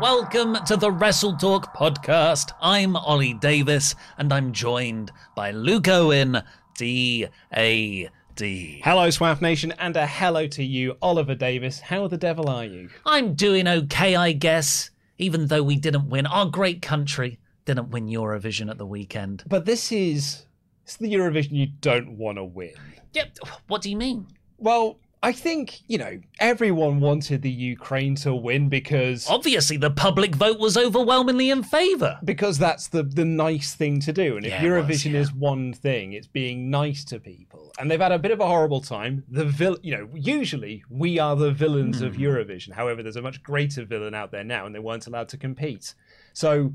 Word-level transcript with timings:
welcome 0.00 0.56
to 0.64 0.78
the 0.78 0.90
Wrestle 0.90 1.36
Talk 1.36 1.76
podcast. 1.76 2.52
I'm 2.62 2.96
Ollie 2.96 3.34
Davis 3.34 3.94
and 4.16 4.32
I'm 4.32 4.50
joined 4.52 5.12
by 5.36 5.50
Luke 5.50 5.88
Owen, 5.88 6.42
D 6.78 7.26
A 7.54 8.08
D. 8.34 8.80
Hello, 8.82 9.08
Swaff 9.08 9.42
Nation, 9.42 9.72
and 9.72 9.94
a 9.98 10.06
hello 10.06 10.46
to 10.46 10.64
you, 10.64 10.96
Oliver 11.02 11.34
Davis. 11.34 11.80
How 11.80 12.08
the 12.08 12.16
devil 12.16 12.48
are 12.48 12.64
you? 12.64 12.88
I'm 13.04 13.34
doing 13.34 13.68
okay, 13.68 14.16
I 14.16 14.32
guess, 14.32 14.90
even 15.18 15.48
though 15.48 15.62
we 15.62 15.76
didn't 15.76 16.08
win. 16.08 16.24
Our 16.24 16.46
great 16.46 16.80
country 16.80 17.38
didn't 17.66 17.90
win 17.90 18.06
Eurovision 18.06 18.70
at 18.70 18.78
the 18.78 18.86
weekend. 18.86 19.44
But 19.46 19.66
this 19.66 19.92
is 19.92 20.46
it's 20.84 20.96
the 20.96 21.12
Eurovision 21.12 21.52
you 21.52 21.66
don't 21.82 22.16
want 22.16 22.38
to 22.38 22.44
win. 22.44 22.72
Yep. 23.12 23.36
What 23.66 23.82
do 23.82 23.90
you 23.90 23.98
mean? 23.98 24.28
Well, 24.56 24.98
I 25.22 25.32
think 25.32 25.80
you 25.86 25.98
know 25.98 26.18
everyone 26.38 26.98
wanted 26.98 27.42
the 27.42 27.50
Ukraine 27.50 28.14
to 28.16 28.34
win 28.34 28.70
because 28.70 29.28
Obviously, 29.28 29.76
the 29.76 29.90
public 29.90 30.34
vote 30.34 30.58
was 30.58 30.78
overwhelmingly 30.78 31.50
in 31.50 31.62
favour. 31.62 32.18
because 32.24 32.56
that's 32.58 32.88
the 32.88 33.02
the 33.02 33.26
nice 33.26 33.74
thing 33.74 34.00
to 34.00 34.12
do. 34.14 34.36
And 34.38 34.46
if 34.46 34.52
Yeah, 34.52 34.62
was, 34.62 34.86
Eurovision 34.86 35.12
yeah. 35.12 35.20
is 35.20 35.32
one 35.34 35.74
thing, 35.74 36.14
it's 36.14 36.26
being 36.26 36.70
nice 36.70 37.04
to 37.04 37.20
people. 37.20 37.70
And 37.78 37.90
they've 37.90 38.00
had 38.00 38.12
a 38.12 38.18
bit 38.18 38.30
of 38.30 38.40
a 38.40 38.46
horrible 38.46 38.80
time. 38.80 39.24
The 39.28 39.44
vil- 39.44 39.78
you 39.82 39.94
know, 39.96 40.08
usually 40.14 40.84
we 40.88 41.18
are 41.18 41.36
the 41.36 41.50
villains 41.52 42.00
of 42.00 42.16
Hmm. 42.16 42.22
Eurovision. 42.22 42.72
However, 42.72 43.02
there's 43.02 43.16
a 43.16 43.22
much 43.22 43.42
greater 43.42 43.84
villain 43.84 44.14
out 44.14 44.30
there 44.32 44.44
now, 44.44 44.64
and 44.64 44.74
they 44.74 44.78
weren't 44.80 45.06
allowed 45.06 45.28
to 45.30 45.36
compete. 45.36 45.94
So 46.32 46.72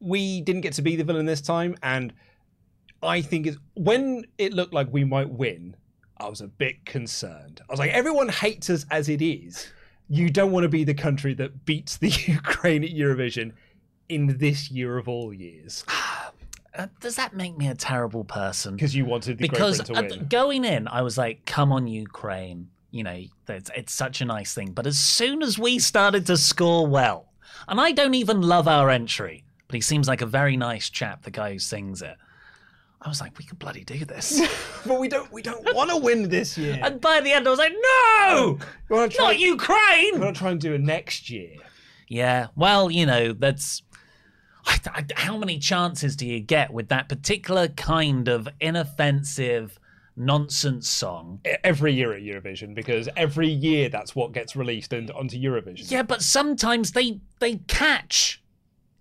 we 0.00 0.40
didn't 0.40 0.62
get 0.62 0.72
to 0.74 0.82
be 0.82 0.96
the 0.96 1.04
villain 1.04 1.26
this 1.26 1.40
time, 1.40 1.76
and 1.82 2.12
I 3.02 3.20
think 3.20 3.46
it's 3.46 3.58
when 3.74 4.26
it 4.38 4.52
looked 4.52 4.74
like 4.74 4.88
we 4.92 5.04
might 5.04 5.30
win. 5.30 5.76
I 6.18 6.28
was 6.28 6.40
a 6.40 6.46
bit 6.46 6.84
concerned. 6.84 7.60
I 7.68 7.72
was 7.72 7.80
like, 7.80 7.90
everyone 7.90 8.28
hates 8.28 8.70
us 8.70 8.86
as 8.90 9.08
it 9.08 9.20
is. 9.22 9.68
You 10.08 10.30
don't 10.30 10.52
want 10.52 10.64
to 10.64 10.68
be 10.68 10.84
the 10.84 10.94
country 10.94 11.34
that 11.34 11.64
beats 11.64 11.96
the 11.96 12.08
Ukraine 12.26 12.84
at 12.84 12.90
Eurovision 12.90 13.52
in 14.08 14.38
this 14.38 14.70
year 14.70 14.98
of 14.98 15.08
all 15.08 15.32
years 15.32 15.84
Uh, 16.76 16.88
does 17.00 17.14
that 17.14 17.34
make 17.34 17.56
me 17.56 17.68
a 17.68 17.74
terrible 17.74 18.24
person? 18.24 18.74
because 18.74 18.96
you 18.96 19.04
wanted 19.04 19.38
the 19.38 19.42
because 19.42 19.76
Great 19.78 19.88
Britain 19.88 20.08
to 20.08 20.18
win. 20.18 20.28
going 20.28 20.64
in, 20.64 20.88
I 20.88 21.02
was 21.02 21.16
like, 21.16 21.46
"Come 21.46 21.70
on, 21.70 21.86
Ukraine!" 21.86 22.68
You 22.90 23.04
know, 23.04 23.22
it's, 23.48 23.70
it's 23.76 23.92
such 23.92 24.20
a 24.20 24.24
nice 24.24 24.54
thing. 24.54 24.72
But 24.72 24.86
as 24.86 24.98
soon 24.98 25.42
as 25.42 25.56
we 25.56 25.78
started 25.78 26.26
to 26.26 26.36
score 26.36 26.84
well, 26.86 27.32
and 27.68 27.80
I 27.80 27.92
don't 27.92 28.14
even 28.14 28.42
love 28.42 28.66
our 28.66 28.90
entry, 28.90 29.44
but 29.68 29.76
he 29.76 29.80
seems 29.80 30.08
like 30.08 30.20
a 30.20 30.26
very 30.26 30.56
nice 30.56 30.90
chap, 30.90 31.22
the 31.22 31.30
guy 31.30 31.52
who 31.52 31.58
sings 31.60 32.02
it. 32.02 32.16
I 33.04 33.08
was 33.08 33.20
like, 33.20 33.36
"We 33.38 33.44
could 33.44 33.58
bloody 33.58 33.84
do 33.84 34.04
this!" 34.04 34.40
but 34.86 34.98
we 34.98 35.08
don't. 35.08 35.30
We 35.30 35.42
don't 35.42 35.62
want 35.74 35.90
to 35.90 35.96
win 35.96 36.28
this 36.28 36.56
year. 36.56 36.80
and 36.82 37.00
by 37.00 37.20
the 37.20 37.32
end, 37.32 37.46
I 37.46 37.50
was 37.50 37.58
like, 37.58 37.72
"No, 37.72 38.58
um, 38.60 38.68
want 38.88 39.12
try. 39.12 39.24
not 39.26 39.38
Ukraine!" 39.38 40.14
We 40.14 40.20
want 40.20 40.36
to 40.36 40.40
try 40.40 40.50
and 40.50 40.60
do 40.60 40.72
it 40.72 40.80
next 40.80 41.28
year. 41.28 41.56
Yeah, 42.08 42.48
well, 42.56 42.90
you 42.90 43.06
know, 43.06 43.32
that's. 43.32 43.82
I, 44.66 44.78
I, 44.86 45.04
how 45.16 45.36
many 45.36 45.58
chances 45.58 46.16
do 46.16 46.26
you 46.26 46.40
get 46.40 46.72
with 46.72 46.88
that 46.88 47.08
particular 47.08 47.68
kind 47.68 48.28
of 48.28 48.48
inoffensive 48.60 49.78
nonsense 50.16 50.88
song? 50.88 51.40
Every 51.62 51.92
year 51.92 52.12
at 52.14 52.22
Eurovision, 52.22 52.74
because 52.74 53.08
every 53.16 53.48
year 53.48 53.90
that's 53.90 54.16
what 54.16 54.32
gets 54.32 54.56
released 54.56 54.92
and 54.92 55.10
onto 55.10 55.36
Eurovision. 55.36 55.90
Yeah, 55.90 56.02
but 56.02 56.22
sometimes 56.22 56.92
they 56.92 57.20
they 57.40 57.56
catch, 57.66 58.42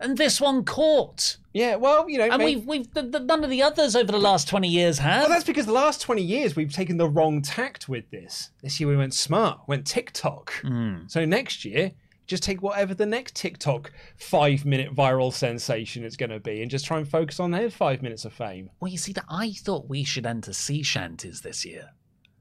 and 0.03 0.17
this 0.17 0.39
one 0.41 0.63
caught. 0.65 1.37
Yeah, 1.53 1.75
well, 1.75 2.09
you 2.09 2.17
know, 2.17 2.25
And 2.29 2.37
may- 2.39 2.55
we've 2.55 2.65
we've 2.65 2.93
the, 2.93 3.03
the, 3.03 3.19
none 3.19 3.43
of 3.43 3.49
the 3.49 3.61
others 3.61 3.95
over 3.95 4.11
the 4.11 4.19
last 4.19 4.47
twenty 4.47 4.67
years 4.67 4.97
have. 4.99 5.21
Well, 5.21 5.29
that's 5.29 5.43
because 5.43 5.65
the 5.65 5.71
last 5.71 6.01
20 6.01 6.21
years 6.21 6.55
we've 6.55 6.73
taken 6.73 6.97
the 6.97 7.07
wrong 7.07 7.41
tact 7.41 7.87
with 7.87 8.09
this. 8.11 8.49
This 8.61 8.79
year 8.79 8.89
we 8.89 8.95
went 8.97 9.13
smart, 9.13 9.59
went 9.67 9.85
TikTok. 9.87 10.53
Hmm. 10.61 11.01
So 11.07 11.25
next 11.25 11.63
year, 11.63 11.91
just 12.25 12.41
take 12.43 12.61
whatever 12.63 12.93
the 12.93 13.05
next 13.05 13.35
TikTok 13.35 13.91
five 14.17 14.65
minute 14.65 14.95
viral 14.95 15.31
sensation 15.31 16.03
is 16.03 16.17
going 16.17 16.31
to 16.31 16.39
be 16.39 16.61
and 16.61 16.71
just 16.71 16.85
try 16.85 16.97
and 16.97 17.07
focus 17.07 17.39
on 17.39 17.51
their 17.51 17.69
five 17.69 18.01
minutes 18.01 18.25
of 18.25 18.33
fame. 18.33 18.69
well, 18.79 18.91
you 18.91 18.97
see, 18.97 19.13
that 19.13 19.25
I 19.29 19.51
thought 19.51 19.87
we 19.89 20.03
should 20.03 20.25
enter 20.25 20.53
sea 20.53 20.81
shanties 20.83 21.41
this 21.41 21.63
year 21.65 21.89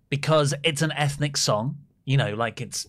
because 0.08 0.54
it's 0.64 0.82
an 0.82 0.92
ethnic 0.92 1.36
song. 1.36 1.76
You 2.04 2.16
know, 2.16 2.34
like 2.34 2.60
it's 2.60 2.86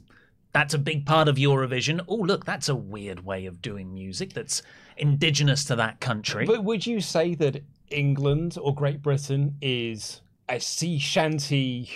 that's 0.53 0.73
a 0.73 0.79
big 0.79 1.05
part 1.05 1.27
of 1.27 1.35
Eurovision. 1.35 2.03
Oh, 2.07 2.15
look, 2.15 2.45
that's 2.45 2.69
a 2.69 2.75
weird 2.75 3.25
way 3.25 3.45
of 3.47 3.61
doing 3.61 3.93
music 3.93 4.33
that's 4.33 4.61
indigenous 4.97 5.65
to 5.65 5.75
that 5.75 5.99
country. 5.99 6.45
But 6.45 6.63
would 6.63 6.85
you 6.85 7.01
say 7.01 7.35
that 7.35 7.63
England 7.89 8.57
or 8.61 8.73
Great 8.73 9.01
Britain 9.01 9.57
is 9.61 10.21
a 10.47 10.59
sea 10.59 10.99
shanty 10.99 11.89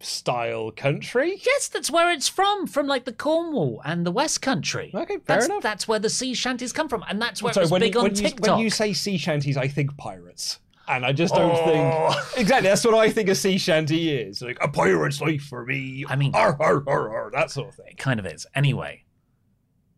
style 0.00 0.70
country? 0.70 1.40
Yes, 1.44 1.68
that's 1.68 1.90
where 1.90 2.12
it's 2.12 2.28
from, 2.28 2.66
from 2.66 2.86
like 2.86 3.06
the 3.06 3.12
Cornwall 3.12 3.80
and 3.84 4.04
the 4.04 4.12
West 4.12 4.42
Country. 4.42 4.90
Okay, 4.94 5.14
fair 5.14 5.22
that's, 5.24 5.46
enough. 5.46 5.62
That's 5.62 5.88
where 5.88 5.98
the 5.98 6.10
sea 6.10 6.34
shanties 6.34 6.74
come 6.74 6.90
from, 6.90 7.02
and 7.08 7.20
that's 7.20 7.42
where 7.42 7.54
Sorry, 7.54 7.62
it 7.62 7.66
was 7.66 7.72
when, 7.72 7.80
big 7.80 7.94
you, 7.94 8.00
on 8.00 8.10
you, 8.10 8.16
TikTok. 8.16 8.56
when 8.56 8.64
you 8.64 8.70
say 8.70 8.92
sea 8.92 9.16
shanties, 9.16 9.56
I 9.56 9.66
think 9.66 9.96
pirates. 9.96 10.58
And 10.88 11.04
I 11.04 11.12
just 11.12 11.34
don't 11.34 11.50
Oh. 11.54 12.12
think 12.34 12.40
exactly. 12.40 12.68
That's 12.68 12.84
what 12.84 12.94
I 12.94 13.10
think 13.10 13.28
a 13.28 13.34
sea 13.34 13.58
shanty 13.58 14.10
is. 14.14 14.40
Like 14.42 14.58
a 14.60 14.68
pirate's 14.68 15.20
life 15.20 15.42
for 15.42 15.64
me. 15.66 16.04
I 16.08 16.16
mean- 16.16 16.34
ar, 16.34 16.56
ar, 16.60 16.82
ar, 16.86 17.14
ar, 17.14 17.30
that 17.32 17.50
sort 17.50 17.68
of 17.68 17.74
thing. 17.74 17.88
It 17.90 17.98
kind 17.98 18.18
of 18.18 18.26
is. 18.26 18.46
Anyway, 18.54 19.04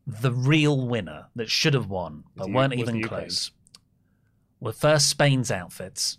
the 0.06 0.33
real 0.33 0.87
winner 0.87 1.27
that 1.37 1.50
should 1.50 1.75
have 1.75 1.89
won, 1.89 2.25
but 2.34 2.47
the- 2.47 2.53
weren't 2.53 2.75
even 2.75 3.03
close, 3.03 3.53
were 4.59 4.73
first 4.73 5.09
Spain's 5.09 5.50
outfits. 5.50 6.19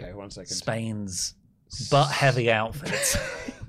Okay, 0.00 0.12
one 0.14 0.30
second. 0.30 0.54
Spain's 0.54 1.34
butt 1.90 2.10
heavy 2.10 2.50
outfits. 2.50 3.16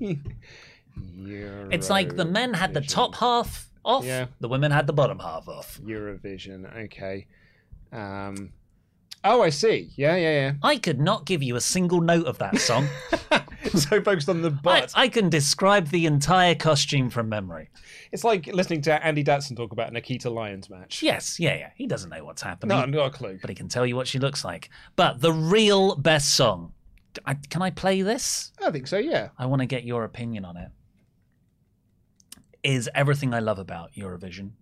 it's 1.18 1.90
like 1.90 2.16
the 2.16 2.24
men 2.24 2.54
had 2.54 2.72
the 2.74 2.80
top 2.80 3.14
half 3.16 3.70
off, 3.84 4.04
Yeah. 4.04 4.26
the 4.40 4.48
women 4.48 4.70
had 4.70 4.86
the 4.86 4.92
bottom 4.92 5.18
half 5.18 5.48
off. 5.48 5.78
Eurovision. 5.84 6.84
Okay. 6.86 7.26
Um. 7.92 8.52
Oh, 9.22 9.42
I 9.42 9.50
see. 9.50 9.90
Yeah, 9.96 10.16
yeah, 10.16 10.30
yeah. 10.30 10.52
I 10.62 10.78
could 10.78 10.98
not 11.00 11.26
give 11.26 11.42
you 11.42 11.56
a 11.56 11.60
single 11.60 12.00
note 12.00 12.26
of 12.26 12.38
that 12.38 12.58
song. 12.58 12.88
so 13.74 14.02
focused 14.02 14.30
on 14.30 14.40
the 14.40 14.48
I, 14.48 14.62
butt. 14.62 14.92
I 14.94 15.08
can 15.08 15.28
describe 15.28 15.88
the 15.88 16.06
entire 16.06 16.54
costume 16.54 17.10
from 17.10 17.28
memory. 17.28 17.68
It's 18.12 18.24
like 18.24 18.46
listening 18.46 18.80
to 18.82 19.04
Andy 19.04 19.22
Datson 19.22 19.56
talk 19.56 19.72
about 19.72 19.88
an 19.88 19.94
Akita 19.94 20.32
Lions 20.32 20.70
match. 20.70 21.02
Yes, 21.02 21.38
yeah, 21.38 21.54
yeah. 21.54 21.70
He 21.76 21.86
doesn't 21.86 22.08
know 22.08 22.24
what's 22.24 22.40
happening. 22.42 22.76
No, 22.76 22.84
not 22.86 23.06
a 23.06 23.10
clue. 23.10 23.38
but 23.40 23.50
he 23.50 23.54
can 23.54 23.68
tell 23.68 23.84
you 23.86 23.94
what 23.94 24.08
she 24.08 24.18
looks 24.18 24.42
like. 24.44 24.70
But 24.96 25.20
the 25.20 25.32
real 25.32 25.96
best 25.96 26.34
song. 26.34 26.72
I, 27.26 27.34
can 27.34 27.60
I 27.60 27.70
play 27.70 28.02
this? 28.02 28.52
I 28.64 28.70
think 28.70 28.86
so. 28.86 28.96
Yeah. 28.96 29.28
I 29.36 29.46
want 29.46 29.60
to 29.60 29.66
get 29.66 29.84
your 29.84 30.04
opinion 30.04 30.44
on 30.44 30.56
it. 30.56 30.68
Is 32.62 32.88
everything 32.94 33.34
I 33.34 33.40
love 33.40 33.58
about 33.58 33.92
Eurovision. 33.92 34.52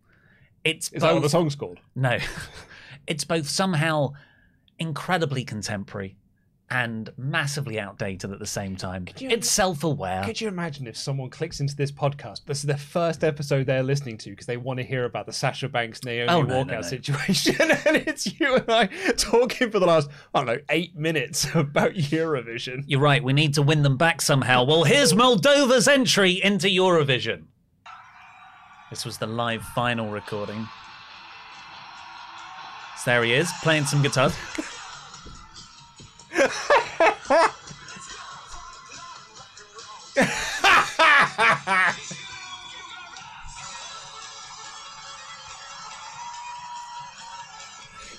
It's 0.64 0.90
Is 0.92 1.02
that 1.02 1.08
what 1.12 1.14
the 1.16 1.20
both 1.22 1.30
song's 1.30 1.54
called? 1.54 1.78
no, 1.94 2.18
it's 3.06 3.24
both 3.24 3.48
somehow 3.48 4.12
incredibly 4.78 5.44
contemporary 5.44 6.16
and 6.70 7.08
massively 7.16 7.80
outdated 7.80 8.30
at 8.30 8.38
the 8.38 8.46
same 8.46 8.76
time. 8.76 9.08
It's 9.18 9.48
self-aware. 9.48 10.22
Could 10.24 10.38
you 10.38 10.48
imagine 10.48 10.86
if 10.86 10.98
someone 10.98 11.30
clicks 11.30 11.60
into 11.60 11.74
this 11.74 11.90
podcast? 11.90 12.44
This 12.44 12.58
is 12.58 12.64
their 12.64 12.76
first 12.76 13.24
episode 13.24 13.64
they're 13.64 13.82
listening 13.82 14.18
to 14.18 14.30
because 14.30 14.44
they 14.44 14.58
want 14.58 14.78
to 14.78 14.84
hear 14.84 15.04
about 15.06 15.24
the 15.24 15.32
Sasha 15.32 15.66
Banks 15.70 16.04
Naomi 16.04 16.28
Oh, 16.30 16.42
no, 16.42 16.56
walkout 16.62 16.66
no, 16.66 16.74
no. 16.74 16.82
situation, 16.82 17.54
and 17.86 17.96
it's 17.96 18.38
you 18.38 18.56
and 18.56 18.64
I 18.70 18.86
talking 19.16 19.70
for 19.70 19.78
the 19.78 19.86
last 19.86 20.10
I 20.34 20.40
don't 20.40 20.46
know 20.46 20.58
eight 20.68 20.94
minutes 20.94 21.46
about 21.54 21.92
Eurovision. 21.94 22.84
You're 22.86 23.00
right. 23.00 23.24
We 23.24 23.32
need 23.32 23.54
to 23.54 23.62
win 23.62 23.82
them 23.82 23.96
back 23.96 24.20
somehow. 24.20 24.64
Well, 24.64 24.84
here's 24.84 25.14
Moldova's 25.14 25.88
entry 25.88 26.32
into 26.32 26.66
Eurovision. 26.68 27.44
This 28.90 29.06
was 29.06 29.16
the 29.16 29.26
live 29.26 29.62
final 29.74 30.10
recording. 30.10 30.68
So 33.04 33.10
there 33.12 33.24
he 33.24 33.32
is, 33.32 33.50
playing 33.62 33.86
some 33.86 34.02
guitars. 34.02 34.34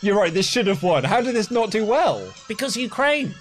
You're 0.02 0.18
right. 0.18 0.34
This 0.34 0.48
should 0.48 0.68
have 0.68 0.82
won. 0.82 1.04
How 1.04 1.20
did 1.20 1.36
this 1.36 1.52
not 1.52 1.72
do 1.72 1.86
well? 1.86 2.34
Because 2.48 2.78
Ukraine. 2.78 3.36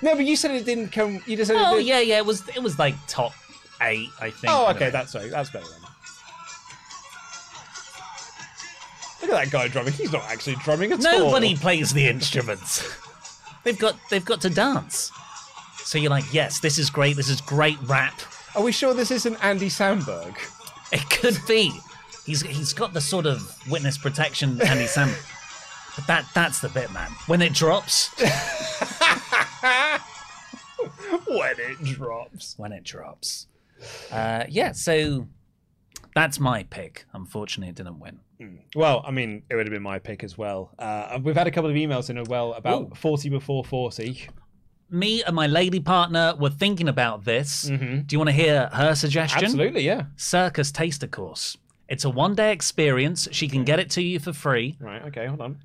No, 0.00 0.14
but 0.14 0.24
you 0.24 0.36
said 0.36 0.52
it 0.52 0.64
didn't 0.64 0.88
come. 0.88 1.20
You 1.26 1.36
just 1.36 1.48
said. 1.48 1.58
Oh 1.58 1.76
it 1.76 1.84
yeah, 1.84 2.00
yeah. 2.00 2.16
It 2.16 2.24
was 2.24 2.48
it 2.48 2.62
was 2.62 2.78
like 2.78 2.94
top 3.06 3.34
eight, 3.82 4.08
I 4.20 4.30
think. 4.30 4.52
Oh, 4.52 4.70
okay. 4.70 4.88
That's 4.90 5.12
sorry. 5.12 5.28
That's 5.28 5.50
better 5.50 5.66
then. 5.66 5.87
Look 9.20 9.30
at 9.32 9.44
that 9.44 9.50
guy 9.50 9.68
drumming. 9.68 9.92
He's 9.94 10.12
not 10.12 10.24
actually 10.30 10.56
drumming 10.56 10.92
at 10.92 11.04
all. 11.04 11.26
Nobody 11.26 11.56
plays 11.56 11.92
the 11.92 12.06
instruments. 12.08 12.86
they've 13.64 13.78
got 13.78 13.96
they've 14.10 14.24
got 14.24 14.40
to 14.42 14.50
dance. 14.50 15.10
So 15.78 15.98
you're 15.98 16.10
like, 16.10 16.32
yes, 16.32 16.60
this 16.60 16.78
is 16.78 16.90
great. 16.90 17.16
This 17.16 17.28
is 17.28 17.40
great 17.40 17.78
rap. 17.84 18.20
Are 18.54 18.62
we 18.62 18.72
sure 18.72 18.94
this 18.94 19.10
isn't 19.10 19.42
Andy 19.44 19.68
Samberg? 19.68 20.36
It 20.92 21.08
could 21.10 21.38
be. 21.46 21.72
He's 22.24 22.42
he's 22.42 22.72
got 22.72 22.92
the 22.92 23.00
sort 23.00 23.26
of 23.26 23.56
witness 23.70 23.96
protection 23.98 24.60
Andy 24.62 24.86
Sam. 24.86 25.10
But 25.96 26.06
that 26.06 26.26
that's 26.34 26.60
the 26.60 26.68
bit, 26.68 26.92
man. 26.92 27.10
When 27.26 27.42
it 27.42 27.52
drops, 27.54 28.08
when 31.26 31.56
it 31.58 31.82
drops. 31.82 32.54
when 32.56 32.72
it 32.72 32.84
drops. 32.84 33.46
Uh, 34.10 34.44
yeah, 34.48 34.72
so 34.72 35.26
that's 36.14 36.38
my 36.38 36.62
pick. 36.64 37.04
Unfortunately, 37.12 37.70
it 37.70 37.76
didn't 37.76 37.98
win. 37.98 38.20
Well, 38.76 39.02
I 39.06 39.10
mean, 39.10 39.42
it 39.50 39.54
would 39.56 39.66
have 39.66 39.72
been 39.72 39.82
my 39.82 39.98
pick 39.98 40.22
as 40.24 40.38
well. 40.38 40.70
Uh, 40.78 41.18
we've 41.22 41.36
had 41.36 41.46
a 41.46 41.50
couple 41.50 41.70
of 41.70 41.76
emails 41.76 42.10
in 42.10 42.18
as 42.18 42.28
well 42.28 42.52
about 42.54 42.82
Ooh. 42.82 42.92
40 42.94 43.28
before 43.30 43.64
40. 43.64 44.28
Me 44.90 45.22
and 45.24 45.34
my 45.36 45.46
lady 45.46 45.80
partner 45.80 46.34
were 46.38 46.50
thinking 46.50 46.88
about 46.88 47.24
this. 47.24 47.62
Do 47.62 48.04
you 48.10 48.18
want 48.18 48.28
to 48.28 48.34
hear 48.34 48.68
her 48.72 48.94
suggestion? 48.94 49.44
Absolutely, 49.44 49.82
yeah. 49.84 50.04
Circus 50.16 50.72
Taster 50.72 51.06
Course. 51.06 51.56
It's 51.88 52.04
a 52.04 52.10
one 52.10 52.34
day 52.34 52.52
experience. 52.52 53.28
She 53.32 53.48
can 53.48 53.64
get 53.64 53.80
it 53.80 53.90
to 53.90 54.02
you 54.02 54.18
for 54.18 54.32
free. 54.32 54.76
Right, 54.80 55.02
okay, 55.06 55.26
hold 55.26 55.40
on. 55.40 55.58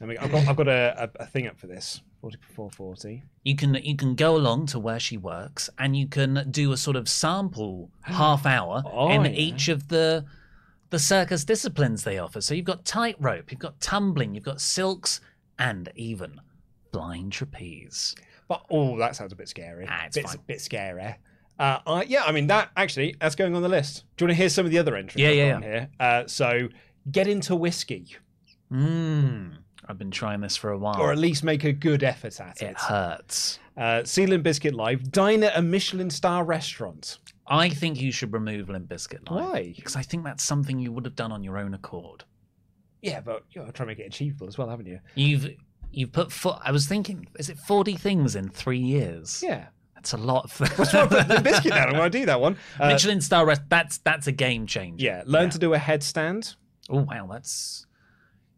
Let 0.00 0.08
me, 0.08 0.16
I've 0.16 0.32
got, 0.32 0.48
I've 0.48 0.56
got 0.56 0.68
a, 0.68 1.10
a, 1.18 1.22
a 1.22 1.26
thing 1.26 1.46
up 1.46 1.58
for 1.58 1.66
this. 1.68 2.00
40 2.20 2.38
before 2.48 2.70
40. 2.70 3.22
You 3.44 3.56
can 3.56 3.74
you 3.74 3.96
can 3.96 4.14
go 4.14 4.36
along 4.36 4.66
to 4.66 4.78
where 4.78 5.00
she 5.00 5.16
works 5.16 5.68
and 5.78 5.96
you 5.96 6.06
can 6.06 6.46
do 6.50 6.70
a 6.72 6.76
sort 6.76 6.96
of 6.96 7.08
sample 7.08 7.90
half 8.02 8.46
hour 8.46 8.82
Oh, 8.86 9.10
in 9.10 9.24
yeah. 9.24 9.30
each 9.32 9.68
of 9.68 9.88
the 9.88 10.24
the 10.92 10.98
circus 10.98 11.42
disciplines 11.44 12.04
they 12.04 12.18
offer. 12.18 12.40
So 12.42 12.52
you've 12.54 12.66
got 12.66 12.84
tightrope, 12.84 13.50
you've 13.50 13.58
got 13.58 13.80
tumbling, 13.80 14.34
you've 14.34 14.44
got 14.44 14.60
silks, 14.60 15.20
and 15.58 15.90
even 15.96 16.38
blind 16.92 17.32
trapeze. 17.32 18.14
But, 18.46 18.62
oh, 18.70 18.98
that 18.98 19.16
sounds 19.16 19.32
a 19.32 19.36
bit 19.36 19.48
scary. 19.48 19.86
Ah, 19.88 20.04
it's 20.06 20.16
bit, 20.16 20.26
fine. 20.26 20.36
bit 20.46 20.60
scary. 20.60 21.16
Uh, 21.58 21.78
I, 21.86 22.02
yeah, 22.04 22.24
I 22.24 22.32
mean, 22.32 22.46
that 22.48 22.70
actually, 22.76 23.16
that's 23.18 23.34
going 23.34 23.56
on 23.56 23.62
the 23.62 23.68
list. 23.70 24.04
Do 24.16 24.24
you 24.24 24.26
want 24.28 24.36
to 24.36 24.42
hear 24.42 24.48
some 24.50 24.66
of 24.66 24.70
the 24.70 24.78
other 24.78 24.94
entries? 24.94 25.22
Yeah, 25.22 25.30
I've 25.30 25.36
yeah, 25.36 25.60
here? 25.60 25.88
Uh, 25.98 26.22
so, 26.26 26.68
get 27.10 27.26
into 27.26 27.56
whiskey, 27.56 28.14
Mmm. 28.70 29.56
I've 29.88 29.98
been 29.98 30.10
trying 30.10 30.40
this 30.40 30.56
for 30.56 30.70
a 30.70 30.78
while. 30.78 31.00
or 31.00 31.10
at 31.10 31.18
least 31.18 31.42
make 31.42 31.64
a 31.64 31.72
good 31.72 32.04
effort 32.04 32.38
at 32.40 32.62
it 32.62 32.70
it. 32.70 32.76
hurts. 32.76 33.58
Uh, 33.76 34.04
See 34.04 34.26
Limp 34.26 34.44
Bizkit 34.44 34.74
Live, 34.74 35.10
dine 35.10 35.42
at 35.42 35.56
a 35.56 35.62
Michelin 35.62 36.08
star 36.10 36.44
restaurant. 36.44 37.18
I 37.52 37.68
think 37.68 38.00
you 38.00 38.12
should 38.12 38.32
remove 38.32 38.68
Limp 38.68 38.88
Bizkit 38.88 39.30
Live. 39.30 39.48
Why? 39.50 39.72
Because 39.76 39.96
I 39.96 40.02
think 40.02 40.24
that's 40.24 40.42
something 40.42 40.78
you 40.78 40.90
would 40.92 41.04
have 41.04 41.16
done 41.16 41.32
on 41.32 41.42
your 41.44 41.58
own 41.58 41.74
accord. 41.74 42.24
Yeah, 43.02 43.20
but 43.20 43.44
you're 43.50 43.64
trying 43.64 43.74
to 43.74 43.86
make 43.86 43.98
it 43.98 44.06
achievable 44.06 44.46
as 44.48 44.56
well, 44.56 44.68
haven't 44.68 44.86
you? 44.86 45.00
You've 45.14 45.48
you've 45.90 46.12
put 46.12 46.32
fo- 46.32 46.58
I 46.64 46.70
was 46.72 46.86
thinking, 46.86 47.26
is 47.38 47.48
it 47.48 47.58
forty 47.58 47.96
things 47.96 48.36
in 48.36 48.48
three 48.48 48.78
years? 48.78 49.42
Yeah. 49.42 49.66
That's 49.94 50.14
a 50.14 50.16
lot 50.16 50.44
of 50.46 50.58
why 50.78 51.00
I 51.00 51.06
put 51.06 51.28
the 51.28 51.40
biscuit 51.44 51.72
down. 51.72 51.88
I'm 51.90 51.94
going 51.94 52.10
to 52.10 52.18
do 52.18 52.26
that 52.26 52.40
one. 52.40 52.56
Uh, 52.80 52.88
Michelin 52.88 53.20
star 53.20 53.46
rest. 53.46 53.62
That's 53.68 53.98
that's 53.98 54.26
a 54.26 54.32
game 54.32 54.66
changer. 54.66 55.04
yeah, 55.04 55.22
learn 55.26 55.50
to 55.50 55.58
do 55.60 55.74
a 55.74 55.78
headstand. 55.78 56.56
Oh 56.90 57.02
wow, 57.02 57.28
that's 57.30 57.86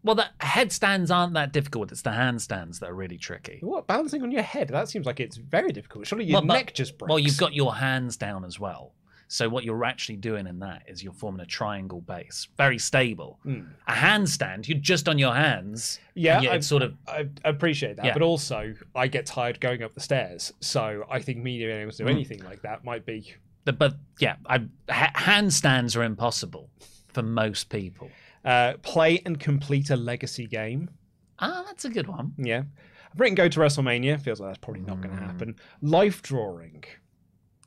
well. 0.04 0.14
The 0.14 0.26
headstands 0.38 1.10
aren't 1.10 1.34
that 1.34 1.52
difficult. 1.52 1.90
It's 1.90 2.02
the 2.02 2.10
handstands 2.10 2.78
that 2.78 2.90
are 2.90 2.94
really 2.94 3.18
tricky. 3.18 3.58
What 3.62 3.86
balancing 3.88 4.22
on 4.22 4.30
your 4.30 4.42
head? 4.42 4.68
That 4.68 4.88
seems 4.88 5.06
like 5.06 5.18
it's 5.18 5.36
very 5.36 5.72
difficult. 5.72 6.06
Surely 6.06 6.26
your 6.26 6.34
Well, 6.40 6.46
but- 6.46 6.54
neck 6.54 6.74
just 6.74 6.96
breaks. 6.98 7.08
Well, 7.08 7.18
you've 7.18 7.38
got 7.38 7.54
your 7.54 7.74
hands 7.74 8.16
down 8.16 8.44
as 8.44 8.60
well. 8.60 8.92
So 9.26 9.48
what 9.48 9.64
you're 9.64 9.84
actually 9.86 10.16
doing 10.18 10.46
in 10.46 10.58
that 10.60 10.82
is 10.86 11.02
you're 11.02 11.14
forming 11.14 11.40
a 11.40 11.46
triangle 11.46 12.02
base, 12.02 12.46
very 12.58 12.78
stable. 12.78 13.40
A 13.46 13.92
handstand, 13.92 14.68
you're 14.68 14.78
just 14.78 15.08
on 15.08 15.18
your 15.18 15.34
hands. 15.34 15.98
Hmm. 16.12 16.20
Yeah, 16.20 16.34
and 16.36 16.44
yet 16.44 16.52
I- 16.52 16.56
it's 16.56 16.66
sort 16.66 16.82
of 16.82 16.94
I 17.08 17.26
I 17.44 17.48
appreciate 17.48 17.96
that, 17.96 18.04
Yeah. 18.04 18.12
but 18.12 18.22
also 18.22 18.74
I 18.94 19.08
get 19.08 19.24
tired 19.26 19.58
going 19.60 19.82
up 19.82 19.94
the 19.94 20.00
stairs. 20.00 20.52
So 20.60 21.04
I 21.10 21.20
think 21.20 21.38
me 21.42 21.56
being 21.58 21.70
able 21.70 21.90
to 21.92 21.96
do 22.04 22.06
anything 22.08 22.44
like 22.44 22.62
that 22.62 22.84
might 22.84 23.06
be. 23.06 23.34
but 23.64 23.94
yeah, 24.20 24.36
I, 24.46 24.58
ha- 24.90 25.12
handstands 25.16 25.96
are 25.96 26.02
impossible 26.04 26.68
for 27.08 27.22
most 27.22 27.70
people. 27.70 28.10
Uh, 28.44 28.74
play 28.82 29.20
and 29.24 29.40
complete 29.40 29.90
a 29.90 29.96
legacy 29.96 30.46
game. 30.46 30.90
Ah, 31.38 31.62
that's 31.66 31.84
a 31.84 31.88
good 31.90 32.06
one. 32.08 32.32
Yeah. 32.36 32.62
I've 33.12 33.20
written 33.20 33.34
go 33.34 33.48
to 33.48 33.60
WrestleMania. 33.60 34.20
Feels 34.20 34.40
like 34.40 34.50
that's 34.50 34.58
probably 34.58 34.82
not 34.82 35.00
going 35.00 35.14
to 35.14 35.20
Hmm. 35.22 35.26
happen. 35.26 35.56
Life 35.80 36.20
drawing. 36.22 36.84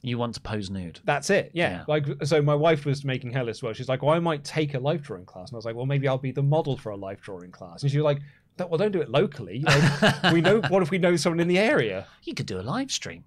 You 0.03 0.17
want 0.19 0.35
to 0.35 0.41
pose 0.41 0.69
nude. 0.69 0.99
That's 1.03 1.29
it. 1.31 1.51
Yeah. 1.53 1.69
Yeah. 1.69 1.83
Like 1.87 2.05
so, 2.23 2.41
my 2.41 2.53
wife 2.55 2.85
was 2.85 3.03
making 3.03 3.33
her 3.33 3.43
list. 3.43 3.63
Well, 3.63 3.73
she's 3.73 3.89
like, 3.89 4.03
"Well, 4.03 4.13
I 4.13 4.19
might 4.19 4.43
take 4.43 4.75
a 4.75 4.79
life 4.79 5.01
drawing 5.01 5.25
class," 5.25 5.49
and 5.49 5.55
I 5.55 5.57
was 5.57 5.65
like, 5.65 5.75
"Well, 5.75 5.87
maybe 5.87 6.07
I'll 6.07 6.17
be 6.19 6.31
the 6.31 6.43
model 6.43 6.77
for 6.77 6.91
a 6.91 6.95
life 6.95 7.19
drawing 7.21 7.51
class." 7.51 7.81
And 7.81 7.91
she 7.91 7.97
was 7.97 8.05
like, 8.05 8.19
"That- 8.57 8.69
"Well, 8.69 8.77
don't 8.77 8.91
do 8.91 9.01
it 9.01 9.09
locally. 9.09 9.61
Like, 9.65 10.23
we 10.33 10.39
know. 10.41 10.61
What 10.69 10.83
if 10.83 10.91
we 10.91 10.99
know 10.99 11.15
someone 11.15 11.39
in 11.39 11.47
the 11.47 11.57
area?" 11.57 12.05
You 12.23 12.35
could 12.35 12.45
do 12.45 12.59
a 12.59 12.61
live 12.61 12.91
stream. 12.91 13.23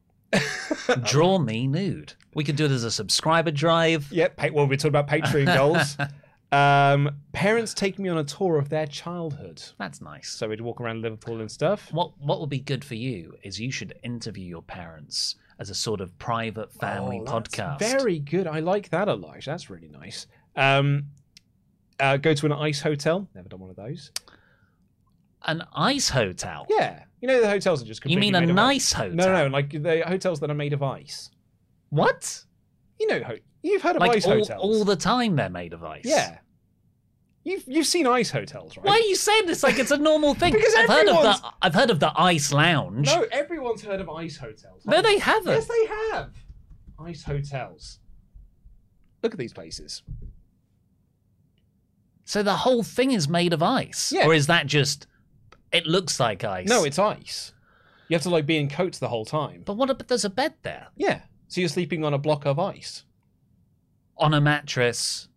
Draw 1.05 1.39
me 1.41 1.67
nude. 1.67 2.15
We 2.35 2.45
could 2.45 2.57
do 2.57 2.65
it 2.67 2.71
as 2.71 2.85
a 2.85 2.91
subscriber 2.91 3.51
drive. 3.51 4.11
Yep. 4.13 4.37
Pay, 4.37 4.51
well, 4.51 4.67
we're 4.69 4.77
talking 4.77 4.91
about 4.97 5.09
Patreon 5.09 5.55
goals. 5.55 5.97
Um, 6.53 7.11
parents 7.33 7.75
take 7.75 7.99
me 7.99 8.09
on 8.09 8.19
a 8.19 8.25
tour 8.25 8.59
of 8.59 8.69
their 8.71 8.87
childhood. 8.87 9.63
That's 9.79 10.01
nice. 10.01 10.31
So 10.31 10.49
we'd 10.49 10.61
walk 10.61 10.81
around 10.81 11.03
Liverpool 11.03 11.41
and 11.41 11.51
stuff. 11.51 11.93
What 11.93 12.13
what 12.21 12.41
would 12.41 12.51
be 12.51 12.59
good 12.61 12.85
for 12.85 12.97
you 12.97 13.35
is 13.43 13.61
you 13.61 13.71
should 13.71 13.95
interview 14.03 14.45
your 14.47 14.63
parents 14.63 15.37
as 15.61 15.71
a 15.71 15.75
sort 15.75 16.01
of 16.01 16.19
private 16.19 16.73
family 16.73 17.21
Oh, 17.25 17.31
podcast. 17.31 17.79
Very 17.79 18.19
good. 18.19 18.47
I 18.49 18.61
like 18.61 18.89
that 18.91 19.07
a 19.09 19.15
lot. 19.15 19.45
That's 19.45 19.71
really 19.71 19.89
nice. 19.89 20.27
Um, 20.57 21.07
uh, 22.01 22.17
go 22.17 22.35
to 22.35 22.47
an 22.47 22.53
ice 22.53 22.81
hotel. 22.81 23.29
Never 23.35 23.49
done 23.49 23.61
one 23.61 23.71
of 23.71 23.77
those. 23.77 24.11
An 25.47 25.63
ice 25.75 26.09
hotel. 26.09 26.67
Yeah. 26.69 27.05
You 27.21 27.29
know 27.29 27.41
the 27.41 27.49
hotels 27.49 27.83
are 27.83 27.87
just 27.87 28.01
You 28.05 28.17
completely 28.17 28.41
mean 28.41 28.51
a 28.51 28.53
nice 28.53 28.93
ice. 28.95 28.99
hotel? 28.99 29.15
No, 29.15 29.33
no, 29.33 29.47
like 29.49 29.71
the 29.71 30.03
hotels 30.07 30.41
that 30.41 30.51
are 30.51 30.55
made 30.55 30.73
of 30.73 30.83
ice. 30.83 31.31
What? 31.91 32.45
You 32.99 33.07
know, 33.07 33.23
you've 33.63 33.83
heard 33.83 33.97
of 33.97 34.01
Like 34.01 34.17
ice 34.17 34.27
all, 34.27 34.33
hotels. 34.39 34.63
all 34.63 34.85
the 34.85 34.97
time 34.97 35.37
they're 35.37 35.49
made 35.51 35.73
of 35.73 35.83
ice. 35.85 36.03
Yeah. 36.05 36.39
You've 37.43 37.65
you've 37.67 37.87
seen 37.87 38.07
ice 38.07 38.31
hotels, 38.31 38.77
right? 38.77 38.85
Why 38.85 38.93
are 38.93 39.01
you 39.01 39.17
saying 39.17 39.47
this 39.47 39.63
like 39.63 39.79
it's 39.79 39.91
a 39.91 39.97
normal 39.97 40.35
thing? 40.35 40.53
Because 40.61 40.75
I've 40.75 40.89
heard 40.89 41.09
of 41.09 41.23
the 41.23 41.53
I've 41.63 41.75
heard 41.75 41.91
of 41.91 41.99
the 42.01 42.13
ice 42.15 42.53
lounge. 42.53 43.07
No, 43.07 43.25
everyone's 43.33 43.83
heard 43.83 44.01
of 44.01 44.11
ice 44.11 44.37
hotels. 44.37 44.85
No, 44.85 45.01
they 45.01 45.19
haven't. 45.19 45.53
Yes, 45.55 45.67
they 45.67 45.87
have. 46.13 46.33
Ice 46.99 47.23
hotels. 47.23 47.99
Look 49.23 49.33
at 49.33 49.39
these 49.39 49.55
places. 49.55 50.03
So 52.25 52.43
the 52.43 52.57
whole 52.57 52.83
thing 52.83 53.11
is 53.13 53.29
made 53.29 53.53
of 53.53 53.63
ice, 53.63 54.13
Yeah. 54.13 54.27
or 54.27 54.35
is 54.35 54.47
that 54.47 54.67
just? 54.67 55.07
It 55.73 55.87
looks 55.87 56.21
like 56.21 56.45
ice. 56.45 56.69
No, 56.69 56.85
it's 56.85 56.99
ice. 56.99 57.53
You 58.09 58.15
have 58.17 58.23
to 58.23 58.31
like 58.31 58.45
be 58.47 58.57
in 58.59 58.69
coats 58.69 58.99
the 58.99 59.09
whole 59.09 59.25
time. 59.25 59.63
But 59.65 59.75
what? 59.77 59.87
But 59.97 60.09
there's 60.09 60.25
a 60.25 60.31
bed 60.31 60.55
there 60.63 60.89
Yeah. 60.97 61.23
So 61.49 61.61
you're 61.61 61.69
sleeping 61.69 62.05
on 62.05 62.13
a 62.15 62.19
block 62.19 62.45
of 62.45 62.59
ice. 62.59 63.05
On 64.21 64.35
a 64.35 64.41
mattress. 64.41 65.29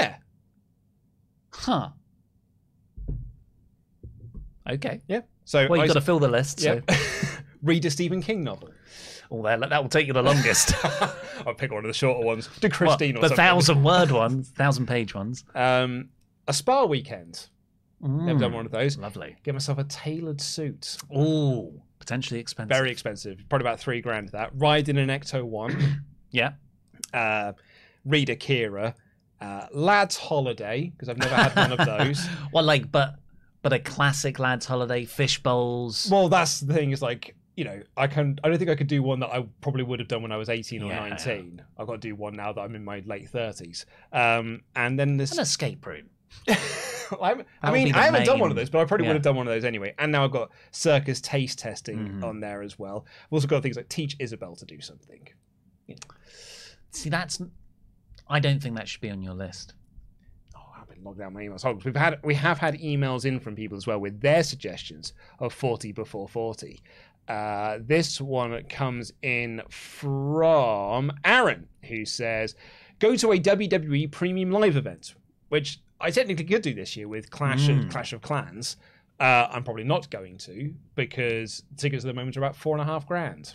Yeah. 0.00 0.16
Huh. 1.52 1.90
Okay. 4.68 5.00
Yeah. 5.08 5.20
So 5.44 5.66
Well, 5.68 5.78
you've 5.80 5.88
got 5.88 5.94
to 5.94 6.00
fill 6.00 6.18
the 6.18 6.28
list. 6.28 6.60
So. 6.60 6.80
Yeah. 6.88 6.96
Read 7.62 7.84
a 7.84 7.90
Stephen 7.90 8.22
King 8.22 8.42
novel. 8.42 8.70
Oh, 9.30 9.42
that, 9.44 9.60
that 9.70 9.82
will 9.82 9.88
take 9.88 10.06
you 10.06 10.12
the 10.12 10.22
longest. 10.22 10.74
I'll 11.46 11.54
pick 11.54 11.70
one 11.72 11.84
of 11.84 11.88
the 11.88 11.94
shorter 11.94 12.24
ones. 12.24 12.48
Do 12.60 12.66
What, 12.66 12.72
Christine 12.72 13.16
or 13.16 13.28
the 13.28 13.34
thousand 13.34 13.82
word 13.82 14.10
ones, 14.10 14.50
thousand 14.50 14.86
page 14.86 15.14
ones. 15.14 15.44
Um, 15.54 16.10
a 16.48 16.52
spa 16.52 16.84
weekend. 16.84 17.48
Never 18.00 18.36
Mm, 18.38 18.40
done 18.40 18.52
one 18.52 18.66
of 18.66 18.72
those. 18.72 18.98
Lovely. 18.98 19.36
Get 19.44 19.54
myself 19.54 19.78
a 19.78 19.84
tailored 19.84 20.40
suit. 20.40 20.96
Ooh, 21.16 21.80
Potentially 22.00 22.40
expensive. 22.40 22.76
Very 22.76 22.90
expensive. 22.90 23.38
Probably 23.48 23.64
about 23.64 23.78
three 23.78 24.00
grand 24.00 24.28
for 24.30 24.38
that. 24.38 24.50
Ride 24.54 24.88
in 24.88 24.98
an 24.98 25.08
Ecto 25.08 25.44
1. 25.44 26.04
Yeah. 26.32 26.52
uh, 27.12 27.52
read 28.04 28.30
Akira. 28.30 28.94
Uh, 29.40 29.66
Lad's 29.72 30.16
Holiday, 30.16 30.92
because 30.94 31.08
I've 31.08 31.18
never 31.18 31.34
had 31.34 31.56
one 31.56 31.72
of 31.78 31.84
those. 31.86 32.24
Well, 32.52 32.64
like, 32.64 32.92
but 32.92 33.16
but 33.62 33.72
a 33.72 33.78
classic 33.78 34.38
lads' 34.38 34.66
holiday, 34.66 35.04
fish 35.04 35.42
bowls. 35.42 36.08
Well, 36.10 36.28
that's 36.28 36.60
the 36.60 36.72
thing. 36.74 36.90
Is 36.92 37.02
like 37.02 37.34
you 37.56 37.64
know, 37.64 37.82
I 37.96 38.06
can. 38.06 38.38
I 38.44 38.48
don't 38.48 38.58
think 38.58 38.70
I 38.70 38.74
could 38.74 38.86
do 38.86 39.02
one 39.02 39.20
that 39.20 39.30
I 39.30 39.44
probably 39.60 39.82
would 39.82 39.98
have 39.98 40.08
done 40.08 40.22
when 40.22 40.32
I 40.32 40.36
was 40.36 40.48
eighteen 40.48 40.82
or 40.82 40.90
Yeah. 40.90 41.08
nineteen. 41.08 41.60
I've 41.78 41.86
got 41.86 41.94
to 41.94 41.98
do 42.08 42.14
one 42.14 42.34
now 42.34 42.52
that 42.52 42.60
I'm 42.60 42.74
in 42.74 42.84
my 42.84 43.02
late 43.04 43.28
thirties. 43.28 43.84
Um, 44.12 44.62
and 44.76 44.98
then 44.98 45.16
this. 45.16 45.32
an 45.32 45.40
escape 45.40 45.84
room. 45.86 46.08
I 47.20 47.34
mean, 47.72 47.94
I 47.94 48.04
haven't 48.04 48.24
done 48.24 48.38
one 48.38 48.48
of 48.50 48.56
those, 48.56 48.70
but 48.70 48.80
I 48.80 48.84
probably 48.86 49.04
yeah. 49.06 49.10
would 49.10 49.16
have 49.16 49.22
done 49.22 49.36
one 49.36 49.46
of 49.46 49.52
those 49.52 49.64
anyway. 49.66 49.94
And 49.98 50.10
now 50.12 50.24
I've 50.24 50.30
got 50.30 50.50
circus 50.70 51.20
taste 51.20 51.58
testing 51.58 51.98
Mhm. 52.20 52.24
on 52.24 52.40
there 52.40 52.62
as 52.62 52.78
well. 52.78 53.04
I've 53.26 53.32
also 53.32 53.46
got 53.46 53.62
things 53.62 53.76
like 53.76 53.88
teach 53.90 54.16
Isabel 54.18 54.56
to 54.56 54.64
do 54.64 54.80
something. 54.80 55.28
See, 56.90 57.10
that's. 57.10 57.40
I 58.32 58.40
don't 58.40 58.60
think 58.62 58.76
that 58.76 58.88
should 58.88 59.00
be 59.00 59.10
on 59.10 59.22
your 59.22 59.34
list. 59.34 59.74
Oh, 60.56 60.60
I've 60.80 60.88
been 60.88 61.04
logged 61.04 61.18
down 61.18 61.34
my 61.34 61.42
emails. 61.42 61.64
On, 61.64 61.78
We've 61.84 61.94
had 61.94 62.18
we 62.24 62.34
have 62.34 62.58
had 62.58 62.74
emails 62.80 63.24
in 63.24 63.38
from 63.40 63.54
people 63.54 63.76
as 63.76 63.86
well 63.86 63.98
with 63.98 64.20
their 64.20 64.42
suggestions 64.42 65.12
of 65.38 65.52
forty 65.52 65.92
before 65.92 66.26
forty. 66.28 66.82
Uh, 67.28 67.78
this 67.80 68.20
one 68.20 68.62
comes 68.64 69.12
in 69.22 69.62
from 69.68 71.12
Aaron, 71.24 71.68
who 71.84 72.04
says, 72.04 72.56
"Go 72.98 73.14
to 73.16 73.32
a 73.32 73.38
WWE 73.38 74.10
Premium 74.10 74.50
Live 74.50 74.76
event," 74.76 75.14
which 75.48 75.80
I 76.00 76.10
technically 76.10 76.44
could 76.46 76.62
do 76.62 76.74
this 76.74 76.96
year 76.96 77.06
with 77.08 77.30
Clash 77.30 77.68
Mm. 77.68 77.84
of 77.84 77.90
Clash 77.90 78.12
of 78.12 78.22
Clans. 78.22 78.76
Uh, 79.20 79.46
I'm 79.52 79.62
probably 79.62 79.84
not 79.84 80.10
going 80.10 80.36
to 80.38 80.74
because 80.96 81.62
tickets 81.76 82.04
at 82.04 82.08
the 82.08 82.14
moment 82.14 82.36
are 82.36 82.40
about 82.40 82.56
four 82.56 82.74
and 82.74 82.82
a 82.82 82.84
half 82.92 83.06
grand. 83.06 83.54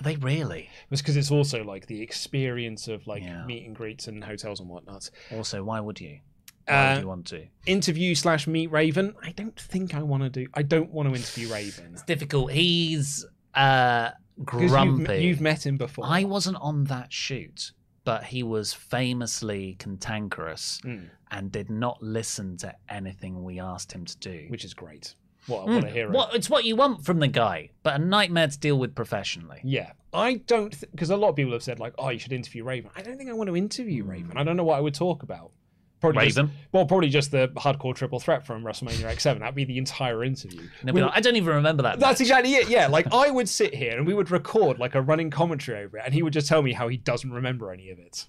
Are 0.00 0.02
they 0.02 0.16
really? 0.16 0.70
It's 0.90 1.02
because 1.02 1.16
it's 1.18 1.30
also 1.30 1.62
like 1.62 1.86
the 1.86 2.00
experience 2.00 2.88
of 2.88 3.06
like 3.06 3.22
Yeah. 3.22 3.44
meet 3.44 3.66
and 3.66 3.76
greets 3.76 4.08
and 4.08 4.24
hotels 4.24 4.58
and 4.58 4.68
whatnot. 4.68 5.10
Also, 5.30 5.62
why 5.62 5.78
would 5.80 6.00
you? 6.00 6.20
Why 6.66 6.74
Uh, 6.74 6.94
would 6.94 7.00
you 7.02 7.08
want 7.08 7.26
to? 7.28 7.46
interview 7.66 8.14
slash 8.14 8.46
meet 8.46 8.68
Raven. 8.70 9.14
I 9.22 9.32
don't 9.32 9.58
think 9.60 9.94
I 9.94 10.02
want 10.02 10.22
to 10.22 10.30
do. 10.30 10.46
I 10.54 10.62
don't 10.62 10.90
want 10.90 11.08
to 11.10 11.14
interview 11.14 11.52
Raven. 11.52 11.92
It's 11.92 12.02
difficult. 12.04 12.52
He's 12.52 13.26
uh 13.54 14.10
'Cause 14.46 14.60
you've- 14.62 14.68
grumpy. 14.72 15.18
You've, 15.24 15.40
met 15.42 15.66
him 15.66 15.76
before. 15.76 16.06
I 16.06 16.24
wasn't 16.24 16.56
on 16.62 16.84
that 16.84 17.12
shoot, 17.12 17.72
but 18.04 18.24
he 18.24 18.42
was 18.42 18.72
famously 18.72 19.74
cantankerous 19.78 20.80
Mm, 20.82 21.10
and 21.30 21.52
did 21.52 21.68
not 21.68 22.02
listen 22.02 22.56
to 22.58 22.74
anything 22.88 23.42
we 23.44 23.60
asked 23.60 23.92
him 23.92 24.06
to 24.06 24.16
do. 24.18 24.46
which 24.48 24.64
is 24.64 24.72
great. 24.72 25.14
What, 25.46 25.66
Mm, 25.66 25.72
want 25.72 25.84
to 25.86 25.90
hear. 25.90 26.10
What, 26.10 26.34
it's 26.34 26.50
what 26.50 26.64
you 26.64 26.76
want 26.76 27.04
from 27.04 27.18
the 27.18 27.28
guy, 27.28 27.70
but 27.82 27.94
a 27.94 27.98
nightmare 28.04 28.48
to 28.48 28.58
deal 28.58 28.78
with 28.78 28.94
professionally. 28.94 29.60
Yeah, 29.64 29.92
I 30.12 30.34
don't 30.46 30.78
because 30.92 31.10
a 31.10 31.16
lot 31.16 31.30
of 31.30 31.36
people 31.36 31.52
have 31.52 31.62
said 31.62 31.78
like, 31.80 31.94
"Oh, 31.98 32.10
you 32.10 32.18
should 32.18 32.32
interview 32.32 32.62
Raven." 32.64 32.90
I 32.96 33.02
don't 33.02 33.16
think 33.16 33.30
I 33.30 33.32
want 33.32 33.48
to 33.48 33.56
interview 33.56 34.04
Raven. 34.04 34.36
I 34.36 34.44
don't 34.44 34.56
know 34.56 34.64
what 34.64 34.76
I 34.76 34.80
would 34.80 34.94
talk 34.94 35.22
about. 35.22 35.52
Probably 36.00 36.24
just- 36.26 36.38
Raven? 36.38 36.50
well, 36.72 36.86
probably 36.86 37.10
just 37.10 37.30
the 37.30 37.48
hardcore 37.56 37.94
triple 37.94 38.18
threat 38.20 38.46
from 38.46 38.64
WrestleMania 38.64 39.02
X7. 39.12 39.40
That'd 39.40 39.54
be 39.54 39.64
the 39.64 39.76
entire 39.76 40.24
interview. 40.24 40.60
And 40.60 40.68
he'll 40.84 40.94
be 40.94 41.00
We- 41.00 41.02
like, 41.02 41.14
I 41.14 41.20
don't 41.20 41.36
even 41.36 41.54
remember 41.56 41.82
that. 41.82 42.00
That's 42.00 42.20
match." 42.20 42.26
exactly 42.26 42.54
it. 42.54 42.70
Yeah, 42.70 42.86
like 42.86 43.06
I 43.12 43.30
would 43.30 43.48
sit 43.48 43.74
here 43.74 43.98
and 43.98 44.06
we 44.06 44.14
would 44.14 44.30
record 44.30 44.78
like 44.78 44.94
a 44.94 45.02
running 45.02 45.30
commentary 45.30 45.84
over 45.84 45.98
it, 45.98 46.02
and 46.06 46.14
he 46.14 46.22
would 46.22 46.32
just 46.32 46.48
tell 46.48 46.62
me 46.62 46.72
how 46.72 46.88
he 46.88 46.96
doesn't 46.96 47.30
remember 47.30 47.70
any 47.72 47.90
of 47.90 47.98
it. 47.98 48.26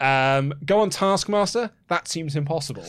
Um, 0.00 0.54
go 0.64 0.80
on 0.80 0.90
Taskmaster. 0.90 1.70
That 1.88 2.06
seems 2.06 2.36
impossible. 2.36 2.84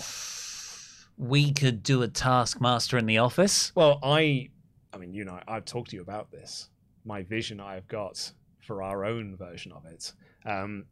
We 1.19 1.51
could 1.51 1.83
do 1.83 2.01
a 2.01 2.07
Taskmaster 2.07 2.97
in 2.97 3.05
the 3.05 3.17
office. 3.19 3.73
Well, 3.75 3.99
I, 4.01 4.49
I 4.93 4.97
mean, 4.97 5.13
you 5.13 5.25
know, 5.25 5.39
I've 5.47 5.65
talked 5.65 5.91
to 5.91 5.97
you 5.97 6.01
about 6.01 6.31
this. 6.31 6.69
My 7.05 7.23
vision 7.23 7.59
I've 7.59 7.87
got 7.87 8.31
for 8.65 8.81
our 8.81 9.03
own 9.05 9.35
version 9.35 9.73
of 9.73 9.85
it. 9.85 10.13
Um, 10.45 10.85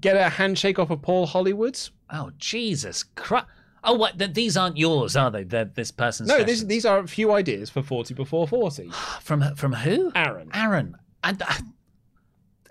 get 0.00 0.16
a 0.16 0.28
handshake 0.28 0.78
off 0.78 0.90
of 0.90 1.00
Paul 1.02 1.26
Hollywood. 1.26 1.80
Oh 2.10 2.30
Jesus 2.38 3.04
Christ! 3.14 3.46
Oh, 3.82 3.94
what? 3.94 4.18
Th- 4.18 4.32
these 4.32 4.56
aren't 4.56 4.76
yours, 4.76 5.16
are 5.16 5.30
they? 5.30 5.44
They're 5.44 5.64
this 5.64 5.90
person's. 5.90 6.28
No, 6.28 6.42
these 6.44 6.66
these 6.66 6.84
are 6.84 6.98
a 6.98 7.06
few 7.06 7.32
ideas 7.32 7.70
for 7.70 7.82
forty 7.82 8.14
before 8.14 8.46
forty. 8.46 8.90
from 9.22 9.54
from 9.56 9.72
who? 9.72 10.12
Aaron. 10.14 10.50
Aaron. 10.52 10.96
And 11.22 11.42
I, 11.42 11.60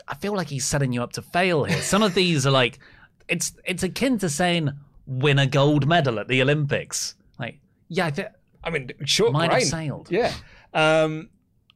I 0.08 0.16
feel 0.16 0.36
like 0.36 0.48
he's 0.48 0.66
setting 0.66 0.94
you 0.94 1.02
up 1.02 1.14
to 1.14 1.22
fail 1.22 1.64
here. 1.64 1.82
Some 1.82 2.04
of 2.04 2.14
these 2.14 2.46
are 2.46 2.52
like, 2.52 2.80
it's 3.28 3.54
it's 3.66 3.84
akin 3.84 4.20
to 4.20 4.30
saying 4.30 4.72
win 5.06 5.40
a 5.40 5.48
gold 5.48 5.88
medal 5.88 6.20
at 6.20 6.28
the 6.28 6.42
Olympics. 6.42 7.16
Like, 7.40 7.60
yeah, 7.90 8.10
I 8.64 8.70
mean, 8.70 8.92
short 9.06 9.34
Might 9.34 9.44
have 9.44 9.52
brain. 9.52 9.66
sailed. 9.66 10.08
Yeah. 10.12 10.34
Um, 10.74 11.30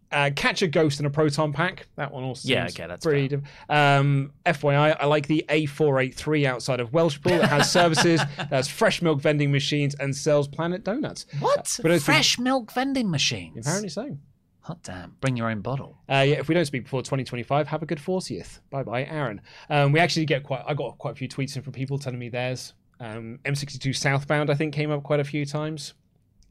uh, 0.10 0.29
catch 0.36 0.62
a 0.62 0.67
ghost 0.67 1.01
in 1.01 1.05
a 1.05 1.10
proton 1.10 1.51
pack. 1.51 1.86
That 1.98 2.13
one 2.13 2.24
also. 2.24 2.48
Yeah, 2.48 2.65
okay, 2.69 2.88
that's 2.88 3.05
pretty. 3.05 3.27
diff- 3.27 3.41
Um, 3.69 4.31
FYI, 4.46 4.96
I 4.98 5.05
like 5.05 5.27
the 5.27 5.43
A483 5.50 6.46
outside 6.46 6.79
of 6.79 6.91
Welshpool. 6.91 7.43
It 7.43 7.50
has 7.50 7.69
services, 7.79 8.22
it 8.22 8.48
has 8.50 8.69
fresh 8.69 9.01
milk 9.01 9.19
vending 9.19 9.51
machines, 9.51 9.96
and 9.96 10.15
sells 10.15 10.48
Planet 10.48 10.86
Donuts. 10.86 11.25
what? 11.41 11.77
but 11.81 11.91
it's- 11.91 12.03
Fresh 12.05 12.39
milk 12.39 12.72
vending 12.72 13.12
machines. 13.12 13.65
Apparently 13.67 13.89
so. 13.89 14.17
Hot 14.62 14.81
damn! 14.84 15.15
Bring 15.22 15.38
your 15.38 15.50
own 15.50 15.62
bottle. 15.62 15.98
Uh, 16.10 16.25
yeah, 16.27 16.36
if 16.39 16.50
we 16.50 16.53
don't 16.53 16.65
speak 16.65 16.84
before 16.84 17.01
2025, 17.01 17.67
have 17.67 17.84
a 17.84 17.86
good 17.86 18.00
40th. 18.00 18.60
Bye 18.69 18.84
bye, 18.84 19.05
Aaron. 19.05 19.39
Um, 19.69 19.93
we 19.93 20.00
actually 20.01 20.25
get 20.25 20.43
quite. 20.43 20.62
I 20.67 20.74
got 20.74 20.98
quite 20.98 21.12
a 21.12 21.15
few 21.15 21.29
tweets 21.29 21.55
in 21.55 21.62
from 21.62 21.72
people 21.72 21.98
telling 21.98 22.19
me 22.19 22.27
theirs. 22.27 22.74
Um, 23.00 23.39
M62 23.46 23.96
Southbound, 23.96 24.50
I 24.50 24.56
think, 24.56 24.74
came 24.74 24.92
up 24.92 25.04
quite 25.04 25.20
a 25.20 25.24
few 25.24 25.46
times. 25.46 25.94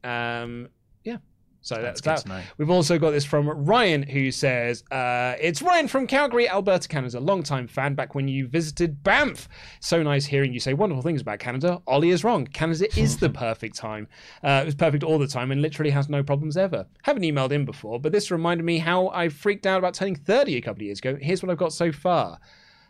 Um, 0.03 0.69
yeah. 1.03 1.17
So 1.61 1.81
that's, 1.81 1.99
good 1.99 2.17
that. 2.19 2.45
We've 2.57 2.69
also 2.69 2.97
got 2.97 3.11
this 3.11 3.25
from 3.25 3.49
Ryan, 3.49 4.01
who 4.03 4.31
says, 4.31 4.83
uh, 4.89 5.35
"It's 5.41 5.61
Ryan 5.61 5.89
from 5.89 6.07
Calgary, 6.07 6.47
Alberta, 6.47 6.87
Canada. 6.87 7.19
Long-time 7.19 7.67
fan. 7.67 7.93
Back 7.93 8.15
when 8.15 8.29
you 8.29 8.47
visited 8.47 9.03
Banff. 9.03 9.49
So 9.81 10.01
nice 10.01 10.25
hearing 10.25 10.53
you 10.53 10.61
say 10.61 10.73
wonderful 10.73 11.01
things 11.01 11.21
about 11.21 11.39
Canada. 11.39 11.81
Ollie 11.85 12.11
is 12.11 12.23
wrong. 12.23 12.45
Canada 12.45 12.87
is 12.97 13.17
the 13.17 13.29
perfect 13.45 13.75
time. 13.75 14.07
Uh, 14.41 14.61
it 14.61 14.65
was 14.65 14.75
perfect 14.75 15.03
all 15.03 15.19
the 15.19 15.27
time 15.27 15.51
and 15.51 15.61
literally 15.61 15.91
has 15.91 16.07
no 16.07 16.23
problems 16.23 16.55
ever. 16.55 16.85
Haven't 17.01 17.23
emailed 17.23 17.51
in 17.51 17.65
before, 17.65 17.99
but 17.99 18.13
this 18.13 18.31
reminded 18.31 18.63
me 18.63 18.77
how 18.77 19.09
I 19.09 19.27
freaked 19.27 19.65
out 19.65 19.79
about 19.79 19.93
turning 19.93 20.15
30 20.15 20.55
a 20.55 20.61
couple 20.61 20.77
of 20.77 20.83
years 20.83 20.99
ago. 20.99 21.17
Here's 21.19 21.43
what 21.43 21.49
I've 21.51 21.57
got 21.57 21.73
so 21.73 21.91
far. 21.91 22.39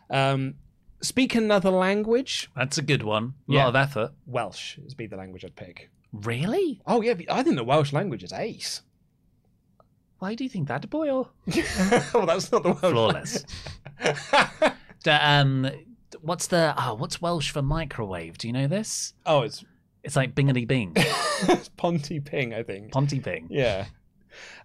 Um, 0.08 0.54
speak 1.00 1.34
another 1.34 1.70
language. 1.70 2.50
That's 2.56 2.78
a 2.78 2.82
good 2.82 3.02
one. 3.02 3.34
A 3.48 3.52
Yeah. 3.52 3.58
lot 3.66 3.68
of 3.70 3.76
effort. 3.76 4.12
Welsh 4.26 4.78
is 4.78 4.94
be 4.94 5.06
the 5.06 5.16
language 5.16 5.44
I'd 5.44 5.56
pick. 5.56 5.90
Really? 6.12 6.80
Oh 6.86 7.00
yeah, 7.02 7.14
I 7.30 7.42
think 7.42 7.56
the 7.56 7.64
Welsh 7.64 7.92
language 7.92 8.22
is 8.24 8.32
ace. 8.32 8.82
Why 10.18 10.34
do 10.34 10.42
you 10.42 10.50
think 10.50 10.66
that, 10.68 10.88
boy? 10.90 11.06
well, 11.12 12.26
that's 12.26 12.50
not 12.50 12.62
the 12.64 12.72
Welsh. 12.82 12.92
Flawless. 12.92 13.44
Um, 15.06 15.70
what's 16.20 16.48
the? 16.48 16.74
Oh, 16.76 16.94
what's 16.94 17.22
Welsh 17.22 17.50
for 17.50 17.62
microwave? 17.62 18.36
Do 18.36 18.46
you 18.48 18.52
know 18.52 18.66
this? 18.66 19.14
oh, 19.26 19.42
it's 19.42 19.64
It's 20.02 20.16
like 20.16 20.34
bingity 20.34 20.66
bing, 20.66 20.92
it's 20.96 21.68
Ponty 21.70 22.20
Ping, 22.20 22.52
I 22.52 22.62
think. 22.62 22.90
ponty 22.92 23.20
Ping. 23.20 23.46
Yeah. 23.50 23.86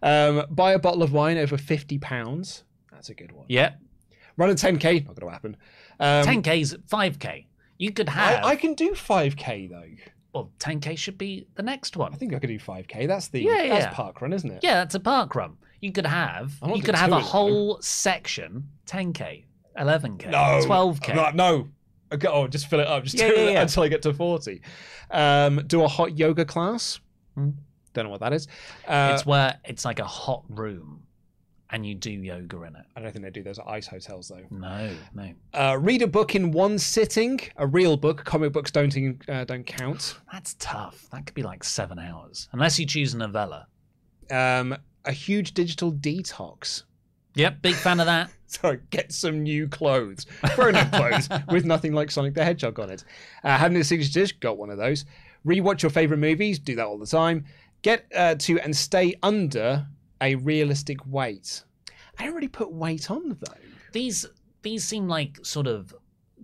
Um, 0.02 0.46
buy 0.50 0.74
a 0.74 0.80
bottle 0.80 1.04
of 1.04 1.14
wine 1.14 1.38
over 1.38 1.58
fifty 1.58 1.98
pounds. 2.00 2.64
That's 2.92 3.10
a 3.10 3.14
good 3.14 3.32
one. 3.32 3.46
Yeah, 3.48 3.74
Run 4.38 4.50
a 4.50 4.56
ten 4.56 4.78
k. 4.80 4.96
Not 5.02 5.16
going 5.16 5.28
to 5.28 5.32
happen. 5.32 5.56
Um, 6.00 6.26
10k's 6.26 6.76
5k. 6.90 7.46
You 7.78 7.92
could 7.92 8.10
have. 8.10 8.44
I, 8.44 8.50
I 8.50 8.56
can 8.56 8.74
do 8.76 8.94
five 8.96 9.36
k 9.36 9.68
though. 9.68 9.84
Well, 10.34 10.52
10k 10.60 10.98
should 10.98 11.18
be 11.18 11.48
the 11.56 11.64
next 11.64 11.98
one. 11.98 12.14
I 12.14 12.18
think 12.18 12.34
I 12.34 12.40
could 12.40 12.48
do 12.48 12.60
five 12.60 12.88
k. 12.88 13.06
That's 13.06 13.28
the 13.28 13.42
Yeah, 13.42 13.68
that's 13.68 13.86
yeah. 13.86 13.94
park 13.94 14.22
run, 14.22 14.32
isn't 14.34 14.50
it? 14.50 14.60
Yeah, 14.64 14.76
that's 14.76 14.96
a 14.96 15.00
park 15.00 15.36
run. 15.36 15.58
You 15.82 15.92
could 15.92 16.06
have. 16.06 16.54
I'm 16.62 16.70
not 16.70 16.78
You 16.78 16.84
could 16.84 16.96
have 16.96 17.10
a 17.12 17.16
them. 17.16 17.22
whole 17.22 17.82
section 17.82 18.70
10k, 18.88 19.44
11k, 19.78 20.30
No. 20.30 20.38
12k. 20.66 21.16
No. 21.16 21.30
no. 21.34 21.68
Okay, 22.14 22.28
oh, 22.28 22.48
just 22.48 22.68
fill 22.68 22.80
it 22.80 22.88
up. 22.88 23.04
Just 23.04 23.16
Yeah, 23.20 23.28
do 23.30 23.34
yeah, 23.34 23.42
it 23.42 23.54
yeah. 23.54 23.62
until 23.64 23.84
I 23.84 23.88
get 23.90 24.02
to 24.04 24.14
forty. 24.14 24.62
Um, 25.12 25.64
do 25.68 25.84
a 25.84 25.88
hot 25.88 26.16
yoga 26.18 26.46
class. 26.46 27.00
Hmm. 27.36 27.50
Don't 27.94 28.06
know 28.06 28.12
what 28.12 28.20
that 28.22 28.34
is. 28.34 28.48
Uh, 28.88 29.12
it's 29.14 29.26
where 29.26 29.60
it's 29.66 29.84
like 29.84 30.00
a 30.00 30.06
hot 30.06 30.44
room, 30.50 31.04
and 31.74 31.84
you 31.84 31.96
do 31.96 32.12
yoga 32.12 32.62
in 32.62 32.76
it. 32.76 32.86
I 32.96 33.02
don't 33.02 33.12
think 33.12 33.26
they 33.26 33.32
do 33.32 33.42
those 33.42 33.58
at 33.58 33.68
ice 33.68 33.88
hotels 33.88 34.30
though. 34.30 34.46
No, 34.52 34.96
no. 35.16 35.34
Uh, 35.54 35.76
read 35.82 36.04
a 36.04 36.08
book 36.08 36.36
in 36.36 36.52
one 36.52 36.78
sitting. 36.78 37.42
A 37.58 37.66
real 37.66 37.98
book. 37.98 38.24
Comic 38.24 38.54
books 38.54 38.70
don't 38.70 38.96
uh, 39.28 39.44
don't 39.44 39.66
count. 39.66 40.20
That's 40.32 40.56
tough. 40.60 41.08
That 41.12 41.26
could 41.26 41.34
be 41.34 41.42
like 41.42 41.64
seven 41.64 41.98
hours, 41.98 42.48
unless 42.54 42.80
you 42.80 42.86
choose 42.86 43.16
a 43.16 43.18
novella. 43.18 43.68
Um, 44.30 44.78
a 45.04 45.12
huge 45.12 45.56
digital 45.56 45.92
detox. 45.92 46.84
Yep, 47.34 47.64
big 47.64 47.76
fan 47.76 48.00
of 48.00 48.06
that. 48.06 48.30
So 48.54 48.78
get 48.92 49.12
some 49.12 49.42
new 49.42 49.68
clothes, 49.68 50.28
grown 50.54 50.76
up 50.76 50.92
clothes 50.92 51.28
with 51.50 51.66
nothing 51.66 51.92
like 51.92 52.12
Sonic 52.12 52.36
the 52.36 52.44
Hedgehog 52.44 52.80
on 52.80 52.92
it. 52.92 53.04
Uh, 53.44 53.58
having 53.58 53.76
a 53.78 53.84
signature 53.84 54.14
dish, 54.14 54.32
got 54.34 54.60
one 54.60 54.70
of 54.70 54.78
those. 54.78 55.06
Rewatch 55.44 55.82
your 55.82 55.90
favorite 55.90 56.20
movies, 56.20 56.60
do 56.60 56.76
that 56.76 56.86
all 56.86 57.00
the 57.00 57.08
time. 57.08 57.46
Get 57.82 58.06
uh, 58.16 58.36
to 58.36 58.60
and 58.60 58.76
stay 58.78 59.16
under 59.24 59.88
a 60.24 60.36
realistic 60.36 61.06
weight. 61.06 61.64
I 62.18 62.24
don't 62.26 62.34
really 62.36 62.48
put 62.48 62.72
weight 62.72 63.12
on 63.12 63.38
though. 63.40 63.54
These 63.92 64.26
these 64.64 64.84
seem 64.84 65.08
like 65.08 65.40
sort 65.44 65.68
of 65.68 65.94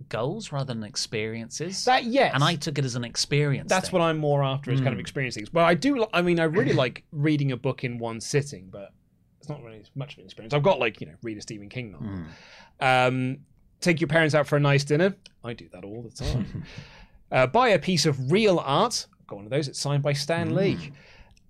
goals 0.08 0.50
rather 0.52 0.72
than 0.72 0.82
experiences. 0.84 1.84
That 1.84 2.04
yes, 2.04 2.32
and 2.34 2.42
I 2.44 2.54
took 2.54 2.78
it 2.78 2.84
as 2.84 2.94
an 2.96 3.04
experience. 3.04 3.68
that's 3.68 3.92
what 3.92 4.00
I'm 4.02 4.18
more 4.18 4.42
after 4.42 4.70
is 4.70 4.80
kind 4.80 4.92
of 4.92 4.98
Mm. 4.98 5.00
experience 5.00 5.34
things. 5.34 5.48
But 5.50 5.64
I 5.64 5.74
do, 5.74 6.06
I 6.12 6.22
mean, 6.22 6.40
I 6.40 6.44
really 6.44 6.72
like 6.72 7.04
reading 7.12 7.52
a 7.52 7.56
book 7.56 7.84
in 7.84 7.98
one 7.98 8.20
sitting, 8.20 8.68
but 8.70 8.92
it's 9.38 9.48
not 9.48 9.62
really 9.62 9.82
much 9.94 10.14
of 10.14 10.18
an 10.20 10.24
experience. 10.26 10.54
I've 10.54 10.62
got 10.62 10.78
like 10.78 11.00
you 11.00 11.06
know 11.06 11.14
read 11.22 11.38
a 11.38 11.40
Stephen 11.42 11.68
King 11.68 11.92
novel. 11.92 12.10
Um, 12.80 13.38
take 13.80 14.00
your 14.00 14.08
parents 14.08 14.34
out 14.34 14.46
for 14.46 14.56
a 14.56 14.60
nice 14.60 14.84
dinner. 14.84 15.14
I 15.44 15.52
do 15.54 15.68
that 15.72 15.84
all 15.84 16.02
the 16.02 16.10
time. 16.10 16.64
uh, 17.32 17.46
buy 17.46 17.70
a 17.70 17.78
piece 17.78 18.06
of 18.06 18.32
real 18.32 18.58
art. 18.58 19.06
I've 19.20 19.26
got 19.26 19.36
one 19.36 19.44
of 19.46 19.50
those. 19.50 19.68
It's 19.68 19.78
signed 19.80 20.02
by 20.02 20.12
Stan 20.14 20.54
Lee. 20.54 20.92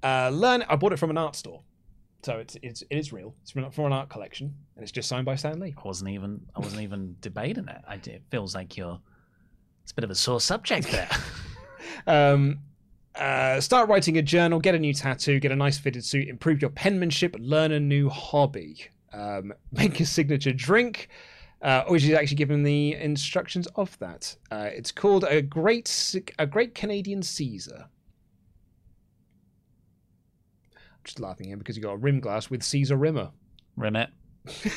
Uh, 0.03 0.31
learn. 0.31 0.65
I 0.69 0.77
bought 0.77 0.93
it 0.93 0.99
from 0.99 1.11
an 1.11 1.19
art 1.19 1.37
store, 1.37 1.63
so 2.23 2.39
it's 2.39 2.57
it's 2.63 2.83
it 2.83 2.97
is 2.97 3.13
real. 3.13 3.35
It's 3.43 3.51
from, 3.51 3.71
from 3.71 3.87
an 3.87 3.93
art 3.93 4.09
collection, 4.09 4.55
and 4.77 4.83
it's 4.83 4.93
just 4.93 5.09
signed 5.09 5.25
by 5.25 5.37
Stan 5.37 5.61
Lee. 5.61 5.75
I 5.77 5.87
wasn't 5.87 6.11
even 6.11 6.41
I 6.55 6.61
wasn't 6.61 6.83
even 6.83 7.17
debating 7.21 7.69
it. 7.69 7.81
I, 7.89 7.95
it 7.95 8.23
feels 8.31 8.55
like 8.55 8.77
you're. 8.77 9.01
It's 9.83 9.93
a 9.93 9.95
bit 9.95 10.05
of 10.05 10.11
a 10.11 10.15
sore 10.15 10.41
subject 10.41 10.91
there. 10.91 11.09
Um, 12.07 12.61
uh, 13.15 13.61
start 13.61 13.89
writing 13.89 14.17
a 14.17 14.23
journal, 14.23 14.61
get 14.61 14.75
a 14.75 14.79
new 14.79 14.95
tattoo, 14.95 15.41
get 15.41 15.53
a 15.53 15.57
nice 15.57 15.79
fitted 15.79 16.05
suit, 16.05 16.29
improve 16.29 16.61
your 16.63 16.71
penmanship, 16.71 17.37
learn 17.39 17.73
a 17.73 17.81
new 17.81 18.09
hobby, 18.09 18.87
um, 19.13 19.53
make 19.73 20.01
a 20.01 20.07
signature 20.07 20.53
drink, 20.53 21.09
uh, 21.63 21.85
which 21.89 22.05
is 22.05 22.13
actually 22.13 22.37
given 22.37 22.63
the 22.63 22.95
instructions 22.95 23.67
of 23.75 23.99
that. 23.99 24.35
Uh, 24.51 24.69
it's 24.73 24.93
called 24.93 25.25
a 25.25 25.43
great 25.43 26.15
a 26.39 26.47
great 26.47 26.75
Canadian 26.75 27.23
Caesar. 27.23 27.87
I'm 30.73 31.00
just 31.11 31.21
laughing 31.21 31.49
here 31.49 31.57
because 31.57 31.77
you 31.77 31.83
got 31.83 31.93
a 31.93 31.97
rim 31.97 32.21
glass 32.21 32.51
with 32.51 32.63
Caesar 32.63 32.97
rimmer. 32.97 33.31
Rim 33.77 33.97
it. 33.97 34.11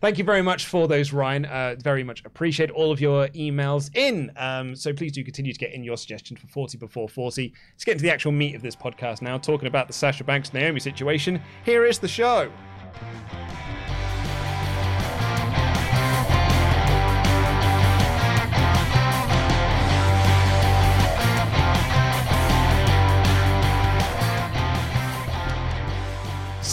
Thank 0.00 0.18
you 0.18 0.24
very 0.24 0.42
much 0.42 0.66
for 0.66 0.88
those, 0.88 1.12
Ryan. 1.12 1.44
Uh, 1.44 1.76
very 1.78 2.02
much 2.02 2.24
appreciate 2.24 2.70
all 2.70 2.90
of 2.90 3.00
your 3.00 3.28
emails 3.28 3.88
in. 3.96 4.32
Um, 4.36 4.74
so 4.74 4.92
please 4.92 5.12
do 5.12 5.22
continue 5.22 5.52
to 5.52 5.58
get 5.58 5.72
in 5.72 5.84
your 5.84 5.96
suggestions 5.96 6.40
for 6.40 6.48
40 6.48 6.76
before 6.78 7.08
40. 7.08 7.54
Let's 7.72 7.84
get 7.84 7.92
into 7.92 8.02
the 8.02 8.10
actual 8.10 8.32
meat 8.32 8.56
of 8.56 8.62
this 8.62 8.74
podcast 8.74 9.22
now, 9.22 9.38
talking 9.38 9.68
about 9.68 9.86
the 9.86 9.92
Sasha 9.92 10.24
Banks 10.24 10.52
Naomi 10.52 10.80
situation. 10.80 11.40
Here 11.64 11.84
is 11.84 12.00
the 12.00 12.08
show. 12.08 12.50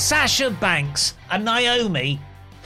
Sasha 0.10 0.50
Banks 0.50 1.14
and 1.30 1.46
Naomi. 1.46 2.20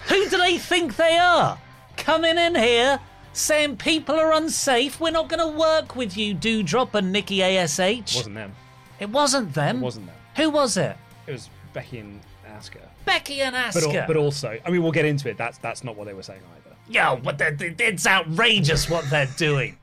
Who 0.08 0.30
do 0.30 0.38
they 0.38 0.58
think 0.58 0.96
they 0.96 1.18
are? 1.18 1.60
Coming 1.98 2.38
in 2.38 2.56
here 2.56 3.02
saying 3.34 3.76
people 3.76 4.16
are 4.16 4.32
unsafe. 4.32 5.02
We're 5.02 5.12
not 5.12 5.28
going 5.28 5.42
to 5.42 5.60
work 5.60 5.98
with 5.98 6.16
you, 6.16 6.34
Doudrop 6.36 6.94
and 6.94 7.12
Nikki 7.12 7.44
ASH. 7.44 7.80
It 7.80 8.14
wasn't 8.16 8.36
them. 8.36 8.56
It 8.98 9.10
wasn't 9.10 9.54
them. 9.54 9.76
It 9.80 9.82
wasn't 9.82 10.06
them. 10.06 10.16
Who 10.38 10.52
was 10.52 10.78
it? 10.78 10.96
It 11.28 11.34
was 11.34 11.50
Becky 11.74 12.00
and 12.00 12.22
Asuka. 12.48 12.78
Becky 13.04 13.42
and 13.42 13.54
But, 13.74 13.76
al- 13.84 13.90
Asuka. 13.92 14.08
but 14.08 14.16
also, 14.16 14.58
I 14.66 14.70
mean, 14.70 14.82
we'll 14.82 14.94
get 14.94 15.04
into 15.04 15.30
it. 15.30 15.38
That's 15.38 15.58
that's 15.58 15.84
not 15.84 15.98
what 15.98 16.08
they 16.08 16.14
were 16.14 16.24
saying 16.24 16.40
either. 16.56 16.78
Yeah, 16.88 17.14
but 17.22 17.42
it's 17.42 18.08
outrageous 18.08 18.90
what 18.90 19.10
they're 19.10 19.28
doing. 19.36 19.78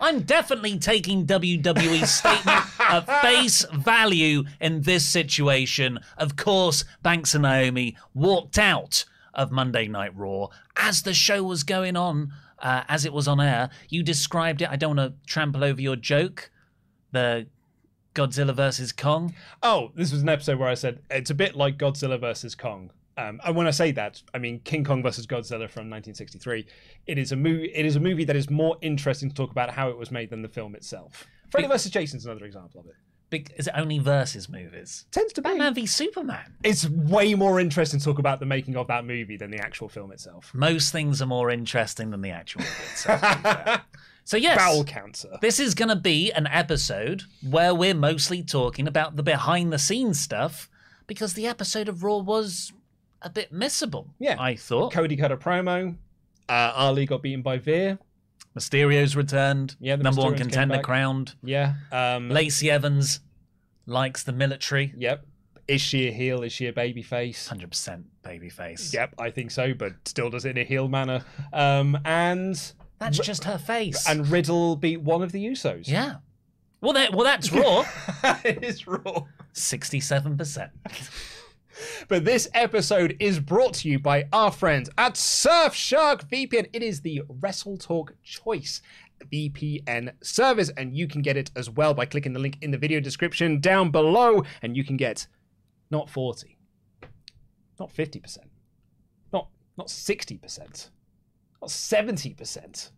I'm 0.00 0.20
definitely 0.20 0.78
taking 0.78 1.26
WWE's 1.26 2.10
statement 2.10 2.64
at 2.88 3.22
face 3.22 3.64
value 3.72 4.44
in 4.60 4.82
this 4.82 5.06
situation. 5.06 5.98
Of 6.16 6.36
course, 6.36 6.84
Banks 7.02 7.34
and 7.34 7.42
Naomi 7.42 7.96
walked 8.14 8.58
out 8.58 9.04
of 9.34 9.50
Monday 9.52 9.86
Night 9.86 10.16
Raw 10.16 10.48
as 10.76 11.02
the 11.02 11.14
show 11.14 11.42
was 11.42 11.62
going 11.62 11.96
on, 11.96 12.32
uh, 12.58 12.82
as 12.88 13.04
it 13.04 13.12
was 13.12 13.28
on 13.28 13.40
air. 13.40 13.70
You 13.88 14.02
described 14.02 14.62
it. 14.62 14.70
I 14.70 14.76
don't 14.76 14.96
want 14.96 15.12
to 15.12 15.30
trample 15.30 15.62
over 15.64 15.80
your 15.80 15.96
joke. 15.96 16.50
The 17.12 17.46
Godzilla 18.14 18.54
versus 18.54 18.92
Kong. 18.92 19.34
Oh, 19.62 19.92
this 19.94 20.10
was 20.10 20.22
an 20.22 20.28
episode 20.28 20.58
where 20.58 20.68
I 20.68 20.74
said 20.74 21.00
it's 21.10 21.30
a 21.30 21.34
bit 21.34 21.54
like 21.54 21.76
Godzilla 21.76 22.18
versus 22.18 22.54
Kong. 22.54 22.90
Um, 23.18 23.40
and 23.44 23.56
when 23.56 23.66
I 23.66 23.70
say 23.70 23.92
that, 23.92 24.22
I 24.34 24.38
mean 24.38 24.60
King 24.60 24.84
Kong 24.84 25.02
versus 25.02 25.26
Godzilla 25.26 25.68
from 25.70 25.88
1963. 25.88 26.66
It 27.06 27.18
is 27.18 27.32
a 27.32 27.36
movie. 27.36 27.70
It 27.74 27.86
is 27.86 27.96
a 27.96 28.00
movie 28.00 28.24
that 28.24 28.36
is 28.36 28.50
more 28.50 28.76
interesting 28.82 29.28
to 29.30 29.34
talk 29.34 29.50
about 29.50 29.70
how 29.70 29.88
it 29.88 29.96
was 29.96 30.10
made 30.10 30.30
than 30.30 30.42
the 30.42 30.48
film 30.48 30.74
itself. 30.74 31.24
Freddy 31.50 31.68
versus 31.68 31.90
Jason's 31.90 32.26
another 32.26 32.44
example 32.44 32.80
of 32.80 32.86
it. 32.86 32.94
Big, 33.28 33.52
is 33.56 33.66
it 33.66 33.72
only 33.76 33.98
versus 33.98 34.48
movies? 34.48 35.06
Tends 35.10 35.32
to 35.32 35.42
be. 35.42 35.48
Batman 35.48 35.74
v 35.74 35.86
Superman. 35.86 36.54
It's 36.62 36.88
way 36.88 37.34
more 37.34 37.58
interesting 37.58 37.98
to 37.98 38.04
talk 38.04 38.18
about 38.20 38.38
the 38.38 38.46
making 38.46 38.76
of 38.76 38.86
that 38.86 39.04
movie 39.04 39.36
than 39.36 39.50
the 39.50 39.58
actual 39.58 39.88
film 39.88 40.12
itself. 40.12 40.52
most 40.54 40.92
things 40.92 41.20
are 41.20 41.26
more 41.26 41.50
interesting 41.50 42.10
than 42.10 42.20
the 42.20 42.30
actual 42.30 42.60
movie 42.60 42.72
itself. 42.92 43.20
to 43.20 43.36
be 43.36 43.42
fair. 43.42 43.82
so 44.24 44.36
yes, 44.36 44.56
Bowel 44.58 44.84
cancer. 44.84 45.38
this 45.40 45.58
is 45.58 45.74
going 45.74 45.88
to 45.88 45.96
be 45.96 46.30
an 46.32 46.46
episode 46.46 47.24
where 47.42 47.74
we're 47.74 47.94
mostly 47.94 48.42
talking 48.44 48.86
about 48.86 49.16
the 49.16 49.24
behind-the-scenes 49.24 50.20
stuff 50.20 50.70
because 51.08 51.34
the 51.34 51.46
episode 51.48 51.88
of 51.88 52.04
Raw 52.04 52.18
was 52.18 52.72
a 53.22 53.30
bit 53.30 53.52
missable. 53.52 54.08
Yeah. 54.18 54.36
I 54.38 54.54
thought 54.56 54.92
Cody 54.92 55.16
cut 55.16 55.32
a 55.32 55.36
promo. 55.36 55.96
Uh, 56.48 56.72
Ali 56.74 57.06
got 57.06 57.22
beaten 57.22 57.42
by 57.42 57.58
Veer. 57.58 57.98
Mysterio's 58.56 59.16
returned. 59.16 59.76
Yeah, 59.80 59.96
the 59.96 60.04
number 60.04 60.22
one 60.22 60.34
contender 60.36 60.80
crowned. 60.80 61.34
Yeah. 61.42 61.74
Um, 61.92 62.30
Lacey 62.30 62.70
Evans 62.70 63.20
likes 63.86 64.22
the 64.22 64.32
military. 64.32 64.94
Yep. 64.96 65.26
Is 65.68 65.80
she 65.80 66.08
a 66.08 66.12
heel? 66.12 66.42
Is 66.42 66.52
she 66.52 66.66
a 66.68 66.72
baby 66.72 67.02
face? 67.02 67.48
Hundred 67.48 67.70
percent 67.70 68.06
babyface. 68.22 68.94
Yep, 68.94 69.14
I 69.18 69.30
think 69.30 69.50
so, 69.50 69.74
but 69.74 69.92
still 70.06 70.30
does 70.30 70.44
it 70.44 70.50
in 70.50 70.58
a 70.58 70.64
heel 70.64 70.86
manner. 70.88 71.24
Um, 71.52 71.98
and 72.04 72.54
that's 72.98 73.18
just 73.18 73.44
her 73.44 73.58
face. 73.58 74.08
and 74.08 74.28
Riddle 74.28 74.76
beat 74.76 75.00
one 75.02 75.22
of 75.22 75.32
the 75.32 75.44
Usos. 75.44 75.88
yeah. 75.88 76.16
Well, 76.80 76.92
that, 76.92 77.12
well, 77.12 77.24
that's 77.24 77.50
Raw. 77.52 77.84
it 78.44 78.62
is 78.62 78.86
raw. 78.86 79.24
Sixty-seven 79.54 80.36
percent. 80.36 80.70
But 82.08 82.24
this 82.24 82.48
episode 82.54 83.16
is 83.20 83.40
brought 83.40 83.74
to 83.74 83.88
you 83.88 83.98
by 83.98 84.28
our 84.32 84.50
friends 84.50 84.88
at 84.96 85.14
Surfshark 85.14 86.28
VPN. 86.30 86.68
It 86.72 86.82
is 86.82 87.00
the 87.00 87.22
Wrestle 87.28 87.76
Talk 87.76 88.14
Choice 88.22 88.80
VPN 89.32 90.12
service, 90.22 90.70
and 90.76 90.96
you 90.96 91.06
can 91.08 91.22
get 91.22 91.36
it 91.36 91.50
as 91.56 91.70
well 91.70 91.94
by 91.94 92.06
clicking 92.06 92.32
the 92.32 92.38
link 92.40 92.58
in 92.60 92.70
the 92.70 92.78
video 92.78 93.00
description 93.00 93.60
down 93.60 93.90
below, 93.90 94.42
and 94.62 94.76
you 94.76 94.84
can 94.84 94.96
get 94.96 95.26
not 95.90 96.10
40, 96.10 96.56
not 97.78 97.92
50%, 97.92 98.38
not 99.32 99.48
not 99.76 99.88
60%, 99.88 100.90
not 101.60 101.70
70%, 101.70 102.90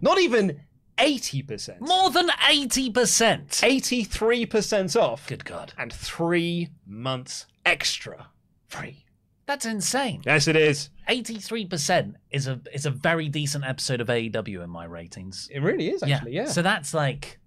not 0.00 0.18
even 0.20 0.60
80%. 0.98 1.80
More 1.80 2.10
than 2.10 2.28
eighty 2.48 2.90
percent. 2.90 3.48
83% 3.48 5.00
off 5.00 5.26
Good 5.26 5.44
God. 5.44 5.72
and 5.78 5.92
three 5.92 6.68
months 6.86 7.46
extra 7.64 8.28
free. 8.68 9.04
That's 9.46 9.66
insane. 9.66 10.22
Yes, 10.24 10.46
it 10.46 10.56
is. 10.56 10.90
Eighty-three 11.08 11.66
percent 11.66 12.16
is 12.30 12.46
a 12.46 12.60
is 12.72 12.86
a 12.86 12.90
very 12.90 13.28
decent 13.28 13.64
episode 13.64 14.00
of 14.00 14.06
AEW 14.06 14.62
in 14.62 14.70
my 14.70 14.84
ratings. 14.84 15.48
It 15.50 15.60
really 15.60 15.88
is, 15.90 16.02
actually, 16.02 16.32
yeah. 16.32 16.46
So 16.46 16.62
that's 16.62 16.94
like, 16.94 17.40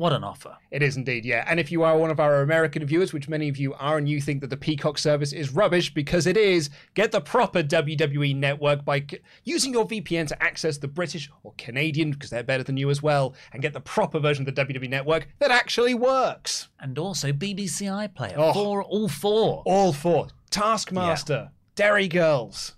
what 0.00 0.12
an 0.12 0.24
offer. 0.24 0.56
It 0.72 0.82
is 0.82 0.96
indeed, 0.96 1.24
yeah. 1.24 1.44
And 1.46 1.60
if 1.60 1.70
you 1.70 1.82
are 1.84 1.96
one 1.96 2.10
of 2.10 2.18
our 2.18 2.42
American 2.42 2.84
viewers, 2.84 3.12
which 3.12 3.28
many 3.28 3.48
of 3.48 3.56
you 3.58 3.74
are, 3.74 3.98
and 3.98 4.08
you 4.08 4.20
think 4.20 4.40
that 4.40 4.50
the 4.50 4.56
Peacock 4.56 4.98
service 4.98 5.32
is 5.32 5.52
rubbish 5.52 5.94
because 5.94 6.26
it 6.26 6.36
is, 6.36 6.70
get 6.94 7.12
the 7.12 7.20
proper 7.20 7.62
WWE 7.62 8.34
network 8.34 8.84
by 8.84 9.00
c- 9.08 9.18
using 9.44 9.72
your 9.72 9.86
VPN 9.86 10.26
to 10.28 10.42
access 10.42 10.78
the 10.78 10.88
British 10.88 11.30
or 11.44 11.52
Canadian, 11.58 12.10
because 12.10 12.30
they're 12.30 12.42
better 12.42 12.64
than 12.64 12.76
you 12.76 12.90
as 12.90 13.02
well, 13.02 13.34
and 13.52 13.62
get 13.62 13.72
the 13.72 13.80
proper 13.80 14.18
version 14.18 14.48
of 14.48 14.52
the 14.54 14.64
WWE 14.64 14.88
network 14.88 15.28
that 15.38 15.50
actually 15.50 15.94
works. 15.94 16.68
And 16.80 16.98
also 16.98 17.32
BBC 17.32 17.86
iPlayer 17.86 18.34
Oh. 18.36 18.52
for 18.52 18.82
all 18.82 19.08
four. 19.08 19.62
All 19.66 19.92
four 19.92 20.28
Taskmaster, 20.50 21.50
Derry 21.76 22.08
Girls. 22.08 22.74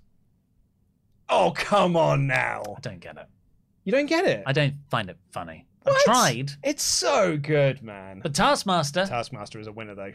Oh, 1.29 1.53
come 1.55 1.97
on 1.97 2.27
now. 2.27 2.63
I 2.77 2.81
don't 2.81 3.01
get 3.01 3.17
it. 3.17 3.27
You 3.85 3.93
don't 3.93 4.07
get 4.07 4.27
it? 4.27 4.43
I 4.47 4.53
don't 4.53 4.75
find 4.91 5.09
it 5.09 5.17
funny. 5.31 5.67
What? 5.85 5.97
I've 5.97 6.05
tried, 6.05 6.53
It's 6.63 6.83
so 6.83 7.37
good, 7.37 7.83
man. 7.83 8.21
but 8.23 8.35
Taskmaster. 8.35 9.07
Taskmaster 9.07 9.59
is 9.61 9.67
a 9.67 9.73
winner, 9.73 9.95
though. 9.95 10.13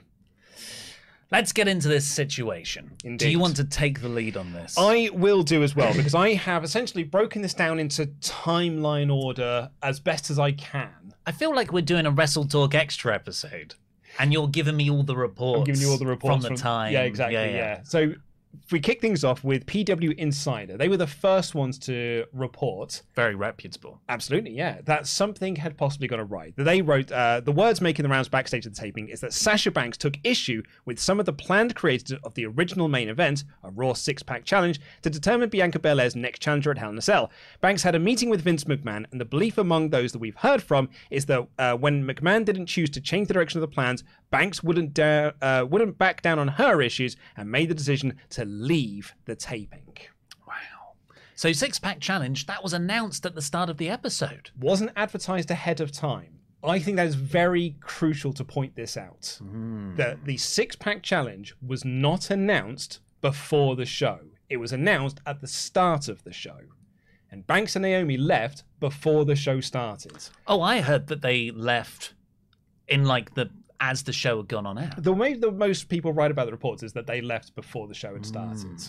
let's 1.32 1.52
get 1.52 1.68
into 1.68 1.88
this 1.88 2.06
situation. 2.08 2.92
Indeed. 3.04 3.26
Do 3.26 3.32
you 3.32 3.40
want 3.40 3.56
to 3.58 3.64
take 3.66 4.02
the 4.02 4.10
lead 4.10 4.38
on 4.38 4.54
this? 4.54 4.76
I 4.78 5.10
will 5.14 5.44
do 5.44 5.64
as 5.64 5.76
well 5.76 5.94
because 5.94 6.16
I 6.16 6.34
have 6.36 6.64
essentially 6.64 7.04
broken 7.04 7.42
this 7.42 7.54
down 7.54 7.80
into 7.80 8.06
timeline 8.22 9.14
order 9.14 9.70
as 9.84 10.00
best 10.00 10.30
as 10.30 10.40
I 10.40 10.54
can. 10.54 11.14
I 11.26 11.32
feel 11.34 11.54
like 11.54 11.74
we're 11.74 11.82
doing 11.82 12.06
a 12.06 12.12
Wrestle 12.12 12.46
Talk 12.46 12.74
extra 12.74 13.14
episode, 13.14 13.76
and 14.18 14.32
you're 14.32 14.48
giving 14.48 14.78
me 14.78 14.90
all 14.90 15.04
the 15.04 15.18
reports. 15.18 15.60
I'm 15.60 15.66
giving 15.66 15.82
you 15.82 15.90
all 15.92 15.98
the 15.98 16.06
reports 16.06 16.46
from 16.46 16.56
the 16.56 16.62
time. 16.62 16.94
Yeah, 16.94 17.02
exactly. 17.04 17.36
Yeah, 17.36 17.82
So 17.84 18.00
if 18.00 18.18
we 18.72 18.80
kick 18.80 19.02
things 19.02 19.24
off 19.24 19.44
with 19.44 19.66
PW 19.66 20.16
Insider, 20.18 20.78
they 20.78 20.90
were 20.90 20.98
the 20.98 21.08
first 21.08 21.56
ones 21.56 21.78
to 21.80 22.26
report 22.34 23.02
Very 23.16 23.36
reputable. 23.36 24.02
Absolutely, 24.10 24.52
yeah. 24.52 24.82
That 24.86 25.08
something 25.08 25.58
had 25.58 25.78
possibly 25.78 26.08
gone 26.08 26.20
awry. 26.20 26.54
They 26.56 26.82
wrote 26.82 27.12
uh, 27.12 27.42
the 27.42 27.52
words 27.52 27.82
making 27.82 28.04
the 28.04 28.10
rounds 28.10 28.30
backstage 28.30 28.66
of 28.66 28.76
the 28.76 28.82
taping 28.82 29.10
is 29.10 29.22
that 29.22 29.34
Sasha 29.34 29.72
Banks 29.72 29.98
took 29.98 30.18
issue 30.24 30.64
with 30.86 31.00
some 31.00 31.20
of 31.20 31.26
the 31.26 31.34
planned 31.34 31.76
creators 31.76 32.18
of 32.24 32.34
the 32.34 32.46
original 32.46 32.88
main 32.88 33.10
event, 33.10 33.44
a 33.64 33.70
Raw 33.70 33.94
six 33.94 34.24
pack 34.24 34.46
challenge, 34.46 34.80
to 35.02 35.10
determine 35.10 35.50
Bianca 35.50 35.80
Belair's 35.80 36.16
next 36.16 36.42
challenger 36.42 36.72
at 36.72 36.78
Hell 36.78 36.90
in 36.90 36.98
a 36.98 37.02
Cell. 37.02 37.32
Banks 37.62 37.84
had 37.84 37.96
a 37.96 38.00
meeting 38.00 38.30
with 38.30 38.42
Vince 38.42 38.64
McMahon, 38.66 39.06
and 39.12 39.22
the 39.22 39.26
belief 39.26 39.58
among 39.58 39.90
those 39.90 40.12
that 40.12 40.20
we've 40.20 40.36
heard 40.36 40.62
from 40.62 40.90
is 41.10 41.26
that 41.28 41.48
uh, 41.60 41.74
when 41.76 42.06
McMahon 42.06 42.46
didn't 42.46 42.68
choose 42.68 42.90
to 42.92 43.02
change 43.02 43.28
the 43.28 43.34
direction 43.34 43.62
of 43.62 43.70
the 43.70 43.74
plans, 43.74 44.04
Banks 44.30 44.62
wouldn't 44.62 44.94
da- 44.94 45.32
uh, 45.42 45.66
wouldn't 45.70 45.98
back 45.98 46.22
down 46.22 46.38
on 46.38 46.50
her 46.50 46.82
issues 46.82 47.16
and 47.38 47.50
made 47.50 47.70
the 47.70 47.76
decision 47.76 48.18
to 48.32 48.44
leave 48.48 49.14
the 49.26 49.36
taping. 49.36 49.98
Wow. 50.48 50.54
So 51.36 51.52
six 51.52 51.78
pack 51.80 52.00
challenge 52.00 52.48
that 52.48 52.64
was 52.64 52.74
announced 52.74 53.26
at 53.26 53.36
the 53.36 53.42
start 53.42 53.70
of 53.70 53.78
the 53.78 53.90
episode. 53.90 54.50
wasn't 54.60 54.92
advertised 54.96 55.52
ahead 55.52 55.80
of 55.80 55.92
time. 55.92 56.40
I 56.64 56.80
think 56.80 56.98
that 56.98 57.06
is 57.08 57.16
very 57.16 57.76
crucial 57.82 58.34
to 58.34 58.44
point 58.44 58.76
this 58.76 58.98
out. 58.98 59.38
Hmm. 59.40 59.96
That 59.96 60.26
the 60.26 60.38
six 60.38 60.76
pack 60.76 61.04
challenge 61.04 61.56
was 61.66 61.86
not 61.86 62.32
announced 62.32 63.00
before 63.22 63.76
the 63.76 63.86
show, 63.86 64.20
it 64.50 64.58
was 64.58 64.72
announced 64.72 65.20
at 65.26 65.42
the 65.42 65.48
start 65.48 66.08
of 66.08 66.24
the 66.24 66.34
show. 66.34 66.60
And 67.30 67.46
Banks 67.46 67.76
and 67.76 67.84
Naomi 67.84 68.16
left 68.16 68.64
before 68.80 69.26
the 69.26 69.36
show 69.36 69.60
started. 69.60 70.30
Oh, 70.48 70.62
I 70.62 70.82
heard 70.82 71.08
that 71.08 71.22
they 71.22 71.52
left 71.52 72.14
in 72.88 73.04
like 73.04 73.34
the 73.36 73.50
as 73.80 74.04
the 74.04 74.14
show 74.14 74.38
had 74.38 74.48
gone 74.48 74.66
on 74.66 74.78
air. 74.78 74.92
The 74.98 75.14
way 75.14 75.34
that 75.34 75.52
most 75.52 75.90
people 75.90 76.14
write 76.14 76.32
about 76.32 76.46
the 76.46 76.52
reports 76.52 76.84
is 76.84 76.94
that 76.94 77.08
they 77.08 77.22
left 77.22 77.56
before 77.56 77.88
the 77.88 77.94
show 77.94 78.14
had 78.14 78.26
started. 78.26 78.82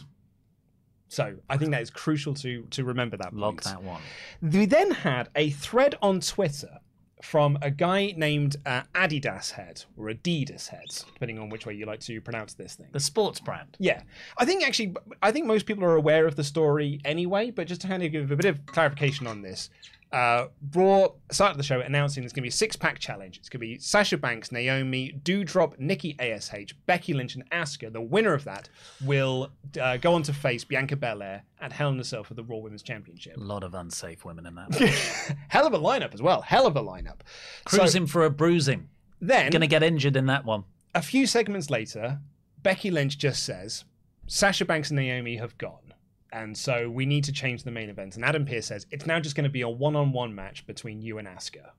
So 1.08 1.36
I 1.48 1.56
think 1.56 1.70
that 1.70 1.82
is 1.82 1.90
crucial 1.90 2.34
to 2.34 2.62
to 2.70 2.84
remember 2.84 3.16
that. 3.16 3.34
Log 3.34 3.62
that 3.62 3.82
one. 3.82 4.02
We 4.42 4.66
then 4.66 4.90
had 4.90 5.30
a 5.34 5.50
thread 5.50 5.94
on 6.02 6.20
Twitter 6.20 6.78
from 7.22 7.58
a 7.62 7.70
guy 7.70 8.14
named 8.16 8.56
uh, 8.64 8.82
Adidas 8.94 9.50
Head 9.50 9.84
or 9.96 10.06
Adidas 10.06 10.68
Head, 10.68 10.84
depending 11.14 11.38
on 11.38 11.48
which 11.48 11.66
way 11.66 11.74
you 11.74 11.86
like 11.86 12.00
to 12.00 12.20
pronounce 12.20 12.54
this 12.54 12.74
thing. 12.74 12.86
The 12.92 13.00
sports 13.00 13.40
brand. 13.40 13.76
Yeah, 13.78 14.02
I 14.36 14.44
think 14.44 14.66
actually, 14.66 14.94
I 15.22 15.32
think 15.32 15.46
most 15.46 15.66
people 15.66 15.84
are 15.84 15.96
aware 15.96 16.26
of 16.26 16.36
the 16.36 16.44
story 16.44 17.00
anyway. 17.04 17.50
But 17.50 17.66
just 17.66 17.80
to 17.82 17.88
kind 17.88 18.02
of 18.02 18.12
give 18.12 18.30
a 18.30 18.36
bit 18.36 18.46
of 18.46 18.64
clarification 18.66 19.26
on 19.26 19.42
this, 19.42 19.70
uh, 20.12 20.46
Raw 20.74 21.08
started 21.30 21.58
the 21.58 21.62
show 21.62 21.80
announcing 21.80 22.22
there's 22.22 22.32
going 22.32 22.40
to 22.42 22.46
be 22.46 22.48
a 22.48 22.52
six-pack 22.52 22.98
challenge. 22.98 23.36
It's 23.38 23.48
going 23.48 23.60
to 23.60 23.66
be 23.66 23.78
Sasha 23.78 24.16
Banks, 24.16 24.50
Naomi, 24.50 25.18
Doudrop, 25.22 25.78
Nikki 25.78 26.16
Ash, 26.18 26.48
Becky 26.86 27.12
Lynch, 27.12 27.34
and 27.34 27.48
Asuka. 27.50 27.92
The 27.92 28.00
winner 28.00 28.32
of 28.32 28.44
that 28.44 28.68
will 29.04 29.50
uh, 29.80 29.98
go 29.98 30.14
on 30.14 30.22
to 30.24 30.32
face 30.32 30.64
Bianca 30.64 30.96
Belair 30.96 31.42
at 31.60 31.72
Hell 31.72 31.90
in 31.90 32.00
a 32.00 32.04
Cell 32.04 32.24
for 32.24 32.34
the 32.34 32.42
Raw 32.44 32.56
Women's 32.58 32.82
Championship. 32.82 33.36
A 33.36 33.40
lot 33.40 33.62
of 33.64 33.74
unsafe 33.74 34.24
women 34.24 34.46
in 34.46 34.54
that. 34.54 34.74
Hell 35.48 35.66
of 35.66 35.74
a 35.74 35.78
lineup 35.78 36.14
as 36.14 36.22
well. 36.22 36.40
Hell 36.42 36.66
of 36.66 36.76
a 36.76 36.82
lineup. 36.82 37.20
So 37.68 37.78
Cruising 37.78 38.06
for 38.06 38.24
a 38.24 38.30
bruising. 38.30 38.88
then, 39.20 39.50
Gonna 39.50 39.66
get 39.66 39.82
injured 39.82 40.16
in 40.16 40.26
that 40.26 40.44
one. 40.44 40.64
a 40.94 41.02
few 41.02 41.26
segments 41.26 41.68
later, 41.70 42.20
Becky 42.62 42.90
Lynch 42.90 43.18
just 43.18 43.44
says, 43.44 43.84
Sasha 44.26 44.64
Banks 44.64 44.90
and 44.90 44.98
Naomi 44.98 45.36
have 45.36 45.56
gone. 45.58 45.87
And 46.32 46.56
so 46.56 46.90
we 46.90 47.06
need 47.06 47.24
to 47.24 47.32
change 47.32 47.62
the 47.62 47.70
main 47.70 47.88
event. 47.88 48.16
And 48.16 48.24
Adam 48.24 48.44
Pearce 48.44 48.66
says, 48.66 48.86
it's 48.90 49.06
now 49.06 49.18
just 49.18 49.34
going 49.34 49.44
to 49.44 49.50
be 49.50 49.62
a 49.62 49.68
one 49.68 49.96
on 49.96 50.12
one 50.12 50.34
match 50.34 50.66
between 50.66 51.00
you 51.00 51.18
and 51.18 51.26
Asuka. 51.26 51.70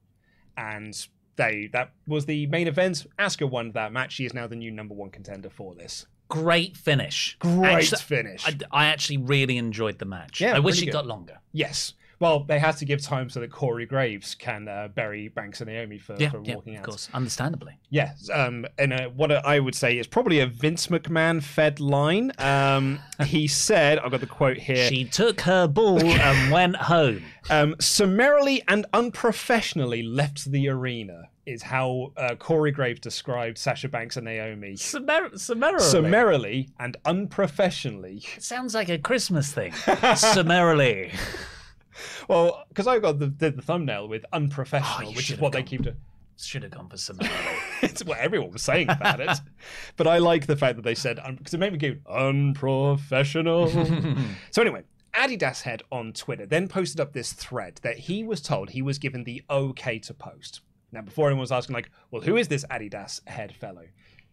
And 0.57 1.07
they 1.35 1.69
that 1.73 1.93
was 2.07 2.25
the 2.25 2.47
main 2.47 2.67
event. 2.67 3.05
Asuka 3.17 3.49
won 3.49 3.71
that 3.71 3.93
match. 3.93 4.13
She 4.13 4.25
is 4.25 4.33
now 4.33 4.47
the 4.47 4.55
new 4.55 4.71
number 4.71 4.93
one 4.93 5.09
contender 5.09 5.49
for 5.49 5.73
this. 5.75 6.05
Great 6.27 6.77
finish. 6.77 7.38
Great 7.39 7.91
Actu- 7.93 8.05
finish. 8.05 8.45
I, 8.45 8.57
I 8.71 8.85
actually 8.88 9.17
really 9.17 9.57
enjoyed 9.57 9.97
the 9.97 10.05
match. 10.05 10.41
Yeah, 10.41 10.55
I 10.55 10.59
wish 10.59 10.81
it 10.81 10.85
good. 10.85 10.93
got 10.93 11.07
longer. 11.07 11.39
yes. 11.53 11.93
Well, 12.19 12.43
they 12.43 12.60
had 12.60 12.75
to 12.77 12.86
give 12.86 13.01
time 13.01 13.29
so 13.29 13.39
that 13.39 13.49
Corey 13.51 13.86
Graves 13.86 14.36
can 14.36 14.67
uh, 14.67 14.89
bury 14.93 15.29
Banks 15.29 15.62
and 15.62 15.69
Naomi 15.69 15.97
for, 15.97 16.15
Yeah, 16.19 16.32
for 16.32 16.41
yeah, 16.43 16.55
walking 16.55 16.75
of 16.75 16.84
course, 16.84 17.10
understandably. 17.13 17.79
Yes, 17.89 18.29
um, 18.34 18.65
and 18.77 18.91
uh, 18.91 19.08
what 19.10 19.32
I 19.32 19.60
would 19.60 19.75
say 19.75 19.97
is 19.97 20.05
probably 20.05 20.39
a 20.39 20.47
Vince 20.47 20.88
McMahon 20.88 21.41
fed 21.41 21.79
line. 21.79 22.34
Um, 22.38 22.99
he 23.25 23.47
said, 23.47 23.99
I've 23.99 24.12
got 24.12 24.19
the 24.19 24.27
quote 24.27 24.58
here. 24.58 24.88
She 24.89 25.05
took 25.05 25.41
her 25.41 25.67
ball 25.67 26.03
and 26.03 26.51
went 26.51 26.75
home. 26.75 27.23
um, 27.49 27.75
summarily 27.79 28.62
and 28.67 28.86
unprofessionally 28.93 30.03
left 30.03 30.51
the 30.51 30.67
arena, 30.67 31.29
is 31.45 31.63
how 31.63 32.12
uh, 32.17 32.36
Corey 32.36 32.71
Graves 32.71 32.99
described 32.99 33.58
Sasha 33.58 33.88
Banks 33.88 34.17
and 34.17 34.25
Naomi. 34.25 34.75
Summarily. 34.75 35.38
Summarily. 35.38 35.84
Summarily 35.84 36.69
and 36.79 36.97
unprofessionally. 37.05 38.23
Sounds 38.39 38.75
like 38.75 38.89
a 38.89 38.97
Christmas 38.97 39.51
thing. 39.51 39.71
Summarily. 40.15 41.12
Well, 42.27 42.63
because 42.69 42.88
I 42.88 42.99
got 42.99 43.19
the, 43.19 43.27
the, 43.27 43.51
the 43.51 43.62
thumbnail 43.62 44.07
with 44.07 44.25
Oh, 44.25 44.38
unprofessional, 44.38 45.09
you 45.12 45.15
which 45.15 45.31
is 45.31 45.39
what 45.39 45.51
they 45.51 45.59
gone. 45.59 45.67
keep 45.67 45.83
to. 45.83 45.95
Should 46.41 46.63
have 46.63 46.71
gone 46.71 46.88
for 46.88 46.95
summarily. 46.95 47.35
it's 47.81 48.05
what 48.05 48.17
everyone 48.17 48.51
was 48.51 48.62
saying 48.62 48.89
about 48.89 49.19
it. 49.19 49.29
but 49.97 50.07
I 50.07 50.19
like 50.19 50.45
the 50.45 50.55
fact 50.55 50.77
that 50.77 50.83
they 50.83 50.95
said 50.95 51.19
because 51.38 51.53
it 51.53 51.57
made 51.57 51.73
me 51.73 51.77
go 51.79 51.95
unprofessional. 52.09 53.67
so 54.51 54.62
anyway, 54.62 54.83
Adidas 55.13 55.63
Head 55.63 55.83
on 55.91 56.13
Twitter 56.13 56.45
then 56.45 56.69
posted 56.69 57.01
up 57.01 57.12
this 57.12 57.33
thread 57.33 57.79
that 57.83 57.97
he 57.97 58.23
was 58.23 58.41
told 58.41 58.69
he 58.69 58.81
was 58.81 58.97
given 58.99 59.25
the 59.25 59.43
okay 59.49 59.99
to 59.99 60.13
post. 60.13 60.62
Now, 60.91 61.01
before 61.01 61.27
anyone 61.27 61.41
was 61.41 61.51
asking, 61.51 61.73
like, 61.73 61.89
well, 62.09 62.21
who 62.21 62.38
is 62.38 62.47
this 62.47 62.65
Adidas 62.71 63.27
Head 63.27 63.53
fellow? 63.53 63.85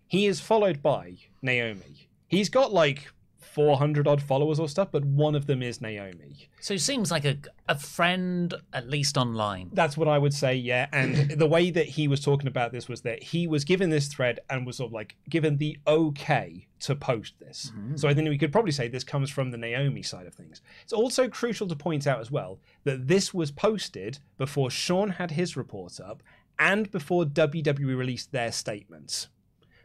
He 0.07 0.26
is 0.26 0.40
followed 0.40 0.81
by 0.83 1.16
Naomi. 1.42 2.09
He's 2.29 2.48
got 2.48 2.72
like 2.72 3.09
400 3.57 4.07
odd 4.07 4.21
followers 4.21 4.61
or 4.61 4.69
stuff, 4.69 4.88
but 4.92 5.03
one 5.03 5.35
of 5.35 5.47
them 5.47 5.62
is 5.62 5.81
Naomi. 5.81 6.51
so 6.61 6.77
seems 6.77 7.11
like 7.11 7.25
a, 7.25 7.38
a 7.71 7.79
friend, 7.79 8.53
at 8.75 8.87
least 8.87 9.16
online. 9.16 9.71
That's 9.73 9.97
what 9.97 10.09
I 10.09 10.19
would 10.19 10.35
say, 10.35 10.57
yeah. 10.57 10.88
And 10.92 11.31
the 11.31 11.47
way 11.47 11.71
that 11.71 11.87
he 11.87 12.07
was 12.07 12.21
talking 12.21 12.49
about 12.49 12.71
this 12.71 12.87
was 12.87 13.01
that 13.01 13.23
he 13.23 13.47
was 13.47 13.64
given 13.64 13.88
this 13.88 14.09
thread 14.09 14.40
and 14.51 14.66
was 14.66 14.77
sort 14.77 14.90
of 14.90 14.92
like 14.92 15.16
given 15.31 15.57
the 15.57 15.79
okay 15.87 16.66
to 16.81 16.95
post 16.95 17.40
this. 17.40 17.73
So 17.95 18.11
I 18.11 18.12
think 18.12 18.29
we 18.29 18.37
could 18.37 18.53
probably 18.53 18.73
say 18.73 18.88
this 18.88 19.05
comes 19.05 19.31
from 19.31 19.51
the 19.51 19.57
Naomi 19.57 20.03
side 20.03 20.27
of 20.27 20.35
things. 20.35 20.61
It's 20.83 20.92
also 20.92 21.27
crucial 21.27 21.66
to 21.66 21.75
point 21.75 22.07
out 22.07 22.21
as 22.21 22.31
well 22.31 22.59
that 22.85 23.09
this 23.09 23.33
was 23.33 23.51
posted 23.51 24.19
before 24.37 24.71
Sean 24.71 25.09
had 25.09 25.31
his 25.31 25.57
report 25.57 25.99
up 25.99 26.23
and 26.59 26.90
before 26.90 27.25
WWE 27.25 27.97
released 27.97 28.33
their 28.33 28.53
statements. 28.53 29.29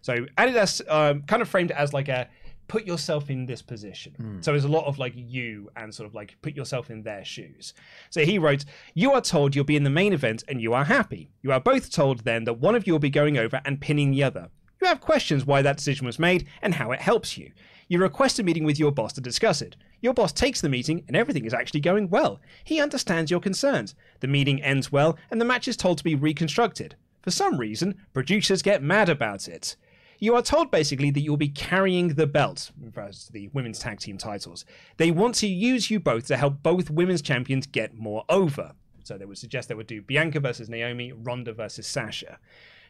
So 0.02 0.26
Adidas 0.38 0.82
um, 0.90 1.22
kind 1.22 1.42
of 1.42 1.48
framed 1.48 1.72
it 1.72 1.78
as 1.78 1.94
like 1.94 2.10
a 2.10 2.28
put 2.72 2.88
yourself 2.88 3.30
in 3.30 3.46
this 3.46 3.62
position. 3.62 4.14
Hmm. 4.16 4.42
So 4.42 4.52
there's 4.52 4.64
a 4.64 4.70
lot 4.70 4.86
of 4.86 4.98
like 4.98 5.12
you 5.14 5.70
and 5.76 5.94
sort 5.94 6.08
of 6.08 6.16
like 6.16 6.38
put 6.42 6.56
yourself 6.56 6.90
in 6.90 7.04
their 7.04 7.26
shoes. 7.26 7.74
So 8.10 8.24
he 8.24 8.40
wrote, 8.40 8.64
You 8.94 9.12
are 9.12 9.20
told 9.20 9.54
you'll 9.54 9.66
be 9.66 9.76
in 9.76 9.84
the 9.84 9.90
main 9.90 10.14
event 10.14 10.46
and 10.48 10.62
you 10.62 10.74
are 10.74 10.86
happy. 10.86 11.30
You 11.42 11.52
are 11.52 11.60
both 11.60 11.92
told 11.92 12.20
then 12.20 12.46
that 12.46 12.60
one 12.60 12.76
of 12.76 12.88
you 12.88 12.94
will 12.94 13.00
be 13.00 13.10
going 13.10 13.38
over 13.38 13.60
and 13.66 13.82
pinning 13.82 14.12
the 14.12 14.24
other. 14.24 14.48
You 14.82 14.88
have 14.88 15.02
questions 15.02 15.46
why 15.46 15.62
that 15.62 15.76
decision 15.76 16.06
was 16.06 16.18
made 16.18 16.48
and 16.62 16.76
how 16.76 16.94
it 16.94 17.02
helps 17.02 17.38
you. 17.38 17.52
You 17.90 18.00
request 18.00 18.40
a 18.40 18.44
meeting 18.44 18.64
with 18.64 18.80
your 18.80 18.94
boss 18.94 19.12
to 19.14 19.22
discuss 19.22 19.62
it. 19.62 19.76
Your 20.00 20.14
boss 20.14 20.32
takes 20.32 20.62
the 20.62 20.70
meeting 20.70 21.04
and 21.10 21.18
everything 21.18 21.44
is 21.44 21.54
actually 21.54 21.82
going 21.82 22.10
well. 22.10 22.40
He 22.64 22.80
understands 22.80 23.30
your 23.30 23.42
concerns. 23.42 23.96
The 24.22 24.30
meeting 24.30 24.64
ends 24.64 24.94
well 24.94 25.18
and 25.30 25.42
the 25.42 25.46
match 25.46 25.68
is 25.68 25.76
told 25.76 25.98
to 25.98 26.06
be 26.06 26.16
reconstructed. 26.16 26.96
For 27.22 27.32
some 27.32 27.58
reason, 27.58 27.96
producers 28.14 28.62
get 28.62 28.82
mad 28.82 29.10
about 29.10 29.50
it. 29.50 29.76
You 30.24 30.36
are 30.36 30.44
told 30.44 30.70
basically 30.70 31.10
that 31.10 31.22
you'll 31.22 31.36
be 31.36 31.50
carrying 31.50 32.10
the 32.10 32.28
belt, 32.28 32.70
to 32.94 33.34
the 33.34 33.48
women's 33.54 33.80
tag 33.80 34.00
team 34.00 34.20
titles. 34.20 34.66
They 34.98 35.10
want 35.10 35.34
to 35.36 35.48
use 35.48 35.90
you 35.90 36.00
both 36.00 36.28
to 36.28 36.38
help 36.38 36.62
both 36.62 36.92
women's 36.92 37.24
champions 37.24 37.66
get 37.66 37.98
more 37.98 38.24
over. 38.30 38.74
So 39.04 39.18
they 39.18 39.26
would 39.26 39.40
suggest 39.40 39.68
they 39.68 39.74
would 39.74 39.88
do 39.88 40.04
Bianca 40.04 40.40
versus 40.40 40.70
Naomi, 40.70 41.12
Ronda 41.12 41.54
versus 41.54 41.88
Sasha. 41.88 42.38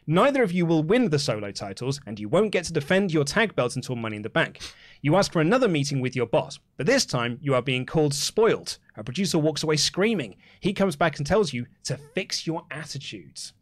Neither 0.06 0.42
of 0.42 0.52
you 0.52 0.66
will 0.66 0.82
win 0.82 1.08
the 1.08 1.18
solo 1.18 1.50
titles, 1.52 2.02
and 2.04 2.20
you 2.20 2.28
won't 2.28 2.52
get 2.52 2.66
to 2.66 2.72
defend 2.74 3.14
your 3.14 3.24
tag 3.24 3.56
belts 3.56 3.76
until 3.76 3.96
Money 3.96 4.16
in 4.16 4.22
the 4.22 4.28
Bank. 4.28 4.58
You 5.00 5.16
ask 5.16 5.32
for 5.32 5.40
another 5.40 5.68
meeting 5.68 6.02
with 6.02 6.14
your 6.14 6.26
boss, 6.26 6.58
but 6.76 6.84
this 6.84 7.06
time 7.06 7.38
you 7.40 7.54
are 7.54 7.62
being 7.62 7.86
called 7.86 8.12
spoiled. 8.12 8.76
A 8.96 9.02
producer 9.02 9.38
walks 9.38 9.62
away 9.62 9.76
screaming. 9.76 10.36
He 10.60 10.74
comes 10.74 10.96
back 10.96 11.16
and 11.16 11.26
tells 11.26 11.54
you 11.54 11.64
to 11.84 11.96
fix 11.96 12.46
your 12.46 12.66
attitudes. 12.70 13.54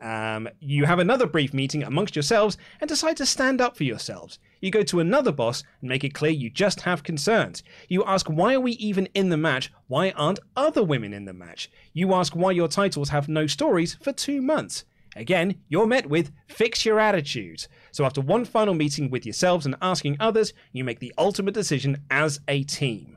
Um, 0.00 0.48
you 0.60 0.84
have 0.84 0.98
another 0.98 1.26
brief 1.26 1.54
meeting 1.54 1.82
amongst 1.82 2.14
yourselves 2.14 2.58
and 2.80 2.88
decide 2.88 3.16
to 3.16 3.26
stand 3.26 3.60
up 3.60 3.76
for 3.76 3.84
yourselves. 3.84 4.38
You 4.60 4.70
go 4.70 4.82
to 4.82 5.00
another 5.00 5.32
boss 5.32 5.62
and 5.80 5.88
make 5.88 6.04
it 6.04 6.12
clear 6.12 6.32
you 6.32 6.50
just 6.50 6.82
have 6.82 7.02
concerns. 7.02 7.62
You 7.88 8.04
ask 8.04 8.26
why 8.28 8.54
are 8.54 8.60
we 8.60 8.72
even 8.72 9.06
in 9.14 9.30
the 9.30 9.36
match? 9.36 9.72
Why 9.88 10.10
aren't 10.10 10.40
other 10.54 10.84
women 10.84 11.14
in 11.14 11.24
the 11.24 11.32
match? 11.32 11.70
You 11.94 12.12
ask 12.12 12.36
why 12.36 12.50
your 12.50 12.68
titles 12.68 13.08
have 13.08 13.28
no 13.28 13.46
stories 13.46 13.94
for 13.94 14.12
two 14.12 14.42
months. 14.42 14.84
Again, 15.14 15.62
you're 15.68 15.86
met 15.86 16.10
with 16.10 16.30
fix 16.46 16.84
your 16.84 17.00
attitude. 17.00 17.66
So 17.90 18.04
after 18.04 18.20
one 18.20 18.44
final 18.44 18.74
meeting 18.74 19.10
with 19.10 19.24
yourselves 19.24 19.64
and 19.64 19.76
asking 19.80 20.18
others, 20.20 20.52
you 20.72 20.84
make 20.84 21.00
the 21.00 21.14
ultimate 21.16 21.54
decision 21.54 22.02
as 22.10 22.38
a 22.48 22.64
team. 22.64 23.16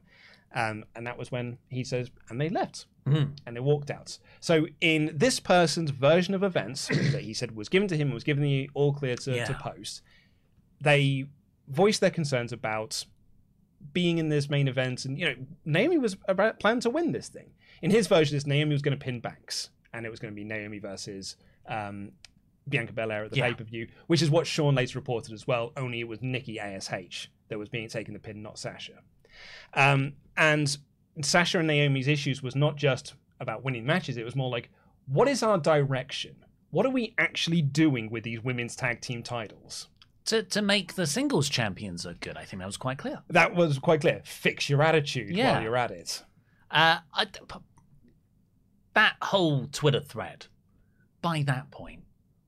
Um, 0.56 0.86
and 0.96 1.06
that 1.06 1.18
was 1.18 1.30
when 1.30 1.58
he 1.68 1.84
says, 1.84 2.10
and 2.30 2.40
they 2.40 2.50
left 2.50 2.86
and 3.46 3.56
they 3.56 3.60
walked 3.60 3.90
out. 3.92 4.18
So 4.40 4.68
in 4.82 5.12
this 5.14 5.40
person's 5.40 5.92
version 5.92 6.34
of 6.34 6.44
events 6.44 6.88
that 7.12 7.22
he 7.22 7.34
said 7.34 7.56
was 7.56 7.70
given 7.70 7.88
to 7.90 7.98
him, 7.98 8.12
was 8.12 8.24
given 8.24 8.44
the 8.44 8.70
all 8.74 8.94
clear 8.94 9.16
to, 9.18 9.46
to 9.46 9.54
post, 9.54 10.02
they 10.82 11.26
voiced 11.68 12.02
their 12.02 12.10
concerns 12.12 12.52
about 12.52 13.06
being 13.94 14.18
in 14.18 14.30
this 14.30 14.50
main 14.50 14.68
event, 14.68 15.06
and 15.06 15.18
you 15.18 15.26
know, 15.26 15.36
Naomi 15.66 15.98
was 15.98 16.18
about 16.28 16.60
planned 16.60 16.82
to 16.84 16.90
win 16.90 17.12
this 17.12 17.30
thing. 17.30 17.52
In 17.82 17.92
his 17.92 18.08
version, 18.08 18.36
this 18.36 18.46
Naomi 18.46 18.74
was 18.74 18.82
going 18.82 18.98
to 18.98 19.04
pin 19.04 19.20
Banks, 19.20 19.70
and 19.94 20.06
it 20.06 20.10
was 20.10 20.20
going 20.20 20.34
to 20.34 20.36
be 20.36 20.44
Naomi 20.44 20.80
versus 20.80 21.38
um, 21.68 22.12
Bianca 22.68 22.92
Belair 22.94 23.24
at 23.24 23.32
the 23.32 23.38
Yeah. 23.38 23.48
pay 23.50 23.54
per 23.54 23.64
view, 23.64 23.88
which 24.08 24.22
is 24.22 24.30
what 24.30 24.46
Sean 24.46 24.76
later 24.76 25.00
reported 25.00 25.34
as 25.34 25.48
well. 25.48 25.72
Only 25.78 26.02
it 26.02 26.08
was 26.08 26.22
Nikki 26.22 26.60
Ash 26.60 27.30
that 27.48 27.58
was 27.58 27.70
being 27.70 27.88
taken 27.88 28.14
the 28.14 28.20
pin, 28.20 28.42
not 28.42 28.60
Sasha. 28.60 29.00
Um, 29.74 30.14
and 30.36 30.78
Sasha 31.26 31.60
and 31.60 31.68
Naomi's 31.68 32.08
issues 32.08 32.42
was 32.44 32.56
not 32.56 32.76
just 32.76 33.14
about 33.40 33.64
winning 33.64 33.86
matches; 33.86 34.18
it 34.18 34.26
was 34.26 34.36
more 34.36 34.50
like, 34.50 34.70
what 35.08 35.28
is 35.28 35.44
our 35.44 35.58
direction? 35.58 36.36
What 36.72 36.86
are 36.86 36.92
we 36.92 37.14
actually 37.18 37.62
doing 37.62 38.10
with 38.12 38.24
these 38.24 38.44
women's 38.44 38.76
tag 38.76 39.02
team 39.02 39.24
titles? 39.24 39.88
To 40.26 40.44
to 40.44 40.62
make 40.62 40.94
the 40.94 41.08
singles 41.08 41.50
champions 41.50 42.06
look 42.06 42.20
good, 42.20 42.38
I 42.38 42.44
think 42.46 42.60
that 42.62 42.68
was 42.68 42.78
quite 42.78 42.98
clear. 43.00 43.20
That 43.30 43.56
was 43.56 43.80
quite 43.80 44.02
clear. 44.02 44.22
Fix 44.24 44.70
your 44.70 44.82
attitude 44.84 45.36
Yeah. 45.36 45.54
while 45.54 45.64
you're 45.64 45.76
at 45.78 45.92
it. 45.92 46.24
Uh, 46.70 47.00
I, 47.14 47.26
that 48.94 49.16
whole 49.22 49.68
Twitter 49.72 50.02
thread, 50.02 50.48
by 51.22 51.44
that 51.44 51.72
point, 51.72 52.04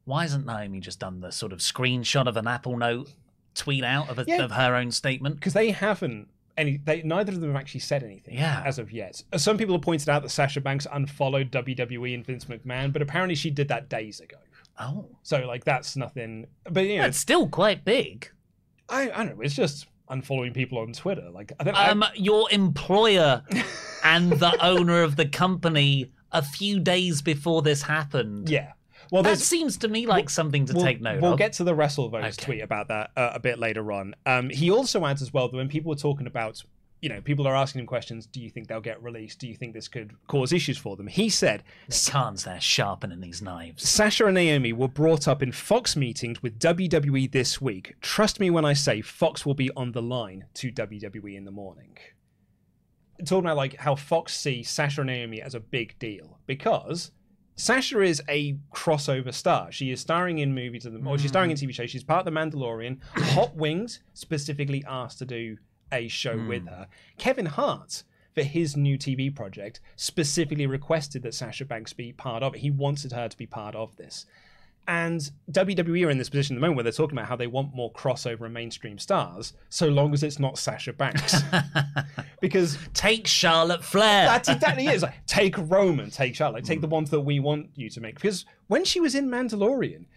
why 0.06 0.24
hasn't 0.24 0.46
Naomi 0.46 0.80
just 0.80 1.00
done 1.00 1.22
the 1.22 1.32
sort 1.32 1.54
of 1.54 1.60
screenshot 1.60 2.28
of 2.28 2.38
an 2.38 2.48
Apple 2.48 2.78
Note 2.78 3.14
tweet 3.56 3.84
out 3.84 4.10
of, 4.10 4.20
a, 4.20 4.26
Yeah. 4.28 4.44
of 4.44 4.52
her 4.52 4.76
own 4.76 4.92
statement? 4.92 5.36
because 5.36 5.54
they 5.54 5.72
haven't 5.72 6.28
any 6.62 6.78
they 6.78 7.02
neither 7.04 7.32
of 7.34 7.42
them 7.42 7.52
have 7.52 7.60
actually 7.62 7.82
said 7.82 8.04
anything 8.04 8.36
Yeah. 8.36 8.64
as 8.66 8.80
of 8.80 8.92
yet 8.92 9.22
some 9.38 9.58
people 9.58 9.76
have 9.76 9.82
pointed 9.82 10.08
out 10.10 10.22
that 10.24 10.30
sasha 10.30 10.62
banks 10.62 10.88
unfollowed 10.92 11.52
wwe 11.52 12.14
and 12.16 12.26
vince 12.26 12.46
mcmahon 12.46 12.94
but 12.94 13.02
apparently 13.02 13.36
she 13.36 13.50
did 13.50 13.68
that 13.68 13.90
days 13.90 14.20
ago 14.22 14.38
Oh, 14.80 15.06
so 15.22 15.46
like 15.46 15.64
that's 15.66 15.96
nothing 15.98 16.48
but 16.72 16.86
you 16.86 16.96
know 16.98 17.04
that's 17.04 17.18
still 17.20 17.48
quite 17.48 17.84
big. 17.86 18.30
I, 18.90 19.12
I 19.12 19.18
don't 19.26 19.36
know 19.38 19.42
it's 19.44 19.54
just 19.56 19.88
unfollowing 20.10 20.54
people 20.54 20.78
on 20.80 20.92
twitter 20.94 21.30
like 21.30 21.52
i 21.60 21.64
think 21.64 21.78
Um, 21.78 22.04
your 22.16 22.50
employer 22.52 23.44
and 24.04 24.32
the 24.32 24.54
owner 24.66 25.04
of 25.04 25.16
the 25.18 25.26
company 25.28 26.12
a 26.32 26.42
few 26.42 26.80
days 26.80 27.22
before 27.22 27.62
this 27.62 27.82
happened. 27.82 28.50
yeah 28.50 28.72
well 29.12 29.22
that 29.24 29.38
seems 29.38 29.78
to 29.78 29.88
me 29.88 30.08
like 30.08 30.30
something 30.30 30.66
to 30.66 30.74
we'll, 30.74 30.84
take 30.84 31.00
note 31.02 31.18
of. 31.18 31.22
we'll 31.22 31.34
of. 31.34 31.38
get 31.38 31.54
to 31.54 31.64
the 31.64 31.74
WrestleVotes 31.76 32.40
Okay. 32.40 32.46
tweet 32.46 32.62
about 32.64 32.88
that 32.88 33.12
uh, 33.16 33.32
a 33.36 33.40
bit 33.40 33.60
later 33.60 33.92
on. 33.92 34.16
Um, 34.26 34.50
he 34.50 34.72
also 34.72 35.06
adds 35.06 35.22
as 35.22 35.32
well 35.32 35.48
that 35.50 35.56
when 35.58 35.70
people 35.70 35.90
were 35.90 35.96
talking 35.96 36.26
about, 36.28 36.64
you 37.02 37.10
know, 37.10 37.20
people 37.20 37.48
are 37.48 37.56
asking 37.56 37.80
him 37.82 37.88
questions, 37.88 38.26
do 38.26 38.40
you 38.40 38.50
think 38.50 38.68
they'll 38.68 38.80
get 38.80 39.02
released? 39.02 39.40
Do 39.40 39.48
you 39.48 39.56
think 39.56 39.74
this 39.74 39.88
could 39.88 40.14
cause 40.28 40.54
issues 40.54 40.78
for 40.78 40.96
them? 40.96 41.08
He 41.08 41.30
said, 41.30 41.64
Khan's 41.90 42.44
there 42.44 42.62
sharpening 42.62 43.22
these 43.22 43.42
knives. 43.42 43.88
Sasha 43.90 44.26
and 44.28 44.36
Naomi 44.36 44.72
were 44.72 44.88
brought 44.88 45.28
up 45.28 45.42
in 45.44 45.52
Fox 45.52 45.96
meetings 45.96 46.42
with 46.44 46.60
WWE 46.60 47.32
this 47.32 47.60
week. 47.60 47.96
Trust 48.02 48.40
me 48.40 48.50
when 48.50 48.66
I 48.66 48.74
say 48.74 49.02
Fox 49.02 49.46
will 49.46 49.56
be 49.56 49.72
on 49.76 49.92
the 49.94 50.02
line 50.02 50.46
to 50.56 50.72
WWE 50.72 51.36
in 51.36 51.46
the 51.46 51.52
morning. 51.52 51.98
Talking 53.26 53.46
about 53.46 53.58
like 53.58 53.78
how 53.78 53.96
Fox 53.96 54.36
see 54.36 54.64
Sasha 54.64 55.02
and 55.02 55.08
Naomi 55.08 55.42
as 55.42 55.54
a 55.54 55.60
big 55.60 55.98
deal 56.00 56.40
because 56.48 57.12
Sasha 57.56 58.02
is 58.02 58.22
a 58.28 58.58
crossover 58.74 59.34
star. 59.34 59.72
She 59.72 59.92
is 59.92 60.00
starring 60.00 60.40
in 60.40 60.56
movies, 60.56 60.86
and 60.86 61.08
or 61.08 61.18
she's 61.18 61.30
starring 61.30 61.52
in 61.52 61.58
mm. 61.58 61.70
TV 61.70 61.74
shows. 61.74 61.90
She's 61.90 62.04
part 62.04 62.26
of 62.26 62.34
The 62.34 62.40
Mandalorian. 62.40 62.98
Hot 63.34 63.56
Wings 63.56 64.00
specifically 64.14 64.84
asked 64.88 65.20
to 65.20 65.26
do 65.26 65.58
a 65.92 66.08
show 66.08 66.38
mm. 66.38 66.48
with 66.48 66.68
her. 66.68 66.88
Kevin 67.18 67.46
Hart, 67.46 68.04
for 68.34 68.44
his 68.44 68.78
new 68.78 68.98
TV 68.98 69.34
project, 69.34 69.82
specifically 69.96 70.66
requested 70.66 71.24
that 71.24 71.34
Sasha 71.34 71.66
Banks 71.66 71.94
be 71.94 72.14
part 72.14 72.44
of 72.44 72.56
it. 72.56 72.60
He 72.60 72.72
wanted 72.72 73.12
her 73.12 73.28
to 73.28 73.38
be 73.38 73.46
part 73.46 73.76
of 73.76 73.96
this. 73.98 74.26
And 74.92 75.32
WWE 75.54 76.06
are 76.06 76.10
in 76.10 76.18
this 76.18 76.30
position 76.30 76.54
at 76.54 76.58
the 76.58 76.62
moment 76.64 76.76
where 76.76 76.84
they're 76.84 76.92
talking 76.92 77.18
about 77.18 77.30
how 77.30 77.38
they 77.38 77.48
want 77.48 77.74
more 77.74 77.94
crossover 77.94 78.42
and 78.42 78.54
mainstream 78.54 79.00
stars, 79.00 79.54
so 79.70 79.88
long 79.88 80.14
as 80.14 80.22
it's 80.22 80.38
not 80.38 80.58
Sasha 80.58 80.92
Banks. 80.92 81.34
because 82.42 82.78
Take 82.94 83.26
Charlotte 83.26 83.86
Flair. 83.86 84.26
that's 84.26 84.50
exactly 84.50 84.88
it. 84.88 84.96
It's 84.96 85.04
like, 85.04 85.26
take 85.28 85.58
Roman, 85.58 86.10
take 86.10 86.36
Charlotte, 86.36 86.66
take 86.66 86.82
the 86.82 86.90
mm. 86.90 86.92
ones 86.92 87.10
that 87.12 87.22
we 87.22 87.40
want 87.40 87.70
you 87.74 87.90
to 87.90 88.02
make. 88.02 88.16
Because 88.16 88.44
when 88.68 88.84
she 88.84 89.00
was 89.00 89.16
in 89.16 89.30
Mandalorian, 89.30 90.08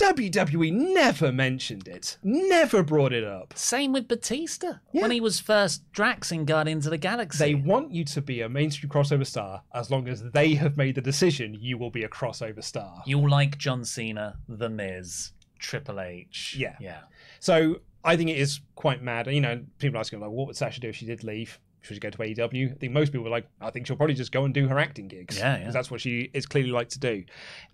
WWE 0.00 0.72
never 0.72 1.30
mentioned 1.30 1.86
it, 1.86 2.16
never 2.22 2.82
brought 2.82 3.12
it 3.12 3.22
up. 3.24 3.52
Same 3.56 3.92
with 3.92 4.08
Batista 4.08 4.74
Yeah. 4.92 5.02
when 5.02 5.10
he 5.10 5.20
was 5.20 5.40
first 5.40 5.90
Drax 5.92 6.32
in 6.32 6.44
Guardians 6.46 6.86
of 6.86 6.90
the 6.90 6.98
Galaxy. 6.98 7.38
They 7.38 7.54
want 7.54 7.92
you 7.92 8.04
to 8.06 8.22
be 8.22 8.40
a 8.40 8.48
mainstream 8.48 8.90
crossover 8.90 9.26
star 9.26 9.62
as 9.74 9.90
long 9.90 10.08
as 10.08 10.22
they 10.22 10.54
have 10.54 10.76
made 10.76 10.94
the 10.94 11.02
decision 11.02 11.54
you 11.54 11.76
will 11.76 11.90
be 11.90 12.02
a 12.04 12.08
crossover 12.08 12.64
star. 12.64 13.02
You'll 13.06 13.28
like 13.28 13.58
John 13.58 13.84
Cena, 13.84 14.38
The 14.48 14.70
Miz, 14.70 15.32
Triple 15.58 16.00
H. 16.00 16.56
Yeah. 16.58 16.76
Yeah. 16.80 17.00
So 17.38 17.80
I 18.02 18.16
think 18.16 18.30
it 18.30 18.38
is 18.38 18.60
quite 18.76 19.02
mad. 19.02 19.26
You 19.26 19.42
know, 19.42 19.62
people 19.78 19.98
are 19.98 20.00
asking 20.00 20.20
like, 20.20 20.30
what 20.30 20.46
would 20.46 20.56
Sasha 20.56 20.80
do 20.80 20.88
if 20.88 20.96
she 20.96 21.04
did 21.06 21.22
leave? 21.22 21.58
Should 21.82 21.94
she 21.94 22.00
go 22.00 22.10
to 22.10 22.18
AEW? 22.18 22.72
I 22.72 22.74
think 22.74 22.92
most 22.92 23.10
people 23.10 23.24
were 23.24 23.30
like, 23.30 23.46
I 23.60 23.70
think 23.70 23.86
she'll 23.86 23.96
probably 23.96 24.14
just 24.14 24.32
go 24.32 24.44
and 24.44 24.52
do 24.52 24.68
her 24.68 24.78
acting 24.78 25.08
gigs. 25.08 25.38
Yeah, 25.38 25.52
yeah. 25.52 25.58
Because 25.60 25.74
that's 25.74 25.90
what 25.90 26.00
she 26.02 26.30
is 26.34 26.44
clearly 26.44 26.70
like 26.70 26.90
to 26.90 26.98
do. 26.98 27.24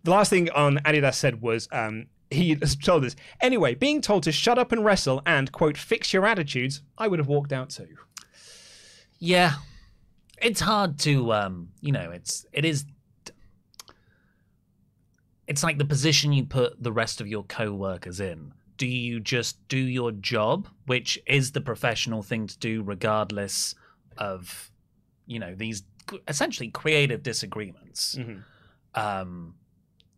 The 0.04 0.10
last 0.12 0.30
thing 0.30 0.48
on 0.50 0.76
Adidas 0.84 1.14
said 1.14 1.42
was 1.42 1.68
um, 1.72 2.06
he 2.30 2.56
told 2.56 3.04
us 3.04 3.14
anyway, 3.40 3.74
being 3.74 4.00
told 4.00 4.22
to 4.24 4.32
shut 4.32 4.58
up 4.58 4.72
and 4.72 4.84
wrestle 4.84 5.22
and 5.26 5.52
quote 5.52 5.76
fix 5.76 6.12
your 6.12 6.26
attitudes, 6.26 6.82
I 6.98 7.08
would 7.08 7.18
have 7.18 7.28
walked 7.28 7.52
out 7.52 7.70
too. 7.70 7.96
Yeah. 9.18 9.54
It's 10.42 10.60
hard 10.60 10.98
to 11.00 11.32
um, 11.32 11.68
you 11.80 11.92
know, 11.92 12.10
it's 12.10 12.44
it 12.52 12.64
is 12.64 12.84
it's 15.46 15.62
like 15.62 15.78
the 15.78 15.84
position 15.84 16.32
you 16.32 16.44
put 16.44 16.82
the 16.82 16.92
rest 16.92 17.20
of 17.20 17.28
your 17.28 17.44
co-workers 17.44 18.18
in. 18.20 18.52
Do 18.76 18.86
you 18.86 19.20
just 19.20 19.66
do 19.68 19.78
your 19.78 20.12
job, 20.12 20.68
which 20.86 21.18
is 21.26 21.52
the 21.52 21.60
professional 21.60 22.22
thing 22.22 22.46
to 22.48 22.58
do 22.58 22.82
regardless 22.82 23.74
of 24.18 24.70
you 25.26 25.38
know, 25.38 25.54
these 25.54 25.82
essentially 26.28 26.68
creative 26.68 27.22
disagreements. 27.22 28.14
Mhm. 28.16 28.44
um, 28.94 29.54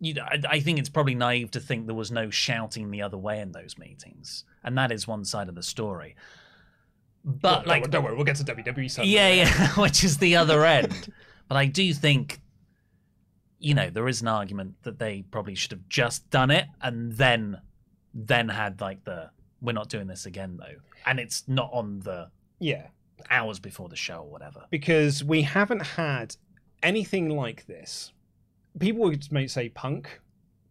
you 0.00 0.14
know, 0.14 0.22
I, 0.24 0.40
I 0.48 0.60
think 0.60 0.78
it's 0.78 0.88
probably 0.88 1.14
naive 1.14 1.50
to 1.52 1.60
think 1.60 1.86
there 1.86 1.94
was 1.94 2.10
no 2.10 2.30
shouting 2.30 2.90
the 2.90 3.02
other 3.02 3.18
way 3.18 3.40
in 3.40 3.52
those 3.52 3.76
meetings, 3.78 4.44
and 4.64 4.76
that 4.78 4.92
is 4.92 5.06
one 5.08 5.24
side 5.24 5.48
of 5.48 5.54
the 5.54 5.62
story. 5.62 6.14
But 7.24 7.66
Well, 7.66 7.74
like, 7.74 7.82
don't, 7.82 7.90
don't 7.90 8.04
worry, 8.04 8.14
we'll 8.16 8.24
get 8.24 8.36
to 8.36 8.44
WWE 8.44 8.90
Sunday. 8.90 9.10
yeah, 9.10 9.28
yeah, 9.32 9.68
which 9.76 10.04
is 10.04 10.18
the 10.18 10.36
other 10.36 10.64
end. 10.78 11.12
but 11.48 11.56
I 11.56 11.66
do 11.66 11.92
think, 11.92 12.40
you 13.58 13.74
know, 13.74 13.90
there 13.90 14.06
is 14.08 14.22
an 14.22 14.28
argument 14.28 14.74
that 14.84 14.98
they 14.98 15.22
probably 15.30 15.54
should 15.54 15.72
have 15.72 15.88
just 15.88 16.28
done 16.30 16.50
it 16.50 16.66
and 16.80 17.12
then, 17.12 17.60
then 18.14 18.48
had 18.48 18.80
like 18.80 19.04
the 19.04 19.30
we're 19.60 19.72
not 19.72 19.88
doing 19.88 20.06
this 20.06 20.24
again 20.26 20.56
though, 20.56 20.76
and 21.06 21.18
it's 21.18 21.42
not 21.48 21.68
on 21.72 21.98
the 22.00 22.30
Yeah. 22.60 22.86
hours 23.28 23.58
before 23.58 23.88
the 23.88 23.96
show 23.96 24.18
or 24.20 24.30
whatever. 24.30 24.64
because 24.70 25.24
we 25.24 25.42
haven't 25.42 25.80
had 25.82 26.36
anything 26.84 27.28
like 27.30 27.66
this. 27.66 28.12
People 28.78 29.02
would 29.02 29.30
may 29.32 29.46
say 29.46 29.68
Punk, 29.68 30.20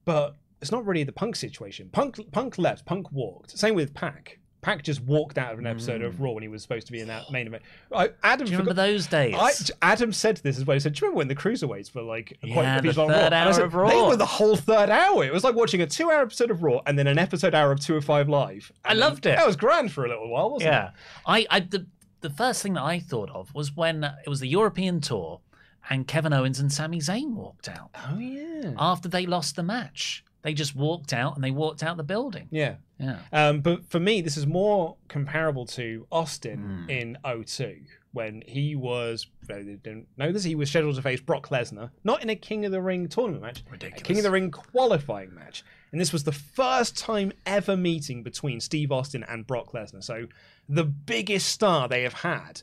but 0.05 0.35
it's 0.61 0.71
not 0.71 0.85
really 0.85 1.03
the 1.03 1.11
Punk 1.11 1.35
situation. 1.35 1.89
Punk 1.91 2.19
Punk 2.31 2.57
left, 2.57 2.85
Punk 2.85 3.11
walked. 3.11 3.57
Same 3.57 3.75
with 3.75 3.93
Pack. 3.93 4.39
Pack 4.61 4.83
just 4.83 5.01
walked 5.01 5.37
out 5.37 5.53
of 5.53 5.59
an 5.59 5.67
episode 5.67 6.01
of 6.01 6.15
mm. 6.15 6.25
Raw 6.25 6.31
when 6.31 6.41
he 6.41 6.49
was 6.49 6.61
supposed 6.61 6.87
to 6.87 6.91
be 6.91 6.99
in 6.99 7.07
that 7.07 7.31
main 7.31 7.47
event. 7.47 7.61
I, 7.93 8.09
Adam, 8.23 8.45
Do 8.45 8.51
you 8.51 8.57
remember 8.57 8.73
those 8.73 9.05
days? 9.05 9.35
I, 9.37 9.51
Adam 9.81 10.11
said 10.11 10.37
this 10.37 10.57
as 10.57 10.65
well. 10.65 10.73
He 10.73 10.79
said, 10.79 10.93
"Do 10.93 11.05
you 11.05 11.07
remember 11.07 11.17
when 11.19 11.27
the 11.27 11.35
cruiserweights 11.35 11.93
were 11.93 12.01
like 12.01 12.37
quite 12.41 12.63
Yeah, 12.63 12.79
a 12.79 12.81
the 12.81 12.93
third 12.93 13.31
Raw?" 13.31 13.37
Hour 13.37 13.53
said, 13.53 13.63
of 13.63 13.75
Raw. 13.75 13.89
They 13.89 14.01
were 14.01 14.17
the 14.17 14.25
whole 14.25 14.55
third 14.55 14.89
hour. 14.89 15.23
It 15.23 15.31
was 15.31 15.43
like 15.43 15.55
watching 15.55 15.81
a 15.81 15.87
two-hour 15.87 16.23
episode 16.23 16.51
of 16.51 16.63
Raw 16.63 16.81
and 16.85 16.97
then 16.97 17.07
an 17.07 17.19
episode 17.19 17.53
hour 17.53 17.71
of 17.71 17.79
205 17.79 18.27
Live. 18.27 18.71
I 18.83 18.93
loved 18.93 19.25
it. 19.25 19.37
That 19.37 19.45
was 19.45 19.55
grand 19.55 19.91
for 19.91 20.05
a 20.05 20.09
little 20.09 20.29
while, 20.29 20.51
wasn't 20.51 20.71
yeah. 20.71 20.87
it? 20.87 20.93
I, 21.25 21.47
I 21.49 21.59
the, 21.61 21.85
the 22.21 22.29
first 22.31 22.63
thing 22.63 22.73
that 22.73 22.83
I 22.83 22.99
thought 22.99 23.29
of 23.29 23.53
was 23.53 23.75
when 23.75 24.03
it 24.03 24.27
was 24.27 24.39
the 24.39 24.47
European 24.47 25.01
tour 25.01 25.39
and 25.89 26.07
Kevin 26.07 26.33
Owens 26.33 26.59
and 26.59 26.71
Sami 26.71 26.99
Zayn 26.99 27.33
walked 27.33 27.69
out 27.69 27.89
Oh 27.95 28.17
yeah. 28.17 28.73
after 28.77 29.07
they 29.09 29.25
lost 29.25 29.55
the 29.55 29.63
match. 29.63 30.23
They 30.43 30.53
just 30.53 30.75
walked 30.75 31.13
out 31.13 31.35
and 31.35 31.43
they 31.43 31.51
walked 31.51 31.83
out 31.83 31.97
the 31.97 32.03
building. 32.03 32.47
Yeah. 32.51 32.75
Yeah. 32.99 33.19
Um, 33.33 33.59
but 33.61 33.85
for 33.89 33.99
me, 33.99 34.21
this 34.21 34.37
is 34.37 34.47
more 34.47 34.95
comparable 35.07 35.65
to 35.67 36.07
Austin 36.11 36.83
Hmm. 36.85 36.89
in 36.89 37.17
02 37.45 37.81
when 38.13 38.41
he 38.47 38.75
was, 38.75 39.27
that 39.47 39.83
don't 39.83 40.07
know 40.17 40.31
this, 40.31 40.43
he 40.43 40.55
was 40.55 40.69
scheduled 40.69 40.95
to 40.95 41.01
face 41.01 41.19
Brock 41.21 41.49
Lesnar, 41.49 41.91
not 42.03 42.23
in 42.23 42.29
a 42.29 42.35
King 42.35 42.65
of 42.65 42.71
the 42.71 42.81
Ring 42.81 43.07
tournament 43.07 43.43
match, 43.43 43.63
Ridiculous. 43.69 44.01
a 44.01 44.03
King 44.03 44.17
of 44.17 44.23
the 44.23 44.31
Ring 44.31 44.49
qualifying 44.49 45.35
match. 45.35 45.63
And 45.91 46.01
this 46.01 46.11
was 46.13 46.23
the 46.23 46.31
first 46.31 46.97
time 46.97 47.31
ever 47.45 47.77
meeting 47.77 48.23
between 48.23 48.59
Steve 48.59 48.91
Austin 48.91 49.23
and 49.27 49.45
Brock 49.45 49.73
Lesnar. 49.73 50.03
So 50.03 50.27
the 50.67 50.83
biggest 50.85 51.47
star 51.47 51.87
they 51.87 52.03
have 52.03 52.13
had 52.13 52.61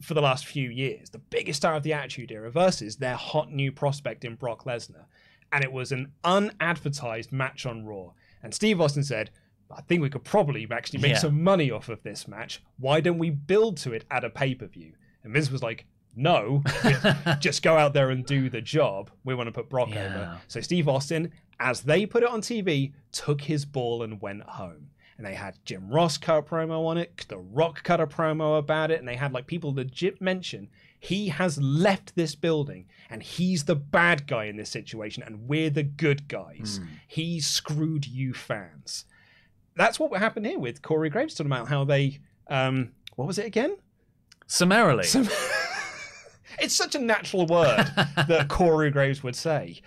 for 0.00 0.14
the 0.14 0.20
last 0.20 0.46
few 0.46 0.68
years, 0.70 1.10
the 1.10 1.18
biggest 1.18 1.58
star 1.58 1.74
of 1.74 1.82
the 1.82 1.92
Attitude 1.92 2.30
Era 2.30 2.50
versus 2.50 2.96
their 2.96 3.14
hot 3.16 3.50
new 3.52 3.72
prospect 3.72 4.24
in 4.24 4.34
Brock 4.34 4.64
Lesnar. 4.64 5.04
And 5.52 5.62
it 5.64 5.72
was 5.72 5.92
an 5.92 6.12
unadvertised 6.24 7.32
match 7.32 7.66
on 7.66 7.84
Raw. 7.84 8.12
And 8.42 8.52
Steve 8.54 8.80
Austin 8.80 9.04
said, 9.04 9.30
I 9.70 9.80
think 9.82 10.02
we 10.02 10.10
could 10.10 10.24
probably 10.24 10.66
actually 10.70 11.00
make 11.00 11.12
Yeah. 11.12 11.18
some 11.18 11.42
money 11.42 11.70
off 11.70 11.88
of 11.88 12.02
this 12.02 12.28
match. 12.28 12.62
Why 12.78 13.00
don't 13.00 13.18
we 13.18 13.30
build 13.30 13.76
to 13.78 13.92
it 13.92 14.04
at 14.10 14.24
a 14.24 14.30
pay 14.30 14.54
per 14.54 14.66
view? 14.66 14.92
And 15.24 15.32
Miz 15.32 15.50
was 15.50 15.62
like, 15.62 15.86
no, 16.14 16.62
just 17.40 17.62
go 17.62 17.76
out 17.76 17.92
there 17.92 18.10
and 18.10 18.24
do 18.24 18.48
the 18.48 18.60
job. 18.62 19.10
We 19.24 19.34
want 19.34 19.48
to 19.48 19.52
put 19.52 19.68
Brock 19.68 19.90
Yeah. 19.90 20.04
over. 20.06 20.40
So 20.48 20.60
Steve 20.60 20.88
Austin, 20.88 21.32
as 21.60 21.82
they 21.82 22.06
put 22.06 22.22
it 22.22 22.28
on 22.28 22.40
TV, 22.40 22.92
took 23.12 23.40
his 23.42 23.64
ball 23.64 24.02
and 24.02 24.20
went 24.20 24.42
home. 24.44 24.90
And 25.16 25.26
they 25.26 25.34
had 25.34 25.58
Jim 25.64 25.88
Ross 25.88 26.18
cut 26.18 26.38
a 26.38 26.42
promo 26.42 26.86
on 26.86 26.98
it, 26.98 27.24
The 27.28 27.38
Rock 27.38 27.82
cut 27.82 28.00
a 28.00 28.06
promo 28.06 28.58
about 28.58 28.90
it, 28.90 28.98
and 28.98 29.08
they 29.08 29.16
had 29.16 29.32
like 29.32 29.46
people 29.46 29.74
legit 29.74 30.20
mention 30.20 30.68
he 30.98 31.28
has 31.28 31.58
left 31.58 32.16
this 32.16 32.34
building 32.34 32.86
and 33.10 33.22
he's 33.22 33.64
the 33.64 33.76
bad 33.76 34.26
guy 34.26 34.44
in 34.44 34.56
this 34.56 34.70
situation, 34.70 35.22
and 35.22 35.48
we're 35.48 35.70
the 35.70 35.82
good 35.82 36.26
guys. 36.28 36.80
He 37.06 37.40
screwed 37.40 38.06
you 38.06 38.34
fans. 38.34 39.04
That's 39.76 40.00
what 40.00 40.18
happened 40.18 40.46
here 40.46 40.58
with 40.58 40.82
Corey 40.82 41.10
Graves 41.10 41.34
talking 41.34 41.52
about 41.52 41.68
how 41.68 41.84
they 41.84 42.18
um 42.48 42.92
what 43.14 43.26
was 43.26 43.38
it 43.38 43.46
again? 43.46 43.76
Summarily. 44.46 45.04
It's 46.60 46.74
such 46.74 46.94
a 46.94 46.98
natural 46.98 47.46
word 47.46 47.86
that 48.28 48.46
Corey 48.48 48.90
Graves 48.90 49.22
would 49.22 49.36
say. 49.36 49.80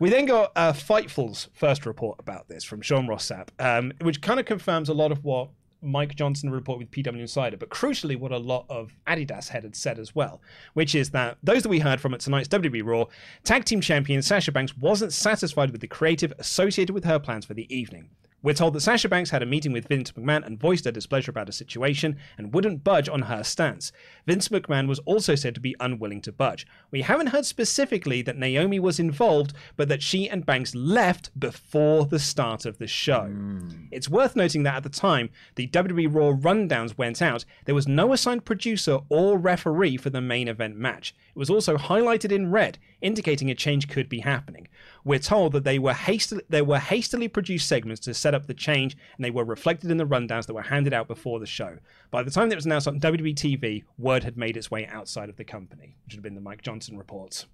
We 0.00 0.10
then 0.10 0.26
got 0.26 0.52
uh, 0.56 0.72
Fightful's 0.72 1.48
first 1.52 1.86
report 1.86 2.18
about 2.20 2.48
this 2.48 2.64
from 2.64 2.80
Sean 2.80 3.06
Ross 3.06 3.28
Sapp, 3.28 3.48
um, 3.58 3.92
which 4.00 4.20
kind 4.20 4.38
of 4.38 4.46
confirms 4.46 4.88
a 4.88 4.94
lot 4.94 5.12
of 5.12 5.24
what 5.24 5.48
Mike 5.80 6.14
Johnson 6.14 6.50
reported 6.50 6.88
with 6.88 6.90
PW 6.90 7.20
Insider, 7.20 7.56
but 7.56 7.68
crucially 7.68 8.18
what 8.18 8.32
a 8.32 8.38
lot 8.38 8.66
of 8.68 8.94
Adidas 9.06 9.48
head 9.48 9.62
had 9.62 9.76
said 9.76 9.98
as 9.98 10.14
well, 10.14 10.40
which 10.74 10.94
is 10.94 11.10
that 11.10 11.38
those 11.42 11.62
that 11.62 11.68
we 11.68 11.78
heard 11.78 12.00
from 12.00 12.14
at 12.14 12.20
tonight's 12.20 12.48
WWE 12.48 12.84
Raw, 12.84 13.04
tag 13.44 13.64
team 13.64 13.80
champion 13.80 14.22
Sasha 14.22 14.52
Banks 14.52 14.76
wasn't 14.76 15.12
satisfied 15.12 15.70
with 15.70 15.80
the 15.80 15.86
creative 15.86 16.32
associated 16.38 16.92
with 16.92 17.04
her 17.04 17.18
plans 17.18 17.44
for 17.44 17.54
the 17.54 17.72
evening. 17.74 18.10
We're 18.40 18.54
told 18.54 18.74
that 18.74 18.80
Sasha 18.80 19.08
Banks 19.08 19.30
had 19.30 19.42
a 19.42 19.46
meeting 19.46 19.72
with 19.72 19.88
Vince 19.88 20.12
McMahon 20.12 20.46
and 20.46 20.60
voiced 20.60 20.84
her 20.84 20.92
displeasure 20.92 21.30
about 21.30 21.48
a 21.48 21.52
situation 21.52 22.16
and 22.36 22.54
wouldn't 22.54 22.84
budge 22.84 23.08
on 23.08 23.22
her 23.22 23.42
stance. 23.42 23.90
Vince 24.26 24.48
McMahon 24.48 24.86
was 24.86 25.00
also 25.00 25.34
said 25.34 25.56
to 25.56 25.60
be 25.60 25.74
unwilling 25.80 26.20
to 26.22 26.30
budge. 26.30 26.64
We 26.92 27.02
haven't 27.02 27.28
heard 27.28 27.46
specifically 27.46 28.22
that 28.22 28.38
Naomi 28.38 28.78
was 28.78 29.00
involved, 29.00 29.54
but 29.76 29.88
that 29.88 30.02
she 30.02 30.28
and 30.30 30.46
Banks 30.46 30.72
left 30.74 31.38
before 31.38 32.04
the 32.04 32.20
start 32.20 32.64
of 32.64 32.78
the 32.78 32.86
show. 32.86 33.24
Hmm. 33.24 33.86
It's 33.90 34.08
worth 34.08 34.36
noting 34.36 34.62
that 34.62 34.76
at 34.76 34.82
the 34.84 34.88
time 34.88 35.30
the 35.56 35.66
WWE 35.66 36.14
Raw 36.14 36.32
rundowns 36.32 36.96
went 36.96 37.20
out, 37.20 37.44
there 37.64 37.74
was 37.74 37.88
no 37.88 38.12
assigned 38.12 38.44
producer 38.44 39.00
or 39.08 39.36
referee 39.36 39.96
for 39.96 40.10
the 40.10 40.20
main 40.20 40.46
event 40.46 40.76
match. 40.76 41.12
Was 41.38 41.50
also 41.50 41.76
highlighted 41.76 42.32
in 42.32 42.50
red, 42.50 42.78
indicating 43.00 43.48
a 43.48 43.54
change 43.54 43.88
could 43.88 44.08
be 44.08 44.18
happening. 44.18 44.66
We're 45.04 45.20
told 45.20 45.52
that 45.52 45.62
they 45.62 45.78
were 45.78 45.94
hastily 45.94 46.42
there 46.48 46.64
were 46.64 46.80
hastily 46.80 47.28
produced 47.28 47.68
segments 47.68 48.00
to 48.00 48.14
set 48.14 48.34
up 48.34 48.48
the 48.48 48.54
change, 48.54 48.96
and 49.16 49.24
they 49.24 49.30
were 49.30 49.44
reflected 49.44 49.92
in 49.92 49.98
the 49.98 50.04
rundowns 50.04 50.46
that 50.46 50.54
were 50.54 50.62
handed 50.62 50.92
out 50.92 51.06
before 51.06 51.38
the 51.38 51.46
show. 51.46 51.78
By 52.10 52.24
the 52.24 52.32
time 52.32 52.48
that 52.48 52.54
it 52.54 52.56
was 52.56 52.66
announced 52.66 52.88
on 52.88 52.98
WWE 52.98 53.36
TV, 53.36 53.84
word 53.98 54.24
had 54.24 54.36
made 54.36 54.56
its 54.56 54.68
way 54.68 54.88
outside 54.88 55.28
of 55.28 55.36
the 55.36 55.44
company, 55.44 55.96
which 56.04 56.14
had 56.14 56.24
been 56.24 56.34
the 56.34 56.40
Mike 56.40 56.62
Johnson 56.62 56.98
reports. 56.98 57.46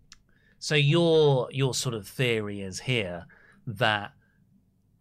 So 0.58 0.76
your 0.76 1.48
your 1.52 1.74
sort 1.74 1.94
of 1.94 2.08
theory 2.08 2.62
is 2.62 2.80
here 2.80 3.26
that 3.66 4.12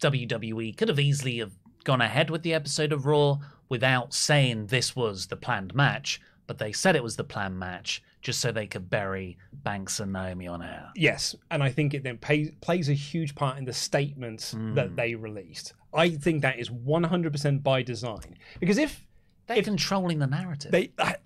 WWE 0.02 0.76
could 0.76 0.90
have 0.90 1.00
easily 1.00 1.38
have 1.38 1.54
gone 1.86 2.02
ahead 2.02 2.30
with 2.30 2.44
the 2.44 2.54
episode 2.54 2.92
of 2.92 3.06
Raw 3.06 3.38
without 3.70 4.14
saying 4.14 4.68
this 4.68 4.94
was 4.94 5.28
the 5.28 5.38
planned 5.38 5.74
match, 5.74 6.20
but 6.48 6.58
they 6.58 6.74
said 6.74 6.98
it 6.98 7.04
was 7.04 7.16
the 7.16 7.24
planned 7.24 7.58
match 7.58 8.04
just 8.24 8.40
so 8.42 8.52
they 8.52 8.66
could 8.66 8.90
bury 8.90 9.38
Banks 9.52 10.00
and 10.00 10.12
Naomi 10.14 10.48
on 10.48 10.64
air. 10.64 10.90
Yes, 10.96 11.36
and 11.52 11.62
I 11.62 11.70
think 11.70 11.94
it 11.94 12.04
then 12.04 12.18
plays 12.18 12.90
a 12.90 12.94
huge 12.94 13.36
part 13.36 13.58
in 13.58 13.66
the 13.66 13.74
statement 13.74 14.54
that 14.74 14.96
they 14.96 15.14
released. 15.14 15.74
I 15.94 16.10
think 16.10 16.42
that 16.42 16.58
is 16.58 16.70
100% 16.70 17.62
by 17.62 17.84
design. 17.84 18.36
Because 18.60 18.78
if 18.80 19.06
They're 19.46 19.62
controlling 19.62 20.20
the 20.20 20.26
narrative. 20.28 20.72
they, 20.72 20.92
I- 20.98 21.18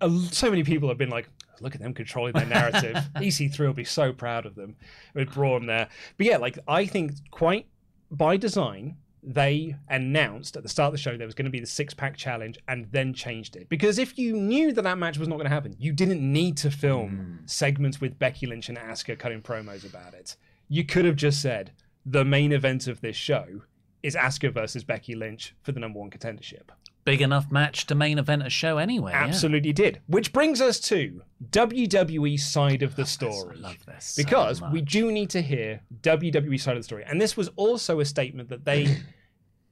uh, 0.00 0.10
so 0.32 0.50
many 0.50 0.64
people 0.64 0.88
have 0.88 0.98
been 0.98 1.10
like, 1.10 1.28
look 1.60 1.74
at 1.74 1.80
them 1.80 1.92
controlling 1.94 2.32
their 2.32 2.46
narrative. 2.46 2.96
EC3 3.16 3.58
will 3.60 3.72
be 3.72 3.84
so 3.84 4.12
proud 4.12 4.46
of 4.46 4.54
them 4.54 4.76
with 5.14 5.32
Braun 5.32 5.66
there. 5.66 5.88
But 6.16 6.26
yeah, 6.26 6.38
like 6.38 6.58
I 6.66 6.86
think 6.86 7.12
quite 7.30 7.66
by 8.10 8.36
design, 8.36 8.96
they 9.26 9.74
announced 9.88 10.56
at 10.56 10.62
the 10.62 10.68
start 10.68 10.86
of 10.86 10.92
the 10.92 10.98
show 10.98 11.16
there 11.16 11.26
was 11.26 11.34
going 11.34 11.46
to 11.46 11.50
be 11.50 11.58
the 11.58 11.66
six 11.66 11.92
pack 11.92 12.16
challenge 12.16 12.58
and 12.68 12.86
then 12.92 13.12
changed 13.12 13.56
it. 13.56 13.68
Because 13.68 13.98
if 13.98 14.16
you 14.16 14.36
knew 14.36 14.72
that 14.72 14.82
that 14.82 14.98
match 14.98 15.18
was 15.18 15.26
not 15.26 15.34
going 15.34 15.48
to 15.48 15.54
happen, 15.54 15.74
you 15.80 15.92
didn't 15.92 16.20
need 16.20 16.56
to 16.58 16.70
film 16.70 17.40
mm. 17.42 17.50
segments 17.50 18.00
with 18.00 18.18
Becky 18.20 18.46
Lynch 18.46 18.68
and 18.68 18.78
Asuka 18.78 19.18
cutting 19.18 19.42
promos 19.42 19.84
about 19.84 20.14
it. 20.14 20.36
You 20.68 20.84
could 20.84 21.04
have 21.04 21.16
just 21.16 21.42
said 21.42 21.72
the 22.04 22.24
main 22.24 22.52
event 22.52 22.86
of 22.86 23.00
this 23.00 23.16
show 23.16 23.62
is 24.02 24.14
Asuka 24.14 24.54
versus 24.54 24.84
Becky 24.84 25.16
Lynch 25.16 25.56
for 25.62 25.72
the 25.72 25.80
number 25.80 25.98
one 25.98 26.10
contendership. 26.10 26.70
Big 27.04 27.22
enough 27.22 27.52
match 27.52 27.86
to 27.86 27.94
main 27.94 28.18
event 28.18 28.44
a 28.44 28.50
show 28.50 28.78
anyway. 28.78 29.12
yeah. 29.12 29.24
Absolutely 29.24 29.72
did. 29.72 30.00
Which 30.06 30.32
brings 30.32 30.60
us 30.60 30.80
to 30.80 31.22
WWE 31.50 32.38
side 32.38 32.82
of 32.82 32.96
the 32.96 33.06
story. 33.06 33.56
love 33.58 33.84
this 33.86 34.06
so 34.06 34.22
because 34.22 34.60
we 34.60 34.80
do 34.80 35.12
need 35.12 35.30
to 35.30 35.40
hear 35.40 35.80
WWE 36.02 36.60
side 36.60 36.76
of 36.76 36.80
the 36.80 36.84
story. 36.84 37.04
And 37.06 37.20
this 37.20 37.36
was 37.36 37.48
also 37.56 38.00
a 38.00 38.04
statement 38.04 38.48
that 38.48 38.64
they 38.64 38.96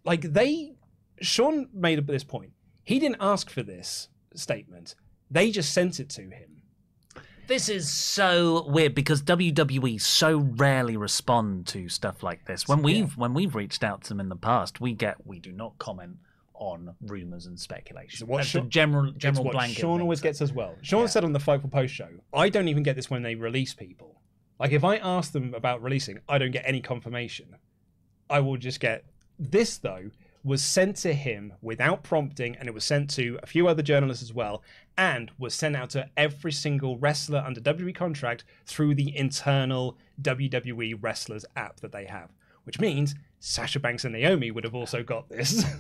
like 0.05 0.33
they 0.33 0.75
Sean 1.21 1.69
made 1.73 2.07
this 2.07 2.25
point. 2.25 2.53
He 2.83 2.99
didn't 2.99 3.19
ask 3.21 3.49
for 3.51 3.63
this 3.63 4.09
statement. 4.35 4.95
They 5.31 5.51
just 5.51 5.73
sent 5.73 6.01
it 6.01 6.11
to 6.11 6.23
him. 6.23 6.63
This 7.47 7.69
is 7.69 7.91
so 7.91 8.67
weird 8.69 8.95
because 8.95 9.23
WWE 9.23 10.01
so 10.01 10.39
rarely 10.39 10.97
respond 10.97 11.67
to 11.69 11.89
stuff 11.91 12.23
like 12.23 12.47
this. 12.47 12.67
When 12.67 12.83
we've 12.83 13.17
when 13.17 13.35
we've 13.35 13.55
reached 13.55 13.85
out 13.85 14.03
to 14.05 14.09
them 14.11 14.21
in 14.21 14.29
the 14.29 14.37
past, 14.37 14.81
we 14.81 14.95
get 14.95 15.27
we 15.27 15.41
do 15.41 15.53
not 15.53 15.77
comment 15.79 16.17
on 16.55 16.95
rumors 17.03 17.47
and 17.47 17.59
speculation. 17.59 18.27
what 18.27 18.39
That's 18.39 18.53
the 18.53 18.63
general 18.63 19.13
general 19.13 19.51
blanket. 19.51 19.81
Sean 19.81 20.01
always 20.01 20.21
gets 20.21 20.41
as 20.41 20.53
well. 20.53 20.77
Sean 20.81 21.07
said 21.09 21.25
on 21.25 21.33
the 21.33 21.39
Fightful 21.39 21.71
Post 21.71 21.95
show, 21.95 22.09
I 22.33 22.49
don't 22.49 22.69
even 22.69 22.83
get 22.83 22.97
this 22.97 23.11
when 23.11 23.23
they 23.23 23.35
release 23.35 23.75
people. 23.75 24.23
Like 24.59 24.73
if 24.73 24.85
I 24.85 24.97
ask 24.97 25.33
them 25.33 25.53
about 25.53 25.83
releasing, 25.83 26.21
I 26.29 26.39
don't 26.39 26.53
get 26.53 26.65
any 26.67 26.81
confirmation. 26.81 27.57
I 28.31 28.41
will 28.41 28.57
just 28.57 28.81
get 28.81 29.05
this 29.39 29.77
though 29.79 30.11
was 30.43 30.63
sent 30.63 30.97
to 30.97 31.15
him 31.15 31.55
without 31.63 32.03
prompting 32.03 32.55
and 32.57 32.69
it 32.69 32.75
was 32.75 32.85
sent 32.85 33.09
to 33.09 33.39
a 33.43 33.47
few 33.47 33.67
other 33.67 33.83
journalists 33.83 34.23
as 34.23 34.33
well 34.33 34.63
and 34.97 35.31
was 35.39 35.55
sent 35.55 35.75
out 35.75 35.89
to 35.91 36.09
every 36.17 36.53
single 36.53 36.99
wrestler 36.99 37.43
under 37.45 37.61
WWE 37.61 37.95
contract 37.95 38.45
through 38.67 38.95
the 38.95 39.17
internal 39.17 39.97
WWE 40.21 40.99
wrestlers 41.01 41.47
app 41.57 41.81
that 41.81 41.93
they 41.93 42.05
have 42.05 42.31
which 42.65 42.79
means 42.79 43.15
Sasha 43.41 43.81
Banks 43.81 44.05
and 44.05 44.13
Naomi 44.13 44.51
would 44.51 44.65
have 44.65 44.75
also 44.75 45.03
got 45.03 45.29
this 45.29 45.65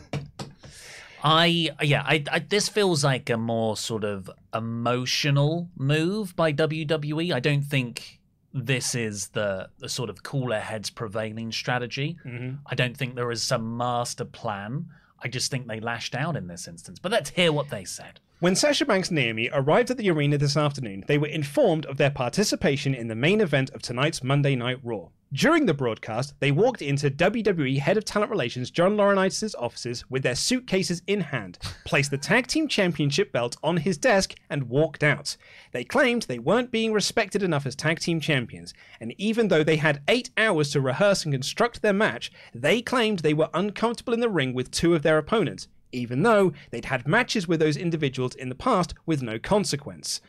I 1.24 1.70
yeah, 1.80 2.02
I, 2.04 2.22
I 2.30 2.38
this 2.40 2.68
feels 2.68 3.02
like 3.02 3.30
a 3.30 3.38
more 3.38 3.78
sort 3.78 4.04
of 4.04 4.30
emotional 4.52 5.70
move 5.74 6.36
by 6.36 6.52
WWE. 6.52 7.32
I 7.32 7.40
don't 7.40 7.62
think 7.62 8.20
this 8.54 8.94
is 8.94 9.28
the 9.28 9.68
the 9.78 9.88
sort 9.88 10.08
of 10.08 10.22
cooler 10.22 10.60
heads 10.60 10.88
prevailing 10.88 11.50
strategy. 11.50 12.16
Mm-hmm. 12.24 12.56
I 12.66 12.74
don't 12.76 12.96
think 12.96 13.16
there 13.16 13.32
is 13.32 13.42
some 13.42 13.76
master 13.76 14.24
plan. 14.24 14.86
I 15.22 15.28
just 15.28 15.50
think 15.50 15.66
they 15.66 15.80
lashed 15.80 16.14
out 16.14 16.36
in 16.36 16.46
this 16.46 16.68
instance. 16.68 16.98
But 16.98 17.12
let's 17.12 17.30
hear 17.30 17.52
what 17.52 17.70
they 17.70 17.84
said. 17.84 18.20
When 18.40 18.54
Sasha 18.54 18.84
Banks 18.84 19.08
and 19.08 19.16
Naomi 19.16 19.48
arrived 19.52 19.90
at 19.90 19.96
the 19.96 20.10
arena 20.10 20.38
this 20.38 20.56
afternoon, 20.56 21.04
they 21.06 21.18
were 21.18 21.28
informed 21.28 21.86
of 21.86 21.96
their 21.96 22.10
participation 22.10 22.94
in 22.94 23.08
the 23.08 23.14
main 23.14 23.40
event 23.40 23.70
of 23.70 23.80
tonight's 23.82 24.22
Monday 24.22 24.54
Night 24.54 24.78
Raw. 24.82 25.08
During 25.34 25.66
the 25.66 25.74
broadcast, 25.74 26.32
they 26.38 26.52
walked 26.52 26.80
into 26.80 27.10
WWE 27.10 27.80
Head 27.80 27.96
of 27.96 28.04
Talent 28.04 28.30
Relations 28.30 28.70
John 28.70 28.96
Laurinaitis' 28.96 29.56
offices 29.58 30.08
with 30.08 30.22
their 30.22 30.36
suitcases 30.36 31.02
in 31.08 31.22
hand, 31.22 31.58
placed 31.84 32.12
the 32.12 32.18
Tag 32.18 32.46
Team 32.46 32.68
Championship 32.68 33.32
belt 33.32 33.56
on 33.60 33.78
his 33.78 33.98
desk, 33.98 34.36
and 34.48 34.68
walked 34.68 35.02
out. 35.02 35.36
They 35.72 35.82
claimed 35.82 36.22
they 36.22 36.38
weren't 36.38 36.70
being 36.70 36.92
respected 36.92 37.42
enough 37.42 37.66
as 37.66 37.74
Tag 37.74 37.98
Team 37.98 38.20
Champions, 38.20 38.74
and 39.00 39.12
even 39.18 39.48
though 39.48 39.64
they 39.64 39.78
had 39.78 40.02
eight 40.06 40.30
hours 40.36 40.70
to 40.70 40.80
rehearse 40.80 41.24
and 41.24 41.34
construct 41.34 41.82
their 41.82 41.92
match, 41.92 42.30
they 42.54 42.80
claimed 42.80 43.18
they 43.18 43.34
were 43.34 43.50
uncomfortable 43.52 44.14
in 44.14 44.20
the 44.20 44.28
ring 44.28 44.54
with 44.54 44.70
two 44.70 44.94
of 44.94 45.02
their 45.02 45.18
opponents, 45.18 45.66
even 45.90 46.22
though 46.22 46.52
they'd 46.70 46.84
had 46.84 47.08
matches 47.08 47.48
with 47.48 47.58
those 47.58 47.76
individuals 47.76 48.36
in 48.36 48.50
the 48.50 48.54
past 48.54 48.94
with 49.04 49.20
no 49.20 49.40
consequence. 49.40 50.20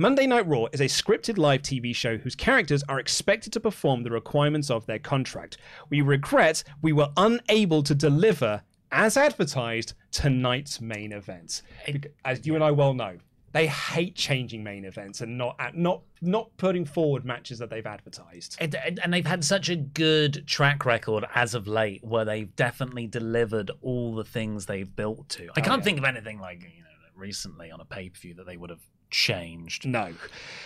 Monday 0.00 0.26
Night 0.26 0.48
Raw 0.48 0.64
is 0.72 0.80
a 0.80 0.86
scripted 0.86 1.36
live 1.36 1.60
TV 1.60 1.94
show 1.94 2.16
whose 2.16 2.34
characters 2.34 2.82
are 2.88 2.98
expected 2.98 3.52
to 3.52 3.60
perform 3.60 4.02
the 4.02 4.10
requirements 4.10 4.70
of 4.70 4.86
their 4.86 4.98
contract. 4.98 5.58
We 5.90 6.00
regret 6.00 6.64
we 6.80 6.94
were 6.94 7.10
unable 7.18 7.82
to 7.82 7.94
deliver, 7.94 8.62
as 8.90 9.18
advertised, 9.18 9.92
tonight's 10.10 10.80
main 10.80 11.12
event. 11.12 11.60
As 12.24 12.46
you 12.46 12.54
and 12.54 12.64
I 12.64 12.70
well 12.70 12.94
know, 12.94 13.18
they 13.52 13.66
hate 13.66 14.14
changing 14.14 14.64
main 14.64 14.86
events 14.86 15.20
and 15.20 15.36
not 15.36 15.56
uh, 15.58 15.68
not 15.74 16.00
not 16.22 16.56
putting 16.56 16.86
forward 16.86 17.26
matches 17.26 17.58
that 17.58 17.68
they've 17.68 17.84
advertised. 17.84 18.56
And, 18.58 18.74
and 19.02 19.12
they've 19.12 19.26
had 19.26 19.44
such 19.44 19.68
a 19.68 19.76
good 19.76 20.46
track 20.46 20.86
record 20.86 21.26
as 21.34 21.54
of 21.54 21.68
late 21.68 22.02
where 22.02 22.24
they've 22.24 22.56
definitely 22.56 23.06
delivered 23.06 23.70
all 23.82 24.14
the 24.14 24.24
things 24.24 24.64
they've 24.64 24.96
built 24.96 25.28
to. 25.28 25.48
I 25.48 25.60
oh, 25.60 25.62
can't 25.62 25.84
think 25.84 25.98
of 25.98 26.04
anything 26.04 26.40
like, 26.40 26.62
you 26.62 26.84
know, 26.84 26.90
recently 27.14 27.70
on 27.70 27.82
a 27.82 27.84
pay 27.84 28.08
per 28.08 28.18
view 28.18 28.32
that 28.36 28.46
they 28.46 28.56
would 28.56 28.70
have 28.70 28.80
changed. 29.10 29.86
No. 29.86 30.14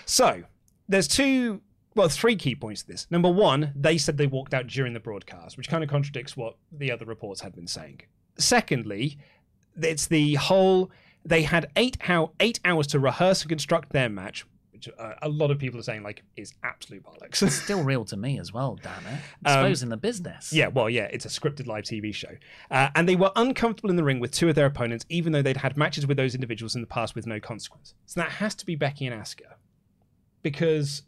So 0.07 0.45
there's 0.89 1.09
two, 1.09 1.61
well, 1.95 2.09
three 2.09 2.37
key 2.37 2.55
points 2.55 2.83
to 2.83 2.89
this. 2.89 3.07
Number 3.11 3.31
one, 3.31 3.73
they 3.75 3.99
said 3.99 4.17
they 4.17 4.27
walked 4.27 4.55
out 4.55 4.67
during 4.67 4.93
the 4.93 5.01
broadcast, 5.01 5.57
which 5.57 5.69
kind 5.69 5.83
of 5.83 5.91
contradicts 5.91 6.37
what 6.37 6.57
the 6.71 6.91
other 6.91 7.05
reports 7.05 7.41
had 7.41 7.55
been 7.55 7.67
saying. 7.67 8.03
Secondly, 8.37 9.19
it's 9.81 10.07
the 10.07 10.35
whole 10.35 10.91
they 11.25 11.43
had 11.43 11.71
eight 11.77 11.97
how 12.01 12.33
eight 12.41 12.61
hours 12.65 12.87
to 12.89 12.99
rehearse 12.99 13.43
and 13.43 13.49
construct 13.49 13.93
their 13.93 14.09
match, 14.09 14.45
which 14.87 14.95
uh, 14.99 15.15
a 15.23 15.29
lot 15.29 15.51
of 15.51 15.59
people 15.59 15.79
are 15.81 15.83
saying 15.83 16.03
like 16.03 16.23
is 16.37 16.55
absolute 16.63 17.03
bollocks. 17.05 17.43
It's 17.43 17.55
still 17.55 17.83
real 17.83 18.05
to 18.07 18.17
me 18.17 18.39
as 18.39 18.53
well, 18.53 18.79
damn 18.83 19.07
it. 19.07 19.21
Um, 19.47 19.59
Exposing 19.67 19.89
the 19.91 19.97
business. 19.97 20.53
Yeah, 20.53 20.69
well, 20.69 20.89
yeah, 20.89 21.05
it's 21.13 21.25
a 21.27 21.29
scripted 21.29 21.67
live 21.67 21.85
TV 21.85 22.15
show. 22.15 22.31
Uh, 22.71 22.89
and 22.95 23.09
they 23.09 23.17
were 23.17 23.31
uncomfortable 23.37 23.91
in 23.91 23.97
the 23.97 24.05
ring 24.05 24.21
with 24.21 24.31
two 24.31 24.49
of 24.49 24.55
their 24.55 24.67
opponents, 24.67 25.05
even 25.09 25.33
though 25.33 25.43
they'd 25.43 25.57
had 25.59 25.77
matches 25.77 26.07
with 26.07 26.17
those 26.17 26.35
individuals 26.35 26.75
in 26.75 26.81
the 26.81 26.87
past 26.87 27.15
with 27.15 27.27
no 27.27 27.41
consequence. 27.41 27.95
So 28.07 28.21
that 28.21 28.31
has 28.31 28.55
to 28.57 28.67
be 28.67 28.75
Becky 28.75 29.07
and 29.07 29.21
Asuka. 29.21 29.55
Because 30.43 31.03